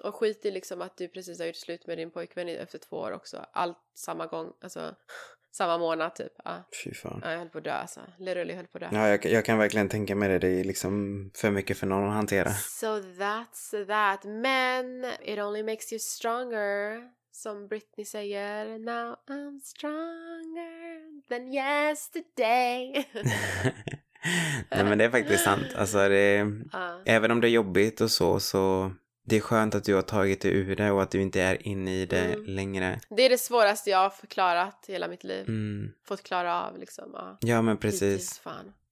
Och 0.03 0.15
skit 0.15 0.45
i 0.45 0.51
liksom 0.51 0.81
att 0.81 0.97
du 0.97 1.07
precis 1.07 1.39
har 1.39 1.45
gjort 1.45 1.55
slut 1.55 1.87
med 1.87 1.97
din 1.97 2.11
pojkvän 2.11 2.49
efter 2.49 2.77
två 2.77 2.97
år 2.97 3.11
också. 3.11 3.45
Allt 3.53 3.77
samma 3.95 4.25
gång, 4.25 4.53
alltså 4.61 4.95
samma 5.51 5.77
månad 5.77 6.15
typ. 6.15 6.31
Ja. 6.43 6.63
Fy 6.83 6.93
fan. 6.93 7.21
Ja, 7.23 7.31
jag 7.31 7.39
höll 7.39 7.49
på 7.49 7.57
att 7.57 7.63
dö 7.63 7.71
alltså. 7.71 8.01
Literally 8.17 8.53
höll 8.53 8.67
på 8.67 8.77
att 8.77 8.91
dö. 8.91 8.97
Ja, 8.97 9.07
jag, 9.07 9.25
jag, 9.25 9.45
kan 9.45 9.57
verkligen 9.57 9.89
tänka 9.89 10.15
mig 10.15 10.29
det. 10.29 10.39
Det 10.39 10.59
är 10.59 10.63
liksom 10.63 11.31
för 11.35 11.51
mycket 11.51 11.77
för 11.77 11.87
någon 11.87 12.07
att 12.07 12.13
hantera. 12.13 12.49
So 12.53 12.87
that's 12.99 13.85
that. 13.87 14.23
Men 14.23 15.05
it 15.21 15.39
only 15.39 15.63
makes 15.63 15.93
you 15.93 15.99
stronger. 15.99 17.18
Som 17.39 17.67
Britney 17.67 18.05
säger, 18.05 18.79
now 18.79 19.15
I'm 19.27 19.59
stronger 19.59 21.21
than 21.29 21.53
yesterday. 21.53 23.05
Nej 24.71 24.83
men 24.83 24.97
det 24.97 25.05
är 25.05 25.09
faktiskt 25.09 25.43
sant. 25.43 25.67
Alltså 25.75 26.09
det, 26.09 26.41
uh. 26.41 27.01
även 27.05 27.31
om 27.31 27.41
det 27.41 27.47
är 27.47 27.51
jobbigt 27.51 28.01
och 28.01 28.11
så, 28.11 28.39
så 28.39 28.91
det 29.25 29.35
är 29.35 29.41
skönt 29.41 29.75
att 29.75 29.83
du 29.83 29.95
har 29.95 30.01
tagit 30.01 30.41
dig 30.41 30.51
ur 30.51 30.75
det 30.75 30.91
och 30.91 31.01
att 31.01 31.11
du 31.11 31.21
inte 31.21 31.41
är 31.41 31.67
inne 31.67 32.01
i 32.01 32.05
det 32.05 32.33
mm. 32.33 32.43
längre. 32.45 32.99
Det 33.09 33.23
är 33.23 33.29
det 33.29 33.37
svåraste 33.37 33.89
jag 33.89 33.97
har 33.97 34.09
förklarat 34.09 34.85
hela 34.87 35.07
mitt 35.07 35.23
liv. 35.23 35.47
Mm. 35.47 35.91
Fått 36.07 36.23
klara 36.23 36.63
av 36.63 36.77
liksom. 36.77 37.11
Ja, 37.13 37.37
ja 37.41 37.61
men 37.61 37.77
precis. 37.77 38.41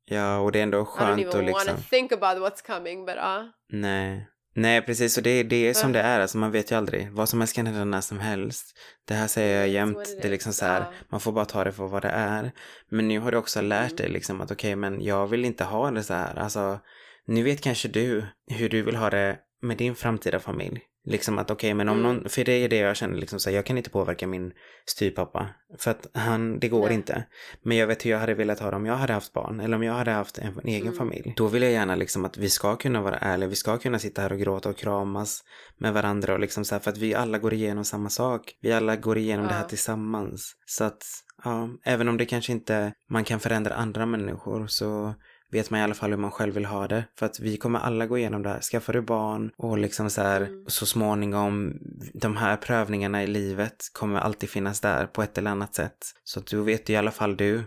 Ja, 0.05 0.39
och 0.39 0.51
det 0.51 0.59
är 0.59 0.63
ändå 0.63 0.85
skönt 0.85 1.11
att 1.11 1.17
liksom... 1.17 1.41
I 1.41 1.43
don't 1.43 1.49
even 1.49 1.67
wanna 1.67 1.81
think 1.89 2.11
about 2.11 2.37
what's 2.37 2.75
coming, 2.75 3.05
but 3.05 3.15
uh. 3.15 3.43
Nej. 3.69 4.27
Nej, 4.57 4.81
precis. 4.81 5.17
Och 5.17 5.23
det, 5.23 5.43
det 5.43 5.69
är 5.69 5.73
som 5.73 5.91
det 5.91 5.99
är. 5.99 6.19
Alltså, 6.19 6.37
man 6.37 6.51
vet 6.51 6.71
ju 6.71 6.75
aldrig. 6.75 7.11
Vad 7.11 7.29
som 7.29 7.41
helst 7.41 7.55
kan 7.55 7.65
hända 7.65 7.85
när 7.85 8.01
som 8.01 8.19
helst. 8.19 8.77
Det 9.07 9.13
här 9.13 9.27
säger 9.27 9.59
jag 9.59 9.67
jämt. 9.67 10.17
Det 10.21 10.27
är 10.27 10.31
liksom 10.31 10.53
så 10.53 10.65
här, 10.65 10.85
man 11.09 11.19
får 11.19 11.31
bara 11.31 11.45
ta 11.45 11.63
det 11.63 11.71
för 11.71 11.87
vad 11.87 12.01
det 12.01 12.09
är. 12.09 12.51
Men 12.89 13.07
nu 13.07 13.19
har 13.19 13.31
du 13.31 13.37
också 13.37 13.61
lärt 13.61 13.91
mm. 13.91 13.95
dig 13.95 14.09
liksom 14.09 14.41
att 14.41 14.51
okej, 14.51 14.69
okay, 14.69 14.75
men 14.75 15.01
jag 15.01 15.27
vill 15.27 15.45
inte 15.45 15.63
ha 15.63 15.91
det 15.91 16.03
så 16.03 16.13
här. 16.13 16.39
Alltså, 16.39 16.79
nu 17.27 17.43
vet 17.43 17.61
kanske 17.61 17.87
du 17.87 18.25
hur 18.47 18.69
du 18.69 18.81
vill 18.81 18.95
ha 18.95 19.09
det 19.09 19.37
med 19.61 19.77
din 19.77 19.95
framtida 19.95 20.39
familj. 20.39 20.81
Liksom 21.09 21.37
att 21.37 21.51
okej, 21.51 21.67
okay, 21.67 21.73
men 21.73 21.89
om 21.89 21.99
mm. 21.99 22.15
någon, 22.15 22.29
för 22.29 22.43
det 22.43 22.51
är 22.51 22.69
det 22.69 22.77
jag 22.77 22.95
känner 22.95 23.17
liksom 23.17 23.39
så 23.39 23.49
här, 23.49 23.55
jag 23.55 23.65
kan 23.65 23.77
inte 23.77 23.89
påverka 23.89 24.27
min 24.27 24.51
styrpappa. 24.85 25.49
För 25.79 25.91
att 25.91 26.07
han, 26.13 26.59
det 26.59 26.67
går 26.69 26.85
Nej. 26.85 26.93
inte. 26.93 27.25
Men 27.63 27.77
jag 27.77 27.87
vet 27.87 28.05
hur 28.05 28.11
jag 28.11 28.19
hade 28.19 28.33
velat 28.33 28.59
ha 28.59 28.69
det 28.69 28.75
om 28.75 28.85
jag 28.85 28.95
hade 28.95 29.13
haft 29.13 29.33
barn. 29.33 29.59
Eller 29.59 29.75
om 29.75 29.83
jag 29.83 29.93
hade 29.93 30.11
haft 30.11 30.37
en, 30.37 30.59
en 30.63 30.67
egen 30.67 30.81
mm. 30.81 30.97
familj. 30.97 31.33
Då 31.37 31.47
vill 31.47 31.61
jag 31.61 31.71
gärna 31.71 31.95
liksom 31.95 32.25
att 32.25 32.37
vi 32.37 32.49
ska 32.49 32.75
kunna 32.75 33.01
vara 33.01 33.17
ärliga. 33.17 33.49
Vi 33.49 33.55
ska 33.55 33.77
kunna 33.77 33.99
sitta 33.99 34.21
här 34.21 34.31
och 34.31 34.39
gråta 34.39 34.69
och 34.69 34.77
kramas 34.77 35.43
med 35.77 35.93
varandra 35.93 36.33
och 36.33 36.39
liksom 36.39 36.65
så 36.65 36.75
här, 36.75 36.79
för 36.79 36.91
att 36.91 36.97
vi 36.97 37.15
alla 37.15 37.37
går 37.37 37.53
igenom 37.53 37.85
samma 37.85 38.09
sak. 38.09 38.53
Vi 38.61 38.71
alla 38.71 38.95
går 38.95 39.17
igenom 39.17 39.45
ja. 39.45 39.51
det 39.51 39.57
här 39.57 39.65
tillsammans. 39.65 40.53
Så 40.65 40.83
att, 40.83 41.03
ja, 41.43 41.69
även 41.83 42.07
om 42.07 42.17
det 42.17 42.25
kanske 42.25 42.51
inte 42.51 42.93
man 43.09 43.23
kan 43.23 43.39
förändra 43.39 43.75
andra 43.75 44.05
människor 44.05 44.67
så 44.67 45.15
vet 45.51 45.69
man 45.69 45.79
i 45.79 45.83
alla 45.83 45.93
fall 45.93 46.09
hur 46.09 46.17
man 46.17 46.31
själv 46.31 46.53
vill 46.53 46.65
ha 46.65 46.87
det. 46.87 47.05
För 47.19 47.25
att 47.25 47.39
vi 47.39 47.57
kommer 47.57 47.79
alla 47.79 48.05
gå 48.05 48.17
igenom 48.17 48.43
det 48.43 48.49
här. 48.49 48.61
Skaffar 48.61 48.93
du 48.93 49.01
barn 49.01 49.51
och 49.57 49.77
liksom 49.77 50.09
så 50.09 50.21
här 50.21 50.41
mm. 50.41 50.65
så 50.67 50.85
småningom 50.85 51.79
de 52.13 52.37
här 52.37 52.57
prövningarna 52.57 53.23
i 53.23 53.27
livet 53.27 53.89
kommer 53.93 54.19
alltid 54.19 54.49
finnas 54.49 54.79
där 54.79 55.05
på 55.07 55.23
ett 55.23 55.37
eller 55.37 55.51
annat 55.51 55.75
sätt. 55.75 55.97
Så 56.23 56.39
att 56.39 56.47
du 56.47 56.61
vet 56.61 56.89
i 56.89 56.95
alla 56.95 57.11
fall 57.11 57.37
du 57.37 57.63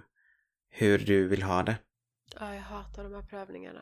hur 0.71 0.99
du 0.99 1.29
vill 1.29 1.43
ha 1.43 1.63
det. 1.63 1.77
Ja, 2.41 2.55
jag 2.55 2.63
hatar 2.63 3.05
de 3.05 3.15
här 3.15 3.23
prövningarna. 3.23 3.81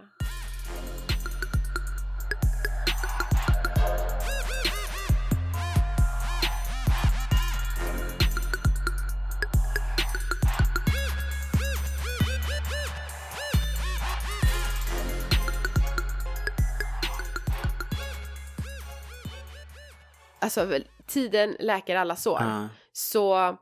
Alltså 20.56 20.78
tiden 21.06 21.56
läker 21.58 21.96
alla 21.96 22.16
sår. 22.16 22.40
Uh. 22.40 22.66
Så 22.92 23.56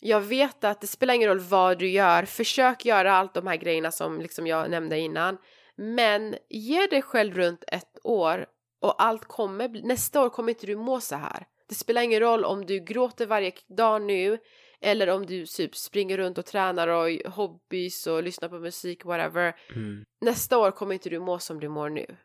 jag 0.00 0.20
vet 0.20 0.64
att 0.64 0.80
det 0.80 0.86
spelar 0.86 1.14
ingen 1.14 1.28
roll 1.28 1.40
vad 1.40 1.78
du 1.78 1.88
gör, 1.88 2.24
försök 2.24 2.84
göra 2.84 3.12
allt 3.12 3.34
de 3.34 3.46
här 3.46 3.56
grejerna 3.56 3.90
som 3.90 4.20
liksom 4.20 4.46
jag 4.46 4.70
nämnde 4.70 4.98
innan. 4.98 5.38
Men 5.76 6.36
ge 6.48 6.86
dig 6.86 7.02
själv 7.02 7.34
runt 7.34 7.64
ett 7.66 7.98
år 8.04 8.46
och 8.80 9.02
allt 9.02 9.24
kommer, 9.24 9.68
nästa 9.68 10.24
år 10.24 10.28
kommer 10.28 10.48
inte 10.48 10.66
du 10.66 10.76
må 10.76 11.00
så 11.00 11.16
här. 11.16 11.46
Det 11.68 11.74
spelar 11.74 12.02
ingen 12.02 12.20
roll 12.20 12.44
om 12.44 12.66
du 12.66 12.80
gråter 12.80 13.26
varje 13.26 13.52
dag 13.76 14.02
nu 14.02 14.38
eller 14.80 15.06
om 15.08 15.26
du 15.26 15.46
typ 15.46 15.76
springer 15.76 16.18
runt 16.18 16.38
och 16.38 16.46
tränar 16.46 16.88
och 16.88 17.32
hobbys 17.32 18.06
och 18.06 18.22
lyssnar 18.22 18.48
på 18.48 18.58
musik, 18.58 19.04
whatever. 19.04 19.56
Mm. 19.74 20.04
Nästa 20.20 20.58
år 20.58 20.70
kommer 20.70 20.94
inte 20.94 21.10
du 21.10 21.20
må 21.20 21.38
som 21.38 21.60
du 21.60 21.68
mår 21.68 21.88
nu. 21.88 22.16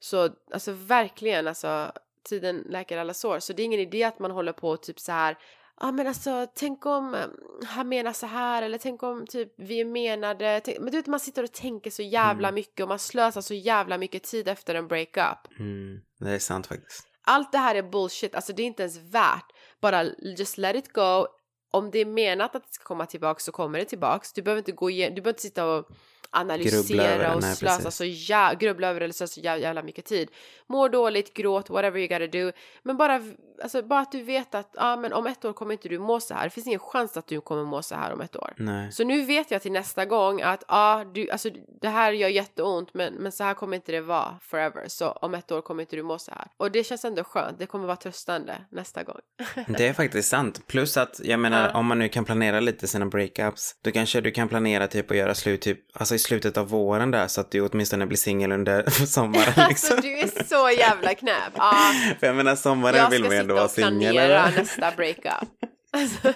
Så 0.00 0.28
alltså 0.52 0.72
verkligen 0.72 1.48
alltså 1.48 1.92
tiden 2.24 2.64
läker 2.68 2.98
alla 2.98 3.14
sår. 3.14 3.38
Så 3.38 3.52
det 3.52 3.62
är 3.62 3.64
ingen 3.64 3.80
idé 3.80 4.04
att 4.04 4.18
man 4.18 4.30
håller 4.30 4.52
på 4.52 4.76
typ 4.76 5.00
så 5.00 5.12
här 5.12 5.36
ja 5.80 5.88
ah, 5.88 5.92
men 5.92 6.06
alltså 6.06 6.46
tänk 6.54 6.86
om 6.86 7.14
um, 7.14 7.30
han 7.66 7.88
menar 7.88 8.12
så 8.12 8.26
här 8.26 8.62
eller 8.62 8.78
tänk 8.78 9.02
om 9.02 9.26
typ 9.26 9.52
vi 9.56 9.80
är 9.80 9.84
menade. 9.84 10.60
Tänk, 10.64 10.78
men 10.78 10.90
du 10.90 10.96
vet 10.96 11.06
man 11.06 11.20
sitter 11.20 11.42
och 11.42 11.52
tänker 11.52 11.90
så 11.90 12.02
jävla 12.02 12.48
mm. 12.48 12.54
mycket 12.54 12.82
och 12.82 12.88
man 12.88 12.98
slösar 12.98 13.40
så 13.40 13.54
jävla 13.54 13.98
mycket 13.98 14.22
tid 14.22 14.48
efter 14.48 14.74
en 14.74 14.88
breakup. 14.88 15.58
Mm, 15.58 16.00
det 16.18 16.30
är 16.30 16.38
sant 16.38 16.66
faktiskt. 16.66 17.06
Allt 17.24 17.52
det 17.52 17.58
här 17.58 17.74
är 17.74 17.82
bullshit, 17.82 18.34
alltså 18.34 18.52
det 18.52 18.62
är 18.62 18.66
inte 18.66 18.82
ens 18.82 18.96
värt. 18.96 19.52
Bara 19.80 20.04
just 20.38 20.58
let 20.58 20.76
it 20.76 20.92
go. 20.92 21.26
Om 21.70 21.90
det 21.90 21.98
är 21.98 22.06
menat 22.06 22.56
att 22.56 22.62
det 22.62 22.72
ska 22.72 22.84
komma 22.84 23.06
tillbaks 23.06 23.44
så 23.44 23.52
kommer 23.52 23.78
det 23.78 23.84
tillbaks. 23.84 24.32
Du 24.32 24.42
behöver 24.42 24.58
inte 24.58 24.72
gå 24.72 24.90
igen, 24.90 25.14
du 25.14 25.22
behöver 25.22 25.30
inte 25.30 25.42
sitta 25.42 25.66
och 25.66 25.86
analysera 26.32 27.34
och 27.34 27.42
nej, 27.42 27.56
slösa 27.56 27.76
precis. 27.76 27.94
så 27.94 28.04
jä- 28.04 28.54
grubbla 28.58 28.88
över 28.88 29.00
eller 29.00 29.14
slösa 29.14 29.34
så 29.34 29.40
jävla 29.40 29.82
mycket 29.82 30.04
tid. 30.04 30.28
Mår 30.66 30.88
dåligt, 30.88 31.34
gråt, 31.34 31.70
whatever 31.70 31.98
you 32.00 32.08
gotta 32.08 32.26
do. 32.38 32.52
Men 32.82 32.96
bara, 32.96 33.20
alltså, 33.62 33.82
bara 33.82 34.00
att 34.00 34.12
du 34.12 34.22
vet 34.22 34.54
att 34.54 34.74
ah, 34.76 34.96
men 34.96 35.12
om 35.12 35.26
ett 35.26 35.44
år 35.44 35.52
kommer 35.52 35.72
inte 35.72 35.88
du 35.88 35.98
må 35.98 36.20
så 36.20 36.34
här. 36.34 36.44
Det 36.44 36.50
finns 36.50 36.66
ingen 36.66 36.78
chans 36.80 37.16
att 37.16 37.26
du 37.26 37.40
kommer 37.40 37.64
må 37.64 37.82
så 37.82 37.94
här 37.94 38.12
om 38.12 38.20
ett 38.20 38.36
år. 38.36 38.52
Nej. 38.56 38.92
Så 38.92 39.04
nu 39.04 39.22
vet 39.22 39.50
jag 39.50 39.62
till 39.62 39.72
nästa 39.72 40.04
gång 40.04 40.42
att 40.42 40.64
ah, 40.68 41.04
du, 41.04 41.30
alltså, 41.30 41.50
det 41.80 41.88
här 41.88 42.12
gör 42.12 42.28
jätteont 42.28 42.94
men, 42.94 43.14
men 43.14 43.32
så 43.32 43.44
här 43.44 43.54
kommer 43.54 43.76
inte 43.76 43.92
det 43.92 44.00
vara 44.00 44.38
forever. 44.42 44.84
Så 44.88 45.10
om 45.10 45.34
ett 45.34 45.52
år 45.52 45.60
kommer 45.60 45.80
inte 45.82 45.96
du 45.96 46.02
må 46.02 46.18
så 46.18 46.30
här. 46.30 46.46
Och 46.56 46.70
det 46.70 46.84
känns 46.84 47.04
ändå 47.04 47.24
skönt. 47.24 47.58
Det 47.58 47.66
kommer 47.66 47.86
vara 47.86 47.96
tröstande 47.96 48.56
nästa 48.70 49.02
gång. 49.02 49.20
Det 49.68 49.88
är 49.88 49.92
faktiskt 49.92 50.28
sant. 50.28 50.66
Plus 50.66 50.96
att, 50.96 51.20
jag 51.24 51.40
menar, 51.40 51.68
Ja. 51.68 51.78
om 51.78 51.86
man 51.86 51.98
nu 51.98 52.08
kan 52.08 52.24
planera 52.24 52.60
lite 52.60 52.86
sina 52.88 53.06
breakups, 53.06 53.76
då 53.82 53.90
kanske 53.90 54.20
du 54.20 54.30
kan 54.30 54.48
planera 54.48 54.86
typ 54.86 55.10
att 55.10 55.16
göra 55.16 55.34
slut 55.34 55.60
typ, 55.62 55.78
alltså 55.94 56.14
i 56.14 56.18
slutet 56.22 56.56
av 56.56 56.68
våren 56.68 57.10
där, 57.10 57.28
så 57.28 57.40
att 57.40 57.50
du 57.50 57.60
åtminstone 57.60 58.06
blir 58.06 58.18
singel 58.18 58.52
under 58.52 58.90
sommaren 59.06 59.52
Alltså 59.56 59.68
liksom. 59.68 60.00
du 60.02 60.18
är 60.18 60.44
så 60.44 60.70
jävla 60.78 61.14
knäpp. 61.14 61.52
Ah, 61.56 61.92
För 62.20 62.26
jag 62.26 62.36
menar, 62.36 62.56
sommaren 62.56 62.96
jag 62.96 63.10
vill 63.10 63.18
ska 63.20 63.28
man 63.28 63.36
ju 63.36 63.40
ändå 63.40 63.54
sitta 63.54 63.54
vara 63.54 63.64
och 63.64 63.70
singel. 63.70 64.12
planera 64.14 64.46
eller? 64.46 64.58
nästa 64.58 64.90
breakup. 64.96 65.48
Alltså, 65.94 66.32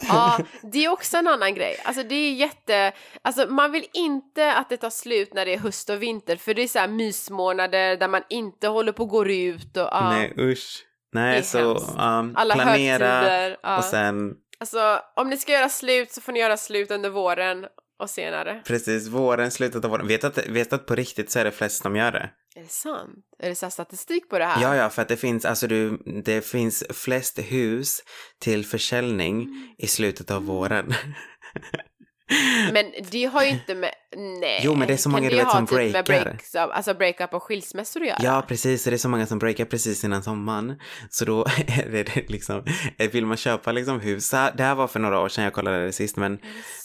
ja, 0.08 0.38
det 0.72 0.84
är 0.84 0.88
också 0.88 1.16
en 1.16 1.26
annan 1.28 1.54
grej. 1.54 1.76
Alltså 1.84 2.02
det 2.02 2.14
är 2.14 2.32
jätte, 2.32 2.92
alltså 3.22 3.46
man 3.46 3.72
vill 3.72 3.84
inte 3.92 4.52
att 4.54 4.68
det 4.68 4.76
tar 4.76 4.90
slut 4.90 5.34
när 5.34 5.44
det 5.46 5.54
är 5.54 5.58
höst 5.58 5.90
och 5.90 6.02
vinter 6.02 6.36
för 6.36 6.54
det 6.54 6.62
är 6.62 6.68
så 6.68 6.78
här 6.78 6.88
mysmånader 6.88 7.96
där 7.96 8.08
man 8.08 8.22
inte 8.28 8.68
håller 8.68 8.92
på 8.92 9.02
och 9.02 9.08
går 9.08 9.30
ut 9.30 9.76
och 9.76 9.88
ja, 9.92 10.10
Nej, 10.10 10.34
usch. 10.38 10.84
Nej, 11.12 11.42
så 11.42 11.74
um, 11.78 12.32
alla 12.36 12.54
planera 12.54 13.06
högtider. 13.06 13.56
Ja. 13.62 13.78
och 13.78 13.84
sen 13.84 14.34
Alltså 14.58 15.00
om 15.16 15.30
ni 15.30 15.36
ska 15.36 15.52
göra 15.52 15.68
slut 15.68 16.12
så 16.12 16.20
får 16.20 16.32
ni 16.32 16.40
göra 16.40 16.56
slut 16.56 16.90
under 16.90 17.10
våren 17.10 17.66
och 18.02 18.10
senare. 18.10 18.62
precis 18.66 19.08
våren, 19.08 19.50
slutet 19.50 19.84
av 19.84 19.90
våren. 19.90 20.06
Vet 20.06 20.24
att, 20.24 20.46
vet 20.46 20.72
att 20.72 20.86
på 20.86 20.94
riktigt 20.94 21.30
så 21.30 21.38
är 21.38 21.44
det 21.44 21.50
flest 21.52 21.82
som 21.82 21.96
gör 21.96 22.12
det? 22.12 22.30
Är 22.56 22.62
det 22.62 22.70
sant? 22.70 23.24
Är 23.38 23.48
det 23.48 23.54
så 23.54 23.70
statistik 23.70 24.28
på 24.28 24.38
det 24.38 24.44
här? 24.44 24.62
Ja, 24.62 24.76
ja, 24.76 24.90
för 24.90 25.02
att 25.02 25.08
det 25.08 25.16
finns, 25.16 25.44
alltså 25.44 25.66
du, 25.66 25.96
det 26.24 26.46
finns 26.46 26.84
flest 26.90 27.38
hus 27.38 28.00
till 28.40 28.66
försäljning 28.66 29.42
Mm. 29.42 29.68
i 29.78 29.86
slutet 29.86 30.30
av 30.30 30.44
våren. 30.44 30.94
Men 32.72 32.92
det 33.10 33.24
har 33.24 33.42
ju 33.42 33.48
inte 33.48 33.74
med, 33.74 33.94
nej. 34.16 34.60
Jo, 34.62 34.74
men 34.74 34.88
det 34.88 34.92
är 34.92 34.96
så 34.96 35.08
många, 35.08 35.30
du 35.30 35.36
vet, 35.36 35.50
som 35.50 35.66
typ 35.66 35.92
med 35.92 36.04
breakar. 36.04 36.24
breaks 36.24 36.54
av, 36.54 36.70
alltså 36.70 36.94
breakup 36.94 37.34
och 37.34 37.42
skilsmässor 37.42 38.02
att 38.02 38.08
göra? 38.08 38.18
Ja, 38.22 38.44
precis. 38.48 38.84
Det 38.84 38.92
är 38.92 38.96
så 38.96 39.08
många 39.08 39.26
som 39.26 39.38
breakar 39.38 39.64
precis 39.64 40.04
innan 40.04 40.22
sommaren. 40.22 40.80
Så 41.10 41.24
då 41.24 41.40
är 41.66 42.04
det 42.04 42.28
liksom, 42.28 42.64
vill 43.12 43.26
man 43.26 43.36
köpa 43.36 43.72
liksom 43.72 44.00
hus, 44.00 44.28
så 44.28 44.48
det 44.56 44.62
här 44.62 44.74
var 44.74 44.86
för 44.86 45.00
några 45.00 45.20
år 45.20 45.28
sedan 45.28 45.44
jag 45.44 45.52
kollade 45.52 45.84
det 45.84 45.92
sist, 45.92 46.16
men, 46.16 46.38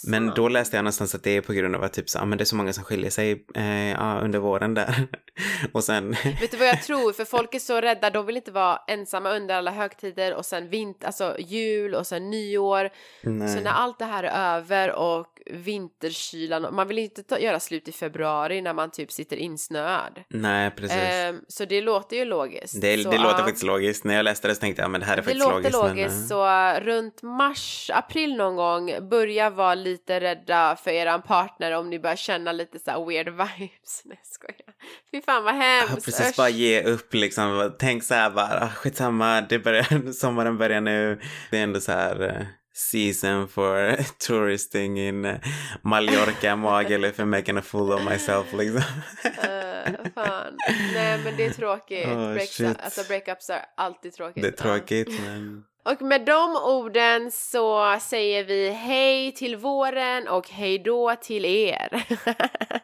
men 0.07 0.27
då 0.35 0.49
läste 0.49 0.77
jag 0.77 0.83
någonstans 0.83 1.15
att 1.15 1.23
det 1.23 1.37
är 1.37 1.41
på 1.41 1.53
grund 1.53 1.75
av 1.75 1.83
att 1.83 1.93
typ 1.93 2.09
så, 2.09 2.25
men 2.25 2.37
det 2.37 2.43
är 2.43 2.45
så 2.45 2.55
många 2.55 2.73
som 2.73 2.83
skiljer 2.83 3.09
sig 3.09 3.31
eh, 3.55 4.23
under 4.23 4.39
våren 4.39 4.73
där. 4.73 5.07
Och 5.71 5.83
sen, 5.83 6.11
Vet 6.23 6.51
du 6.51 6.57
vad 6.57 6.67
jag 6.67 6.83
tror? 6.83 7.13
För 7.13 7.25
folk 7.25 7.55
är 7.55 7.59
så 7.59 7.81
rädda, 7.81 8.09
de 8.09 8.25
vill 8.25 8.37
inte 8.37 8.51
vara 8.51 8.81
ensamma 8.87 9.31
under 9.31 9.55
alla 9.55 9.71
högtider 9.71 10.33
och 10.33 10.45
sen 10.45 10.69
vint, 10.69 11.03
alltså 11.03 11.35
jul 11.39 11.95
och 11.95 12.07
sen 12.07 12.29
nyår. 12.29 12.89
Så 13.23 13.29
nej. 13.29 13.63
när 13.63 13.71
allt 13.71 13.99
det 13.99 14.05
här 14.05 14.23
är 14.23 14.57
över 14.57 14.91
och 14.91 15.38
vinterkylan, 15.53 16.75
man 16.75 16.87
vill 16.87 16.97
inte 16.99 17.23
ta, 17.23 17.39
göra 17.39 17.59
slut 17.59 17.87
i 17.87 17.91
februari 17.91 18.61
när 18.61 18.73
man 18.73 18.91
typ 18.91 19.11
sitter 19.11 19.37
insnöad. 19.37 20.19
Nej, 20.29 20.71
precis. 20.71 20.97
Ehm, 20.97 21.41
så 21.47 21.65
det 21.65 21.81
låter 21.81 22.17
ju 22.17 22.25
logiskt. 22.25 22.81
det, 22.81 23.03
så, 23.03 23.09
det 23.11 23.17
låter 23.17 23.37
ja. 23.39 23.43
faktiskt 23.45 23.63
logiskt. 23.63 24.03
När 24.03 24.15
jag 24.15 24.23
läste 24.23 24.47
det 24.47 24.55
så 24.55 24.61
tänkte 24.61 24.81
jag, 24.81 24.85
ja, 24.85 24.89
men 24.89 25.01
det 25.01 25.07
här 25.07 25.13
är 25.13 25.17
Det 25.17 25.23
faktiskt 25.23 25.45
låter 25.45 25.55
logiskt. 25.71 25.73
logiskt, 25.83 26.31
men, 26.31 26.39
eh, 26.39 26.73
så 26.75 26.79
uh, 26.79 26.85
runt 26.85 27.21
mars, 27.23 27.91
april 27.93 28.35
någon 28.35 28.55
gång 28.55 29.09
börja 29.09 29.49
vara 29.49 29.75
lite 29.75 30.19
rädda 30.19 30.75
för 30.83 30.91
eran 30.91 31.21
partner 31.21 31.71
om 31.71 31.89
ni 31.89 31.99
börjar 31.99 32.15
känna 32.15 32.51
lite 32.51 32.79
så 32.79 32.91
här 32.91 33.05
weird 33.05 33.27
vibes. 33.29 34.01
Nej 34.05 34.19
skojar. 34.23 34.73
Fy 35.11 35.21
fan 35.21 35.43
vad 35.43 35.55
Ja, 35.55 35.59
hemskt. 35.59 36.05
precis, 36.05 36.29
Usch. 36.29 36.37
bara 36.37 36.49
ge 36.49 36.83
upp 36.83 37.13
liksom. 37.13 37.75
Tänk 37.79 38.03
så 38.03 38.13
här 38.13 38.29
bara, 38.29 38.59
ah, 38.63 38.69
skitsamma, 38.69 39.41
det 39.41 39.59
börjar, 39.59 40.11
sommaren 40.13 40.57
börjar 40.57 40.81
nu. 40.81 41.19
Det 41.51 41.57
är 41.57 41.63
ändå 41.63 41.79
så 41.79 41.91
här 41.91 42.21
eh, 42.23 42.45
season 42.79 43.47
for 43.47 43.95
touristing 44.27 44.97
in 44.97 45.39
Mallorca, 45.81 46.55
Magaluf 46.55 47.19
and 47.19 47.31
making 47.31 47.57
a 47.57 47.61
fool 47.61 47.91
of 47.91 48.03
myself 48.03 48.53
liksom. 48.53 48.81
Eh, 49.23 49.93
fan. 50.15 50.57
Nej 50.93 51.19
men 51.23 51.37
det 51.37 51.45
är 51.45 51.49
tråkigt. 51.53 52.07
Oh, 52.09 52.33
Breaks, 52.33 52.53
shit. 52.55 52.79
alltså 52.79 53.03
breakups 53.07 53.49
är 53.49 53.65
alltid 53.77 54.13
tråkigt. 54.13 54.43
Det 54.43 54.47
är 54.47 54.51
tråkigt 54.51 55.21
men... 55.25 55.63
Och 55.85 56.01
med 56.01 56.25
de 56.25 56.55
orden 56.55 57.31
så 57.31 57.97
säger 58.01 58.43
vi 58.43 58.69
hej 58.69 59.31
till 59.31 59.55
våren 59.55 60.27
och 60.27 60.49
hej 60.49 60.79
då 60.79 61.15
till 61.21 61.45
er. 61.45 62.03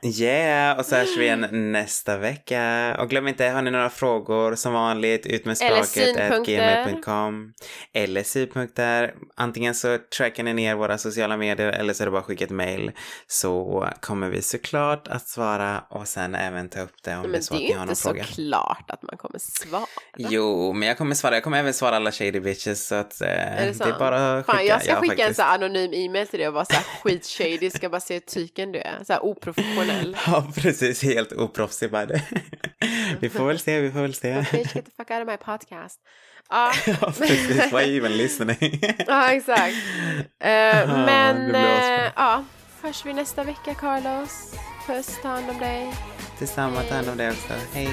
Yeah, 0.22 0.80
och 0.80 0.86
så 0.86 0.96
hörs 0.96 1.18
vi 1.18 1.24
igen 1.24 1.72
nästa 1.72 2.18
vecka. 2.18 2.96
Och 3.00 3.10
glöm 3.10 3.28
inte, 3.28 3.46
har 3.46 3.62
ni 3.62 3.72
några 3.72 3.90
frågor 3.90 4.56
som 4.56 4.74
vanligt, 4.74 5.26
ut 5.26 5.46
med 5.46 5.58
språket 5.58 6.46
gmail.com. 6.46 7.54
Eller 7.94 8.24
synpunkter. 8.24 9.14
Antingen 9.36 9.76
så 9.76 9.98
trackar 10.18 10.44
ni 10.44 10.54
ner 10.54 10.76
våra 10.76 10.98
sociala 10.98 11.38
medier 11.38 11.68
eller 11.68 11.94
så 11.94 12.04
är 12.04 12.06
det 12.06 12.12
bara 12.12 12.20
att 12.20 12.26
skicka 12.26 12.44
ett 12.44 12.50
mail. 12.50 12.92
Så 13.28 13.88
kommer 14.00 14.30
vi 14.30 14.42
såklart 14.42 15.08
att 15.08 15.28
svara 15.28 15.84
och 15.90 16.08
sen 16.08 16.36
även 16.36 16.70
ta 16.70 16.82
upp 16.82 17.04
det 17.04 17.16
om 17.16 17.22
det 17.22 17.28
är 17.28 17.32
men 17.32 17.44
så 17.44 17.54
det 17.54 17.58
att 17.58 17.64
är 17.64 17.68
ni 17.68 17.74
har 17.74 17.82
inte 17.82 17.88
någon 17.88 17.96
fråga. 17.96 18.24
klart 18.24 18.86
att 18.92 19.02
man 19.02 19.18
kommer 19.18 19.40
svara. 19.40 19.86
Jo, 20.18 20.74
men 20.74 20.88
jag 20.88 20.98
kommer 20.98 21.16
svara. 21.16 21.34
Jag 21.36 21.44
kommer 21.44 21.60
även 21.60 21.74
svara 21.74 21.96
alla 21.96 22.12
shady 22.12 22.40
bitches 22.40 22.85
så 22.88 22.96
att 22.96 23.22
eh, 23.22 23.28
Är 23.30 23.66
det 23.66 23.72
det, 23.78 23.84
är 23.86 24.00
bara 24.00 24.38
att 24.38 24.46
skicka. 24.46 24.58
Fan, 24.58 24.66
jag 24.68 24.82
ska 24.82 24.92
Ja, 24.92 25.00
skicka 25.02 25.14
en 25.14 25.18
faktiskt. 25.20 25.36
så 25.40 25.44
här 25.44 25.56
anonym 25.56 25.94
e-mail 25.94 26.28
till 26.28 26.40
dig 26.40 26.48
och 26.48 26.54
vara 26.54 26.66
så 26.66 26.74
här 26.74 26.84
skitshady, 27.04 27.70
ska 27.70 27.90
bara 27.90 28.02
se 28.02 28.14
hur 28.14 28.20
tyken 28.22 28.72
du 28.72 28.80
är. 28.80 29.04
Så 29.04 29.14
här 29.14 29.26
oprofessionell. 29.26 30.18
Ja, 30.28 30.48
precis. 30.56 31.04
Helt 31.04 31.32
oproffsig 31.32 31.92
bara 31.92 32.06
det. 32.06 32.22
Vi 33.20 33.30
får 33.30 33.46
väl 33.48 33.60
se, 33.60 33.80
vi 33.82 33.92
får 33.92 34.00
väl 34.00 34.14
se. 34.14 34.46
Bitch, 34.52 34.76
get 34.76 34.86
the 34.86 34.92
fuck 34.98 35.12
out 35.12 35.22
of 35.22 35.28
my 35.28 35.38
podcast. 35.38 36.00
Ja, 36.50 36.72
Ja, 36.86 37.12
precis. 37.18 37.74
Why 37.74 37.98
even 37.98 38.18
listening? 38.18 38.80
ja 39.08 39.32
exakt. 39.34 39.76
Eh, 40.40 40.50
det 40.50 40.86
men 41.06 41.56
eh, 41.56 42.12
ja, 42.16 42.44
hörs 42.82 43.06
vi 43.06 43.14
nästa 43.14 43.44
vecka 43.44 43.74
Carlos. 43.74 44.54
Puss, 44.88 45.20
ta 45.22 45.28
hand 45.28 45.50
om 45.50 45.60
dig. 45.60 45.94
Detsamma, 46.40 46.82
ta 46.82 46.96
hand 46.96 47.10
om 47.10 47.18
dig 47.18 47.30
också. 47.30 47.54
Hej! 47.74 47.90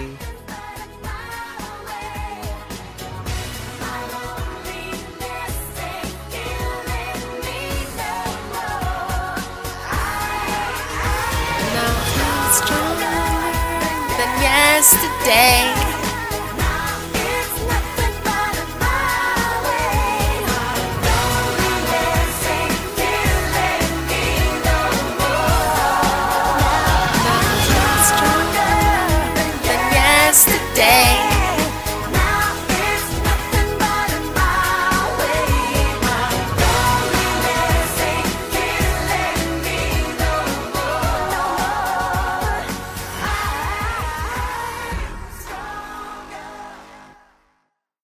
Now 14.62 15.91